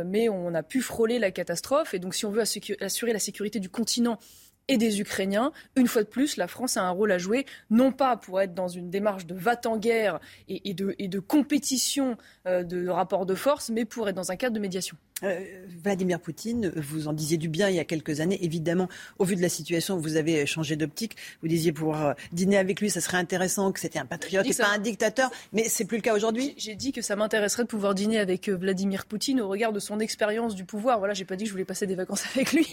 mais 0.04 0.28
on 0.28 0.52
a 0.52 0.62
pu 0.62 0.81
frôler 0.82 1.18
la 1.18 1.30
catastrophe. 1.30 1.94
Et 1.94 1.98
donc, 1.98 2.14
si 2.14 2.26
on 2.26 2.30
veut 2.30 2.42
assurer 2.42 3.12
la 3.12 3.18
sécurité 3.18 3.60
du 3.60 3.68
continent 3.68 4.18
et 4.68 4.76
des 4.76 5.00
Ukrainiens. 5.00 5.52
Une 5.76 5.86
fois 5.86 6.02
de 6.02 6.08
plus, 6.08 6.36
la 6.36 6.46
France 6.46 6.76
a 6.76 6.82
un 6.82 6.90
rôle 6.90 7.12
à 7.12 7.18
jouer, 7.18 7.46
non 7.70 7.92
pas 7.92 8.16
pour 8.16 8.40
être 8.40 8.54
dans 8.54 8.68
une 8.68 8.90
démarche 8.90 9.26
de 9.26 9.34
va-t-en-guerre 9.34 10.20
et, 10.48 10.74
de, 10.74 10.94
et, 10.98 11.08
de, 11.08 11.18
compétition 11.18 12.16
euh, 12.46 12.62
de 12.62 12.88
rapport 12.88 13.26
de 13.26 13.34
force, 13.34 13.70
mais 13.70 13.84
pour 13.84 14.08
être 14.08 14.14
dans 14.14 14.30
un 14.30 14.36
cadre 14.36 14.54
de 14.54 14.60
médiation. 14.60 14.96
Euh, 15.24 15.40
Vladimir 15.82 16.20
Poutine, 16.20 16.72
vous 16.76 17.08
en 17.08 17.12
disiez 17.12 17.36
du 17.36 17.48
bien 17.48 17.68
il 17.68 17.76
y 17.76 17.80
a 17.80 17.84
quelques 17.84 18.20
années. 18.20 18.38
Évidemment, 18.44 18.88
au 19.18 19.24
vu 19.24 19.36
de 19.36 19.42
la 19.42 19.48
situation, 19.48 19.96
vous 19.96 20.16
avez 20.16 20.46
changé 20.46 20.76
d'optique. 20.76 21.16
Vous 21.42 21.48
disiez 21.48 21.72
pouvoir 21.72 22.06
euh, 22.06 22.12
dîner 22.32 22.56
avec 22.56 22.80
lui, 22.80 22.90
ça 22.90 23.00
serait 23.00 23.16
intéressant, 23.18 23.72
que 23.72 23.80
c'était 23.80 23.98
un 23.98 24.06
patriote 24.06 24.46
et 24.46 24.54
pas 24.54 24.68
un 24.68 24.78
dictateur. 24.78 25.30
Mais 25.52 25.64
c'est 25.64 25.84
plus 25.84 25.98
le 25.98 26.02
cas 26.02 26.14
aujourd'hui? 26.14 26.54
J'ai 26.56 26.74
dit 26.74 26.92
que 26.92 27.02
ça 27.02 27.16
m'intéresserait 27.16 27.64
de 27.64 27.68
pouvoir 27.68 27.94
dîner 27.94 28.18
avec 28.18 28.48
euh, 28.48 28.56
Vladimir 28.56 29.06
Poutine 29.06 29.40
au 29.40 29.48
regard 29.48 29.72
de 29.72 29.80
son 29.80 30.00
expérience 30.00 30.54
du 30.54 30.64
pouvoir. 30.64 30.98
Voilà, 30.98 31.14
j'ai 31.14 31.24
pas 31.24 31.36
dit 31.36 31.44
que 31.44 31.48
je 31.48 31.52
voulais 31.52 31.64
passer 31.64 31.86
des 31.86 31.94
vacances 31.94 32.24
avec 32.34 32.52
lui. 32.52 32.66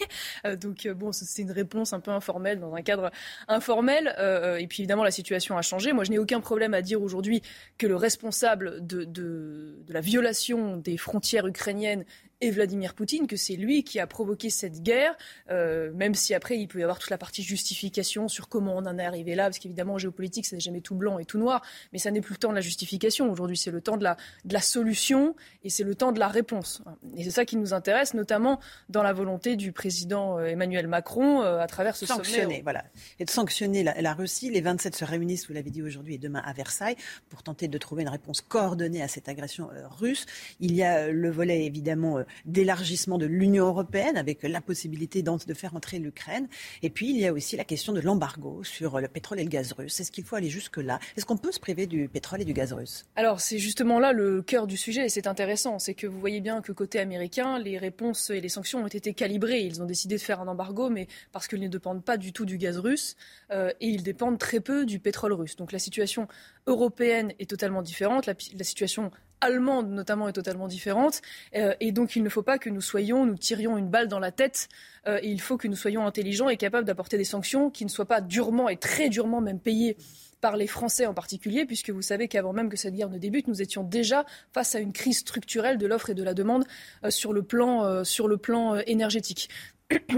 donc 0.60 0.88
bon, 0.88 1.12
c'est 1.12 1.42
une 1.42 1.52
réponse 1.52 1.94
un 1.94 2.00
peu 2.00 2.12
informelle 2.12 2.60
dans 2.60 2.74
un 2.74 2.82
cadre 2.82 3.12
informel. 3.48 4.16
et 4.60 4.68
puis 4.68 4.82
évidemment, 4.82 5.04
la 5.04 5.12
situation 5.12 5.58
a 5.58 5.62
changé. 5.62 5.94
Moi, 5.94 6.04
je 6.04 6.12
n'ai 6.12 6.20
aucun 6.20 6.42
problème 6.42 6.74
à 6.74 6.82
dire 6.82 7.02
aujourd'hui 7.02 7.42
que 7.78 7.88
le 7.88 7.96
responsable 7.96 8.86
de, 8.86 9.04
de, 9.04 9.80
de 9.86 9.94
la 9.94 10.02
violation 10.02 10.78
des 10.78 10.98
frontières 10.98 11.48
ukrainiennes 11.48 12.06
et 12.42 12.52
Vladimir 12.52 12.94
Poutine, 12.94 13.28
que 13.28 13.36
c'est 13.36 13.56
lui 13.56 13.84
qui 13.84 14.00
a 14.00 14.08
provoqué 14.08 14.50
cette 14.50 14.82
guerre, 14.82 15.18
euh, 15.50 15.92
même 15.94 16.16
si 16.16 16.34
après 16.34 16.58
il 16.58 16.68
peut 16.68 16.80
y 16.80 16.84
avoir 16.84 17.00
toute 17.00 17.10
la 17.10 17.18
partie 17.18 17.44
justification 17.44 18.28
sur 18.30 18.48
comment 18.48 18.76
on 18.78 18.86
en 18.86 18.98
est 18.98 19.06
arrivé 19.06 19.36
là, 19.36 19.46
parce 19.46 19.60
qu'évidemment 19.60 19.94
en 19.94 19.98
géopolitique, 19.98 20.46
ce 20.46 20.56
n'est 20.56 20.62
jamais 20.62 20.80
tout 20.80 20.96
blanc 20.96 21.20
et 21.20 21.26
tout 21.26 21.38
noir, 21.38 21.62
mais 21.92 22.00
ça 22.00 22.12
n'est 22.12 22.22
plus 22.22 22.36
le 22.36 22.38
temps 22.38 22.50
de 22.50 22.56
la 22.56 22.62
justification. 22.62 23.30
Aujourd'hui, 23.30 23.58
c'est 23.58 23.72
le 23.72 23.82
temps 23.82 23.98
de 23.98 24.04
la, 24.04 24.16
de 24.46 24.54
la 24.54 24.62
solution 24.62 25.36
et 25.64 25.70
c'est 25.70 25.84
le 25.84 25.96
temps 25.96 26.12
de 26.14 26.20
la 26.20 26.30
réponse. 26.30 26.82
Et 27.18 27.24
c'est 27.24 27.32
ça 27.32 27.46
qui 27.46 27.58
nous 27.58 27.74
intéresse, 27.74 28.14
notamment 28.14 28.60
dans 28.88 29.04
la 29.04 29.12
volonté 29.12 29.58
du 29.58 29.74
président 29.74 30.40
euh, 30.40 30.46
Emmanuel 30.46 30.88
Macron 30.88 31.42
euh, 31.42 31.60
à 31.60 31.68
travers 31.68 31.98
ce 31.98 32.06
sanctionner, 32.06 32.44
sommet. 32.44 32.62
Voilà. 32.64 32.86
Et 33.20 33.26
de 33.26 33.30
sanctionner 33.30 33.84
la, 33.84 34.02
la, 34.02 34.14
Russie. 34.14 34.50
Les 34.50 34.62
27 34.62 34.96
se 34.96 35.06
réunissent, 35.06 35.48
vous 35.48 35.54
l'avez 35.54 35.72
dit 35.72 35.82
aujourd'hui 35.82 36.16
et 36.16 36.18
demain 36.18 36.42
à 36.46 36.54
Versailles, 36.54 36.96
pour 37.30 37.44
tenter 37.44 37.68
de 37.68 37.78
trouver 37.78 38.04
une 38.04 38.10
réponse 38.10 38.42
coordonnée 38.42 39.02
à 39.02 39.08
cette 39.08 39.28
agression 39.28 39.70
russe. 40.00 40.26
Il 40.60 40.74
y 40.74 40.84
a 40.84 41.10
le 41.10 41.30
volet 41.30 41.66
évidemment 41.66 42.24
d'élargissement 42.46 43.18
de 43.18 43.26
l'Union 43.26 43.68
européenne 43.68 44.18
avec 44.18 44.44
la 44.44 44.62
possibilité 44.62 45.24
de 45.24 45.54
faire 45.54 45.76
entrer 45.76 46.00
l'Ukraine. 46.00 46.48
Et 46.82 46.90
puis 46.90 47.10
il 47.10 47.18
y 47.18 47.28
a 47.28 47.34
aussi 47.34 47.56
la 47.56 47.64
question 47.64 47.94
de 47.94 48.02
l'embargo 48.02 48.64
sur 48.64 49.00
le 49.00 49.08
pétrole 49.08 49.40
et 49.40 49.44
le 49.44 49.50
gaz 49.50 49.74
russe. 49.74 50.00
Est-ce 50.00 50.12
qu'il 50.12 50.24
faut 50.24 50.36
aller 50.36 50.50
jusque-là? 50.50 51.00
Est-ce 51.16 51.26
qu'on 51.26 51.38
peut 51.38 51.52
se 51.52 51.60
priver 51.60 51.88
du 51.88 52.08
pétrole 52.10 52.42
et 52.42 52.46
du 52.46 52.54
gaz 52.54 52.74
russe? 52.74 53.06
Alors 53.16 53.40
c'est 53.40 53.60
justement 53.60 54.00
là 54.00 54.12
le 54.12 54.42
cœur 54.42 54.68
du 54.68 54.78
sujet 54.78 55.06
et 55.06 55.10
c'est 55.10 55.28
intéressant. 55.28 55.80
C'est 55.80 55.94
que 55.94 56.08
vous 56.08 56.20
voyez 56.20 56.42
bien 56.42 56.62
que 56.62 56.72
côté 56.72 57.00
américain, 57.00 57.60
les 57.60 57.78
réponses 57.78 58.30
et 58.30 58.42
les 58.42 58.50
sanctions 58.50 58.84
ont 58.84 58.88
été 58.88 59.14
calibrées. 59.14 59.62
Ils 59.62 59.82
ont 59.82 59.86
décidé 59.86 60.16
de 60.16 60.22
faire 60.22 60.42
un 60.42 60.48
embargo, 60.48 60.90
mais 60.90 61.08
parce 61.32 61.48
qu'ils 61.48 61.62
ne 61.62 61.68
dépendent 61.68 62.04
pas 62.04 62.18
du 62.18 62.34
tout 62.34 62.46
du 62.46 62.58
gaz 62.58 62.78
russe 62.78 63.16
euh, 63.52 63.72
et 63.82 63.88
ils 63.88 64.04
dépendent 64.04 64.40
très 64.40 64.60
peu 64.60 64.86
du 64.86 65.00
pétrole 65.00 65.34
russe. 65.34 65.56
Donc 65.56 65.72
la 65.72 65.80
situation 65.80 66.28
européenne 66.68 67.34
est 67.40 67.50
totalement 67.50 67.82
différente. 67.82 68.26
La, 68.26 68.34
la 68.58 68.64
situation 68.64 69.12
allemande 69.42 69.90
notamment 69.90 70.28
est 70.28 70.34
totalement 70.34 70.68
différente. 70.68 71.22
Euh, 71.56 71.74
et 71.80 71.92
donc 71.92 72.16
il 72.16 72.24
ne 72.24 72.30
faut 72.30 72.44
pas 72.44 72.58
que 72.58 72.70
nous 72.70 72.82
soyons, 72.82 73.26
nous 73.26 73.38
tirions 73.38 73.78
une 73.78 73.90
balle 73.90 74.08
dans 74.08 74.20
la 74.20 74.32
tête. 74.32 74.70
Euh, 75.08 75.20
il 75.24 75.42
faut 75.42 75.58
que 75.58 75.68
nous 75.68 75.76
soyons 75.76 76.06
intelligents 76.06 76.50
et 76.50 76.58
capables 76.58 76.86
d'apporter 76.86 77.18
des 77.18 77.24
sanctions 77.24 77.70
qui 77.70 77.86
ne 77.86 77.90
soient 77.90 78.06
pas 78.06 78.22
durement 78.22 78.70
et 78.70 78.78
très 78.78 79.10
durement 79.10 79.42
même 79.42 79.60
payées 79.60 79.98
par 80.42 80.56
les 80.56 80.68
Français 80.68 81.06
en 81.06 81.14
particulier, 81.14 81.66
puisque 81.66 81.90
vous 81.90 82.02
savez 82.02 82.30
qu'avant 82.30 82.54
même 82.54 82.70
que 82.70 82.78
cette 82.78 82.94
guerre 82.94 83.10
ne 83.10 83.18
débute, 83.18 83.50
nous 83.50 83.62
étions 83.62 83.84
déjà 83.84 84.26
face 84.54 84.74
à 84.74 84.80
une 84.80 84.94
crise 84.94 85.20
structurelle 85.20 85.78
de 85.78 85.86
l'offre 85.86 86.12
et 86.12 86.14
de 86.14 86.24
la 86.24 86.34
demande 86.34 86.66
euh, 87.04 87.10
sur 87.10 87.34
le 87.34 87.44
plan, 87.44 88.04
sur 88.06 88.28
le 88.28 88.38
plan 88.38 88.76
énergétique. 88.76 89.50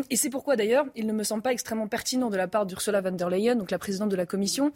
Et 0.09 0.17
c'est 0.17 0.29
pourquoi 0.29 0.55
d'ailleurs, 0.55 0.85
il 0.95 1.07
ne 1.07 1.13
me 1.13 1.23
semble 1.23 1.41
pas 1.41 1.53
extrêmement 1.53 1.87
pertinent 1.87 2.29
de 2.29 2.37
la 2.37 2.47
part 2.47 2.65
d'Ursula 2.65 3.01
von 3.01 3.11
der 3.11 3.29
Leyen, 3.29 3.55
donc 3.55 3.71
la 3.71 3.79
présidente 3.79 4.09
de 4.09 4.15
la 4.15 4.25
Commission, 4.25 4.71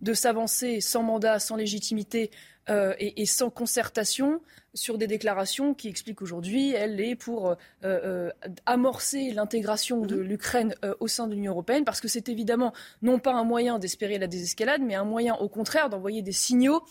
de 0.00 0.14
s'avancer 0.14 0.80
sans 0.80 1.02
mandat, 1.02 1.38
sans 1.38 1.56
légitimité 1.56 2.30
euh, 2.70 2.94
et, 2.98 3.24
sans 3.24 3.50
concertation 3.50 4.40
sur 4.74 4.98
des 4.98 5.06
déclarations 5.06 5.74
qui 5.74 5.88
expliquent 5.88 6.22
aujourd'hui, 6.22 6.72
elle 6.72 7.00
est 7.00 7.14
pour 7.14 7.48
euh, 7.48 7.54
euh, 7.84 8.30
amorcer 8.66 9.32
l'intégration 9.32 10.02
de 10.02 10.16
mhm. 10.16 10.22
l'Ukraine 10.22 10.74
au 11.00 11.08
sein 11.08 11.26
de 11.26 11.34
l'Union 11.34 11.52
européenne, 11.52 11.84
parce 11.84 12.00
que 12.00 12.08
c'est 12.08 12.28
évidemment 12.28 12.72
non 13.02 13.18
pas 13.18 13.32
un 13.32 13.44
moyen 13.44 13.78
d'espérer 13.78 14.18
la 14.18 14.26
désescalade, 14.26 14.82
mais 14.82 14.94
un 14.94 15.04
moyen 15.04 15.34
au 15.36 15.48
contraire 15.48 15.88
d'envoyer 15.88 16.22
des 16.22 16.32
signaux 16.32 16.82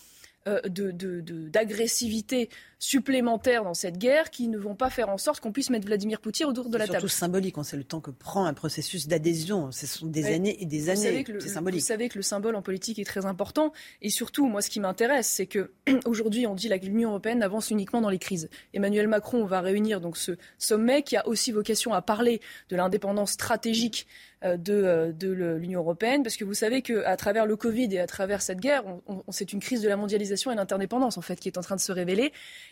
d'agressivité 0.46 2.50
supplémentaires 2.80 3.64
dans 3.64 3.74
cette 3.74 3.98
guerre 3.98 4.30
qui 4.30 4.48
ne 4.48 4.58
vont 4.58 4.76
pas 4.76 4.90
faire 4.90 5.10
en 5.10 5.18
sorte 5.18 5.40
qu'on 5.40 5.52
puisse 5.52 5.70
mettre 5.70 5.88
Vladimir 5.88 6.22
Poutine 6.22 6.46
autour 6.46 6.70
de 6.70 6.78
la 6.78 6.86
table. 6.86 6.88
C'est 6.88 7.00
surtout 7.00 7.08
symbolique, 7.08 7.58
on 7.58 7.64
sait 7.64 7.78
le 7.78 7.84
temps 7.84 8.02
que 8.02 8.12
prend 8.12 8.46
un 8.46 8.54
processus 8.54 9.08
d'adhésion. 9.08 9.72
Ce 9.72 9.88
sont 9.88 10.06
des 10.06 10.28
années 10.28 10.62
et 10.62 10.66
des 10.66 10.90
années. 10.90 11.26
C'est 11.40 11.50
symbolique. 11.50 11.82
Vous 11.82 11.88
savez 11.88 12.10
que 12.10 12.18
le 12.18 12.22
symbole 12.22 12.56
en 12.56 12.62
politique 12.62 13.00
est 13.00 13.06
très 13.06 13.26
important. 13.26 13.74
Et 14.02 14.10
surtout, 14.10 14.48
moi, 14.48 14.62
ce 14.62 14.70
qui 14.70 14.80
m'intéresse, 14.80 15.28
c'est 15.28 15.48
que 15.48 15.72
aujourd'hui, 16.06 16.46
on 16.46 16.54
dit 16.54 16.70
que 16.70 16.86
l'Union 16.86 17.10
européenne 17.10 17.42
avance 17.42 17.72
uniquement 17.72 18.02
dans 18.02 18.10
les 18.10 18.20
crises. 18.20 18.50
Emmanuel 18.74 19.08
Macron 19.08 19.46
va 19.46 19.62
réunir 19.62 20.00
donc 20.00 20.18
ce 20.18 20.34
sommet 20.60 21.02
qui 21.02 21.18
a 21.18 21.28
aussi 21.28 21.52
vocation 21.52 21.94
à 21.94 22.02
parler 22.02 22.42
de 22.70 22.76
l'indépendance 22.76 23.32
stratégique 23.32 24.08
euh, 24.37 24.37
de, 24.44 24.74
euh, 24.74 25.12
de 25.12 25.32
l'Union 25.32 25.80
européenne, 25.80 26.22
parce 26.22 26.38
que 26.38 26.46
vous 26.46 26.54
savez 26.54 26.84
qu'à 26.84 27.18
travers 27.18 27.46
le 27.48 27.56
Covid 27.56 27.94
et 27.96 28.00
à 28.00 28.06
travers 28.06 28.42
cette 28.42 28.60
guerre, 28.60 28.84
c'est 29.30 29.52
une 29.52 29.60
crise 29.60 29.82
de 29.82 29.90
la 29.90 29.98
mondialisation 29.98 30.52
et 30.52 30.54
de 30.54 30.60
l'interdépendance 30.60 31.18
en 31.18 31.22
fait 31.22 31.40
qui 31.40 31.50
est 31.50 31.58
en 31.58 31.62
train 31.62 31.76
de 31.76 31.82
se 31.82 31.92
révéler 31.92 32.32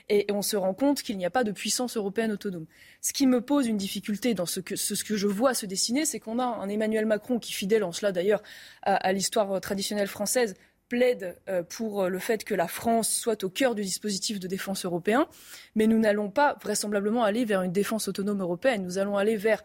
et 0.10 0.28
on 0.32 0.44
se 0.44 0.56
rend 0.56 0.76
compte 0.76 1.02
qu'il 1.02 1.18
n'y 1.18 1.26
a 1.26 1.32
pas 1.32 1.44
de 1.44 1.52
puissance 1.52 1.98
européenne 1.98 2.32
autonome. 2.32 2.68
Ce 3.02 3.14
qui 3.14 3.26
me 3.26 3.42
pose 3.42 3.68
une 3.68 3.78
difficulté 3.78 4.36
dans 4.36 4.46
ce 4.46 4.60
que, 4.60 4.76
ce, 4.76 5.04
que 5.04 5.18
je 5.18 5.28
vois 5.28 5.56
se 5.56 5.66
dessiner, 5.66 6.06
c'est 6.06 6.20
qu'on 6.20 6.38
a 6.38 6.46
un 6.46 6.70
Emmanuel 6.70 7.08
Macron 7.08 7.40
qui, 7.40 7.52
fidèle 7.52 7.84
en 7.84 7.92
cela 7.92 8.12
d'ailleurs 8.12 8.44
à, 8.84 9.12
l'histoire 9.14 9.60
traditionnelle 9.60 10.08
française, 10.08 10.54
plaide 10.88 11.36
euh, 11.50 11.64
pour 11.64 12.10
le 12.10 12.20
fait 12.20 12.44
que 12.44 12.54
la 12.54 12.68
France 12.68 13.10
soit 13.10 13.44
au 13.44 13.50
cœur 13.50 13.74
du 13.74 13.82
dispositif 13.82 14.40
de 14.40 14.48
défense 14.48 14.86
européen, 14.86 15.28
mais 15.74 15.88
nous 15.88 15.98
n'allons 15.98 16.30
pas 16.30 16.58
vraisemblablement 16.62 17.24
aller 17.24 17.44
vers 17.44 17.64
une 17.64 17.72
défense 17.72 18.08
autonome 18.08 18.42
européenne. 18.42 18.84
Nous 18.84 19.00
allons 19.00 19.18
aller 19.18 19.36
vers 19.36 19.64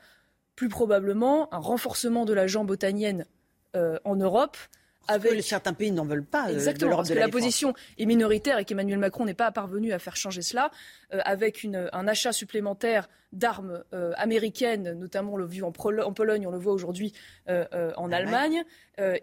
plus 0.61 0.69
probablement 0.69 1.49
un 1.55 1.59
renforcement 1.59 2.27
de 2.27 2.35
la 2.35 2.47
jambe 2.47 2.71
otanienne 2.71 3.25
euh, 3.77 3.99
en 4.05 4.15
Europe 4.15 4.59
avec... 5.09 5.43
certains 5.43 5.73
pays 5.73 5.91
n'en 5.91 6.05
veulent 6.05 6.23
pas. 6.23 6.51
Euh, 6.51 6.53
Exactement, 6.53 6.97
parce 6.97 7.09
que 7.09 7.15
la, 7.15 7.31
position 7.31 7.73
est 7.97 8.05
minoritaire 8.05 8.59
et 8.59 8.67
qu'Emmanuel 8.67 8.99
Macron 8.99 9.25
n'est 9.25 9.33
pas 9.33 9.51
parvenu 9.53 9.95
à 9.95 9.99
faire 9.99 10.17
changer 10.17 10.43
cela, 10.43 10.71
euh, 11.15 11.21
avec 11.25 11.63
une, 11.63 11.89
un 11.95 12.07
achat 12.07 12.33
supplémentaire 12.33 13.09
d'armes 13.33 13.85
euh, 13.93 14.13
américaines, 14.17 14.93
notamment 14.93 15.35
on 15.35 15.37
le 15.37 15.47
vu 15.47 15.63
en, 15.63 15.69
en, 15.69 16.13
Pologne, 16.13 16.47
on 16.47 16.51
le 16.51 16.59
voit 16.59 16.73
aujourd'hui 16.73 17.13
en 17.47 18.13
Allemagne. 18.13 18.63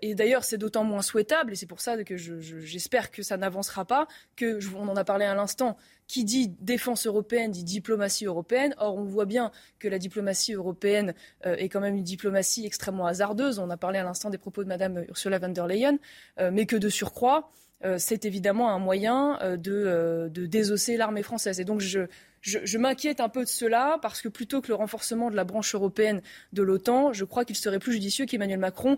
et 0.02 0.16
d'ailleurs, 0.16 0.44
c'est 0.44 0.58
d'autant 0.58 0.84
moins 0.84 1.02
souhaitable, 1.02 1.54
et 1.54 1.56
c'est 1.56 1.66
pour 1.66 1.82
ça 1.82 2.04
que 2.04 2.18
j'espère 2.18 3.12
que 3.12 3.22
ça 3.24 3.38
n'avancera 3.38 3.86
pas, 3.86 4.08
que 4.36 4.60
on 4.76 4.88
en 4.88 4.96
a 4.96 5.04
parlé 5.04 5.26
à 5.26 5.36
l'instant, 5.36 5.78
qui 6.08 6.24
dit 6.24 6.56
défense 6.62 7.06
européenne 7.06 7.52
dit 7.52 7.64
diplomatie 7.64 8.26
européenne. 8.26 8.74
Or, 8.78 8.96
on 8.96 9.04
voit 9.04 9.26
bien 9.26 9.52
que 9.80 9.88
la 9.88 10.00
diplomatie 10.00 10.54
européenne 10.54 11.14
euh, 11.46 11.56
est 11.56 11.70
quand 11.70 11.82
même 11.82 11.96
une 11.96 12.04
diplomatie 12.04 12.66
extrêmement 12.66 13.06
hasardeuse. 13.06 13.60
On 13.60 13.70
a 13.70 13.78
parlé 13.78 14.00
à 14.00 14.04
l'instant 14.04 14.30
des 14.30 14.38
propos 14.38 14.64
de 14.64 14.70
Mme 14.70 15.06
Ursula 15.10 15.38
von 15.38 15.50
der 15.50 15.68
Leyen, 15.68 15.98
euh, 16.40 16.50
mais 16.52 16.66
que 16.66 16.76
de 16.76 16.90
surcroît, 16.90 17.52
c'est 18.00 18.26
évidemment 18.26 18.72
un 18.72 18.80
moyen 18.80 19.38
de, 19.56 20.28
de 20.34 20.46
désosser 20.48 20.98
l'armée 20.98 21.22
française. 21.22 21.60
Et 21.60 21.64
donc 21.64 21.80
je, 21.80 22.08
je, 22.42 22.78
m'inquiète 22.78 23.20
un 23.20 23.30
peu 23.30 23.44
de 23.44 23.50
cela 23.50 23.98
parce 24.02 24.22
que 24.22 24.30
plutôt 24.30 24.62
que 24.62 24.70
le 24.70 24.76
renforcement 24.76 25.30
de 25.30 25.36
la 25.36 25.44
branche 25.44 25.74
européenne 25.76 26.22
de 26.54 26.62
l'OTAN, 26.62 27.14
je 27.14 27.26
crois 27.26 27.46
qu'il 27.46 27.56
serait 27.56 27.80
plus 27.80 27.94
judicieux 27.94 28.26
qu'Emmanuel 28.26 28.60
Macron 28.60 28.98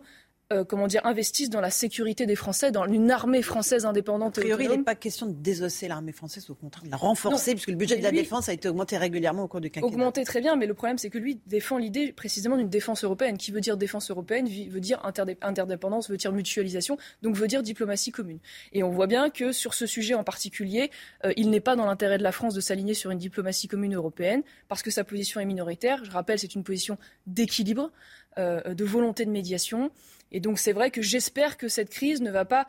euh, 0.51 0.63
comment 0.63 0.87
dire, 0.87 1.05
investissent 1.05 1.51
dans 1.51 1.61
la 1.61 1.69
sécurité 1.69 2.25
des 2.25 2.35
Français, 2.35 2.71
dans 2.71 2.85
une 2.85 3.11
armée 3.11 3.43
française 3.43 3.85
indépendante. 3.85 4.39
A 4.39 4.41
priori, 4.41 4.65
il 4.65 4.71
n'est 4.71 4.83
pas 4.83 4.95
question 4.95 5.27
de 5.27 5.33
désosser 5.33 5.87
l'armée 5.87 6.11
française, 6.11 6.49
au 6.49 6.55
contraire, 6.55 6.83
de 6.83 6.89
la 6.89 6.97
renforcer, 6.97 7.51
puisque 7.51 7.69
le 7.69 7.75
budget 7.75 7.97
de 7.97 8.03
la 8.03 8.11
défense 8.11 8.49
a 8.49 8.53
été 8.53 8.67
augmenté 8.67 8.97
régulièrement 8.97 9.43
au 9.43 9.47
cours 9.47 9.61
du 9.61 9.69
quinquennat. 9.69 9.93
Augmenté 9.93 10.23
très 10.23 10.41
bien, 10.41 10.55
mais 10.55 10.65
le 10.65 10.73
problème, 10.73 10.97
c'est 10.97 11.11
que 11.11 11.19
lui 11.19 11.39
défend 11.45 11.77
l'idée 11.77 12.11
précisément 12.11 12.57
d'une 12.57 12.69
défense 12.69 13.03
européenne. 13.03 13.37
Qui 13.37 13.51
veut 13.51 13.61
dire 13.61 13.77
défense 13.77 14.09
européenne, 14.09 14.47
veut 14.47 14.79
dire 14.79 14.99
interdépendance, 15.03 16.09
veut 16.09 16.17
dire 16.17 16.31
mutualisation, 16.31 16.97
donc 17.21 17.35
veut 17.35 17.47
dire 17.47 17.61
diplomatie 17.61 18.11
commune. 18.11 18.39
Et 18.73 18.81
on 18.81 18.89
voit 18.89 19.07
bien 19.07 19.29
que 19.29 19.51
sur 19.51 19.75
ce 19.75 19.85
sujet 19.85 20.15
en 20.15 20.23
particulier, 20.23 20.89
euh, 21.25 21.33
il 21.37 21.51
n'est 21.51 21.59
pas 21.59 21.75
dans 21.75 21.85
l'intérêt 21.85 22.17
de 22.17 22.23
la 22.23 22.31
France 22.31 22.55
de 22.55 22.61
s'aligner 22.61 22.95
sur 22.95 23.11
une 23.11 23.19
diplomatie 23.19 23.67
commune 23.67 23.93
européenne, 23.93 24.41
parce 24.67 24.81
que 24.81 24.89
sa 24.89 25.03
position 25.03 25.39
est 25.39 25.45
minoritaire. 25.45 26.03
Je 26.03 26.11
rappelle, 26.11 26.39
c'est 26.39 26.55
une 26.55 26.63
position 26.63 26.97
d'équilibre, 27.27 27.91
de 28.37 28.83
volonté 28.83 29.25
de 29.25 29.31
médiation. 29.31 29.91
Et 30.31 30.39
donc 30.39 30.59
c'est 30.59 30.73
vrai 30.73 30.91
que 30.91 31.01
j'espère 31.01 31.57
que 31.57 31.67
cette 31.67 31.89
crise 31.89 32.21
ne 32.21 32.31
va 32.31 32.45
pas, 32.45 32.67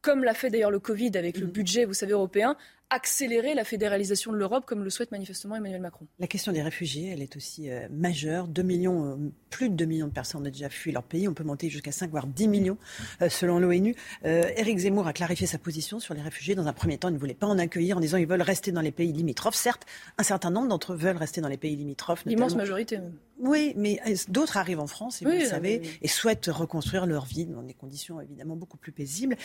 comme 0.00 0.24
l'a 0.24 0.34
fait 0.34 0.50
d'ailleurs 0.50 0.70
le 0.70 0.80
Covid 0.80 1.16
avec 1.16 1.38
le 1.38 1.46
mm. 1.46 1.50
budget, 1.50 1.84
vous 1.84 1.94
savez, 1.94 2.12
européen, 2.12 2.56
accélérer 2.90 3.54
la 3.54 3.64
fédéralisation 3.64 4.32
de 4.32 4.38
l'Europe 4.38 4.64
comme 4.64 4.82
le 4.82 4.90
souhaite 4.90 5.10
manifestement 5.10 5.56
Emmanuel 5.56 5.80
Macron. 5.80 6.06
La 6.18 6.26
question 6.26 6.52
des 6.52 6.62
réfugiés, 6.62 7.10
elle 7.12 7.20
est 7.20 7.36
aussi 7.36 7.70
euh, 7.70 7.86
majeure. 7.90 8.48
2 8.48 8.62
millions, 8.62 9.04
euh, 9.04 9.16
plus 9.50 9.68
de 9.68 9.74
2 9.74 9.84
millions 9.84 10.06
de 10.06 10.12
personnes 10.12 10.40
ont 10.40 10.44
déjà 10.44 10.70
fui 10.70 10.90
leur 10.90 11.02
pays. 11.02 11.28
On 11.28 11.34
peut 11.34 11.44
monter 11.44 11.68
jusqu'à 11.68 11.92
5 11.92 12.10
voire 12.10 12.26
10 12.26 12.48
millions 12.48 12.78
euh, 13.20 13.28
selon 13.28 13.58
l'ONU. 13.58 13.94
Éric 14.24 14.78
Zemmour 14.78 15.06
a 15.06 15.12
clarifié 15.12 15.46
sa 15.46 15.58
position 15.58 16.00
sur 16.00 16.14
les 16.14 16.22
réfugiés. 16.22 16.54
Dans 16.54 16.66
un 16.66 16.72
premier 16.72 16.96
temps, 16.98 17.08
il 17.08 17.14
ne 17.14 17.18
voulait 17.18 17.34
pas 17.34 17.46
en 17.46 17.58
accueillir 17.58 17.98
en 17.98 18.00
disant 18.00 18.16
qu'ils 18.18 18.26
veulent 18.26 18.40
rester 18.42 18.72
dans 18.72 18.80
les 18.80 18.92
pays 18.92 19.12
limitrophes. 19.12 19.54
Certes, 19.54 19.84
un 20.16 20.22
certain 20.22 20.50
nombre 20.50 20.68
d'entre 20.68 20.94
eux 20.94 20.96
veulent 20.96 21.16
rester 21.16 21.40
dans 21.40 21.48
les 21.48 21.56
pays 21.56 21.76
limitrophes. 21.76 22.24
L'immense 22.24 22.56
majorité. 22.56 23.00
Oui, 23.40 23.72
mais 23.76 24.00
d'autres 24.28 24.56
arrivent 24.56 24.80
en 24.80 24.86
France, 24.86 25.22
et 25.22 25.24
vous 25.24 25.30
le 25.30 25.44
savez, 25.44 25.82
et 26.02 26.08
souhaitent 26.08 26.50
reconstruire 26.52 27.06
leur 27.06 27.24
vie 27.24 27.46
dans 27.46 27.62
des 27.62 27.74
conditions 27.74 28.20
évidemment 28.20 28.56
beaucoup 28.56 28.76
plus 28.76 28.92
paisibles. 28.92 29.36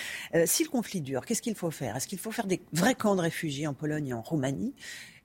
si 0.45 0.63
le 0.63 0.69
conflit 0.69 1.01
dure, 1.01 1.25
qu'est-ce 1.25 1.41
qu'il 1.41 1.55
faut 1.55 1.71
faire? 1.71 1.95
Est-ce 1.95 2.07
qu'il 2.07 2.19
faut 2.19 2.31
faire 2.31 2.47
des 2.47 2.61
vrais 2.73 2.95
camps 2.95 3.15
de 3.15 3.21
réfugiés 3.21 3.67
en 3.67 3.73
Pologne 3.73 4.13
en 4.13 4.21
Roumanie 4.21 4.73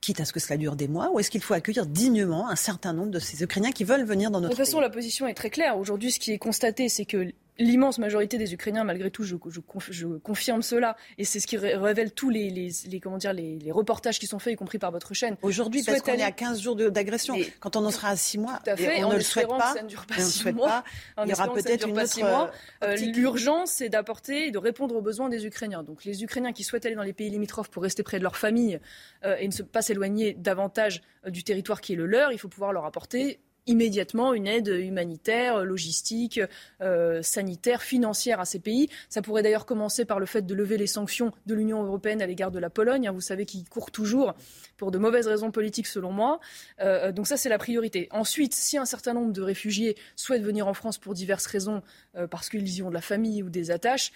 quitte 0.01 0.21
à 0.21 0.25
ce 0.25 0.33
que 0.33 0.41
cela 0.41 0.57
dure 0.57 0.77
des 0.77 0.89
mois, 0.89 1.11
ou 1.13 1.19
est-ce 1.19 1.31
qu'il 1.31 1.43
faut 1.43 1.55
accueillir 1.55 1.87
dignement 1.87 2.49
un 2.49 2.57
certain 2.57 2.93
nombre 2.93 3.11
de 3.11 3.19
ces 3.19 3.43
Ukrainiens 3.43 3.73
qui 3.73 3.85
veulent 3.85 4.05
venir 4.05 4.31
dans 4.31 4.41
notre 4.41 4.55
pays 4.55 4.59
De 4.59 4.65
toute 4.65 4.73
façon, 4.73 4.81
la 4.81 4.91
position 4.91 5.27
est 5.27 5.35
très 5.35 5.51
claire. 5.51 5.79
Aujourd'hui, 5.79 6.13
ce 6.13 6.19
qui 6.19 6.33
est 6.33 6.39
constaté, 6.39 6.89
c'est 6.89 7.05
que 7.05 7.33
l'immense 7.59 7.99
majorité 7.99 8.39
des 8.39 8.55
Ukrainiens, 8.55 8.85
malgré 8.85 9.11
tout, 9.11 9.25
je, 9.25 9.37
confirme 9.37 10.63
cela, 10.63 10.97
et 11.19 11.25
c'est 11.25 11.41
ce 11.41 11.47
qui 11.47 11.57
révèle 11.57 12.13
tous 12.13 12.31
les, 12.31 12.73
comment 13.03 13.19
dire, 13.19 13.33
les, 13.33 13.59
reportages 13.71 14.19
qui 14.19 14.27
sont 14.27 14.39
faits, 14.39 14.55
y 14.55 14.57
compris 14.57 14.79
par 14.79 14.91
votre 14.91 15.15
chaîne. 15.15 15.37
Aujourd'hui, 15.43 15.83
parce 15.83 16.01
qu'on 16.01 16.13
est 16.13 16.23
à 16.23 16.33
15 16.33 16.61
jours 16.61 16.77
d'agression. 16.77 17.37
Quand 17.61 17.77
on 17.77 17.85
en 17.85 17.91
sera 17.91 18.09
à 18.09 18.17
6 18.17 18.39
mois, 18.39 18.61
on 18.67 19.11
ne 19.11 19.15
le 19.15 19.21
souhaite 19.21 19.49
pas, 19.49 19.75
ça 19.75 19.83
ne 19.83 19.89
dure 19.89 20.07
pas 20.07 20.21
6 20.21 20.53
mois, 20.53 20.85
il 21.25 21.31
y 21.31 21.33
aura 21.33 21.53
peut-être 21.53 21.89
une 21.89 21.99
autre 21.99 22.21
mois. 22.21 22.51
Euh, 22.85 22.97
l'urgence, 22.97 23.73
c'est 23.73 23.89
d'apporter 23.89 24.47
et 24.47 24.51
de 24.51 24.59
répondre 24.59 24.95
aux 24.95 25.03
besoins 25.03 25.29
des 25.29 25.47
Ukrainiens. 25.47 25.83
Donc 25.83 26.05
les 26.05 26.23
Ukrainiens 26.23 26.53
qui 26.53 26.65
souhaitent 26.65 26.87
aller 26.87 26.95
dans 26.95 27.03
les 27.03 27.13
pays 27.13 27.31
limitrophes 27.31 27.71
pour 27.71 27.83
rester 27.83 28.03
près 28.03 28.19
de 28.19 28.23
leur 28.23 28.37
famille 28.37 28.81
euh, 29.25 29.37
et 29.39 29.49
ne 29.49 29.63
pas 29.63 29.83
s'éloigner 29.83 30.35
davantage 30.35 31.03
euh, 31.27 31.31
du 31.31 31.43
territoire 31.45 31.81
qui 31.81 31.95
est 31.95 31.97
le 31.97 32.07
leur, 32.07 32.33
il 32.33 32.39
faut 32.39 32.49
pouvoir 32.49 32.73
leur 32.73 32.85
apporter 32.85 33.41
immédiatement 33.69 34.35
une 34.35 34.47
aide 34.47 34.69
humanitaire, 34.69 35.65
logistique, 35.65 36.41
euh, 36.81 37.23
sanitaire, 37.23 37.83
financière 37.83 38.41
à 38.41 38.45
ces 38.45 38.59
pays. 38.59 38.89
Ça 39.09 39.23
pourrait 39.23 39.43
d'ailleurs 39.43 39.67
commencer 39.67 40.05
par 40.05 40.19
le 40.19 40.27
fait 40.27 40.43
de 40.43 40.55
lever 40.55 40.79
les 40.79 40.87
sanctions 40.87 41.33
de 41.47 41.55
l'Union 41.55 41.83
européenne 41.85 42.21
à 42.23 42.27
l'égard 42.27 42.51
de 42.51 42.59
la 42.59 42.71
Pologne. 42.71 43.07
Hein, 43.07 43.13
vous 43.13 43.21
savez 43.21 43.47
qu'ils 43.47 43.69
court 43.69 43.91
toujours 43.91 44.35
pour 44.77 44.91
de 44.91 44.99
mauvaises 44.99 45.29
raisons 45.29 45.51
politiques 45.51 45.87
selon 45.87 46.11
moi. 46.11 46.41
Euh, 46.81 47.13
donc 47.13 47.27
ça, 47.27 47.37
c'est 47.37 47.49
la 47.49 47.59
priorité. 47.59 48.09
Ensuite, 48.11 48.55
si 48.55 48.79
un 48.79 48.87
certain 48.87 49.13
nombre 49.13 49.33
de 49.33 49.43
réfugiés 49.43 49.97
souhaitent 50.17 50.43
venir 50.43 50.67
en 50.67 50.75
France 50.75 50.99
pour 50.99 51.15
diverses 51.15 51.47
raisons, 51.47 51.83
euh, 52.17 52.27
parce 52.27 52.49
qu'ils 52.49 52.69
y 52.75 52.83
ont 52.83 52.89
de 52.89 52.95
la 52.95 53.01
famille 53.03 53.43
ou 53.43 53.51
des 53.51 53.71
attaches, 53.71 54.13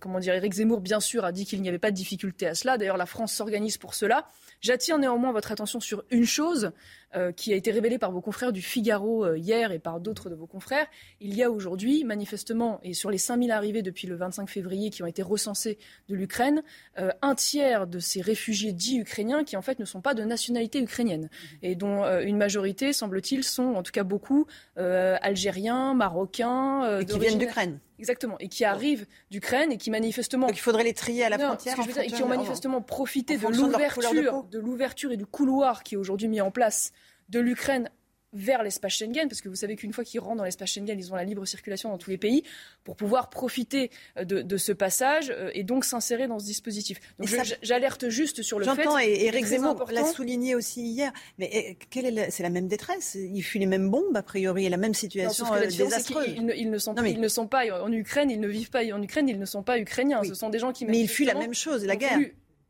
comment 0.00 0.18
dire, 0.18 0.34
Éric 0.34 0.54
Zemmour, 0.54 0.80
bien 0.80 1.00
sûr, 1.00 1.24
a 1.24 1.32
dit 1.32 1.46
qu'il 1.46 1.62
n'y 1.62 1.68
avait 1.68 1.78
pas 1.78 1.90
de 1.90 1.96
difficulté 1.96 2.46
à 2.46 2.54
cela. 2.54 2.76
D'ailleurs, 2.76 2.96
la 2.96 3.06
France 3.06 3.32
s'organise 3.32 3.78
pour 3.78 3.94
cela. 3.94 4.26
J'attire 4.60 4.98
néanmoins 4.98 5.32
votre 5.32 5.52
attention 5.52 5.80
sur 5.80 6.04
une 6.10 6.26
chose 6.26 6.72
euh, 7.14 7.30
qui 7.30 7.52
a 7.52 7.56
été 7.56 7.70
révélée 7.70 7.98
par 7.98 8.10
vos 8.10 8.22
confrères 8.22 8.52
du 8.52 8.62
Figaro 8.62 9.24
euh, 9.24 9.36
hier 9.36 9.70
et 9.70 9.78
par 9.78 10.00
d'autres 10.00 10.30
de 10.30 10.34
vos 10.34 10.46
confrères. 10.46 10.86
Il 11.20 11.34
y 11.34 11.42
a 11.42 11.50
aujourd'hui, 11.50 12.04
manifestement, 12.04 12.80
et 12.82 12.94
sur 12.94 13.10
les 13.10 13.18
5000 13.18 13.50
arrivées 13.50 13.82
depuis 13.82 14.06
le 14.06 14.16
25 14.16 14.48
février 14.48 14.88
qui 14.88 15.02
ont 15.02 15.06
été 15.06 15.22
recensées 15.22 15.78
de 16.08 16.14
l'Ukraine, 16.14 16.62
euh, 16.98 17.10
un 17.20 17.34
tiers 17.34 17.86
de 17.86 17.98
ces 17.98 18.22
réfugiés 18.22 18.72
dits 18.72 18.98
ukrainiens 18.98 19.44
qui 19.44 19.58
en 19.58 19.62
fait 19.62 19.78
ne 19.78 19.84
sont 19.84 20.00
pas 20.00 20.14
de 20.14 20.24
nationalité 20.24 20.80
ukrainienne 20.80 21.28
et 21.60 21.74
dont 21.74 22.04
une 22.20 22.38
majorité, 22.38 22.92
semble-t-il, 22.92 23.44
sont 23.44 23.74
en 23.74 23.82
tout 23.82 23.92
cas 23.92 24.04
beaucoup 24.04 24.46
algériens, 24.76 25.94
marocains. 25.94 27.00
et 27.00 27.04
qui 27.04 27.18
viennent 27.18 27.38
d'Ukraine. 27.38 27.78
Exactement, 28.02 28.36
et 28.40 28.48
qui 28.48 28.64
arrivent 28.64 29.06
d'Ukraine 29.30 29.70
et 29.70 29.76
qui 29.76 29.88
manifestement. 29.88 30.48
Donc 30.48 30.56
il 30.56 30.60
faudrait 30.60 30.82
les 30.82 30.92
trier 30.92 31.22
à 31.22 31.28
la 31.28 31.38
frontière. 31.38 31.76
et 32.02 32.08
qui 32.08 32.20
ont 32.24 32.26
manifestement 32.26 32.82
profité 32.82 33.36
de 33.36 33.46
l'ouverture, 33.46 34.42
de 34.42 34.58
l'ouverture 34.58 35.12
et 35.12 35.16
du 35.16 35.24
couloir 35.24 35.84
qui 35.84 35.94
est 35.94 35.98
aujourd'hui 35.98 36.26
mis 36.26 36.40
en 36.40 36.50
place 36.50 36.90
de 37.28 37.38
l'Ukraine 37.38 37.90
vers 38.32 38.62
l'espace 38.62 38.94
Schengen, 38.94 39.28
parce 39.28 39.40
que 39.40 39.48
vous 39.48 39.56
savez 39.56 39.76
qu'une 39.76 39.92
fois 39.92 40.04
qu'ils 40.04 40.20
rentrent 40.20 40.38
dans 40.38 40.44
l'espace 40.44 40.70
Schengen, 40.70 40.98
ils 40.98 41.12
ont 41.12 41.16
la 41.16 41.24
libre 41.24 41.44
circulation 41.44 41.90
dans 41.90 41.98
tous 41.98 42.10
les 42.10 42.18
pays, 42.18 42.42
pour 42.84 42.96
pouvoir 42.96 43.30
profiter 43.30 43.90
euh, 44.18 44.24
de, 44.24 44.56
ce 44.56 44.72
passage 44.72 45.30
euh, 45.30 45.50
et 45.54 45.64
donc 45.64 45.84
s'insérer 45.84 46.28
dans 46.28 46.38
ce 46.38 46.46
dispositif. 46.46 46.98
Donc 47.18 47.28
j'alerte 47.62 48.08
juste 48.08 48.42
sur 48.42 48.58
le 48.58 48.64
fait. 48.64 48.82
J'entends, 48.82 48.98
et 48.98 49.24
Eric 49.26 49.44
Zemmour 49.44 49.86
l'a 49.90 50.04
souligné 50.04 50.54
aussi 50.54 50.82
hier, 50.82 51.12
mais 51.38 51.50
eh, 51.52 51.76
quelle 51.90 52.06
est 52.06 52.30
c'est 52.30 52.42
la 52.42 52.50
même 52.50 52.68
détresse? 52.68 53.14
Il 53.16 53.42
fuit 53.42 53.58
les 53.58 53.66
mêmes 53.66 53.90
bombes, 53.90 54.16
a 54.16 54.22
priori, 54.22 54.66
et 54.66 54.68
la 54.68 54.76
même 54.76 54.94
situation 54.94 55.46
non, 55.46 55.60
désastreuse. 55.60 56.26
Ils, 56.28 56.52
ils, 56.56 56.70
ne 56.70 56.78
sont, 56.78 56.94
ils 57.04 57.20
ne 57.20 57.28
sont 57.28 57.46
pas 57.46 57.64
en 57.82 57.90
Ukraine, 57.92 58.30
ils 58.30 58.40
ne 58.40 58.48
vivent 58.48 58.70
pas 58.70 58.84
en 58.92 59.02
Ukraine, 59.02 59.28
ils 59.28 59.38
ne 59.38 59.46
sont 59.46 59.62
pas 59.62 59.78
ukrainiens. 59.78 60.22
Ce 60.24 60.34
sont 60.34 60.50
des 60.50 60.58
gens 60.58 60.72
qui. 60.72 60.86
Mais 60.86 61.00
ils 61.00 61.08
fuient 61.08 61.24
la 61.24 61.34
même 61.34 61.54
chose, 61.54 61.84
la 61.84 61.96
guerre. 61.96 62.18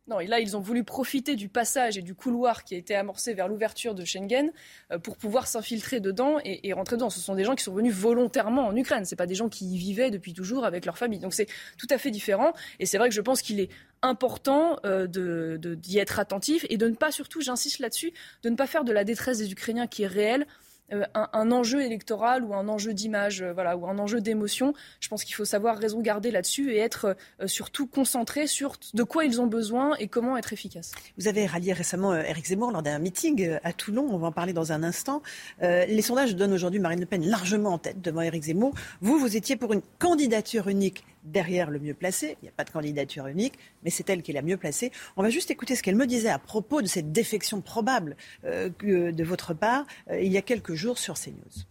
Non, 0.09 0.19
et 0.19 0.27
là, 0.27 0.41
ils 0.41 0.57
ont 0.57 0.61
voulu 0.61 0.83
profiter 0.83 1.37
du 1.37 1.49
passage 1.49 1.97
et 1.97 2.03
du 2.03 2.13
couloir 2.13 2.65
qui 2.65 2.75
a 2.75 2.79
été 2.79 2.97
amorcé 2.97 3.35
vers 3.35 3.47
l'ouverture 3.47 3.95
de 3.95 4.05
Schengen 4.05 4.51
euh, 4.91 4.99
pour 4.99 5.17
pouvoir 5.17 5.47
s'infiltrer 5.47 6.01
dedans 6.01 6.39
et, 6.45 6.73
rentrer 6.73 6.97
dedans. 6.97 7.09
Ce 7.09 7.21
sont 7.21 7.37
des 7.37 7.45
gens 7.45 7.55
qui 7.55 7.63
sont 7.63 7.73
venus 7.73 7.95
volontairement 7.95 8.67
en 8.67 8.75
Ukraine. 8.75 9.05
Ce 9.05 9.15
pas 9.15 9.27
des 9.27 9.37
gens 9.37 9.49
qui 9.49 9.73
y 9.73 9.79
vivaient 9.79 10.11
depuis 10.11 10.35
toujours 10.35 10.65
avec 10.65 10.87
leur 10.87 10.99
famille. 10.99 11.21
Donc 11.21 11.35
c'est 11.35 11.47
tout 11.79 11.87
à 11.89 11.99
fait 11.99 12.11
différent. 12.11 12.53
Et 12.81 12.87
c'est 12.87 12.99
vrai 12.99 13.11
que 13.11 13.15
je 13.15 13.21
pense 13.21 13.43
qu'il 13.43 13.61
est 13.61 13.69
important 14.03 14.77
euh, 14.85 15.07
d'y 15.07 15.99
être 15.99 16.19
attentif 16.19 16.67
et 16.69 16.79
de 16.79 16.89
ne 16.89 16.97
pas, 16.97 17.13
surtout, 17.13 17.41
j'insiste 17.41 17.79
là-dessus, 17.79 18.13
de 18.43 18.51
ne 18.51 18.57
pas 18.57 18.67
faire 18.67 18.83
de 18.83 18.93
la 18.93 19.05
détresse 19.05 19.39
des 19.39 19.53
Ukrainiens 19.53 19.87
qui 19.87 20.03
est 20.03 20.09
réelle 20.09 20.49
euh, 20.93 21.05
un, 21.15 21.51
enjeu 21.51 21.83
électoral 21.83 22.45
ou 22.45 22.55
un 22.55 22.69
enjeu 22.69 22.95
d'image, 22.95 23.43
euh, 23.43 23.53
voilà, 23.53 23.77
ou 23.77 23.87
un 23.87 23.99
enjeu 23.99 24.21
d'émotion. 24.21 24.75
Je 25.01 25.09
pense 25.09 25.25
qu'il 25.25 25.35
faut 25.35 25.45
savoir 25.45 25.79
raison 25.79 26.01
garder 26.01 26.31
là-dessus 26.31 26.73
et 26.73 26.79
être 26.79 27.17
euh, 27.41 27.47
surtout 27.47 27.87
concentré 27.87 28.47
sur 28.47 28.77
de 28.95 29.03
quoi 29.03 29.25
ils 29.25 29.41
ont 29.41 29.47
besoin 29.47 29.95
et 29.97 30.09
comment 30.09 30.37
être 30.37 30.53
efficace. 30.53 30.93
Vous 31.19 31.29
avez 31.29 31.47
rallié 31.47 31.73
récemment 31.73 32.15
Eric 32.15 32.47
Zemmour 32.47 32.73
lors 32.73 32.83
d'un 32.83 32.99
meeting 32.99 33.59
à 33.63 33.73
Toulon. 33.73 34.07
On 34.11 34.19
va 34.19 34.29
en 34.29 34.33
parler 34.33 34.53
dans 34.53 34.73
un 34.73 34.83
instant. 34.83 35.23
les 35.61 36.03
sondages 36.03 36.37
donnent 36.37 36.53
aujourd'hui 36.53 36.81
Marine 36.81 37.01
Le 37.01 37.07
Pen 37.07 37.25
largement 37.27 37.71
en 37.71 37.79
tête 37.79 38.01
devant 38.01 38.21
Eric 38.21 38.43
Zemmour. 38.43 38.75
Vous, 39.01 39.19
vous 39.19 39.37
étiez 39.37 39.57
pour 39.57 39.73
une 39.73 39.83
candidature 39.99 40.69
unique 40.69 41.05
derrière 41.25 41.71
le 41.71 41.79
mieux 41.79 41.95
placé. 41.95 42.37
Il 42.43 42.45
n'y 42.45 42.49
a 42.49 42.53
pas 42.53 42.65
de 42.65 42.71
candidature 42.71 43.27
unique, 43.27 43.55
mais 43.85 43.91
c'est 43.91 44.09
elle 44.11 44.23
qui 44.23 44.33
est 44.33 44.35
la 44.35 44.43
mieux 44.43 44.57
placée. 44.57 44.93
On 45.17 45.23
va 45.23 45.31
juste 45.31 45.51
écouter 45.51 45.77
ce 45.77 45.83
qu'elle 45.83 45.97
me 45.97 46.07
disait 46.07 46.29
à 46.29 46.39
propos 46.39 46.83
de 46.83 46.87
cette 46.87 47.13
défection 47.13 47.61
probable 47.61 48.17
euh, 48.45 48.71
de 48.83 49.25
votre 49.25 49.55
part 49.55 49.87
euh, 50.11 50.21
il 50.21 50.33
y 50.33 50.39
a 50.39 50.43
quelques 50.43 50.75
jours 50.75 50.99
sur 50.99 51.15
CNews. 51.15 51.65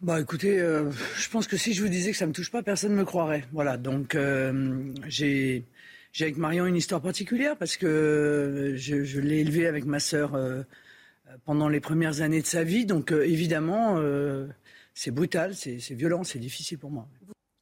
Bah 0.00 0.18
écoutez, 0.18 0.58
euh, 0.58 0.90
je 1.16 1.28
pense 1.28 1.46
que 1.46 1.58
si 1.58 1.74
je 1.74 1.82
vous 1.82 1.88
disais 1.88 2.12
que 2.12 2.16
ça 2.16 2.24
ne 2.24 2.30
me 2.30 2.34
touche 2.34 2.50
pas, 2.50 2.62
personne 2.62 2.92
ne 2.92 2.96
me 2.96 3.04
croirait. 3.04 3.44
Voilà, 3.52 3.76
donc 3.76 4.16
j'ai 5.06 5.64
avec 6.20 6.38
Marion 6.38 6.64
une 6.64 6.76
histoire 6.76 7.02
particulière 7.02 7.56
parce 7.56 7.76
que 7.76 8.74
je, 8.76 9.20
l'ai 9.20 9.40
élevé 9.40 9.66
avec 9.66 9.84
ma 9.84 10.00
sœur 10.00 10.38
pendant 11.44 11.68
les 11.68 11.80
premières 11.80 12.22
années 12.22 12.40
de 12.40 12.46
sa 12.46 12.64
vie. 12.64 12.86
Donc 12.86 13.12
évidemment, 13.12 14.00
c'est 14.94 15.10
brutal, 15.10 15.54
c'est 15.54 15.76
violent, 15.90 16.24
c'est 16.24 16.38
difficile 16.38 16.78
pour 16.78 16.90
moi. 16.90 17.06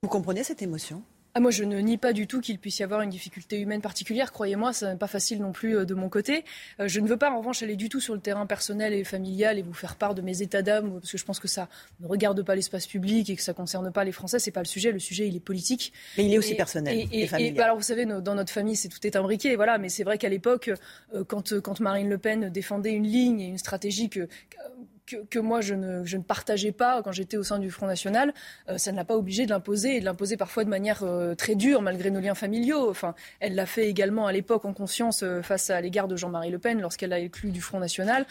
Vous 0.05 0.09
comprenez 0.09 0.45
cette 0.45 0.62
émotion? 0.62 1.03
Ah, 1.35 1.41
moi, 1.41 1.51
je 1.51 1.65
ne 1.65 1.77
nie 1.81 1.99
pas 1.99 2.12
du 2.12 2.29
tout 2.29 2.41
qu'il 2.41 2.61
puisse 2.61 2.79
y 2.79 2.85
avoir 2.85 3.01
une 3.01 3.11
difficulté 3.11 3.59
humaine 3.59 3.81
particulière. 3.81 4.31
Croyez-moi, 4.31 4.73
ce 4.73 4.85
n'est 4.85 4.97
pas 4.97 5.09
facile 5.09 5.41
non 5.41 5.51
plus 5.51 5.77
euh, 5.77 5.85
de 5.85 5.95
mon 5.95 6.09
côté. 6.09 6.45
Euh, 6.79 6.87
je 6.87 7.01
ne 7.01 7.09
veux 7.09 7.16
pas, 7.16 7.33
en 7.33 7.39
revanche, 7.39 7.65
aller 7.65 7.75
du 7.75 7.89
tout 7.89 7.99
sur 7.99 8.15
le 8.15 8.20
terrain 8.20 8.47
personnel 8.47 8.93
et 8.93 9.03
familial 9.03 9.59
et 9.59 9.62
vous 9.62 9.75
faire 9.75 9.97
part 9.97 10.15
de 10.15 10.23
mes 10.23 10.41
états 10.41 10.62
d'âme, 10.62 11.01
parce 11.01 11.11
que 11.11 11.19
je 11.19 11.25
pense 11.25 11.41
que 11.41 11.49
ça 11.49 11.69
ne 11.99 12.07
regarde 12.07 12.41
pas 12.45 12.55
l'espace 12.55 12.87
public 12.87 13.29
et 13.29 13.35
que 13.35 13.43
ça 13.43 13.51
ne 13.51 13.57
concerne 13.57 13.91
pas 13.91 14.05
les 14.05 14.12
Français. 14.12 14.39
C'est 14.39 14.53
pas 14.53 14.62
le 14.62 14.69
sujet. 14.69 14.93
Le 14.93 15.01
sujet, 15.01 15.27
il 15.27 15.35
est 15.35 15.41
politique. 15.41 15.93
Mais 16.16 16.27
il 16.27 16.33
est 16.33 16.39
aussi 16.39 16.55
personnel 16.55 17.09
et, 17.11 17.27
familial. 17.27 17.61
alors, 17.65 17.77
vous 17.77 17.83
savez, 17.83 18.07
dans 18.07 18.35
notre 18.37 18.53
famille, 18.53 18.77
c'est 18.77 18.89
tout 18.89 19.05
est 19.05 19.16
imbriqué. 19.16 19.57
Voilà. 19.57 19.79
Mais 19.79 19.89
c'est 19.89 20.05
vrai 20.05 20.16
qu'à 20.16 20.29
l'époque, 20.29 20.70
euh, 21.12 21.25
quand, 21.25 21.61
quand 21.61 21.81
Marine 21.81 22.09
Le 22.09 22.19
Pen 22.19 22.51
défendait 22.51 22.93
une 22.93 23.07
ligne 23.07 23.41
et 23.41 23.49
une 23.49 23.59
stratégie 23.59 24.09
que 24.09 24.29
que, 25.30 25.39
moi 25.39 25.60
je 25.60 25.74
ne, 25.74 26.05
je 26.05 26.16
partageais 26.16 26.72
pas 26.72 27.02
quand 27.02 27.12
j'étais 27.12 27.36
au 27.36 27.43
sein 27.43 27.59
du 27.59 27.70
Front 27.70 27.86
National, 27.86 28.35
euh, 28.68 28.78
ça 28.78 28.93
ne 28.93 28.97
l'a 28.97 29.05
pas 29.05 29.16
obligé 29.16 29.44
de 29.44 29.51
l'imposer 29.51 29.97
et 29.97 30.01
de 30.01 30.05
l'imposer 30.05 30.36
parfois 30.36 30.64
de 30.64 30.68
manière 30.68 31.02
euh, 31.02 31.35
très 31.35 31.55
dure 31.55 31.82
malgré 31.82 32.10
nos 32.10 32.20
liens 32.20 32.35
familiaux. 32.35 32.90
Enfin, 32.90 33.14
elle 33.40 33.55
l'a 33.55 33.66
fait 33.66 33.89
également 33.89 34.26
à 34.26 34.32
l'époque 34.32 34.64
en 34.64 34.72
conscience 34.72 35.22
euh, 35.22 35.43
face 35.43 35.70
à 35.70 35.80
l'égard 35.80 36.09
de 36.09 36.16
Jean-Marie 36.16 36.51
Le 36.51 36.59
Pen 36.59 36.80
lorsqu'elle 36.80 37.12
a 37.12 37.18
éclu 37.18 37.51
du 37.51 37.60
Front 37.60 37.80
National. 37.80 38.26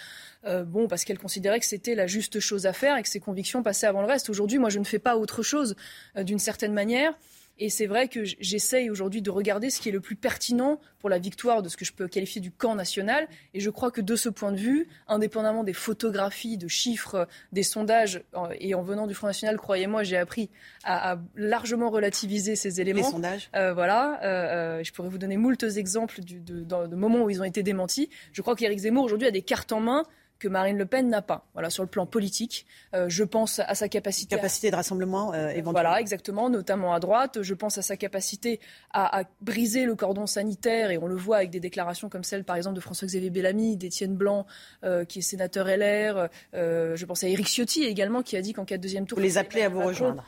bon, 0.66 0.88
parce 0.88 1.04
qu'elle 1.04 1.20
considérait 1.20 1.60
que 1.60 1.66
c'était 1.66 1.96
la 1.96 2.08
juste 2.08 2.40
chose 2.40 2.66
à 2.66 2.74
faire 2.74 2.98
et 2.98 3.04
que 3.04 3.10
ses 3.10 3.20
convictions 3.20 3.64
passaient 3.64 3.88
avant 3.88 4.02
le 4.02 4.08
reste. 4.08 4.30
Aujourd'hui, 4.30 4.60
moi, 4.60 4.70
je 4.70 4.80
ne 4.80 4.86
fais 4.86 5.00
pas 5.00 5.18
autre 5.18 5.44
chose 5.44 5.76
d'une 6.16 6.40
certaine 6.40 6.74
manière. 6.74 7.14
Et 7.60 7.70
c'est 7.70 7.88
vrai 7.88 8.08
que 8.08 8.24
j'essaye 8.24 8.90
aujourd'hui 8.90 9.22
de 9.22 9.30
regarder 9.30 9.70
ce 9.70 9.82
qui 9.82 9.90
est 9.90 9.92
le 9.92 10.00
plus 10.00 10.16
pertinent 10.16 10.80
pour 11.00 11.10
la 11.10 11.18
victoire 11.18 11.62
de 11.62 11.70
ce 11.70 11.78
que 11.78 11.86
je 11.86 11.94
peux 11.94 12.08
qualifier 12.08 12.42
du 12.42 12.52
camp 12.52 12.76
national. 12.76 13.28
Et 13.54 13.60
je 13.60 13.70
crois 13.70 13.92
que 13.92 14.02
de 14.02 14.16
ce 14.16 14.30
point 14.30 14.52
de 14.52 14.58
vue, 14.58 14.88
indépendamment 15.08 15.64
des 15.64 15.74
photographies, 15.74 16.58
de 16.58 16.68
chiffres, 16.68 17.28
des 17.52 17.64
sondages, 17.64 18.24
et 18.60 18.76
en 18.76 18.82
venant 18.82 19.08
du 19.08 19.14
Front 19.14 19.28
National, 19.28 19.58
croyez-moi, 19.58 20.04
j'ai 20.04 20.18
appris 20.18 20.50
à, 20.84 21.18
largement 21.36 21.90
relativiser 21.90 22.56
ces 22.56 22.80
éléments. 22.82 23.06
Les 23.06 23.12
sondages. 23.12 23.50
Euh, 23.56 23.74
voilà. 23.74 24.20
Euh, 24.24 24.78
euh, 24.80 24.84
je 24.84 24.94
pourrais 24.94 25.10
vous 25.10 25.18
donner 25.18 25.38
moultes 25.38 25.64
exemples 25.64 26.22
de, 26.24 26.64
de 26.64 26.96
moments 26.96 27.24
où 27.24 27.30
ils 27.30 27.42
ont 27.42 27.46
été 27.46 27.64
démentis. 27.64 28.10
Je 28.34 28.42
crois 28.42 28.56
qu'Éric 28.56 28.80
Zemmour 28.80 29.06
aujourd'hui 29.06 29.28
a 29.28 29.32
des 29.32 29.42
cartes 29.42 29.72
en 29.72 29.80
main 29.80 30.04
que 30.40 30.48
Marine 30.48 30.78
Le 30.78 30.86
Pen 30.86 31.10
n'a 31.10 31.22
pas. 31.22 31.48
Voilà, 31.54 31.70
sur 31.70 31.84
le 31.84 31.90
plan 31.90 32.06
politique, 32.06 32.66
euh, 32.94 33.10
je 33.10 33.24
pense 33.24 33.60
à 33.60 33.76
sa 33.76 33.90
capacité. 33.90 34.36
Capacité 34.36 34.72
de 34.72 34.76
rassemblement, 34.76 35.34
euh, 35.34 35.50
éventuellement. 35.50 35.72
Voilà, 35.72 36.00
exactement, 36.00 36.50
notamment 36.50 36.94
à 36.94 37.00
droite. 37.00 37.42
Je 37.42 37.54
pense 37.54 37.78
à 37.78 37.82
sa 37.82 37.98
capacité 37.98 38.60
à, 38.92 39.24
briser 39.42 39.86
le 39.86 39.96
cordon 39.96 40.28
sanitaire, 40.28 40.92
et 40.92 40.98
on 40.98 41.08
le 41.08 41.16
voit 41.16 41.38
avec 41.38 41.50
des 41.50 41.60
déclarations 41.60 42.10
comme 42.10 42.24
celle, 42.24 42.44
par 42.44 42.56
exemple, 42.56 42.76
de 42.76 42.82
François-Xavier 42.82 43.30
Bellamy, 43.30 43.78
d'Étienne 43.78 44.16
Blanc, 44.16 44.46
euh, 44.84 45.06
qui 45.06 45.20
est 45.20 45.24
sénateur 45.24 45.68
LR. 45.68 46.30
je 46.54 47.06
pense 47.06 47.24
à 47.24 47.28
Éric 47.28 47.48
Ciotti 47.48 47.84
également, 47.84 48.22
qui 48.22 48.38
a 48.38 48.42
dit 48.42 48.54
qu'en 48.54 48.66
cas 48.66 48.78
de 48.78 48.82
deuxième 48.82 49.06
tour. 49.06 49.18
Vous 49.18 49.24
les 49.24 49.38
appelez 49.38 49.64
à 49.64 49.70
vous 49.70 49.82
rejoindre 49.82 50.24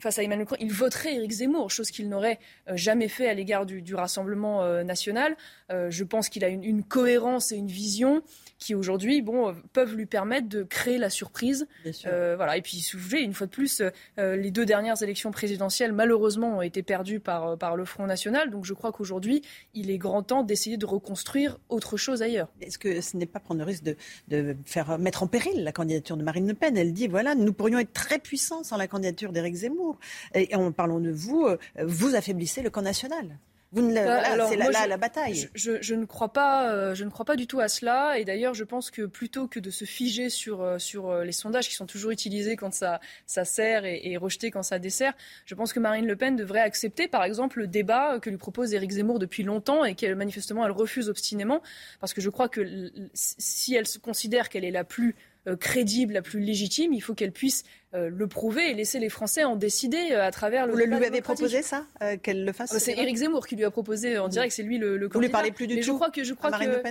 face 0.00 0.18
à 0.18 0.22
Emmanuel 0.22 0.40
Macron, 0.40 0.56
il 0.60 0.70
voterait 0.70 1.14
Éric 1.14 1.30
Zemmour, 1.30 1.70
chose 1.70 1.90
qu'il 1.90 2.10
n'aurait 2.10 2.38
jamais 2.74 3.08
fait 3.08 3.26
à 3.26 3.32
l'égard 3.32 3.64
du, 3.64 3.94
Rassemblement 3.94 4.82
national. 4.82 5.34
je 5.70 6.04
pense 6.04 6.28
qu'il 6.28 6.44
a 6.44 6.48
une, 6.48 6.62
une, 6.62 6.82
cohérence 6.82 7.52
et 7.52 7.56
une 7.56 7.68
vision 7.68 8.22
qui 8.64 8.74
aujourd'hui 8.74 9.20
bon, 9.20 9.50
euh, 9.50 9.52
peuvent 9.74 9.94
lui 9.94 10.06
permettre 10.06 10.48
de 10.48 10.62
créer 10.62 10.96
la 10.96 11.10
surprise. 11.10 11.68
Euh, 12.06 12.34
voilà. 12.36 12.56
Et 12.56 12.62
puis, 12.62 12.78
souvenez, 12.78 13.20
une 13.20 13.34
fois 13.34 13.46
de 13.46 13.52
plus, 13.52 13.82
euh, 14.18 14.36
les 14.36 14.50
deux 14.50 14.64
dernières 14.64 15.02
élections 15.02 15.30
présidentielles, 15.30 15.92
malheureusement, 15.92 16.58
ont 16.58 16.62
été 16.62 16.82
perdues 16.82 17.20
par, 17.20 17.58
par 17.58 17.76
le 17.76 17.84
Front 17.84 18.06
National. 18.06 18.50
Donc, 18.50 18.64
je 18.64 18.72
crois 18.72 18.90
qu'aujourd'hui, 18.90 19.42
il 19.74 19.90
est 19.90 19.98
grand 19.98 20.22
temps 20.22 20.42
d'essayer 20.42 20.78
de 20.78 20.86
reconstruire 20.86 21.58
autre 21.68 21.98
chose 21.98 22.22
ailleurs. 22.22 22.48
Est-ce 22.62 22.78
que 22.78 23.02
ce 23.02 23.18
n'est 23.18 23.26
pas 23.26 23.38
prendre 23.38 23.60
le 23.60 23.66
risque 23.66 23.84
de, 23.84 23.96
de, 24.28 24.56
faire 24.64 24.98
mettre 24.98 25.22
en 25.22 25.26
péril 25.26 25.62
la 25.62 25.72
candidature 25.72 26.16
de 26.16 26.22
Marine 26.22 26.48
Le 26.48 26.54
Pen? 26.54 26.76
Elle 26.78 26.94
dit 26.94 27.06
voilà, 27.06 27.34
nous 27.34 27.52
pourrions 27.52 27.78
être 27.78 27.92
très 27.92 28.18
puissants 28.18 28.62
sans 28.62 28.78
la 28.78 28.88
candidature 28.88 29.32
d'Éric 29.32 29.56
Zemmour. 29.56 29.98
Et 30.34 30.54
en 30.54 30.72
parlant 30.72 31.00
de 31.00 31.10
vous, 31.10 31.48
vous 31.82 32.14
affaiblissez 32.14 32.62
le 32.62 32.70
camp 32.70 32.82
national. 32.82 33.38
Bah, 33.74 34.48
c'est 34.48 34.56
là, 34.56 34.86
la 34.86 34.96
bataille. 34.96 35.48
Je, 35.54 35.94
ne 35.94 36.04
crois 36.04 36.32
pas, 36.32 36.70
euh, 36.70 36.94
je 36.94 37.04
ne 37.04 37.10
crois 37.10 37.24
pas 37.24 37.36
du 37.36 37.46
tout 37.46 37.60
à 37.60 37.68
cela. 37.68 38.18
Et 38.18 38.24
d'ailleurs, 38.24 38.54
je 38.54 38.64
pense 38.64 38.90
que 38.90 39.02
plutôt 39.02 39.48
que 39.48 39.58
de 39.58 39.70
se 39.70 39.84
figer 39.84 40.30
sur, 40.30 40.62
euh, 40.62 40.78
sur 40.78 41.10
euh, 41.10 41.24
les 41.24 41.32
sondages 41.32 41.68
qui 41.68 41.74
sont 41.74 41.86
toujours 41.86 42.10
utilisés 42.10 42.56
quand 42.56 42.72
ça, 42.72 43.00
ça 43.26 43.44
sert 43.44 43.84
et, 43.84 44.00
et, 44.04 44.16
rejetés 44.16 44.50
quand 44.50 44.62
ça 44.62 44.78
dessert, 44.78 45.14
je 45.44 45.54
pense 45.54 45.72
que 45.72 45.80
Marine 45.80 46.06
Le 46.06 46.16
Pen 46.16 46.36
devrait 46.36 46.60
accepter, 46.60 47.08
par 47.08 47.24
exemple, 47.24 47.58
le 47.58 47.66
débat 47.66 48.18
que 48.20 48.30
lui 48.30 48.38
propose 48.38 48.72
Éric 48.74 48.92
Zemmour 48.92 49.18
depuis 49.18 49.42
longtemps 49.42 49.84
et 49.84 49.94
qu'elle 49.94 50.14
manifestement 50.14 50.64
elle 50.64 50.72
refuse 50.72 51.08
obstinément, 51.08 51.60
parce 52.00 52.14
que 52.14 52.20
je 52.20 52.30
crois 52.30 52.48
que 52.48 52.90
si 53.14 53.74
elle 53.74 53.86
se 53.86 53.98
considère 53.98 54.48
qu'elle 54.48 54.64
est 54.64 54.70
la 54.70 54.84
plus 54.84 55.14
crédible, 55.60 56.14
la 56.14 56.22
plus 56.22 56.40
légitime, 56.40 56.92
il 56.92 57.00
faut 57.00 57.14
qu'elle 57.14 57.32
puisse 57.32 57.64
euh, 57.94 58.10
le 58.10 58.26
prouver 58.26 58.70
et 58.70 58.74
laisser 58.74 58.98
les 58.98 59.08
Français 59.08 59.44
en 59.44 59.54
décider 59.54 60.08
euh, 60.10 60.26
à 60.26 60.32
travers 60.32 60.66
le. 60.66 60.72
Vous 60.72 60.78
lui 60.78 61.06
avez 61.06 61.20
proposé 61.20 61.62
ça, 61.62 61.86
euh, 62.02 62.16
qu'elle 62.16 62.44
le 62.44 62.52
fasse 62.52 62.72
ah, 62.74 62.80
C'est 62.80 62.98
Éric 62.98 63.18
Zemmour 63.18 63.46
qui 63.46 63.54
lui 63.54 63.64
a 63.64 63.70
proposé 63.70 64.18
en 64.18 64.26
direct, 64.26 64.52
c'est 64.52 64.64
lui 64.64 64.78
le, 64.78 64.96
le 64.96 65.06
Vous 65.06 65.20
ne 65.20 65.26
lui 65.26 65.30
parlez 65.30 65.52
plus 65.52 65.68
du 65.68 65.76
tout. 65.76 65.82
Je 65.82 65.92
crois 65.92 66.10
que 66.10 66.24
je 66.24 66.34
crois 66.34 66.50
que 66.50 66.82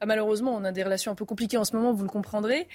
ah, 0.00 0.06
malheureusement 0.06 0.54
on 0.54 0.62
a 0.62 0.70
des 0.70 0.84
relations 0.84 1.10
un 1.10 1.16
peu 1.16 1.24
compliquées 1.24 1.56
en 1.56 1.64
ce 1.64 1.74
moment, 1.74 1.92
vous 1.92 2.04
le 2.04 2.08
comprendrez 2.08 2.68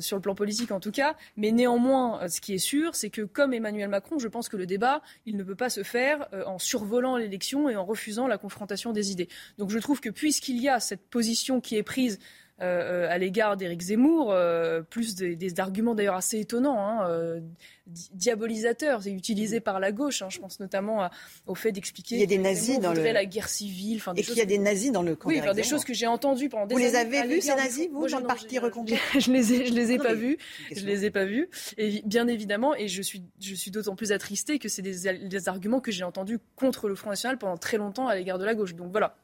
sur 0.00 0.16
le 0.16 0.20
plan 0.20 0.34
politique 0.34 0.72
en 0.72 0.80
tout 0.80 0.90
cas. 0.90 1.14
Mais 1.36 1.52
néanmoins, 1.52 2.28
ce 2.28 2.40
qui 2.40 2.54
est 2.54 2.58
sûr, 2.58 2.96
c'est 2.96 3.10
que 3.10 3.22
comme 3.22 3.54
Emmanuel 3.54 3.88
Macron, 3.88 4.18
je 4.18 4.26
pense 4.26 4.48
que 4.48 4.56
le 4.56 4.66
débat, 4.66 5.00
il 5.24 5.36
ne 5.36 5.44
peut 5.44 5.54
pas 5.54 5.70
se 5.70 5.84
faire 5.84 6.28
en 6.46 6.58
survolant 6.58 7.16
l'élection 7.16 7.68
et 7.68 7.76
en 7.76 7.84
refusant 7.84 8.26
la 8.26 8.38
confrontation 8.38 8.92
des 8.92 9.12
idées. 9.12 9.28
Donc 9.58 9.70
je 9.70 9.78
trouve 9.78 10.00
que 10.00 10.10
puisqu'il 10.10 10.60
y 10.60 10.68
a 10.68 10.80
cette 10.80 11.02
position 11.02 11.60
qui 11.60 11.76
est 11.76 11.84
prise 11.84 12.18
euh, 12.60 13.08
à 13.10 13.18
l'égard 13.18 13.56
d'Éric 13.56 13.80
Zemmour, 13.80 14.30
euh, 14.30 14.82
plus 14.82 15.16
des, 15.16 15.60
arguments 15.60 15.94
d'ailleurs 15.94 16.14
assez 16.14 16.38
étonnants, 16.38 16.78
hein, 16.78 17.08
euh, 17.08 17.40
diabolisateurs 17.86 19.04
et 19.06 19.10
utilisés 19.10 19.58
par 19.58 19.80
la 19.80 19.90
gauche. 19.90 20.22
Hein. 20.22 20.28
je 20.30 20.38
pense 20.38 20.60
notamment 20.60 21.08
au 21.46 21.54
fait 21.54 21.72
d'expliquer 21.72 22.08
qu'il 22.08 22.20
y 22.20 22.22
a 22.22 22.26
des 22.26 22.38
nazis 22.38 22.78
dans 22.78 22.92
le... 22.92 23.02
la 23.02 23.24
guerre 23.24 23.48
civile. 23.48 24.00
Et 24.16 24.22
qu'il 24.22 24.36
y 24.36 24.40
a 24.40 24.44
des 24.44 24.58
nazis 24.58 24.92
dans 24.92 25.02
le 25.02 25.16
camp. 25.16 25.28
Oui, 25.28 25.40
des 25.54 25.62
choses 25.62 25.84
que 25.84 25.94
j'ai 25.94 26.06
entendues 26.06 26.48
pendant 26.48 26.66
des 26.66 26.74
Vous 26.74 26.80
les 26.80 26.94
avez 26.94 27.26
vus 27.26 27.40
ces 27.40 27.54
nazis, 27.54 27.88
vous, 27.90 28.06
dans 28.06 28.20
le 28.20 28.26
parti 28.26 28.58
reconduit 28.58 28.96
Je 29.18 29.32
les 29.32 29.54
ai, 29.54 29.66
je 29.66 29.72
les 29.72 29.92
ai 29.92 29.98
pas 29.98 30.14
vus. 30.14 30.38
Je 30.70 30.84
les 30.84 31.04
ai 31.04 31.10
pas 31.10 31.24
vus. 31.24 31.48
Et 31.78 32.02
bien 32.04 32.28
évidemment, 32.28 32.76
et 32.76 32.86
je 32.86 33.02
suis, 33.02 33.24
je 33.40 33.54
suis 33.54 33.70
d'autant 33.70 33.96
plus 33.96 34.12
attristée 34.12 34.58
que 34.58 34.68
c'est 34.68 34.82
des, 34.82 35.26
des 35.26 35.48
arguments 35.48 35.80
que 35.80 35.90
j'ai 35.90 36.04
entendus 36.04 36.38
contre 36.54 36.88
le 36.88 36.94
Front 36.94 37.10
National 37.10 37.38
pendant 37.38 37.56
très 37.56 37.78
longtemps 37.78 38.06
à 38.06 38.14
l'égard 38.14 38.38
de 38.38 38.44
la 38.44 38.54
gauche. 38.54 38.74
Donc 38.74 38.92
voilà. 38.92 39.16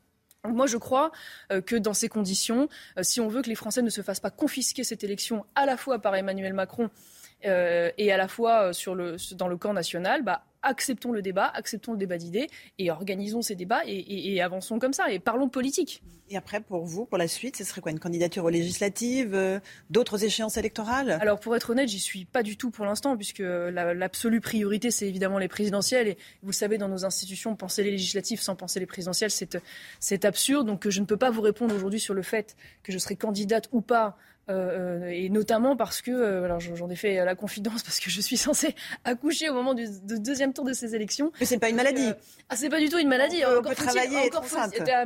Moi, 0.47 0.67
je 0.67 0.77
crois 0.77 1.11
euh, 1.51 1.61
que 1.61 1.75
dans 1.75 1.95
ces 1.95 2.09
conditions, 2.09 2.69
euh, 2.97 3.03
si 3.03 3.21
on 3.21 3.29
veut 3.29 3.43
que 3.43 3.49
les 3.49 3.57
Français 3.57 3.83
ne 3.83 3.91
se 3.91 4.03
fassent 4.03 4.21
pas 4.21 4.31
confisquer 4.31 4.85
cette 4.85 5.03
élection 5.03 5.45
à 5.57 5.67
la 5.67 5.77
fois 5.77 5.99
par 5.99 6.15
Emmanuel 6.15 6.53
Macron 6.53 6.91
et 7.43 8.13
à 8.13 8.17
la 8.17 8.29
fois 8.29 8.73
sur 8.73 8.95
le, 8.95 9.17
dans 9.35 9.49
le 9.49 9.57
camp 9.57 9.73
national, 9.73 10.23
bah, 10.23 10.45
acceptons 10.63 11.13
le 11.13 11.23
débat, 11.23 11.47
acceptons 11.47 11.93
le 11.93 11.99
débat 11.99 12.19
d'idées 12.19 12.49
et 12.79 12.91
organisons 12.91 13.43
ces 13.43 13.55
débats 13.55 13.83
et, 13.87 14.41
avançons 14.41 14.79
comme 14.79 14.93
ça 14.93 15.11
et 15.11 15.19
parlons 15.19 15.49
politique. 15.49 16.03
Et 16.31 16.37
après, 16.37 16.61
pour 16.61 16.85
vous, 16.85 17.07
pour 17.07 17.17
la 17.17 17.27
suite, 17.27 17.57
ce 17.57 17.65
serait 17.65 17.81
quoi 17.81 17.91
Une 17.91 17.99
candidature 17.99 18.45
aux 18.45 18.51
législatives 18.51 19.35
euh, 19.35 19.61
D'autres 19.89 20.25
échéances 20.25 20.59
électorales? 20.59 21.13
Alors, 21.23 21.41
pour 21.41 21.57
être 21.57 21.71
honnête, 21.71 21.89
j'y 21.89 21.99
suis 21.99 22.27
pas 22.27 22.43
du 22.43 22.59
tout 22.59 22.71
pour 22.71 22.85
l'instant, 22.85 23.17
puisque 23.17 23.39
l'absolue 23.39 24.43
priorité, 24.43 24.91
c'est 24.91 25.09
évidemment 25.09 25.39
les 25.39 25.49
présidentielles. 25.49 26.07
Et 26.07 26.19
vous 26.43 26.51
le 26.51 26.55
savez, 26.55 26.77
dans 26.77 26.89
nos 26.89 27.07
institutions, 27.07 27.57
penser 27.57 27.83
les 27.83 27.93
législatives 27.93 28.41
sans 28.41 28.57
penser 28.57 28.79
les 28.79 28.85
présidentielles, 28.85 29.31
c'est 29.31 30.25
absurde. 30.27 30.67
Donc, 30.67 30.87
je 30.87 31.01
ne 31.01 31.07
peux 31.07 31.17
pas 31.17 31.31
vous 31.31 31.41
répondre 31.41 31.75
aujourd'hui 31.75 32.01
sur 32.01 32.13
le 32.13 32.23
fait 32.23 32.57
que 32.83 32.93
je 32.93 32.99
serai 32.99 33.17
candidate 33.17 33.69
ou 33.73 33.81
pas 33.81 34.19
euh, 34.51 35.03
euh, 35.03 35.09
et 35.11 35.29
notamment 35.29 35.77
parce 35.77 36.01
que, 36.01 36.11
euh, 36.11 36.45
alors 36.45 36.59
j'en 36.61 36.89
ai 36.89 36.97
fait 36.97 37.23
la 37.25 37.35
confidence 37.35 37.83
parce 37.85 38.01
que 38.01 38.09
je 38.09 38.21
suis 38.21 38.37
censée 38.37 38.75
accoucher 39.05 39.51
au 39.51 39.55
moment 39.55 39.75
du, 39.75 39.87
deuxième 40.03 40.53
tour 40.53 40.65
de 40.65 40.73
ces 40.73 40.95
élections. 40.95 41.33
Mais 41.39 41.47
c'est 41.47 41.59
pas 41.59 41.69
une 41.69 41.77
maladie. 41.77 42.11
ah, 42.49 42.57
c'est 42.57 42.71
pas 42.71 42.81
du 42.81 42.89
tout 42.89 42.99
une 42.99 43.09
maladie. 43.09 43.43
On 43.45 43.63
peut, 43.63 43.69
encore 43.69 43.73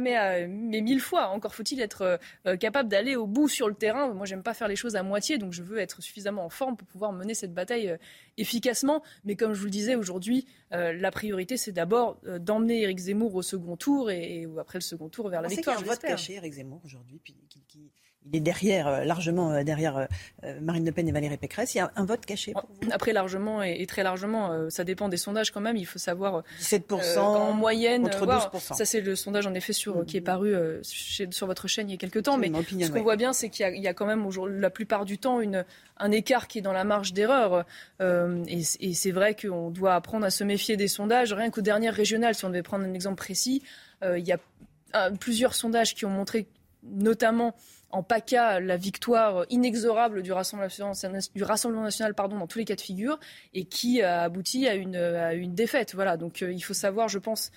mais, 0.01 0.47
mais, 0.49 0.81
mille 0.81 1.01
fois. 1.01 1.29
Encore 1.29 1.55
faut-il 1.55 1.81
être 1.81 2.19
capable 2.61 2.89
d'aller 2.89 3.17
au 3.17 3.27
bout 3.27 3.49
sur 3.49 3.69
le 3.69 3.75
terrain. 3.75 4.13
Moi, 4.13 4.27
j'aime 4.27 4.43
pas 4.43 4.55
faire 4.55 4.69
les 4.69 4.77
choses 4.77 4.97
à 4.97 5.03
moitié, 5.03 5.39
donc 5.39 5.53
je 5.53 5.63
veux 5.63 5.79
être 5.79 6.03
suffisamment 6.03 6.45
en 6.45 6.51
forme 6.51 6.77
pour 6.77 6.87
pouvoir 6.87 7.13
mener 7.13 7.35
cette 7.35 7.53
bataille 7.53 7.97
efficacement. 8.39 9.03
Mais 9.25 9.37
comme 9.37 9.55
je 9.55 9.59
vous 9.59 9.67
le 9.67 9.71
disais 9.71 9.97
aujourd'hui, 9.97 10.47
la 10.71 11.11
priorité, 11.11 11.57
c'est 11.57 11.73
d'abord 11.73 12.21
d'emmener 12.39 12.83
Éric 12.83 12.99
Zemmour 12.99 13.35
au 13.35 13.43
second 13.43 13.77
tour 13.77 14.11
et, 14.11 14.47
ou 14.47 14.59
après 14.61 14.79
le 14.79 14.83
second 14.83 15.09
tour 15.09 15.29
vers 15.29 15.43
la 15.43 15.49
victoire. 15.49 15.77
C'est 15.77 15.83
qu'il 15.83 15.87
y 15.87 15.91
a 15.91 15.93
un 15.93 15.97
vote 15.97 16.05
caché, 16.05 16.35
Éric 16.35 16.53
Zemmour 16.53 16.81
aujourd'hui, 16.85 17.21
qui, 17.25 17.35
qui 17.67 17.91
il 18.31 18.37
est 18.37 18.41
derrière, 18.41 18.87
euh, 18.87 19.05
largement 19.05 19.53
euh, 19.53 19.63
derrière 19.65 20.09
euh, 20.45 20.61
Marine 20.61 20.85
Le 20.85 20.93
Pen 20.93 21.09
et 21.09 21.13
Valérie 21.13 21.37
Pécresse. 21.37 21.75
Il 21.75 21.79
y 21.79 21.81
a 21.81 21.91
un 21.97 22.05
vote 22.05 22.25
caché 22.25 22.53
pour 22.53 22.69
vous? 22.81 22.89
Après, 22.93 23.13
largement 23.13 23.63
et, 23.63 23.85
très 23.87 24.03
largement, 24.03 24.71
ça 24.71 24.85
dépend 24.85 25.09
des 25.09 25.17
sondages 25.17 25.51
quand 25.51 25.61
même. 25.61 25.77
Il 25.77 25.87
faut 25.87 25.99
savoir. 25.99 26.43
17% 26.61 27.19
en 27.19 27.53
moyenne. 27.53 28.03
Contre 28.03 28.27
12%. 28.27 28.75
ça, 28.75 28.85
c'est 28.85 29.01
le 29.01 29.17
sondage 29.17 29.47
en 29.47 29.55
effet 29.55 29.73
sur, 29.73 30.05
qui 30.07 30.17
est 30.17 30.23
paru 30.23 30.55
sur 30.83 31.47
votre 31.47 31.69
chaîne 31.69 31.89
il 31.89 31.93
y 31.93 31.95
a 31.95 31.99
quelques 31.99 32.23
temps. 32.23 32.39
Mais 32.39 32.51
ce 32.65 32.91
qu'on 32.91 33.03
voit 33.03 33.17
bien, 33.17 33.33
c'est 33.33 33.49
qu'il 33.49 33.77
y, 33.77 33.89
a 33.89 33.95
quand 33.95 34.07
même 34.07 34.29
la 34.59 34.71
plupart 34.71 35.05
du 35.05 35.19
temps 35.19 35.41
une, 35.41 35.65
un 35.99 36.11
écart 36.11 36.49
qui 36.49 36.59
est 36.59 36.63
dans 36.63 36.73
la 36.73 36.85
marge 36.85 37.13
d'erreur. 37.13 37.65
et, 38.01 38.63
c'est 38.63 39.11
vrai 39.11 39.35
qu'on 39.35 39.71
doit 39.71 39.95
apprendre 39.95 40.27
à 40.27 40.31
se 40.31 40.45
méfier 40.45 40.77
des 40.77 40.89
sondages. 40.89 41.33
Rien 41.33 41.51
qu'aux 41.51 41.61
dernières 41.61 41.95
régionales, 41.95 42.35
si 42.35 42.45
on 42.45 42.49
devait 42.49 42.63
prendre 42.63 42.85
un 42.85 42.95
exemple 42.95 43.17
précis, 43.17 43.63
il 44.05 44.25
y 44.27 44.33
a 44.33 45.11
plusieurs 45.21 45.55
sondages 45.55 45.95
qui 45.95 46.05
ont 46.05 46.11
montré 46.11 46.47
notamment 46.83 47.55
en 47.93 48.03
PACA 48.03 48.59
la 48.61 48.77
victoire 48.77 49.45
inexorable 49.51 50.23
du 50.23 50.33
Rassemblement, 50.33 51.83
national 51.83 52.15
pardon, 52.15 52.39
dans 52.39 52.47
tous 52.47 52.59
les 52.59 52.65
cas 52.65 52.75
de 52.75 52.81
figure 52.81 53.21
et 53.53 53.65
qui 53.65 54.03
a 54.03 54.23
abouti 54.23 54.67
à 54.67 54.75
une, 54.75 54.97
à 54.97 55.35
une 55.35 55.55
défaite. 55.55 55.95
Voilà, 55.95 56.17
donc 56.17 56.43
euh, 56.43 56.53
il 56.53 56.61
faut 56.61 56.75
savoir, 56.75 57.09
je 57.09 57.19
pense, 57.19 57.53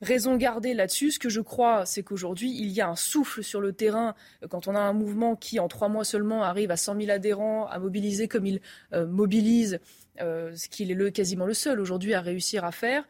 raison 0.00 0.36
garder 0.36 0.74
là-dessus. 0.74 1.10
Ce 1.10 1.18
que 1.18 1.28
je 1.28 1.40
crois, 1.40 1.84
c'est 1.86 2.04
qu'aujourd'hui, 2.04 2.56
il 2.56 2.68
y 2.68 2.80
a 2.80 2.88
un 2.88 2.96
souffle 2.96 3.42
sur 3.42 3.60
le 3.60 3.72
terrain 3.72 4.14
euh, 4.44 4.46
quand 4.48 4.68
on 4.68 4.76
a 4.76 4.80
un 4.80 4.92
mouvement 4.92 5.34
qui, 5.34 5.58
en 5.58 5.66
trois 5.66 5.88
mois 5.88 6.04
seulement, 6.04 6.44
arrive 6.44 6.70
à 6.70 6.76
100 6.76 7.00
000 7.00 7.10
adhérents, 7.10 7.66
à 7.66 7.80
mobiliser 7.80 8.28
comme 8.28 8.46
il 8.46 8.60
euh, 8.94 9.06
mobilise, 9.06 9.80
ce 10.20 10.68
qu'il 10.68 10.90
est 10.90 10.94
le, 10.94 11.10
quasiment 11.10 11.46
le 11.46 11.54
seul 11.54 11.78
aujourd'hui 11.78 12.12
à 12.12 12.20
réussir 12.20 12.64
à 12.64 12.72
faire. 12.72 13.04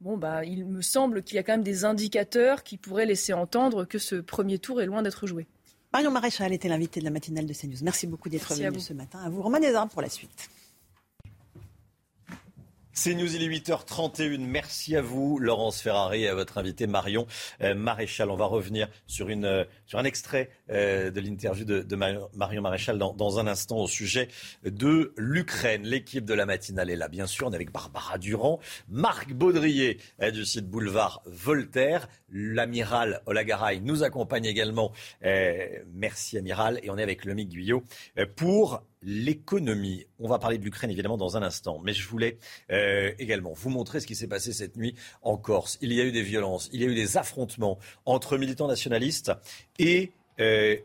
Bon, 0.00 0.16
bah, 0.16 0.44
il 0.44 0.64
me 0.64 0.80
semble 0.80 1.22
qu'il 1.22 1.36
y 1.36 1.38
a 1.38 1.42
quand 1.42 1.52
même 1.52 1.62
des 1.62 1.84
indicateurs 1.84 2.62
qui 2.62 2.78
pourraient 2.78 3.04
laisser 3.04 3.34
entendre 3.34 3.84
que 3.84 3.98
ce 3.98 4.16
premier 4.16 4.58
tour 4.58 4.80
est 4.80 4.86
loin 4.86 5.02
d'être 5.02 5.26
joué. 5.26 5.46
Marion 5.94 6.10
Maréchal 6.10 6.52
était 6.52 6.66
l'invité 6.66 6.98
de 6.98 7.04
la 7.04 7.12
matinale 7.12 7.46
de 7.46 7.54
CNews. 7.54 7.76
Merci 7.82 8.08
beaucoup 8.08 8.28
d'être 8.28 8.52
venu 8.52 8.80
ce 8.80 8.92
matin. 8.92 9.20
À 9.24 9.28
vous, 9.30 9.40
Romain 9.40 9.60
Desarmes, 9.60 9.88
pour 9.88 10.02
la 10.02 10.08
suite. 10.08 10.50
C'est 12.96 13.16
News, 13.16 13.34
il 13.34 13.42
est 13.42 13.48
8h31. 13.48 14.38
Merci 14.38 14.94
à 14.94 15.02
vous, 15.02 15.40
Laurence 15.40 15.80
Ferrari, 15.80 16.22
et 16.22 16.28
à 16.28 16.34
votre 16.36 16.58
invité 16.58 16.86
Marion 16.86 17.26
euh, 17.60 17.74
Maréchal. 17.74 18.30
On 18.30 18.36
va 18.36 18.44
revenir 18.44 18.88
sur, 19.08 19.30
une, 19.30 19.46
euh, 19.46 19.64
sur 19.84 19.98
un 19.98 20.04
extrait 20.04 20.48
euh, 20.70 21.10
de 21.10 21.20
l'interview 21.20 21.64
de, 21.64 21.82
de, 21.82 21.96
Marion 21.96 22.62
Maréchal 22.62 22.96
dans, 22.96 23.12
dans, 23.12 23.40
un 23.40 23.48
instant 23.48 23.78
au 23.78 23.88
sujet 23.88 24.28
de 24.62 25.12
l'Ukraine. 25.16 25.82
L'équipe 25.82 26.24
de 26.24 26.34
la 26.34 26.46
matinale 26.46 26.88
est 26.88 26.94
là, 26.94 27.08
bien 27.08 27.26
sûr. 27.26 27.48
On 27.48 27.50
est 27.50 27.56
avec 27.56 27.72
Barbara 27.72 28.16
Durand, 28.16 28.60
Marc 28.88 29.32
Baudrier 29.32 29.98
du 30.32 30.44
site 30.44 30.70
Boulevard 30.70 31.20
Voltaire. 31.26 32.08
L'amiral 32.30 33.22
Olagaray 33.26 33.80
nous 33.80 34.04
accompagne 34.04 34.44
également. 34.44 34.92
merci, 35.92 36.38
amiral. 36.38 36.78
Et 36.84 36.90
on 36.90 36.96
est 36.96 37.02
avec 37.02 37.24
Lomique 37.24 37.48
Guyot 37.48 37.82
pour 38.36 38.84
l'économie. 39.04 40.06
On 40.18 40.28
va 40.28 40.38
parler 40.38 40.58
de 40.58 40.64
l'Ukraine 40.64 40.90
évidemment 40.90 41.16
dans 41.16 41.36
un 41.36 41.42
instant, 41.42 41.80
mais 41.84 41.92
je 41.92 42.08
voulais 42.08 42.38
euh, 42.70 43.12
également 43.18 43.52
vous 43.52 43.70
montrer 43.70 44.00
ce 44.00 44.06
qui 44.06 44.14
s'est 44.14 44.26
passé 44.26 44.52
cette 44.52 44.76
nuit 44.76 44.94
en 45.22 45.36
Corse. 45.36 45.78
Il 45.80 45.92
y 45.92 46.00
a 46.00 46.04
eu 46.04 46.12
des 46.12 46.22
violences, 46.22 46.70
il 46.72 46.80
y 46.80 46.84
a 46.84 46.88
eu 46.88 46.94
des 46.94 47.16
affrontements 47.16 47.78
entre 48.06 48.38
militants 48.38 48.68
nationalistes 48.68 49.32
et 49.78 50.12
euh, 50.40 50.76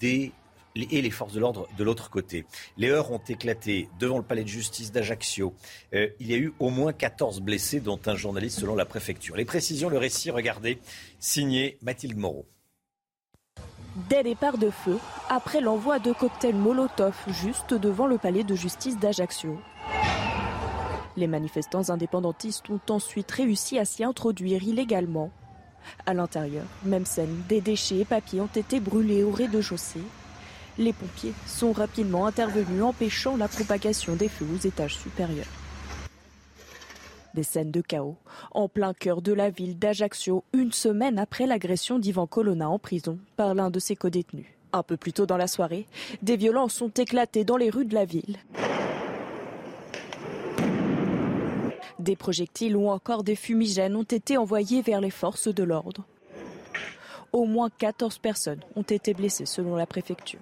les 0.00 1.10
forces 1.10 1.32
de 1.32 1.40
l'ordre 1.40 1.68
de 1.76 1.84
l'autre 1.84 2.10
côté. 2.10 2.44
Les 2.76 2.88
heurts 2.88 3.10
ont 3.10 3.22
éclaté 3.28 3.88
devant 3.98 4.18
le 4.18 4.24
palais 4.24 4.44
de 4.44 4.48
justice 4.48 4.92
d'Ajaccio. 4.92 5.54
Euh, 5.94 6.08
il 6.20 6.30
y 6.30 6.34
a 6.34 6.36
eu 6.36 6.52
au 6.58 6.70
moins 6.70 6.92
14 6.92 7.40
blessés, 7.40 7.80
dont 7.80 8.00
un 8.06 8.14
journaliste 8.14 8.60
selon 8.60 8.74
la 8.74 8.86
préfecture. 8.86 9.36
Les 9.36 9.44
précisions, 9.44 9.88
le 9.88 9.98
récit, 9.98 10.30
regardez, 10.30 10.78
signé 11.18 11.78
Mathilde 11.82 12.16
Moreau. 12.16 12.46
Dès 14.08 14.22
les 14.22 14.36
parts 14.36 14.58
de 14.58 14.70
feu, 14.70 14.96
après 15.28 15.60
l'envoi 15.60 15.98
de 15.98 16.12
cocktails 16.12 16.54
Molotov 16.54 17.16
juste 17.26 17.74
devant 17.74 18.06
le 18.06 18.16
palais 18.16 18.44
de 18.44 18.54
justice 18.54 18.96
d'Ajaccio. 18.96 19.58
Les 21.16 21.26
manifestants 21.26 21.90
indépendantistes 21.90 22.70
ont 22.70 22.80
ensuite 22.90 23.28
réussi 23.32 23.76
à 23.76 23.84
s'y 23.84 24.04
introduire 24.04 24.62
illégalement. 24.62 25.30
À 26.06 26.14
l'intérieur, 26.14 26.62
même 26.84 27.06
scène, 27.06 27.42
des 27.48 27.60
déchets 27.60 27.98
et 27.98 28.04
papiers 28.04 28.40
ont 28.40 28.46
été 28.46 28.78
brûlés 28.78 29.24
au 29.24 29.32
rez-de-chaussée. 29.32 30.04
Les 30.78 30.92
pompiers 30.92 31.34
sont 31.44 31.72
rapidement 31.72 32.26
intervenus 32.26 32.84
empêchant 32.84 33.36
la 33.36 33.48
propagation 33.48 34.14
des 34.14 34.28
feux 34.28 34.46
aux 34.54 34.64
étages 34.64 34.96
supérieurs. 34.96 35.46
Des 37.38 37.44
scènes 37.44 37.70
de 37.70 37.82
chaos 37.82 38.16
en 38.50 38.68
plein 38.68 38.92
cœur 38.92 39.22
de 39.22 39.32
la 39.32 39.48
ville 39.48 39.78
d'Ajaccio, 39.78 40.42
une 40.52 40.72
semaine 40.72 41.20
après 41.20 41.46
l'agression 41.46 42.00
d'Ivan 42.00 42.26
Colonna 42.26 42.68
en 42.68 42.80
prison 42.80 43.20
par 43.36 43.54
l'un 43.54 43.70
de 43.70 43.78
ses 43.78 43.94
codétenus. 43.94 44.46
Un 44.72 44.82
peu 44.82 44.96
plus 44.96 45.12
tôt 45.12 45.24
dans 45.24 45.36
la 45.36 45.46
soirée, 45.46 45.86
des 46.20 46.36
violences 46.36 46.82
ont 46.82 46.88
éclaté 46.88 47.44
dans 47.44 47.56
les 47.56 47.70
rues 47.70 47.84
de 47.84 47.94
la 47.94 48.06
ville. 48.06 48.38
Des 52.00 52.16
projectiles 52.16 52.76
ou 52.76 52.88
encore 52.88 53.22
des 53.22 53.36
fumigènes 53.36 53.94
ont 53.94 54.02
été 54.02 54.36
envoyés 54.36 54.82
vers 54.82 55.00
les 55.00 55.10
forces 55.10 55.46
de 55.46 55.62
l'ordre. 55.62 56.02
Au 57.32 57.44
moins 57.44 57.70
14 57.70 58.18
personnes 58.18 58.64
ont 58.74 58.82
été 58.82 59.14
blessées 59.14 59.46
selon 59.46 59.76
la 59.76 59.86
préfecture. 59.86 60.40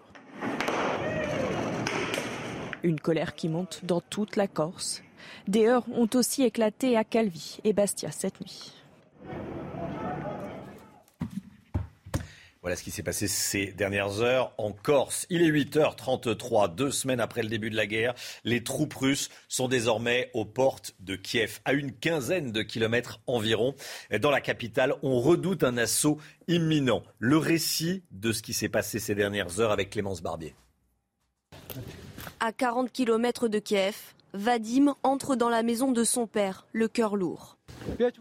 Une 2.86 3.00
colère 3.00 3.34
qui 3.34 3.48
monte 3.48 3.80
dans 3.82 4.00
toute 4.00 4.36
la 4.36 4.46
Corse. 4.46 5.02
Des 5.48 5.66
heurts 5.66 5.86
ont 5.92 6.08
aussi 6.14 6.44
éclaté 6.44 6.96
à 6.96 7.02
Calvi 7.02 7.58
et 7.64 7.72
Bastia 7.72 8.12
cette 8.12 8.40
nuit. 8.40 8.74
Voilà 12.62 12.76
ce 12.76 12.84
qui 12.84 12.92
s'est 12.92 13.02
passé 13.02 13.26
ces 13.26 13.72
dernières 13.72 14.20
heures 14.20 14.52
en 14.56 14.70
Corse. 14.70 15.26
Il 15.30 15.42
est 15.42 15.50
8h33, 15.50 16.76
deux 16.76 16.92
semaines 16.92 17.18
après 17.18 17.42
le 17.42 17.48
début 17.48 17.70
de 17.70 17.76
la 17.76 17.88
guerre. 17.88 18.14
Les 18.44 18.62
troupes 18.62 18.94
russes 18.94 19.30
sont 19.48 19.66
désormais 19.66 20.30
aux 20.32 20.44
portes 20.44 20.94
de 21.00 21.16
Kiev, 21.16 21.58
à 21.64 21.72
une 21.72 21.90
quinzaine 21.90 22.52
de 22.52 22.62
kilomètres 22.62 23.18
environ. 23.26 23.74
Dans 24.20 24.30
la 24.30 24.40
capitale, 24.40 24.94
on 25.02 25.18
redoute 25.18 25.64
un 25.64 25.76
assaut 25.76 26.20
imminent. 26.46 27.02
Le 27.18 27.36
récit 27.36 28.04
de 28.12 28.30
ce 28.30 28.42
qui 28.42 28.52
s'est 28.52 28.68
passé 28.68 29.00
ces 29.00 29.16
dernières 29.16 29.58
heures 29.58 29.72
avec 29.72 29.90
Clémence 29.90 30.22
Barbier. 30.22 30.54
À 32.40 32.52
40 32.52 32.92
kilomètres 32.92 33.48
de 33.48 33.58
Kiev, 33.58 33.96
Vadim 34.34 34.94
entre 35.02 35.36
dans 35.36 35.48
la 35.48 35.62
maison 35.62 35.92
de 35.92 36.04
son 36.04 36.26
père, 36.26 36.66
le 36.72 36.88
cœur 36.88 37.16
lourd. 37.16 37.56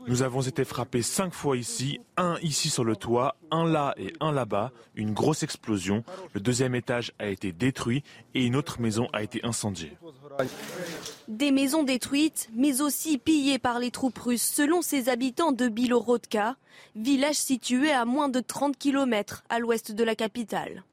Nous 0.08 0.22
avons 0.22 0.42
été 0.42 0.64
frappés 0.64 1.02
cinq 1.02 1.34
fois 1.34 1.58
ici, 1.58 2.00
un 2.18 2.38
ici 2.42 2.70
sur 2.70 2.84
le 2.84 2.96
toit, 2.96 3.36
un 3.52 3.66
là 3.66 3.94
et 3.98 4.14
un 4.20 4.32
là-bas, 4.32 4.72
une 4.96 5.14
grosse 5.14 5.44
explosion. 5.44 6.04
Le 6.34 6.40
deuxième 6.40 6.76
étage 6.76 7.12
a 7.20 7.28
été 7.28 7.52
détruit 7.52 8.04
et 8.34 8.46
une 8.46 8.56
autre 8.56 8.80
maison 8.80 9.08
a 9.14 9.24
été 9.24 9.44
incendiée. 9.44 9.98
Des 11.28 11.52
maisons 11.52 11.84
détruites, 11.84 12.50
mais 12.54 12.82
aussi 12.82 13.18
pillées 13.18 13.60
par 13.60 13.80
les 13.80 13.92
troupes 13.92 14.20
russes, 14.20 14.44
selon 14.44 14.82
ses 14.82 15.10
habitants 15.10 15.52
de 15.52 15.68
Bilorodka, 15.68 16.56
village 16.96 17.36
situé 17.36 17.92
à 17.92 18.06
moins 18.06 18.30
de 18.30 18.42
30 18.42 18.78
km 18.78 19.44
à 19.50 19.60
l'ouest 19.60 19.92
de 19.94 20.04
la 20.04 20.16
capitale. 20.16 20.84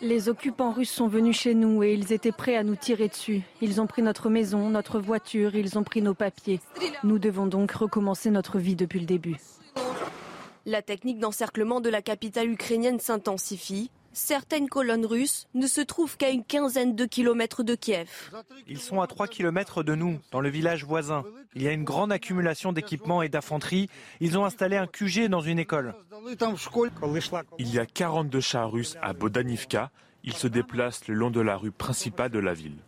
Les 0.00 0.28
occupants 0.28 0.72
russes 0.72 0.90
sont 0.90 1.08
venus 1.08 1.38
chez 1.38 1.54
nous 1.54 1.82
et 1.82 1.94
ils 1.94 2.12
étaient 2.12 2.32
prêts 2.32 2.56
à 2.56 2.64
nous 2.64 2.76
tirer 2.76 3.08
dessus. 3.08 3.42
Ils 3.60 3.80
ont 3.80 3.86
pris 3.86 4.02
notre 4.02 4.30
maison, 4.30 4.70
notre 4.70 4.98
voiture, 4.98 5.54
ils 5.54 5.78
ont 5.78 5.84
pris 5.84 6.02
nos 6.02 6.14
papiers. 6.14 6.60
Nous 7.04 7.18
devons 7.18 7.46
donc 7.46 7.72
recommencer 7.72 8.30
notre 8.30 8.58
vie 8.58 8.76
depuis 8.76 9.00
le 9.00 9.06
début. 9.06 9.36
La 10.66 10.82
technique 10.82 11.18
d'encerclement 11.18 11.80
de 11.80 11.88
la 11.88 12.02
capitale 12.02 12.50
ukrainienne 12.50 13.00
s'intensifie. 13.00 13.90
Certaines 14.12 14.68
colonnes 14.68 15.06
russes 15.06 15.46
ne 15.54 15.66
se 15.66 15.80
trouvent 15.80 16.16
qu'à 16.16 16.30
une 16.30 16.44
quinzaine 16.44 16.96
de 16.96 17.04
kilomètres 17.04 17.62
de 17.62 17.74
Kiev. 17.74 18.30
Ils 18.66 18.80
sont 18.80 19.00
à 19.00 19.06
3 19.06 19.28
kilomètres 19.28 19.82
de 19.82 19.94
nous, 19.94 20.18
dans 20.32 20.40
le 20.40 20.48
village 20.48 20.84
voisin. 20.84 21.24
Il 21.54 21.62
y 21.62 21.68
a 21.68 21.72
une 21.72 21.84
grande 21.84 22.10
accumulation 22.10 22.72
d'équipements 22.72 23.22
et 23.22 23.28
d'infanterie. 23.28 23.88
Ils 24.20 24.36
ont 24.36 24.44
installé 24.44 24.76
un 24.76 24.86
QG 24.86 25.28
dans 25.28 25.40
une 25.40 25.58
école. 25.58 25.94
Il 27.58 27.72
y 27.72 27.78
a 27.78 27.86
42 27.86 28.40
chars 28.40 28.70
russes 28.70 28.96
à 29.00 29.12
Bodanivka. 29.12 29.90
Ils 30.24 30.34
se 30.34 30.48
déplacent 30.48 31.06
le 31.06 31.14
long 31.14 31.30
de 31.30 31.40
la 31.40 31.56
rue 31.56 31.72
principale 31.72 32.30
de 32.30 32.40
la 32.40 32.52
ville. 32.52 32.78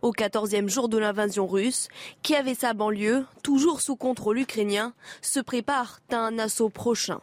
Au 0.00 0.12
14e 0.12 0.68
jour 0.68 0.88
de 0.88 0.96
l'invasion 0.96 1.46
russe, 1.46 1.88
Kiev 2.22 2.48
et 2.48 2.54
sa 2.54 2.72
banlieue, 2.72 3.26
toujours 3.42 3.80
sous 3.80 3.96
contrôle 3.96 4.38
ukrainien, 4.38 4.94
se 5.22 5.40
préparent 5.40 6.00
à 6.10 6.16
un 6.16 6.38
assaut 6.38 6.70
prochain. 6.70 7.20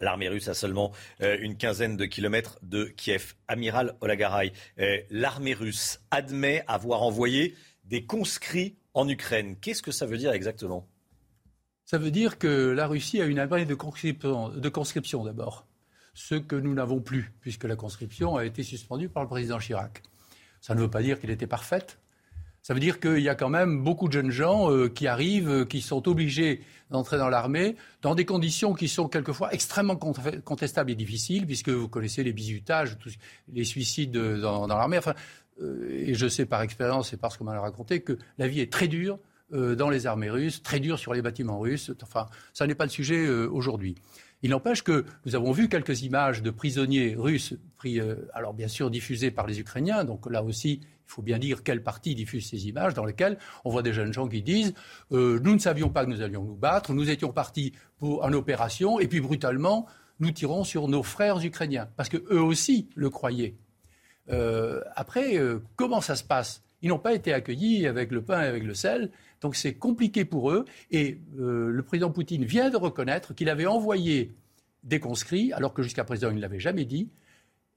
L'armée 0.00 0.28
russe 0.28 0.48
a 0.48 0.54
seulement 0.54 0.92
euh, 1.22 1.36
une 1.40 1.56
quinzaine 1.56 1.96
de 1.96 2.04
kilomètres 2.04 2.58
de 2.62 2.84
Kiev. 2.84 3.34
Amiral 3.48 3.96
Olagaray, 4.00 4.52
euh, 4.78 4.98
l'armée 5.10 5.54
russe 5.54 6.00
admet 6.10 6.64
avoir 6.66 7.02
envoyé 7.02 7.54
des 7.84 8.04
conscrits 8.04 8.76
en 8.94 9.08
Ukraine. 9.08 9.56
Qu'est-ce 9.60 9.82
que 9.82 9.92
ça 9.92 10.06
veut 10.06 10.18
dire 10.18 10.32
exactement? 10.32 10.86
Ça 11.84 11.98
veut 11.98 12.10
dire 12.10 12.38
que 12.38 12.70
la 12.70 12.86
Russie 12.86 13.20
a 13.20 13.26
une 13.26 13.38
armée 13.38 13.64
de 13.64 13.74
conscription, 13.74 14.48
de 14.48 14.68
conscription 14.68 15.24
d'abord. 15.24 15.66
Ce 16.14 16.34
que 16.34 16.56
nous 16.56 16.74
n'avons 16.74 17.00
plus, 17.00 17.32
puisque 17.40 17.64
la 17.64 17.76
conscription 17.76 18.36
a 18.36 18.44
été 18.44 18.62
suspendue 18.62 19.08
par 19.08 19.22
le 19.22 19.28
président 19.28 19.58
Chirac. 19.58 20.02
Ça 20.60 20.74
ne 20.74 20.80
veut 20.80 20.90
pas 20.90 21.02
dire 21.02 21.20
qu'elle 21.20 21.30
était 21.30 21.46
parfaite. 21.46 21.98
Ça 22.66 22.74
veut 22.74 22.80
dire 22.80 22.98
qu'il 22.98 23.20
y 23.20 23.28
a 23.28 23.36
quand 23.36 23.48
même 23.48 23.84
beaucoup 23.84 24.08
de 24.08 24.12
jeunes 24.12 24.32
gens 24.32 24.72
euh, 24.72 24.88
qui 24.88 25.06
arrivent, 25.06 25.48
euh, 25.48 25.64
qui 25.64 25.80
sont 25.80 26.08
obligés 26.08 26.62
d'entrer 26.90 27.16
dans 27.16 27.28
l'armée 27.28 27.76
dans 28.02 28.16
des 28.16 28.24
conditions 28.24 28.74
qui 28.74 28.88
sont 28.88 29.06
quelquefois 29.06 29.54
extrêmement 29.54 29.94
contestables 29.94 30.90
et 30.90 30.96
difficiles, 30.96 31.46
puisque 31.46 31.68
vous 31.68 31.88
connaissez 31.88 32.24
les 32.24 32.32
bizutages, 32.32 32.98
les 33.52 33.62
suicides 33.62 34.10
dans, 34.10 34.66
l'armée. 34.66 34.98
Enfin, 34.98 35.14
euh, 35.62 35.88
et 35.92 36.14
je 36.14 36.26
sais 36.26 36.44
par 36.44 36.60
expérience 36.62 37.12
et 37.12 37.16
parce 37.16 37.36
qu'on 37.36 37.44
m'a 37.44 37.56
raconté 37.60 38.00
que 38.00 38.18
la 38.36 38.48
vie 38.48 38.58
est 38.58 38.72
très 38.72 38.88
dure 38.88 39.20
dans 39.52 39.88
les 39.88 40.08
armées 40.08 40.28
russes, 40.28 40.60
très 40.60 40.80
dure 40.80 40.98
sur 40.98 41.14
les 41.14 41.22
bâtiments 41.22 41.60
russes. 41.60 41.92
Enfin, 42.02 42.26
ça 42.52 42.66
n'est 42.66 42.74
pas 42.74 42.82
le 42.82 42.90
sujet 42.90 43.28
aujourd'hui. 43.28 43.94
Il 44.42 44.50
n'empêche 44.50 44.82
que 44.82 45.04
nous 45.24 45.36
avons 45.36 45.52
vu 45.52 45.68
quelques 45.68 46.02
images 46.02 46.42
de 46.42 46.50
prisonniers 46.50 47.14
russes, 47.16 47.54
pris, 47.76 48.00
alors 48.34 48.54
bien 48.54 48.66
sûr 48.66 48.90
diffusées 48.90 49.30
par 49.30 49.46
les 49.46 49.60
Ukrainiens, 49.60 50.02
donc 50.02 50.28
là 50.28 50.42
aussi 50.42 50.80
il 51.06 51.12
faut 51.12 51.22
bien 51.22 51.38
dire 51.38 51.62
quel 51.62 51.82
parti 51.82 52.14
diffuse 52.14 52.48
ces 52.48 52.68
images 52.68 52.94
dans 52.94 53.04
lesquelles 53.04 53.38
on 53.64 53.70
voit 53.70 53.82
des 53.82 53.92
jeunes 53.92 54.12
gens 54.12 54.28
qui 54.28 54.42
disent 54.42 54.74
euh, 55.12 55.38
nous 55.42 55.54
ne 55.54 55.58
savions 55.58 55.88
pas 55.88 56.04
que 56.04 56.10
nous 56.10 56.22
allions 56.22 56.42
nous 56.42 56.56
battre, 56.56 56.92
nous 56.92 57.10
étions 57.10 57.32
partis 57.32 57.72
pour 57.98 58.24
en 58.24 58.32
opération 58.32 58.98
et 58.98 59.06
puis 59.06 59.20
brutalement 59.20 59.86
nous 60.18 60.30
tirons 60.30 60.64
sur 60.64 60.88
nos 60.88 61.02
frères 61.02 61.44
ukrainiens 61.44 61.88
parce 61.96 62.08
que 62.08 62.16
eux 62.30 62.42
aussi 62.42 62.88
le 62.94 63.10
croyaient. 63.10 63.56
Euh, 64.30 64.80
après, 64.96 65.36
euh, 65.38 65.60
comment 65.76 66.00
ça 66.00 66.16
se 66.16 66.24
passe? 66.24 66.62
Ils 66.82 66.88
n'ont 66.88 66.98
pas 66.98 67.14
été 67.14 67.32
accueillis 67.32 67.86
avec 67.86 68.10
le 68.10 68.22
pain 68.22 68.42
et 68.42 68.46
avec 68.46 68.64
le 68.64 68.74
sel, 68.74 69.10
donc 69.40 69.56
c'est 69.56 69.74
compliqué 69.74 70.24
pour 70.24 70.50
eux. 70.50 70.66
Et 70.90 71.20
le 71.34 71.82
président 71.82 72.10
Poutine 72.10 72.44
vient 72.44 72.68
de 72.68 72.76
reconnaître 72.76 73.34
qu'il 73.34 73.48
avait 73.48 73.66
envoyé 73.66 74.36
des 74.84 75.00
conscrits, 75.00 75.52
alors 75.52 75.72
que 75.72 75.82
jusqu'à 75.82 76.04
présent 76.04 76.30
il 76.30 76.36
ne 76.36 76.40
l'avait 76.40 76.60
jamais 76.60 76.84
dit. 76.84 77.10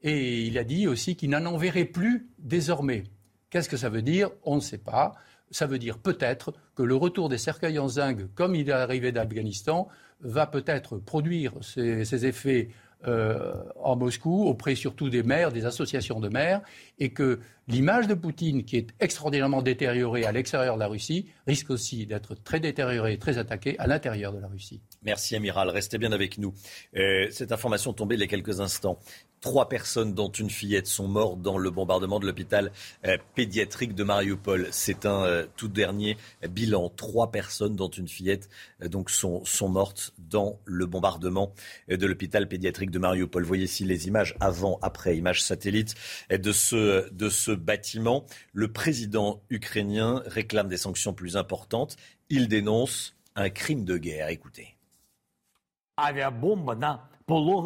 Et 0.02 0.44
il 0.44 0.58
a 0.58 0.64
dit 0.64 0.88
aussi 0.88 1.16
qu'il 1.16 1.30
n'en 1.30 1.46
enverrait 1.46 1.86
plus 1.86 2.30
désormais. 2.38 3.04
Qu'est-ce 3.50 3.70
que 3.70 3.78
ça 3.78 3.90
veut 3.90 4.02
dire? 4.02 4.30
On 4.44 4.56
ne 4.56 4.62
sait 4.62 4.78
pas. 4.78 5.16
Ça 5.52 5.66
veut 5.66 5.80
dire 5.80 5.98
peut-être 5.98 6.54
que 6.76 6.84
le 6.84 6.96
retour 6.96 7.30
des 7.30 7.40
cercueils 7.40 7.80
en 7.80 7.88
zinc, 7.88 8.20
comme 8.36 8.56
il 8.56 8.70
est 8.70 8.74
arrivé 8.74 9.12
d'Afghanistan, 9.12 9.88
va 10.22 10.46
peut-être 10.46 10.98
produire 10.98 11.54
ses, 11.62 12.26
effets 12.26 12.70
euh, 13.08 13.54
en 13.82 13.96
Moscou, 13.96 14.44
auprès 14.46 14.76
surtout 14.76 15.10
des 15.10 15.24
maires, 15.24 15.52
des 15.52 15.66
associations 15.66 16.20
de 16.20 16.28
maires, 16.28 16.62
et 17.00 17.14
que 17.14 17.40
l'image 17.68 18.08
de 18.08 18.14
Poutine, 18.14 18.66
qui 18.66 18.76
est 18.78 18.90
extraordinairement 19.00 19.62
détériorée 19.62 20.26
à 20.26 20.32
l'extérieur 20.32 20.76
de 20.76 20.82
la 20.82 20.88
Russie, 20.88 21.28
risque 21.48 21.70
aussi 21.70 22.06
d'être 22.06 22.36
très 22.36 22.60
détériorée 22.60 23.14
et 23.14 23.18
très 23.18 23.38
attaquée 23.38 23.80
à 23.80 23.88
l'intérieur 23.88 24.34
de 24.34 24.40
la 24.40 24.48
Russie. 24.48 24.82
Merci, 25.04 25.36
Amiral. 25.36 25.70
Restez 25.70 25.98
bien 25.98 26.12
avec 26.12 26.38
nous. 26.38 26.54
Euh, 26.98 27.28
cette 27.32 27.54
information 27.54 27.94
tombée 27.94 28.16
il 28.16 28.22
y 28.22 28.26
a 28.26 28.28
quelques 28.28 28.60
instants. 28.60 29.00
Trois 29.42 29.70
personnes, 29.70 30.14
dont 30.14 30.30
une 30.30 30.50
fillette, 30.50 30.88
sont 30.88 31.08
mortes 31.08 31.42
dans 31.42 31.58
le 31.58 31.70
bombardement 31.70 32.20
de 32.20 32.26
l'hôpital 32.26 32.72
euh, 33.06 33.18
pédiatrique 33.36 33.96
de 33.96 34.04
Mariupol. 34.04 34.68
C'est 34.72 35.06
un 35.06 35.24
euh, 35.24 35.46
tout 35.56 35.70
dernier 35.70 36.18
bilan. 36.50 36.90
Trois 36.90 37.32
personnes, 37.32 37.76
dont 37.76 37.88
une 37.88 38.10
fillette, 38.10 38.50
euh, 38.82 38.90
donc 38.90 39.10
sont, 39.10 39.46
sont 39.46 39.70
mortes 39.70 40.14
dans 40.18 40.60
le 40.66 40.86
bombardement 40.86 41.54
de 41.88 42.06
l'hôpital 42.06 42.50
pédiatrique 42.50 42.92
de 42.92 43.00
Mariupol. 43.00 43.46
Voyez 43.46 43.64
ici 43.64 43.86
les 43.86 44.08
images 44.08 44.36
avant, 44.42 44.78
après, 44.82 45.16
images 45.16 45.42
satellites 45.42 45.96
de 46.30 46.52
ce, 46.52 47.10
de 47.10 47.30
ce 47.30 47.52
bâtiment. 47.52 48.26
Le 48.52 48.72
président 48.72 49.42
ukrainien 49.50 50.22
réclame 50.26 50.68
des 50.68 50.78
sanctions 50.78 51.14
plus 51.14 51.38
importantes. 51.38 51.96
Il 52.30 52.50
dénonce 52.50 53.16
un 53.36 53.50
crime 53.50 53.86
de 53.86 53.98
guerre. 53.98 54.28
Écoutez. 54.28 54.76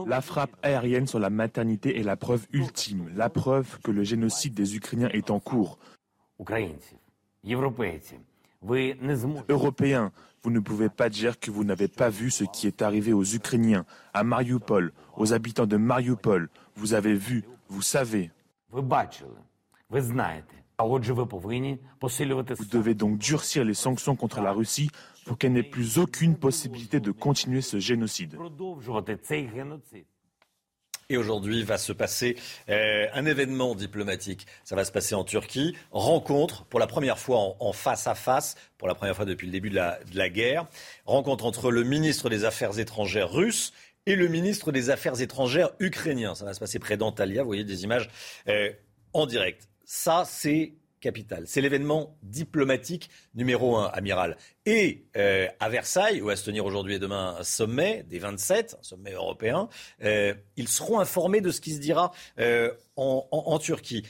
La 0.08 0.22
frappe 0.22 0.56
aérienne 0.62 1.08
sur 1.08 1.20
la 1.20 1.30
maternité 1.30 2.00
est 2.00 2.04
la 2.04 2.18
preuve 2.18 2.46
ultime, 2.52 3.10
la 3.16 3.30
preuve 3.30 3.80
que 3.82 3.92
le 3.92 4.04
génocide 4.04 4.54
des 4.54 4.76
Ukrainiens 4.76 5.10
est 5.10 5.32
en 5.32 5.40
cours. 5.40 5.80
Européens, 9.50 10.12
vous 10.44 10.52
ne 10.52 10.60
pouvez 10.60 10.90
pas 10.90 11.10
dire 11.10 11.40
que 11.40 11.52
vous 11.52 11.64
n'avez 11.64 11.88
pas 11.88 12.10
vu 12.10 12.32
ce 12.32 12.44
qui 12.44 12.68
est 12.68 12.82
arrivé 12.82 13.14
aux 13.14 13.24
Ukrainiens, 13.24 13.86
à 14.14 14.24
Mariupol, 14.24 14.92
aux 15.16 15.34
habitants 15.34 15.68
de 15.68 15.78
Mariupol. 15.78 16.50
Vous 16.76 16.94
avez 16.94 17.14
vu, 17.14 17.44
vous 17.70 17.82
savez. 17.82 18.32
Vous 22.56 22.66
devez 22.66 22.94
donc 22.94 23.18
durcir 23.18 23.64
les 23.64 23.74
sanctions 23.74 24.16
contre 24.16 24.42
la 24.42 24.52
Russie 24.52 24.90
pour 25.26 25.38
qu'elle 25.38 25.54
n'ait 25.54 25.64
plus 25.64 25.98
aucune 25.98 26.36
possibilité 26.36 27.00
de 27.00 27.12
continuer 27.12 27.62
ce 27.62 27.80
génocide. 27.80 28.38
Et 31.10 31.18
aujourd'hui 31.18 31.64
va 31.64 31.78
se 31.78 31.92
passer 31.92 32.38
euh, 32.70 33.08
un 33.14 33.26
événement 33.26 33.76
diplomatique. 33.76 34.48
Ça 34.64 34.76
va 34.76 34.86
se 34.86 34.92
passer 34.92 35.16
en 35.16 35.24
Turquie. 35.24 35.76
Rencontre 35.92 36.64
pour 36.66 36.80
la 36.80 36.88
première 36.88 37.20
fois 37.20 37.40
en, 37.40 37.58
en, 37.60 37.74
face 37.74 38.08
à 38.08 38.16
face, 38.16 38.56
pour 38.78 38.88
la 38.88 38.96
première 38.96 39.16
fois 39.16 39.26
depuis 39.26 39.46
le 39.46 39.52
début 39.52 39.70
de 39.70 39.76
la, 39.76 40.00
de 40.12 40.18
la 40.18 40.30
guerre. 40.30 40.66
Rencontre 41.06 41.46
entre 41.46 41.72
le 41.72 41.84
ministre 41.84 42.30
des 42.30 42.46
Affaires 42.46 42.80
étrangères 42.80 43.32
russe 43.32 43.74
et 44.06 44.16
le 44.16 44.28
ministre 44.28 44.72
des 44.72 44.90
Affaires 44.90 45.22
étrangères 45.22 45.72
ukrainien. 45.80 46.36
Ça 46.36 46.46
va 46.46 46.54
se 46.54 46.60
passer 46.60 46.80
près 46.80 46.98
d'Antalya. 46.98 47.44
Vous 47.44 47.50
voyez 47.50 47.64
des 47.66 47.84
images 47.84 48.10
euh, 48.48 48.72
en 49.14 49.26
direct. 49.26 49.68
Ça, 49.84 50.24
c'est 50.26 50.74
capital. 51.04 51.44
C'est 51.46 51.62
l'événement 51.62 52.18
diplomatique 52.24 53.10
numéro 53.36 53.76
un, 53.76 53.88
amiral. 53.88 54.38
Et 54.66 55.06
euh, 55.18 55.48
à 55.60 55.70
Versailles, 55.70 56.22
où 56.22 56.28
va 56.28 56.36
se 56.36 56.46
tenir 56.46 56.66
aujourd'hui 56.66 56.96
et 56.96 57.00
demain 57.00 57.36
un 57.38 57.44
sommet 57.44 58.04
des 58.04 58.20
27, 58.20 58.78
un 58.80 58.84
sommet 58.84 59.12
européen, 59.12 59.68
euh, 60.04 60.34
ils 60.56 60.70
seront 60.70 61.00
informés 61.00 61.42
de 61.42 61.52
ce 61.52 61.60
qui 61.60 61.74
se 61.74 61.80
dira 61.80 62.12
euh, 62.40 62.74
en, 62.96 63.28
en, 63.32 63.60
Turquie. 63.60 64.04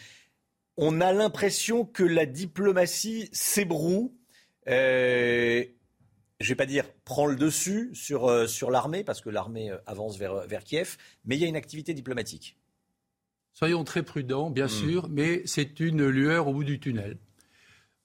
On 0.78 1.02
a 1.02 1.12
l'impression 1.12 1.84
que 1.84 2.04
la 2.04 2.28
diplomatie 2.28 3.28
s'ébroue. 3.34 4.16
je 4.68 5.66
ne 6.40 6.48
vais 6.48 6.56
pas 6.56 6.68
dire 6.68 6.86
prend 7.06 7.26
le 7.26 7.36
dessus 7.36 7.90
sur, 7.94 8.48
sur 8.48 8.70
l'armée, 8.70 9.04
parce 9.04 9.22
que 9.22 9.30
l'armée 9.30 9.72
avance 9.88 10.18
vers, 10.18 10.48
vers 10.48 10.64
Kiev, 10.64 10.98
mais 11.26 11.36
il 11.36 11.41
y 11.41 11.45
a 11.45 11.48
une 11.48 11.56
activité 11.56 11.95
diplomatique. 11.95 12.58
Soyons 13.54 13.84
très 13.84 14.04
prudents, 14.04 14.50
bien 14.50 14.66
mmh. 14.66 14.70
sûr, 14.70 15.10
mais 15.10 15.42
c'est 15.46 15.80
une 15.80 16.08
lueur 16.08 16.48
au 16.48 16.54
bout 16.54 16.64
du 16.64 16.80
tunnel. 16.80 17.18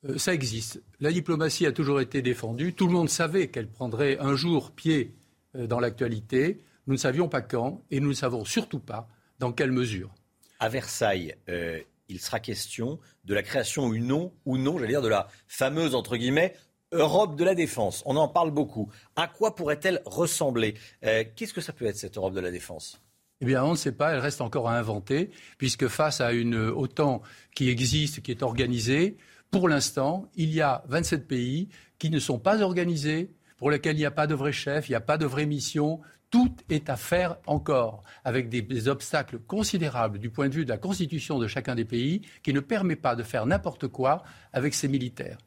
Euh, 0.04 0.18
ça 0.18 0.34
existe. 0.34 0.82
La 1.00 1.10
diplomatie 1.10 1.66
a 1.66 1.72
toujours 1.72 2.00
été 2.00 2.22
défendue. 2.22 2.74
Tout 2.74 2.86
le 2.86 2.92
monde 2.92 3.08
savait 3.08 3.48
qu'elle 3.48 3.68
prendrait 3.68 4.18
un 4.20 4.36
jour 4.36 4.72
pied 4.72 5.14
euh, 5.56 5.66
dans 5.66 5.80
l'actualité. 5.80 6.60
Nous 6.86 6.94
ne 6.94 6.98
savions 6.98 7.28
pas 7.28 7.42
quand 7.42 7.82
et 7.90 8.00
nous 8.00 8.10
ne 8.10 8.14
savons 8.14 8.44
surtout 8.44 8.78
pas 8.78 9.08
dans 9.38 9.52
quelle 9.52 9.72
mesure. 9.72 10.14
À 10.60 10.68
Versailles, 10.68 11.34
euh, 11.48 11.80
il 12.08 12.20
sera 12.20 12.40
question 12.40 12.98
de 13.24 13.34
la 13.34 13.42
création 13.42 13.86
ou 13.86 13.98
non, 13.98 14.32
ou 14.44 14.56
non, 14.56 14.78
j'allais 14.78 14.92
dire, 14.92 15.02
de 15.02 15.08
la 15.08 15.28
fameuse, 15.46 15.94
entre 15.94 16.16
guillemets, 16.16 16.54
Europe 16.92 17.36
de 17.36 17.44
la 17.44 17.54
défense. 17.54 18.02
On 18.06 18.16
en 18.16 18.28
parle 18.28 18.50
beaucoup. 18.50 18.90
À 19.14 19.28
quoi 19.28 19.54
pourrait-elle 19.54 20.00
ressembler? 20.06 20.74
Qu'est-ce 21.02 21.52
que 21.52 21.60
ça 21.60 21.74
peut 21.74 21.84
être, 21.84 21.98
cette 21.98 22.16
Europe 22.16 22.32
de 22.32 22.40
la 22.40 22.50
défense? 22.50 22.98
Eh 23.40 23.44
bien, 23.44 23.64
on 23.64 23.72
ne 23.72 23.76
sait 23.76 23.92
pas, 23.92 24.12
elle 24.12 24.18
reste 24.18 24.40
encore 24.40 24.68
à 24.68 24.76
inventer, 24.76 25.30
puisque 25.58 25.86
face 25.86 26.20
à 26.20 26.32
une 26.32 26.56
OTAN 26.56 27.22
qui 27.54 27.68
existe, 27.68 28.20
qui 28.20 28.32
est 28.32 28.42
organisée, 28.42 29.16
pour 29.50 29.68
l'instant, 29.68 30.28
il 30.34 30.52
y 30.52 30.60
a 30.60 30.82
27 30.88 31.26
pays 31.26 31.68
qui 31.98 32.10
ne 32.10 32.18
sont 32.18 32.38
pas 32.38 32.62
organisés, 32.62 33.30
pour 33.56 33.70
lesquels 33.70 33.96
il 33.96 34.00
n'y 34.00 34.06
a 34.06 34.10
pas 34.10 34.26
de 34.26 34.34
vrai 34.34 34.52
chef, 34.52 34.88
il 34.88 34.92
n'y 34.92 34.96
a 34.96 35.00
pas 35.00 35.18
de 35.18 35.26
vraie 35.26 35.46
mission. 35.46 36.00
Tout 36.30 36.54
est 36.68 36.90
à 36.90 36.96
faire 36.96 37.38
encore, 37.46 38.02
avec 38.24 38.48
des, 38.48 38.88
obstacles 38.88 39.38
considérables 39.38 40.18
du 40.18 40.30
point 40.30 40.48
de 40.48 40.54
vue 40.54 40.64
de 40.64 40.70
la 40.70 40.76
constitution 40.76 41.38
de 41.38 41.46
chacun 41.46 41.74
des 41.74 41.84
pays, 41.84 42.22
qui 42.42 42.52
ne 42.52 42.60
permet 42.60 42.96
pas 42.96 43.16
de 43.16 43.22
faire 43.22 43.46
n'importe 43.46 43.88
quoi 43.88 44.22
avec 44.52 44.74
ses 44.74 44.88
militaires. 44.88 45.38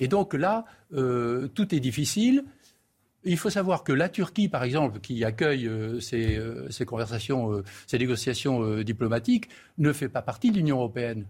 Et 0.00 0.08
donc 0.08 0.32
là, 0.32 0.64
euh, 0.94 1.48
tout 1.48 1.74
est 1.74 1.80
difficile. 1.80 2.44
Il 3.24 3.38
faut 3.38 3.50
savoir 3.50 3.84
que 3.84 3.92
la 3.92 4.08
Turquie, 4.08 4.48
par 4.48 4.64
exemple, 4.64 4.98
qui 4.98 5.24
accueille 5.24 5.68
euh, 5.68 6.00
ces, 6.00 6.36
euh, 6.36 6.68
ces, 6.70 6.84
conversations, 6.84 7.52
euh, 7.52 7.64
ces 7.86 7.98
négociations 7.98 8.78
diplomatiques, 8.82 9.48
ne 9.78 9.92
fait 9.92 10.08
pas 10.08 10.22
partie 10.22 10.50
de 10.50 10.56
l'Union 10.56 10.78
européenne. 10.78 11.26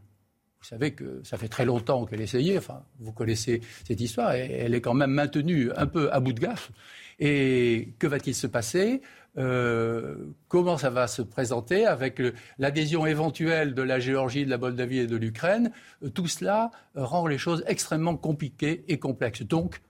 Vous 0.60 0.66
savez 0.66 0.92
que 0.92 1.20
ça 1.24 1.36
fait 1.36 1.48
très 1.48 1.64
longtemps 1.64 2.06
qu'elle 2.06 2.20
essayait, 2.20 2.56
enfin, 2.56 2.82
vous 3.00 3.12
connaissez 3.12 3.60
cette 3.86 4.00
histoire, 4.00 4.32
elle 4.32 4.74
est 4.74 4.80
quand 4.80 4.94
même 4.94 5.10
maintenue 5.10 5.70
un 5.76 5.86
peu 5.86 6.10
à 6.12 6.20
bout 6.20 6.32
de 6.32 6.40
gaffe. 6.40 6.70
Et 7.18 7.94
que 7.98 8.06
va-t-il 8.06 8.34
se 8.34 8.46
passer? 8.46 9.02
Comment 9.34 10.78
ça 10.78 10.90
va 10.90 11.08
se 11.08 11.20
présenter 11.20 11.84
avec 11.84 12.22
l'adhésion 12.58 13.06
éventuelle 13.06 13.74
de 13.74 13.82
la 13.82 13.98
Géorgie, 13.98 14.44
de 14.44 14.50
la 14.50 14.58
Moldavie 14.58 14.98
et 14.98 15.06
de 15.08 15.16
l'Ukraine? 15.16 15.72
Tout 16.14 16.28
cela 16.28 16.70
rend 16.94 17.26
les 17.26 17.38
choses 17.38 17.64
extrêmement 17.66 18.16
compliquées 18.16 18.84
et 18.86 19.00
complexes. 19.00 19.42
Donc, 19.42 19.80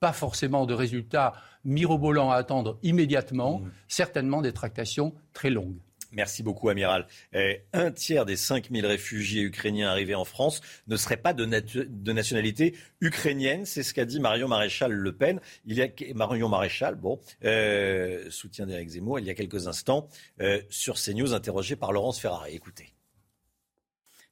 pas 0.00 0.12
forcément 0.12 0.64
de 0.64 0.74
résultats 0.74 1.34
mirobolants 1.64 2.30
à 2.30 2.36
attendre 2.36 2.78
immédiatement, 2.82 3.60
mmh. 3.60 3.70
certainement 3.88 4.42
des 4.42 4.52
tractations 4.52 5.14
très 5.32 5.50
longues. 5.50 5.78
Merci 6.12 6.42
beaucoup, 6.42 6.68
Amiral. 6.68 7.06
Un 7.72 7.92
tiers 7.92 8.26
des 8.26 8.36
5000 8.36 8.84
réfugiés 8.84 9.42
ukrainiens 9.42 9.88
arrivés 9.88 10.14
en 10.14 10.24
France 10.24 10.60
ne 10.88 10.96
seraient 10.96 11.16
pas 11.16 11.32
de, 11.32 11.44
de 11.44 12.12
nationalité 12.12 12.74
ukrainienne. 13.00 13.64
C'est 13.64 13.82
ce 13.82 13.94
qu'a 13.94 14.04
dit 14.04 14.18
Marion 14.18 14.48
Maréchal 14.48 14.92
Le 14.92 15.12
Pen. 15.12 15.40
Il 15.66 15.76
y 15.76 15.82
a 15.82 15.88
Marion 16.14 16.48
Maréchal, 16.48 16.96
bon, 16.96 17.20
euh, 17.44 18.28
soutien 18.30 18.66
d'Éric 18.66 18.88
Zemmour, 18.88 19.20
il 19.20 19.26
y 19.26 19.30
a 19.30 19.34
quelques 19.34 19.68
instants, 19.68 20.08
euh, 20.40 20.60
sur 20.68 20.96
CNews, 20.96 21.32
interrogé 21.32 21.76
par 21.76 21.92
Laurence 21.92 22.18
Ferrari. 22.18 22.54
Écoutez. 22.56 22.92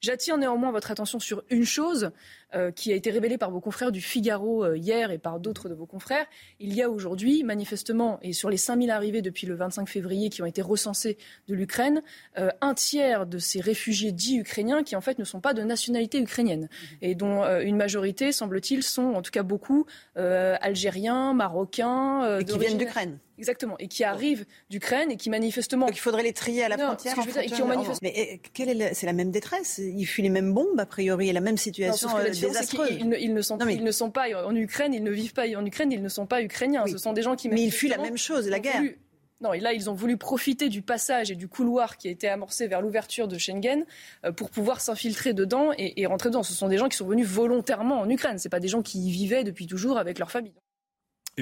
J'attire 0.01 0.39
néanmoins 0.39 0.71
votre 0.71 0.91
attention 0.91 1.19
sur 1.19 1.43
une 1.51 1.65
chose 1.65 2.11
euh, 2.55 2.71
qui 2.71 2.95
a 2.95 2.97
été 2.97 3.11
révélée 3.11 3.37
par 3.37 3.51
vos 3.51 3.61
confrères 3.61 3.93
du 3.93 4.01
Figaro 4.01 4.65
euh, 4.65 4.75
hier 4.75 5.11
et 5.11 5.19
par 5.19 5.39
d'autres 5.39 5.69
de 5.69 5.75
vos 5.75 5.85
confrères. 5.85 6.25
Il 6.59 6.73
y 6.73 6.81
a 6.81 6.89
aujourd'hui, 6.89 7.43
manifestement, 7.45 8.19
et 8.23 8.33
sur 8.33 8.49
les 8.49 8.57
5000 8.57 8.91
arrivés 8.91 9.21
depuis 9.21 9.47
le 9.47 9.55
25 9.55 9.87
février 9.87 10.31
qui 10.31 10.41
ont 10.41 10.47
été 10.47 10.63
recensés 10.63 11.19
de 11.47 11.55
l'Ukraine, 11.55 12.03
euh, 12.39 12.49
un 12.63 12.73
tiers 12.73 13.27
de 13.27 13.37
ces 13.37 13.61
réfugiés 13.61 14.13
dits 14.13 14.39
ukrainiens 14.39 14.83
qui 14.83 14.97
en 14.97 15.03
fait 15.03 15.19
ne 15.19 15.25
sont 15.25 15.41
pas 15.41 15.53
de 15.53 15.63
nationalité 15.63 16.19
ukrainienne 16.21 16.71
et 17.03 17.15
dont 17.15 17.43
une 17.61 17.77
majorité, 17.77 18.33
semble-t-il, 18.33 18.83
sont 18.83 19.13
en 19.15 19.21
tout 19.21 19.31
cas 19.31 19.43
beaucoup 19.43 19.85
algériens, 20.17 21.35
marocains. 21.35 22.39
et 22.39 22.45
qui 22.45 22.59
viennent 22.59 22.79
d'Ukraine. 22.79 23.19
Exactement, 23.39 23.77
et 23.79 23.87
qui 23.87 24.03
arrivent 24.03 24.45
d'Ukraine 24.69 25.13
et 25.13 25.17
qui 25.17 25.31
manifestement. 25.31 25.87
Donc 25.87 25.97
il 25.97 26.01
faudrait 26.01 26.25
les 26.25 26.33
trier 26.33 26.65
à 26.65 26.69
la 26.69 26.77
non, 26.77 26.87
frontière. 26.87 27.13
Ce 27.13 27.17
que 27.17 27.23
je 27.23 27.27
veux 27.29 27.33
dire, 27.35 27.43
et 27.43 27.55
qui 27.55 27.63
ont 27.63 27.69
manifesté... 27.69 28.41
Mais 28.57 28.93
c'est 28.95 29.07
la 29.07 29.13
même 29.13 29.31
détresse? 29.31 29.79
Il 29.79 30.05
fuit 30.07 30.25
les 30.25 30.29
mêmes 30.29 30.53
bombes, 30.53 30.79
a 30.79 30.87
priori, 30.87 31.29
et 31.29 31.33
la 31.33 31.41
même 31.41 31.57
situation 31.57 32.09
non, 32.09 32.19
Ils, 32.43 33.17
ils, 33.21 33.35
ne 33.35 33.43
sont, 33.43 33.57
non, 33.57 33.67
mais... 33.67 33.75
ils 33.75 33.85
ne 33.85 33.91
sont 33.91 34.11
pas 34.11 34.27
en 34.45 34.55
Ukraine, 34.55 34.95
ils 34.95 35.03
ne 35.03 35.11
vivent 35.11 35.33
pas 35.33 35.47
en 35.57 35.65
Ukraine, 35.65 35.93
ils 35.93 36.03
ne 36.03 36.09
sont 36.09 36.27
pas 36.27 36.43
ukrainiens. 36.43 36.85
Oui. 36.85 36.93
Ce 36.93 36.99
sont 36.99 37.13
des 37.13 37.23
gens 37.23 37.37
qui. 37.37 37.49
Mais 37.49 37.63
ils 37.63 37.73
fuient 37.73 37.89
la 37.89 37.99
même 37.99 38.19
chose, 38.19 38.49
la 38.49 38.61
guerre. 38.61 38.79
Voulu... 38.79 38.99
Non, 39.41 39.53
et 39.53 39.61
là, 39.61 39.73
ils 39.73 39.89
ont 39.89 39.95
voulu 39.95 40.17
profiter 40.17 40.69
du 40.69 40.83
passage 40.83 41.31
et 41.31 41.37
du 41.37 41.47
couloir 41.47 41.97
qui 41.97 42.09
a 42.09 42.11
été 42.11 42.29
amorcé 42.29 42.67
vers 42.67 42.81
l'ouverture 42.81 43.29
de 43.29 43.39
Schengen 43.39 43.85
euh, 44.25 44.33
pour 44.33 44.51
pouvoir 44.51 44.81
s'infiltrer 44.81 45.33
dedans 45.33 45.71
et, 45.79 46.01
et, 46.01 46.07
rentrer 46.07 46.31
dedans. 46.31 46.43
Ce 46.43 46.53
sont 46.53 46.67
des 46.67 46.77
gens 46.77 46.89
qui 46.89 46.97
sont 46.97 47.07
venus 47.07 47.27
volontairement 47.27 48.01
en 48.01 48.11
Ukraine. 48.11 48.39
Ce 48.39 48.49
pas 48.49 48.59
des 48.59 48.69
gens 48.69 48.83
qui 48.83 48.99
y 48.99 49.11
vivaient 49.11 49.45
depuis 49.45 49.67
toujours 49.67 49.97
avec 49.99 50.19
leur 50.19 50.33
famille. 50.33 50.55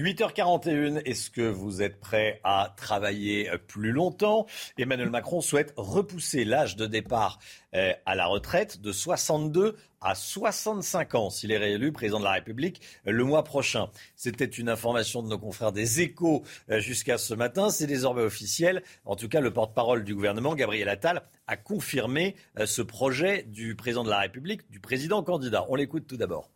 8h41, 0.01 1.01
est-ce 1.07 1.31
que 1.31 1.41
vous 1.41 1.81
êtes 1.81 1.99
prêt 2.01 2.41
à 2.45 2.75
travailler 2.77 3.51
plus 3.67 3.93
longtemps? 3.93 4.47
Emmanuel 4.77 5.09
Macron 5.09 5.41
souhaite 5.41 5.73
repousser 5.77 6.45
l'âge 6.45 6.77
de 6.77 6.87
départ 6.87 7.39
euh, 7.75 7.93
à 8.05 8.15
la 8.15 8.27
retraite 8.27 8.81
de 8.81 8.93
62 8.93 9.77
à 10.03 10.15
65 10.15 11.15
ans 11.15 11.31
s'il 11.31 11.51
est 11.51 11.57
réélu 11.57 11.93
président 11.93 12.19
de 12.19 12.25
la 12.25 12.33
République 12.33 12.83
euh, 13.07 13.11
le 13.11 13.25
mois 13.25 13.43
prochain. 13.43 13.89
C'était 14.17 14.45
une 14.45 14.69
information 14.69 15.23
de 15.23 15.29
nos 15.29 15.39
confrères 15.39 15.73
des 15.73 16.03
échos 16.03 16.43
euh, 16.71 16.81
jusqu'à 16.81 17.17
ce 17.17 17.33
matin. 17.33 17.71
C'est 17.71 17.87
désormais 17.87 18.23
officiel. 18.23 18.83
En 19.07 19.17
tout 19.17 19.29
cas, 19.29 19.41
le 19.41 19.53
porte-parole 19.53 20.05
du 20.05 20.15
gouvernement, 20.15 20.55
Gabriel 20.55 20.91
Attal, 20.91 21.23
a 21.47 21.57
confirmé 21.57 22.37
ce 22.65 22.83
projet 22.83 23.45
du 23.45 23.77
président 23.77 24.05
de 24.05 24.11
la 24.11 24.19
République, 24.19 24.71
du 24.71 24.81
président 24.81 25.23
candidat. 25.23 25.65
On 25.69 25.75
l'écoute 25.75 26.07
tout 26.07 26.17
d'abord 26.17 26.51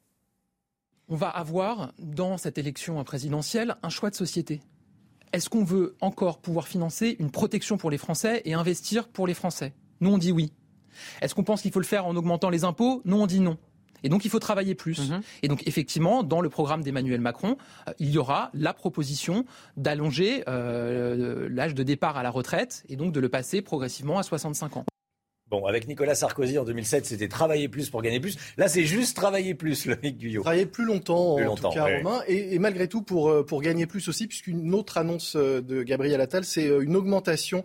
on 1.11 1.17
va 1.17 1.29
avoir 1.29 1.93
dans 1.99 2.39
cette 2.39 2.57
élection 2.57 3.03
présidentielle 3.05 3.77
un 3.83 3.89
choix 3.89 4.11
de 4.11 4.15
société. 4.15 4.61
Est-ce 5.33 5.51
qu'on 5.51 5.65
veut 5.65 5.97
encore 6.01 6.39
pouvoir 6.39 6.69
financer 6.69 7.17
une 7.19 7.31
protection 7.31 7.77
pour 7.77 7.91
les 7.91 7.99
Français 7.99 8.43
et 8.45 8.55
investir 8.55 9.09
pour 9.09 9.27
les 9.27 9.35
Français? 9.35 9.75
Nous, 10.01 10.11
on 10.11 10.19
dit 10.19 10.33
oui. 10.33 10.53
Est-ce 11.21 11.35
qu'on 11.35 11.45
pense 11.45 11.63
qu'il 11.63 11.73
faut 11.73 11.81
le 11.81 11.87
faire 11.87 12.07
en 12.07 12.17
augmentant 12.17 12.49
les 12.49 12.65
impôts? 12.65 13.03
Nous, 13.05 13.17
on 13.17 13.27
dit 13.27 13.41
non. 13.41 13.59
Et 14.03 14.09
donc, 14.09 14.25
il 14.25 14.31
faut 14.31 14.39
travailler 14.39 14.75
plus. 14.75 15.11
Mhm. 15.11 15.21
Et 15.43 15.49
donc, 15.49 15.67
effectivement, 15.67 16.23
dans 16.23 16.41
le 16.41 16.49
programme 16.49 16.83
d'Emmanuel 16.83 17.21
Macron, 17.21 17.57
euh, 17.89 17.93
il 17.99 18.11
y 18.11 18.19
aura 18.19 18.51
la 18.55 18.73
proposition 18.73 19.45
d'allonger 19.77 20.45
euh, 20.49 21.49
l'âge 21.51 21.75
de 21.75 21.83
départ 21.83 22.17
à 22.17 22.23
la 22.23 22.31
retraite 22.31 22.85
et 22.89 22.97
donc 22.97 23.13
de 23.13 23.21
le 23.21 23.29
passer 23.29 23.63
progressivement 23.63 24.19
à 24.19 24.23
65 24.23 24.79
ans. 24.79 24.85
Bon, 25.51 25.67
avec 25.67 25.89
Nicolas 25.89 26.15
Sarkozy 26.15 26.59
en 26.59 26.65
2007, 26.65 27.07
c'était 27.07 27.27
travailler 27.27 27.69
plus 27.69 27.91
pour 27.91 28.03
gagner 28.03 28.21
plus. 28.21 28.37
Là, 28.57 28.69
c'est 28.69 28.85
juste 28.85 29.17
travailler 29.17 29.55
plus, 29.55 29.85
le 29.87 29.97
Guyot. 29.97 30.43
Travailler 30.43 30.67
plus 30.67 30.85
longtemps, 30.85 31.37
en 31.39 31.55
tout 31.57 31.71
cas, 31.71 31.97
Romain. 31.97 32.23
Et, 32.29 32.59
malgré 32.61 32.87
tout, 32.87 33.03
pour, 33.03 33.29
euh, 33.29 33.45
pour 33.45 33.61
gagner 33.61 33.87
plus 33.87 34.07
aussi, 34.09 34.29
puisqu'une 34.29 34.73
autre 34.75 34.97
annonce 34.97 35.35
euh, 35.35 35.61
de 35.61 35.83
Gabriel 35.83 36.21
Attal, 36.21 36.45
c'est 36.45 36.69
euh, 36.69 36.83
une 36.83 36.95
augmentation 36.95 37.65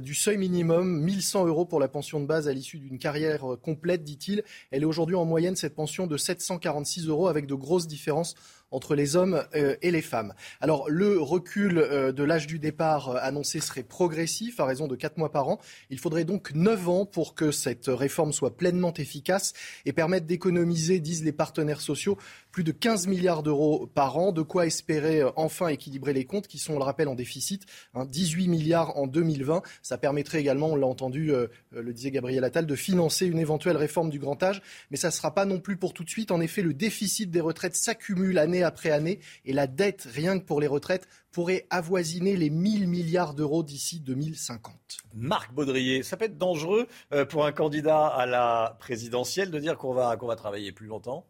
du 0.00 0.14
seuil 0.14 0.38
minimum, 0.38 1.02
1100 1.02 1.46
euros 1.46 1.66
pour 1.66 1.80
la 1.80 1.88
pension 1.88 2.18
de 2.20 2.26
base 2.26 2.48
à 2.48 2.52
l'issue 2.52 2.78
d'une 2.78 2.98
carrière 2.98 3.44
complète, 3.62 4.04
dit-il. 4.04 4.42
Elle 4.70 4.82
est 4.82 4.86
aujourd'hui 4.86 5.16
en 5.16 5.24
moyenne, 5.24 5.54
cette 5.54 5.74
pension, 5.74 6.06
de 6.06 6.16
746 6.16 7.08
euros, 7.08 7.28
avec 7.28 7.46
de 7.46 7.54
grosses 7.54 7.86
différences 7.86 8.36
entre 8.70 8.94
les 8.94 9.16
hommes 9.16 9.44
euh, 9.54 9.76
et 9.82 9.90
les 9.90 10.02
femmes. 10.02 10.34
Alors 10.60 10.88
le 10.88 11.20
recul 11.20 11.78
euh, 11.78 12.12
de 12.12 12.24
l'âge 12.24 12.46
du 12.46 12.58
départ 12.58 13.10
euh, 13.10 13.18
annoncé 13.20 13.60
serait 13.60 13.82
progressif 13.82 14.60
à 14.60 14.64
raison 14.64 14.86
de 14.86 14.96
4 14.96 15.18
mois 15.18 15.30
par 15.30 15.48
an. 15.48 15.60
Il 15.90 15.98
faudrait 15.98 16.24
donc 16.24 16.52
9 16.54 16.88
ans 16.88 17.06
pour 17.06 17.34
que 17.34 17.50
cette 17.50 17.86
réforme 17.86 18.32
soit 18.32 18.56
pleinement 18.56 18.92
efficace 18.94 19.52
et 19.84 19.92
permette 19.92 20.26
d'économiser, 20.26 21.00
disent 21.00 21.24
les 21.24 21.32
partenaires 21.32 21.80
sociaux, 21.80 22.18
plus 22.56 22.64
de 22.64 22.72
15 22.72 23.06
milliards 23.06 23.42
d'euros 23.42 23.86
par 23.86 24.16
an, 24.16 24.32
de 24.32 24.40
quoi 24.40 24.64
espérer 24.64 25.20
euh, 25.20 25.30
enfin 25.36 25.68
équilibrer 25.68 26.14
les 26.14 26.24
comptes 26.24 26.46
qui 26.46 26.56
sont, 26.56 26.72
on 26.72 26.78
le 26.78 26.84
rappelle, 26.84 27.06
en 27.06 27.14
déficit, 27.14 27.66
18 27.94 28.44
hein, 28.44 28.48
milliards 28.48 28.96
en 28.96 29.06
2020. 29.06 29.60
Ça 29.82 29.98
permettrait 29.98 30.40
également, 30.40 30.68
on 30.68 30.76
l'a 30.76 30.86
entendu, 30.86 31.34
euh, 31.34 31.48
euh, 31.74 31.82
le 31.82 31.92
disait 31.92 32.10
Gabriel 32.10 32.42
Attal, 32.44 32.64
de 32.64 32.74
financer 32.74 33.26
une 33.26 33.38
éventuelle 33.38 33.76
réforme 33.76 34.08
du 34.08 34.18
grand 34.18 34.42
âge, 34.42 34.62
mais 34.90 34.96
ça 34.96 35.08
ne 35.08 35.12
sera 35.12 35.34
pas 35.34 35.44
non 35.44 35.60
plus 35.60 35.76
pour 35.76 35.92
tout 35.92 36.02
de 36.02 36.08
suite. 36.08 36.30
En 36.30 36.40
effet, 36.40 36.62
le 36.62 36.72
déficit 36.72 37.30
des 37.30 37.42
retraites 37.42 37.76
s'accumule 37.76 38.38
année 38.38 38.62
après 38.62 38.90
année 38.90 39.20
et 39.44 39.52
la 39.52 39.66
dette, 39.66 40.08
rien 40.10 40.38
que 40.38 40.44
pour 40.46 40.62
les 40.62 40.66
retraites, 40.66 41.08
pourrait 41.32 41.66
avoisiner 41.68 42.38
les 42.38 42.48
1000 42.48 42.88
milliards 42.88 43.34
d'euros 43.34 43.64
d'ici 43.64 44.00
2050. 44.00 44.72
Marc 45.14 45.52
Baudrier, 45.52 46.02
ça 46.02 46.16
peut 46.16 46.24
être 46.24 46.38
dangereux 46.38 46.86
pour 47.28 47.44
un 47.44 47.52
candidat 47.52 48.06
à 48.06 48.24
la 48.24 48.78
présidentielle 48.80 49.50
de 49.50 49.58
dire 49.58 49.76
qu'on 49.76 49.92
va, 49.92 50.16
qu'on 50.16 50.26
va 50.26 50.36
travailler 50.36 50.72
plus 50.72 50.86
longtemps? 50.86 51.26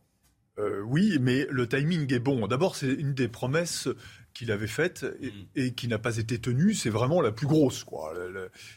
Euh, 0.59 0.81
oui, 0.83 1.19
mais 1.21 1.47
le 1.51 1.69
timing 1.69 2.13
est 2.13 2.19
bon. 2.19 2.47
D'abord, 2.47 2.77
c'est 2.77 2.93
une 2.93 3.15
des 3.15 3.29
promesses 3.29 3.89
qu'il 4.37 4.53
avait 4.53 4.67
faite 4.67 5.05
mm. 5.05 5.29
et, 5.57 5.73
qui 5.73 5.89
n'a 5.89 5.99
pas 5.99 6.19
été 6.19 6.39
tenue, 6.39 6.75
c'est 6.75 6.91
vraiment 6.91 7.23
la 7.23 7.33
plus 7.33 7.47
grosse, 7.47 7.85
quoi. 7.85 8.13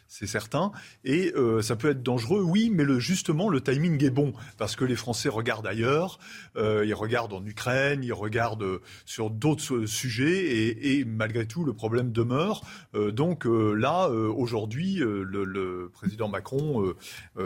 C'est 0.08 0.26
certain. 0.26 0.72
Et 1.04 1.34
euh, 1.36 1.62
ça 1.62 1.76
peut 1.76 1.90
être 1.90 2.02
dangereux, 2.02 2.42
oui, 2.42 2.72
mais 2.74 2.86
le, 2.86 2.98
justement, 3.00 3.50
le 3.50 3.60
timing 3.60 4.02
est 4.04 4.10
bon 4.10 4.32
parce 4.58 4.78
que 4.78 4.86
les 4.86 4.96
Français 4.96 5.28
regardent 5.28 5.68
ailleurs, 5.68 6.20
euh, 6.56 6.86
ils 6.86 6.94
regardent 6.94 7.34
en 7.34 7.46
Ukraine, 7.46 8.06
ils 8.06 8.14
regardent 8.14 8.64
euh, 8.64 8.82
sur 9.06 9.30
d'autres 9.30 9.86
sujets 9.86 10.98
et, 10.98 11.04
malgré 11.04 11.46
tout, 11.46 11.66
le 11.66 11.74
problème 11.74 12.14
demeure. 12.14 12.62
donc 12.94 13.46
là, 13.46 14.10
aujourd'hui, 14.10 14.96
le, 14.96 15.24
le, 15.24 15.90
président 15.94 16.28
Macron 16.30 16.94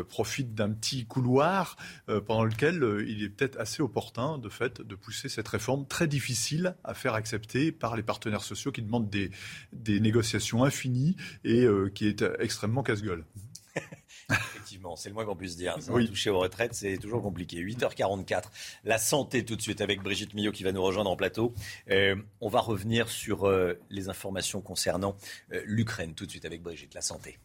profite 0.10 0.54
d'un 0.54 0.72
petit 0.72 1.06
couloir 1.06 1.78
pendant 2.26 2.44
lequel 2.44 3.04
il 3.08 3.24
est 3.24 3.30
peut-être 3.30 3.60
assez 3.60 3.82
opportun, 3.82 4.38
de 4.38 4.50
fait, 4.50 4.82
de 4.82 4.96
pousser 4.96 5.30
cette 5.30 5.48
réforme 5.48 5.88
très 5.88 6.08
difficile 6.08 6.76
à 6.84 6.94
faire 6.94 7.14
accepter 7.14 7.72
par 7.72 7.96
les 7.96 8.03
partenaires 8.04 8.44
sociaux 8.44 8.72
qui 8.72 8.82
demandent 8.82 9.10
des, 9.10 9.32
des 9.72 10.00
négociations 10.00 10.64
infinies 10.64 11.16
et 11.44 11.64
euh, 11.64 11.90
qui 11.90 12.08
est 12.08 12.24
extrêmement 12.40 12.84
casse-gueule. 12.84 13.26
Effectivement, 14.30 14.96
c'est 14.96 15.10
le 15.10 15.16
moins 15.16 15.26
qu'on 15.26 15.36
puisse 15.36 15.58
dire. 15.58 15.78
Oui. 15.90 16.08
Toucher 16.08 16.30
aux 16.30 16.40
retraites, 16.40 16.74
c'est 16.74 16.98
toujours 16.98 17.22
compliqué. 17.22 17.58
8h44, 17.58 18.44
la 18.84 18.98
santé 18.98 19.44
tout 19.44 19.56
de 19.56 19.62
suite 19.62 19.82
avec 19.82 20.02
Brigitte 20.02 20.34
Millot 20.34 20.52
qui 20.52 20.64
va 20.64 20.72
nous 20.72 20.82
rejoindre 20.82 21.10
en 21.10 21.16
plateau. 21.16 21.54
Euh, 21.90 22.16
on 22.40 22.50
va 22.50 22.60
revenir 22.62 23.10
sur 23.10 23.46
euh, 23.46 23.74
les 23.90 24.10
informations 24.10 24.62
concernant 24.62 25.16
l'Ukraine 25.66 26.14
tout 26.14 26.26
de 26.26 26.32
suite 26.32 26.46
avec 26.46 26.62
Brigitte, 26.62 26.94
la 26.94 27.02
santé. 27.02 27.38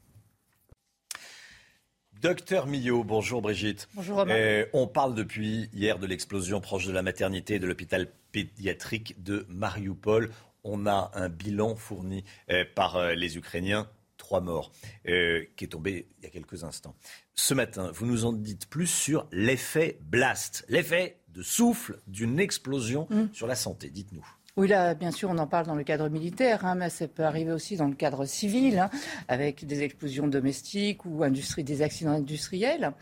Docteur 2.20 2.66
Millot, 2.66 3.04
bonjour 3.04 3.42
Brigitte. 3.42 3.88
Bonjour 3.94 4.16
Romain. 4.16 4.64
on 4.72 4.88
parle 4.88 5.14
depuis 5.14 5.70
hier 5.72 6.00
de 6.00 6.06
l'explosion 6.06 6.60
proche 6.60 6.86
de 6.86 6.92
la 6.92 7.02
maternité 7.02 7.60
de 7.60 7.66
l'hôpital 7.66 8.08
pédiatrique 8.32 9.22
de 9.22 9.46
Mariupol 9.48 10.30
on 10.68 10.86
a 10.86 11.10
un 11.14 11.28
bilan 11.28 11.74
fourni 11.76 12.24
euh, 12.50 12.64
par 12.74 12.96
euh, 12.96 13.14
les 13.14 13.36
Ukrainiens, 13.36 13.88
trois 14.16 14.40
morts, 14.40 14.72
euh, 15.08 15.44
qui 15.56 15.64
est 15.64 15.68
tombé 15.68 16.08
il 16.18 16.24
y 16.24 16.26
a 16.26 16.30
quelques 16.30 16.64
instants. 16.64 16.94
Ce 17.34 17.54
matin, 17.54 17.90
vous 17.94 18.06
nous 18.06 18.24
en 18.24 18.32
dites 18.32 18.68
plus 18.68 18.86
sur 18.86 19.26
l'effet 19.32 19.98
blast, 20.02 20.64
l'effet 20.68 21.20
de 21.28 21.42
souffle 21.42 22.00
d'une 22.06 22.38
explosion 22.38 23.06
mmh. 23.10 23.32
sur 23.32 23.46
la 23.46 23.54
santé. 23.54 23.90
Dites-nous. 23.90 24.26
Oui, 24.58 24.66
là, 24.66 24.94
bien 24.94 25.12
sûr, 25.12 25.30
on 25.30 25.38
en 25.38 25.46
parle 25.46 25.66
dans 25.66 25.76
le 25.76 25.84
cadre 25.84 26.08
militaire, 26.08 26.66
hein, 26.66 26.74
mais 26.74 26.90
ça 26.90 27.06
peut 27.06 27.22
arriver 27.22 27.52
aussi 27.52 27.76
dans 27.76 27.86
le 27.86 27.94
cadre 27.94 28.24
civil, 28.24 28.76
hein, 28.80 28.90
avec 29.28 29.64
des 29.64 29.84
explosions 29.84 30.26
domestiques 30.26 31.04
ou 31.04 31.24
des 31.58 31.82
accidents 31.82 32.10
industriels. 32.10 32.92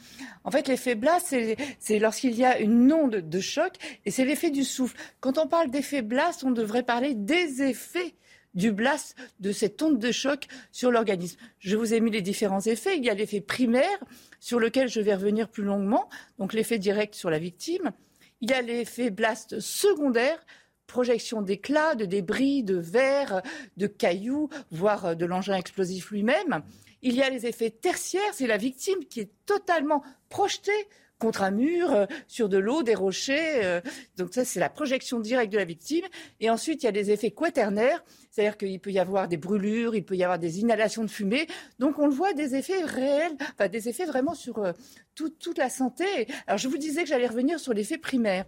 En 0.45 0.51
fait, 0.51 0.69
l'effet 0.69 0.95
blast, 0.95 1.35
c'est 1.79 1.99
lorsqu'il 1.99 2.35
y 2.35 2.45
a 2.45 2.59
une 2.59 2.93
onde 2.93 3.27
de 3.27 3.41
choc, 3.41 3.73
et 4.05 4.11
c'est 4.11 4.27
l'effet 4.27 4.51
du 4.51 4.65
souffle. 4.65 4.99
Quand 5.21 5.39
on 5.39 5.47
parle 5.47 5.71
d'effet 5.71 6.03
blast, 6.03 6.45
on 6.45 6.51
devrait 6.51 6.83
parler 6.83 7.15
des 7.15 7.63
effets 7.63 8.13
du 8.53 8.71
blast, 8.71 9.17
de 9.41 9.51
cette 9.51 9.81
onde 9.83 9.99
de 9.99 10.13
choc 10.13 10.49
sur 10.73 10.91
l'organisme. 10.91 11.39
Je 11.59 11.79
vous 11.79 11.95
ai 11.95 12.01
mis 12.01 12.11
les 12.11 12.21
différents 12.21 12.61
effets. 12.61 12.99
Il 12.99 13.05
y 13.07 13.09
a 13.09 13.15
l'effet 13.15 13.41
primaire, 13.41 13.99
sur 14.41 14.61
lequel 14.61 14.91
je 14.91 15.01
vais 15.01 15.15
revenir 15.15 15.49
plus 15.49 15.65
longuement, 15.65 16.11
donc 16.39 16.53
l'effet 16.53 16.79
direct 16.79 17.15
sur 17.15 17.31
la 17.31 17.39
victime. 17.39 17.93
Il 18.43 18.51
y 18.51 18.53
a 18.53 18.61
l'effet 18.61 19.09
blast 19.09 19.59
secondaire, 19.59 20.39
projection 20.87 21.43
d'éclats, 21.43 21.95
de 21.95 22.05
débris, 22.05 22.63
de 22.63 22.77
verre, 22.77 23.43
de 23.77 23.87
cailloux, 23.87 24.49
voire 24.71 25.17
de 25.17 25.27
l'engin 25.27 25.57
explosif 25.57 26.11
lui-même. 26.11 26.63
Il 27.03 27.15
y 27.15 27.23
a 27.23 27.31
les 27.31 27.47
effets 27.47 27.71
tertiaires, 27.71 28.33
c'est 28.33 28.47
la 28.47 28.57
victime 28.57 29.05
qui 29.09 29.21
est 29.21 29.31
totalement 29.45 30.03
projetée 30.29 30.89
contre 31.19 31.43
un 31.43 31.51
mur, 31.51 31.93
euh, 31.93 32.07
sur 32.27 32.49
de 32.49 32.59
l'eau, 32.59 32.83
des 32.83 32.95
rochers. 32.95 33.65
Euh, 33.65 33.81
donc 34.17 34.35
ça, 34.35 34.45
c'est 34.45 34.61
la 34.61 34.69
projection 34.69 35.21
directe 35.21 35.53
de 35.53 35.59
la 35.59 35.65
victime. 35.65 36.05
Et 36.41 36.51
ensuite, 36.51 36.83
il 36.83 36.87
y 36.87 36.89
a 36.89 36.93
des 36.93 37.11
effets 37.11 37.31
quaternaires, 37.31 38.05
c'est-à-dire 38.31 38.57
qu'il 38.57 38.81
peut 38.81 38.91
y 38.93 38.99
avoir 38.99 39.29
des 39.29 39.37
brûlures, 39.37 39.95
il 39.95 40.05
peut 40.05 40.17
y 40.17 40.25
avoir 40.25 40.39
des 40.39 40.61
inhalations 40.61 41.03
de 41.03 41.11
fumée. 41.11 41.47
Donc 41.79 41.99
on 41.99 42.07
le 42.07 42.13
voit 42.13 42.35
des 42.35 42.55
effets 42.55 42.83
réels, 42.85 43.37
enfin 43.55 43.69
des 43.69 43.89
effets 43.89 44.05
vraiment 44.05 44.35
sur 44.35 44.59
euh, 44.59 44.73
toute 45.15 45.57
la 45.57 45.71
santé. 45.71 46.05
Alors 46.47 46.59
je 46.59 46.69
vous 46.69 46.79
disais 46.79 47.03
que 47.03 47.09
j'allais 47.09 47.27
revenir 47.27 47.59
sur 47.59 47.73
l'effet 47.73 47.99
primaire. 47.99 48.45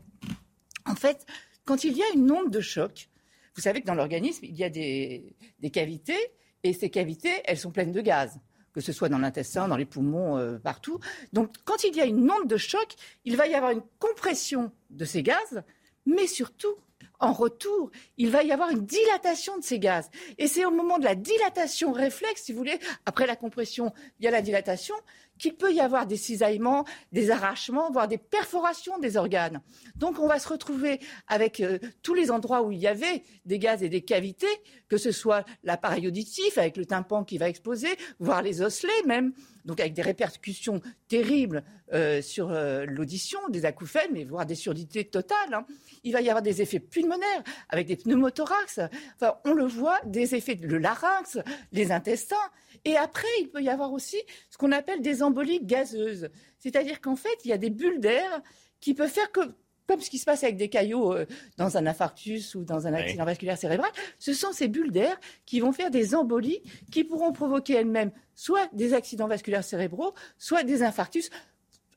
En 0.84 0.94
fait, 0.94 1.24
quand 1.68 1.84
il 1.84 1.98
y 1.98 2.02
a 2.02 2.08
une 2.14 2.32
onde 2.32 2.50
de 2.50 2.62
choc, 2.62 3.10
vous 3.54 3.60
savez 3.60 3.82
que 3.82 3.86
dans 3.86 3.94
l'organisme, 3.94 4.46
il 4.46 4.56
y 4.56 4.64
a 4.64 4.70
des, 4.70 5.36
cavités, 5.70 6.16
et 6.62 6.72
ces 6.72 6.88
cavités, 6.88 7.42
elles 7.44 7.58
sont 7.58 7.70
pleines 7.70 7.92
de 7.92 8.00
gaz 8.00 8.40
que 8.72 8.80
ce 8.80 8.92
soit 8.92 9.08
dans 9.08 9.18
l'intestin, 9.18 9.66
dans 9.66 9.76
les 9.76 9.86
poumons, 9.86 10.38
euh, 10.38 10.58
partout. 10.58 11.00
Donc, 11.32 11.56
quand 11.64 11.82
il 11.82 11.96
y 11.96 12.00
a 12.00 12.04
une 12.04 12.30
onde 12.30 12.46
de 12.46 12.56
choc, 12.56 12.94
il 13.24 13.36
va 13.36 13.48
y 13.48 13.54
avoir 13.54 13.72
une 13.72 13.82
compression 13.98 14.70
de 14.90 15.04
ces 15.04 15.24
gaz, 15.24 15.64
mais 16.06 16.28
surtout, 16.28 16.76
en 17.18 17.32
retour, 17.32 17.90
il 18.18 18.30
va 18.30 18.44
y 18.44 18.52
avoir 18.52 18.70
une 18.70 18.86
dilatation 18.86 19.58
de 19.58 19.64
ces 19.64 19.80
gaz. 19.80 20.10
Et 20.36 20.46
c'est 20.46 20.64
au 20.64 20.70
moment 20.70 20.98
de 20.98 21.04
la 21.04 21.16
dilatation 21.16 21.92
réflexe, 21.92 22.42
si 22.42 22.52
vous 22.52 22.58
voulez, 22.58 22.78
après 23.04 23.26
la 23.26 23.36
compression, 23.36 23.92
il 24.20 24.26
y 24.26 24.28
a 24.28 24.30
la 24.30 24.42
dilatation, 24.42 24.94
qu'il 25.38 25.54
peut 25.54 25.72
y 25.72 25.80
avoir 25.80 26.06
des 26.06 26.16
cisaillements, 26.16 26.84
des 27.12 27.30
arrachements, 27.30 27.90
voire 27.90 28.08
des 28.08 28.18
perforations 28.18 28.98
des 28.98 29.16
organes. 29.16 29.60
Donc 29.96 30.18
on 30.18 30.26
va 30.26 30.38
se 30.38 30.48
retrouver 30.48 31.00
avec 31.26 31.60
euh, 31.60 31.78
tous 32.02 32.14
les 32.14 32.30
endroits 32.30 32.62
où 32.62 32.72
il 32.72 32.78
y 32.78 32.86
avait 32.86 33.22
des 33.44 33.58
gaz 33.58 33.82
et 33.82 33.88
des 33.88 34.02
cavités, 34.02 34.46
que 34.88 34.96
ce 34.96 35.12
soit 35.12 35.44
l'appareil 35.64 36.06
auditif 36.06 36.58
avec 36.58 36.76
le 36.76 36.86
tympan 36.86 37.24
qui 37.24 37.38
va 37.38 37.48
exploser, 37.48 37.88
voire 38.18 38.42
les 38.42 38.62
osselets 38.62 39.02
même, 39.06 39.32
donc 39.64 39.80
avec 39.80 39.92
des 39.92 40.02
répercussions 40.02 40.80
terribles 41.08 41.62
euh, 41.92 42.22
sur 42.22 42.50
euh, 42.50 42.86
l'audition, 42.86 43.38
des 43.50 43.66
acouphènes, 43.66 44.10
mais 44.12 44.24
voire 44.24 44.46
des 44.46 44.54
surdités 44.54 45.04
totales. 45.04 45.52
Hein. 45.52 45.66
Il 46.04 46.12
va 46.12 46.22
y 46.22 46.28
avoir 46.30 46.42
des 46.42 46.62
effets 46.62 46.80
pulmonaires 46.80 47.42
avec 47.68 47.86
des 47.86 47.96
pneumothorax. 47.96 48.80
Enfin, 49.16 49.34
on 49.44 49.52
le 49.52 49.66
voit, 49.66 49.98
des 50.06 50.34
effets, 50.34 50.54
le 50.54 50.78
larynx, 50.78 51.38
les 51.72 51.92
intestins. 51.92 52.36
Et 52.84 52.96
après, 52.96 53.28
il 53.40 53.48
peut 53.48 53.62
y 53.62 53.68
avoir 53.68 53.92
aussi 53.92 54.16
ce 54.50 54.58
qu'on 54.58 54.72
appelle 54.72 55.00
des 55.00 55.22
embolies 55.22 55.60
gazeuses. 55.62 56.28
C'est-à-dire 56.58 57.00
qu'en 57.00 57.16
fait, 57.16 57.44
il 57.44 57.48
y 57.48 57.52
a 57.52 57.58
des 57.58 57.70
bulles 57.70 58.00
d'air 58.00 58.42
qui 58.80 58.94
peuvent 58.94 59.10
faire 59.10 59.30
que 59.32 59.40
comme 59.88 60.00
ce 60.02 60.10
qui 60.10 60.18
se 60.18 60.26
passe 60.26 60.44
avec 60.44 60.58
des 60.58 60.68
caillots 60.68 61.14
euh, 61.14 61.26
dans 61.56 61.78
un 61.78 61.86
infarctus 61.86 62.54
ou 62.54 62.62
dans 62.62 62.86
un 62.86 62.92
accident 62.92 63.24
vasculaire 63.24 63.56
cérébral, 63.56 63.90
ce 64.18 64.34
sont 64.34 64.52
ces 64.52 64.68
bulles 64.68 64.92
d'air 64.92 65.18
qui 65.46 65.60
vont 65.60 65.72
faire 65.72 65.90
des 65.90 66.14
embolies 66.14 66.60
qui 66.92 67.04
pourront 67.04 67.32
provoquer 67.32 67.72
elles-mêmes 67.72 68.12
soit 68.34 68.68
des 68.74 68.92
accidents 68.92 69.26
vasculaires 69.26 69.64
cérébraux, 69.64 70.14
soit 70.36 70.62
des 70.62 70.82
infarctus. 70.82 71.30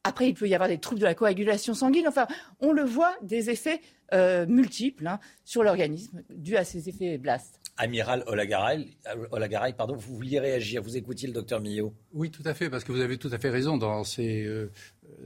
Après, 0.03 0.27
il 0.29 0.33
peut 0.33 0.47
y 0.47 0.55
avoir 0.55 0.69
des 0.69 0.79
troubles 0.79 0.99
de 0.99 1.05
la 1.05 1.13
coagulation 1.13 1.73
sanguine. 1.73 2.07
Enfin, 2.07 2.27
on 2.59 2.71
le 2.71 2.83
voit, 2.83 3.15
des 3.21 3.51
effets 3.51 3.81
euh, 4.13 4.47
multiples 4.47 5.07
hein, 5.07 5.19
sur 5.45 5.63
l'organisme 5.63 6.23
dus 6.29 6.57
à 6.57 6.63
ces 6.63 6.89
effets 6.89 7.17
blast. 7.19 7.59
Amiral 7.77 8.23
Olagaray, 8.27 8.87
Olagaray 9.31 9.73
pardon, 9.73 9.95
vous 9.95 10.15
vouliez 10.15 10.39
réagir. 10.39 10.81
Vous 10.81 10.97
écoutiez 10.97 11.27
le 11.27 11.33
docteur 11.33 11.61
Millot 11.61 11.93
Oui, 12.13 12.31
tout 12.31 12.41
à 12.45 12.53
fait, 12.53 12.69
parce 12.69 12.83
que 12.83 12.91
vous 12.91 13.01
avez 13.01 13.17
tout 13.17 13.29
à 13.31 13.37
fait 13.37 13.49
raison 13.49 13.77
dans 13.77 14.03
euh, 14.19 14.67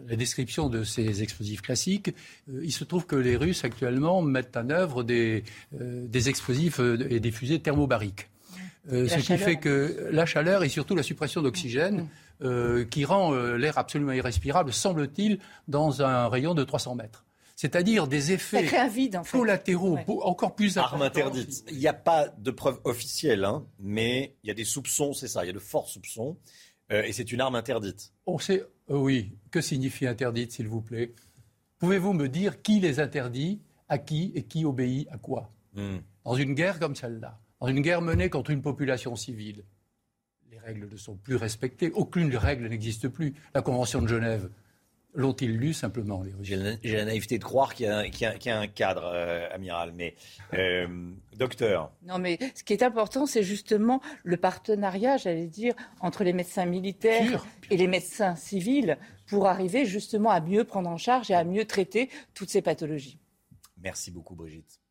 la 0.07 0.15
description 0.15 0.69
de 0.69 0.84
ces 0.84 1.23
explosifs 1.23 1.61
classiques. 1.61 2.14
Euh, 2.49 2.60
il 2.61 2.72
se 2.72 2.84
trouve 2.84 3.06
que 3.06 3.15
les 3.15 3.38
Russes, 3.38 3.64
actuellement, 3.64 4.22
mettent 4.22 4.57
en 4.57 4.69
œuvre 4.69 5.03
des, 5.03 5.43
des 5.72 6.30
explosifs 6.30 6.80
et 7.10 7.19
des 7.22 7.31
fusées 7.31 7.60
thermobariques. 7.60 8.27
ce 8.89 9.19
qui 9.19 9.38
fait 9.38 9.56
que 9.56 10.10
la 10.11 10.26
chaleur 10.26 10.64
et 10.64 10.69
surtout 10.69 10.95
la 10.95 11.03
suppression 11.03 11.41
d'oxygène 11.41 12.07
qui 12.41 13.06
rend 13.06 13.34
l'air 13.34 13.78
absolument 13.78 14.12
irrespirable, 14.12 14.74
semble-t-il, 14.74 15.40
dans 15.68 16.02
un 16.02 16.28
rayon 16.28 16.53
de 16.53 16.64
300 16.64 16.95
mètres 16.95 17.26
c'est-à-dire 17.56 18.07
des 18.07 18.34
effets 18.34 18.70
collatéraux 19.32 19.98
encore 20.22 20.56
plus 20.56 20.78
importants. 20.78 20.95
Arme 20.95 21.02
interdite. 21.03 21.64
Il 21.72 21.78
n'y 21.78 21.88
a 21.88 21.94
pas 21.94 22.28
de 22.28 22.52
preuve 22.52 22.80
officielle, 22.84 23.45
hein, 23.45 23.66
mais 23.80 24.36
il 24.44 24.48
y 24.48 24.52
a 24.52 24.53
des 24.53 24.66
soupçons, 24.66 25.14
c'est 25.14 25.28
ça, 25.28 25.44
il 25.44 25.48
y 25.48 25.49
a 25.49 25.53
de 25.53 25.60
forts 25.60 25.90
soupçons, 25.90 26.38
euh, 26.91 27.03
et 27.03 27.14
c'est 27.14 27.32
une 27.32 27.41
arme 27.41 27.56
interdite. 27.56 28.14
On 28.26 28.38
sait, 28.38 28.64
euh, 28.90 28.98
oui, 28.98 29.38
que 29.52 29.62
signifie 29.62 30.06
interdite, 30.06 30.52
s'il 30.52 30.68
vous 30.68 30.82
plaît 30.82 31.14
Pouvez-vous 31.80 32.14
me 32.14 32.28
dire 32.28 32.62
qui 32.62 32.80
les 32.80 32.99
interdit, 32.99 33.62
à 33.88 33.98
qui 33.98 34.32
et 34.36 34.44
qui 34.44 34.66
obéit 34.66 35.07
à 35.12 35.18
quoi? 35.18 35.52
Hmm. 35.74 35.98
Dans 36.24 36.36
une 36.36 36.53
guerre 36.53 36.80
comme 36.80 36.95
celle-là, 36.95 37.40
dans 37.62 37.68
une 37.68 37.82
guerre 37.82 38.02
menée 38.02 38.30
contre 38.30 38.52
une 38.52 38.62
population 38.62 39.16
civile, 39.16 39.64
les 40.56 40.61
règles 40.61 40.88
ne 40.90 40.98
sont 40.98 41.15
plus 41.15 41.36
respectées, 41.36 41.91
aucune 41.91 42.36
règle 42.36 42.68
n'existe 42.68 43.10
plus. 43.10 43.34
La 43.53 43.61
Convention 43.61 44.02
de 44.02 44.07
Genève 44.07 44.49
L'ont-ils 45.18 45.56
lu 45.56 45.73
simplement 45.73 46.26
J'ai 46.41 46.57
la, 46.57 47.06
naïveté 47.06 47.40
de 47.40 47.44
croire 47.44 47.73
qu'il 47.73 47.86
y, 47.86 48.49
a 48.49 48.60
un 48.60 48.68
cadre, 48.68 49.06
euh, 49.06 49.48
amiral. 49.53 49.94
Mais 49.95 50.14
euh, 50.53 50.88
docteur. 51.38 51.90
Non, 52.03 52.19
mais 52.19 52.38
ce 52.53 52.65
qui 52.65 52.73
est 52.73 52.84
important, 52.84 53.26
c'est 53.26 53.41
justement 53.41 54.02
le 54.26 54.36
partenariat, 54.36 55.15
j'allais 55.15 55.48
dire, 55.48 55.73
entre 56.02 56.26
les 56.26 56.34
médecins 56.34 56.65
militaires 56.65 57.45
et 57.72 57.77
les 57.77 57.88
médecins 57.88 58.36
civils 58.36 58.98
pour 59.27 59.48
arriver 59.48 59.86
justement 59.86 60.32
à 60.32 60.41
mieux 60.41 60.65
prendre 60.65 60.90
en 60.90 60.98
charge 60.98 61.32
et 61.32 61.34
à 61.34 61.45
mieux 61.45 61.64
traiter 61.64 62.10
toutes 62.34 62.49
ces 62.49 62.61
pathologies. 62.61 63.18
Merci 63.82 64.11
beaucoup, 64.11 64.36
Brigitte. 64.36 64.82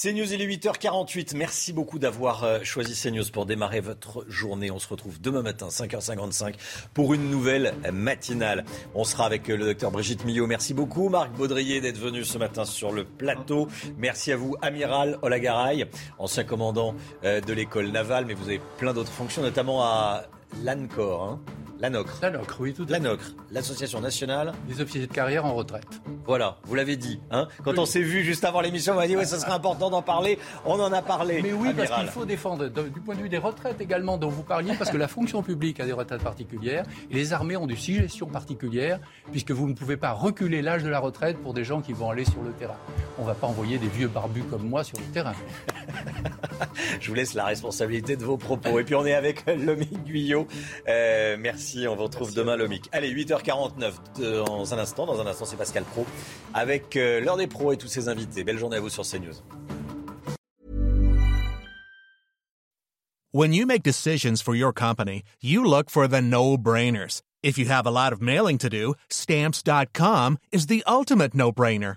CNews, 0.00 0.32
il 0.32 0.40
est 0.40 0.46
8h48. 0.46 1.36
Merci 1.36 1.72
beaucoup 1.72 1.98
d'avoir 1.98 2.44
euh, 2.44 2.60
choisi 2.62 2.94
CNews 2.94 3.28
pour 3.32 3.46
démarrer 3.46 3.80
votre 3.80 4.24
journée. 4.28 4.70
On 4.70 4.78
se 4.78 4.86
retrouve 4.86 5.20
demain 5.20 5.42
matin, 5.42 5.70
5h55, 5.70 6.54
pour 6.94 7.14
une 7.14 7.28
nouvelle 7.28 7.74
matinale. 7.92 8.64
On 8.94 9.02
sera 9.02 9.26
avec 9.26 9.50
euh, 9.50 9.56
le 9.56 9.64
docteur 9.64 9.90
Brigitte 9.90 10.24
Millot. 10.24 10.46
Merci 10.46 10.72
beaucoup, 10.72 11.08
Marc 11.08 11.32
Baudrier, 11.32 11.80
d'être 11.80 11.98
venu 11.98 12.22
ce 12.22 12.38
matin 12.38 12.64
sur 12.64 12.92
le 12.92 13.02
plateau. 13.02 13.66
Merci 13.96 14.30
à 14.30 14.36
vous, 14.36 14.54
Amiral 14.62 15.18
Olagaray, 15.22 15.86
ancien 16.18 16.44
commandant 16.44 16.94
euh, 17.24 17.40
de 17.40 17.52
l'école 17.52 17.88
navale, 17.88 18.24
mais 18.24 18.34
vous 18.34 18.44
avez 18.44 18.60
plein 18.76 18.94
d'autres 18.94 19.10
fonctions, 19.10 19.42
notamment 19.42 19.82
à 19.82 20.26
l'ANCOR. 20.62 21.22
Hein 21.22 21.40
L'ANOCRE. 21.80 22.18
L'ANOCRE, 22.22 22.56
oui, 22.60 22.74
tout 22.74 22.86
à 22.88 22.92
L'ANOCRE, 22.92 23.34
l'Association 23.52 24.00
nationale. 24.00 24.52
Des 24.66 24.80
officiers 24.80 25.06
de 25.06 25.12
carrière 25.12 25.44
en 25.44 25.54
retraite. 25.54 25.86
Voilà, 26.26 26.58
vous 26.64 26.74
l'avez 26.74 26.96
dit. 26.96 27.20
Hein 27.30 27.46
Quand 27.64 27.78
on 27.78 27.86
s'est 27.86 28.02
vu 28.02 28.24
juste 28.24 28.44
avant 28.44 28.60
l'émission, 28.60 28.94
on 28.94 28.96
m'a 28.96 29.06
dit, 29.06 29.16
ouais, 29.16 29.24
ça 29.24 29.38
serait 29.38 29.52
important 29.52 29.88
d'en 29.88 30.02
parler. 30.02 30.40
On 30.66 30.80
en 30.80 30.92
a 30.92 31.02
parlé. 31.02 31.40
Mais 31.40 31.52
oui, 31.52 31.72
parce 31.76 31.90
qu'il 31.90 32.08
faut 32.08 32.24
défendre, 32.24 32.68
du 32.68 33.00
point 33.00 33.14
de 33.14 33.20
vue 33.20 33.28
des 33.28 33.38
retraites 33.38 33.80
également, 33.80 34.18
dont 34.18 34.28
vous 34.28 34.42
parliez, 34.42 34.74
parce 34.76 34.90
que 34.90 34.96
la 34.96 35.06
fonction 35.06 35.42
publique 35.42 35.78
a 35.78 35.86
des 35.86 35.92
retraites 35.92 36.22
particulières 36.22 36.84
et 37.10 37.14
les 37.14 37.32
armées 37.32 37.56
ont 37.56 37.66
des 37.66 37.76
suggestions 37.76 38.26
particulières, 38.26 38.98
puisque 39.30 39.52
vous 39.52 39.68
ne 39.68 39.74
pouvez 39.74 39.96
pas 39.96 40.10
reculer 40.12 40.62
l'âge 40.62 40.82
de 40.82 40.88
la 40.88 40.98
retraite 40.98 41.38
pour 41.38 41.54
des 41.54 41.62
gens 41.62 41.80
qui 41.80 41.92
vont 41.92 42.10
aller 42.10 42.24
sur 42.24 42.42
le 42.42 42.50
terrain. 42.52 42.76
On 43.18 43.22
ne 43.22 43.28
va 43.28 43.34
pas 43.34 43.46
envoyer 43.46 43.78
des 43.78 43.88
vieux 43.88 44.08
barbus 44.08 44.42
comme 44.50 44.68
moi 44.68 44.82
sur 44.82 44.98
le 44.98 45.06
terrain. 45.12 45.34
Je 47.00 47.08
vous 47.08 47.14
laisse 47.14 47.34
la 47.34 47.44
responsabilité 47.44 48.16
de 48.16 48.24
vos 48.24 48.36
propos. 48.36 48.80
Et 48.80 48.84
puis 48.84 48.96
on 48.96 49.06
est 49.06 49.14
avec 49.14 49.44
Lomi 49.46 49.88
Guyot. 50.04 50.37
Euh, 50.88 51.36
merci 51.38 51.86
on 51.88 51.96
vous 51.96 52.04
retrouve 52.04 52.34
demain, 52.34 52.56
Lomic. 52.56 52.88
Allez, 52.92 53.12
8h49 53.12 53.92
dans 54.18 54.74
un 54.74 54.78
instant. 54.78 55.06
Dans 55.06 55.20
un 55.20 55.26
instant, 55.26 55.44
c'est 55.44 55.56
Pascal 55.56 55.84
Pro 55.84 56.06
avec 56.54 56.96
euh, 56.96 57.20
l'heure 57.20 57.36
des 57.36 57.46
pros 57.46 57.72
et 57.72 57.76
tous 57.76 57.88
ses 57.88 58.08
invités. 58.08 58.44
Belle 58.44 58.58
journée 58.58 58.76
à 58.76 58.80
vous 58.80 58.90
sur 58.90 59.04
CNews. 59.04 59.34
When 63.32 63.52
you 63.52 63.66
make 63.66 63.82
decisions 63.82 64.40
for 64.42 64.54
your 64.54 64.72
company, 64.72 65.22
you 65.42 65.62
look 65.62 65.90
for 65.90 66.08
the 66.08 66.22
no-brainers. 66.22 67.20
If 67.42 67.58
you 67.58 67.66
have 67.66 67.86
a 67.86 67.90
lot 67.90 68.12
of 68.12 68.22
mailing 68.22 68.58
to 68.58 68.70
do, 68.70 68.94
stamps.com 69.10 70.38
is 70.50 70.66
the 70.66 70.82
ultimate 70.86 71.34
no-brainer. 71.34 71.96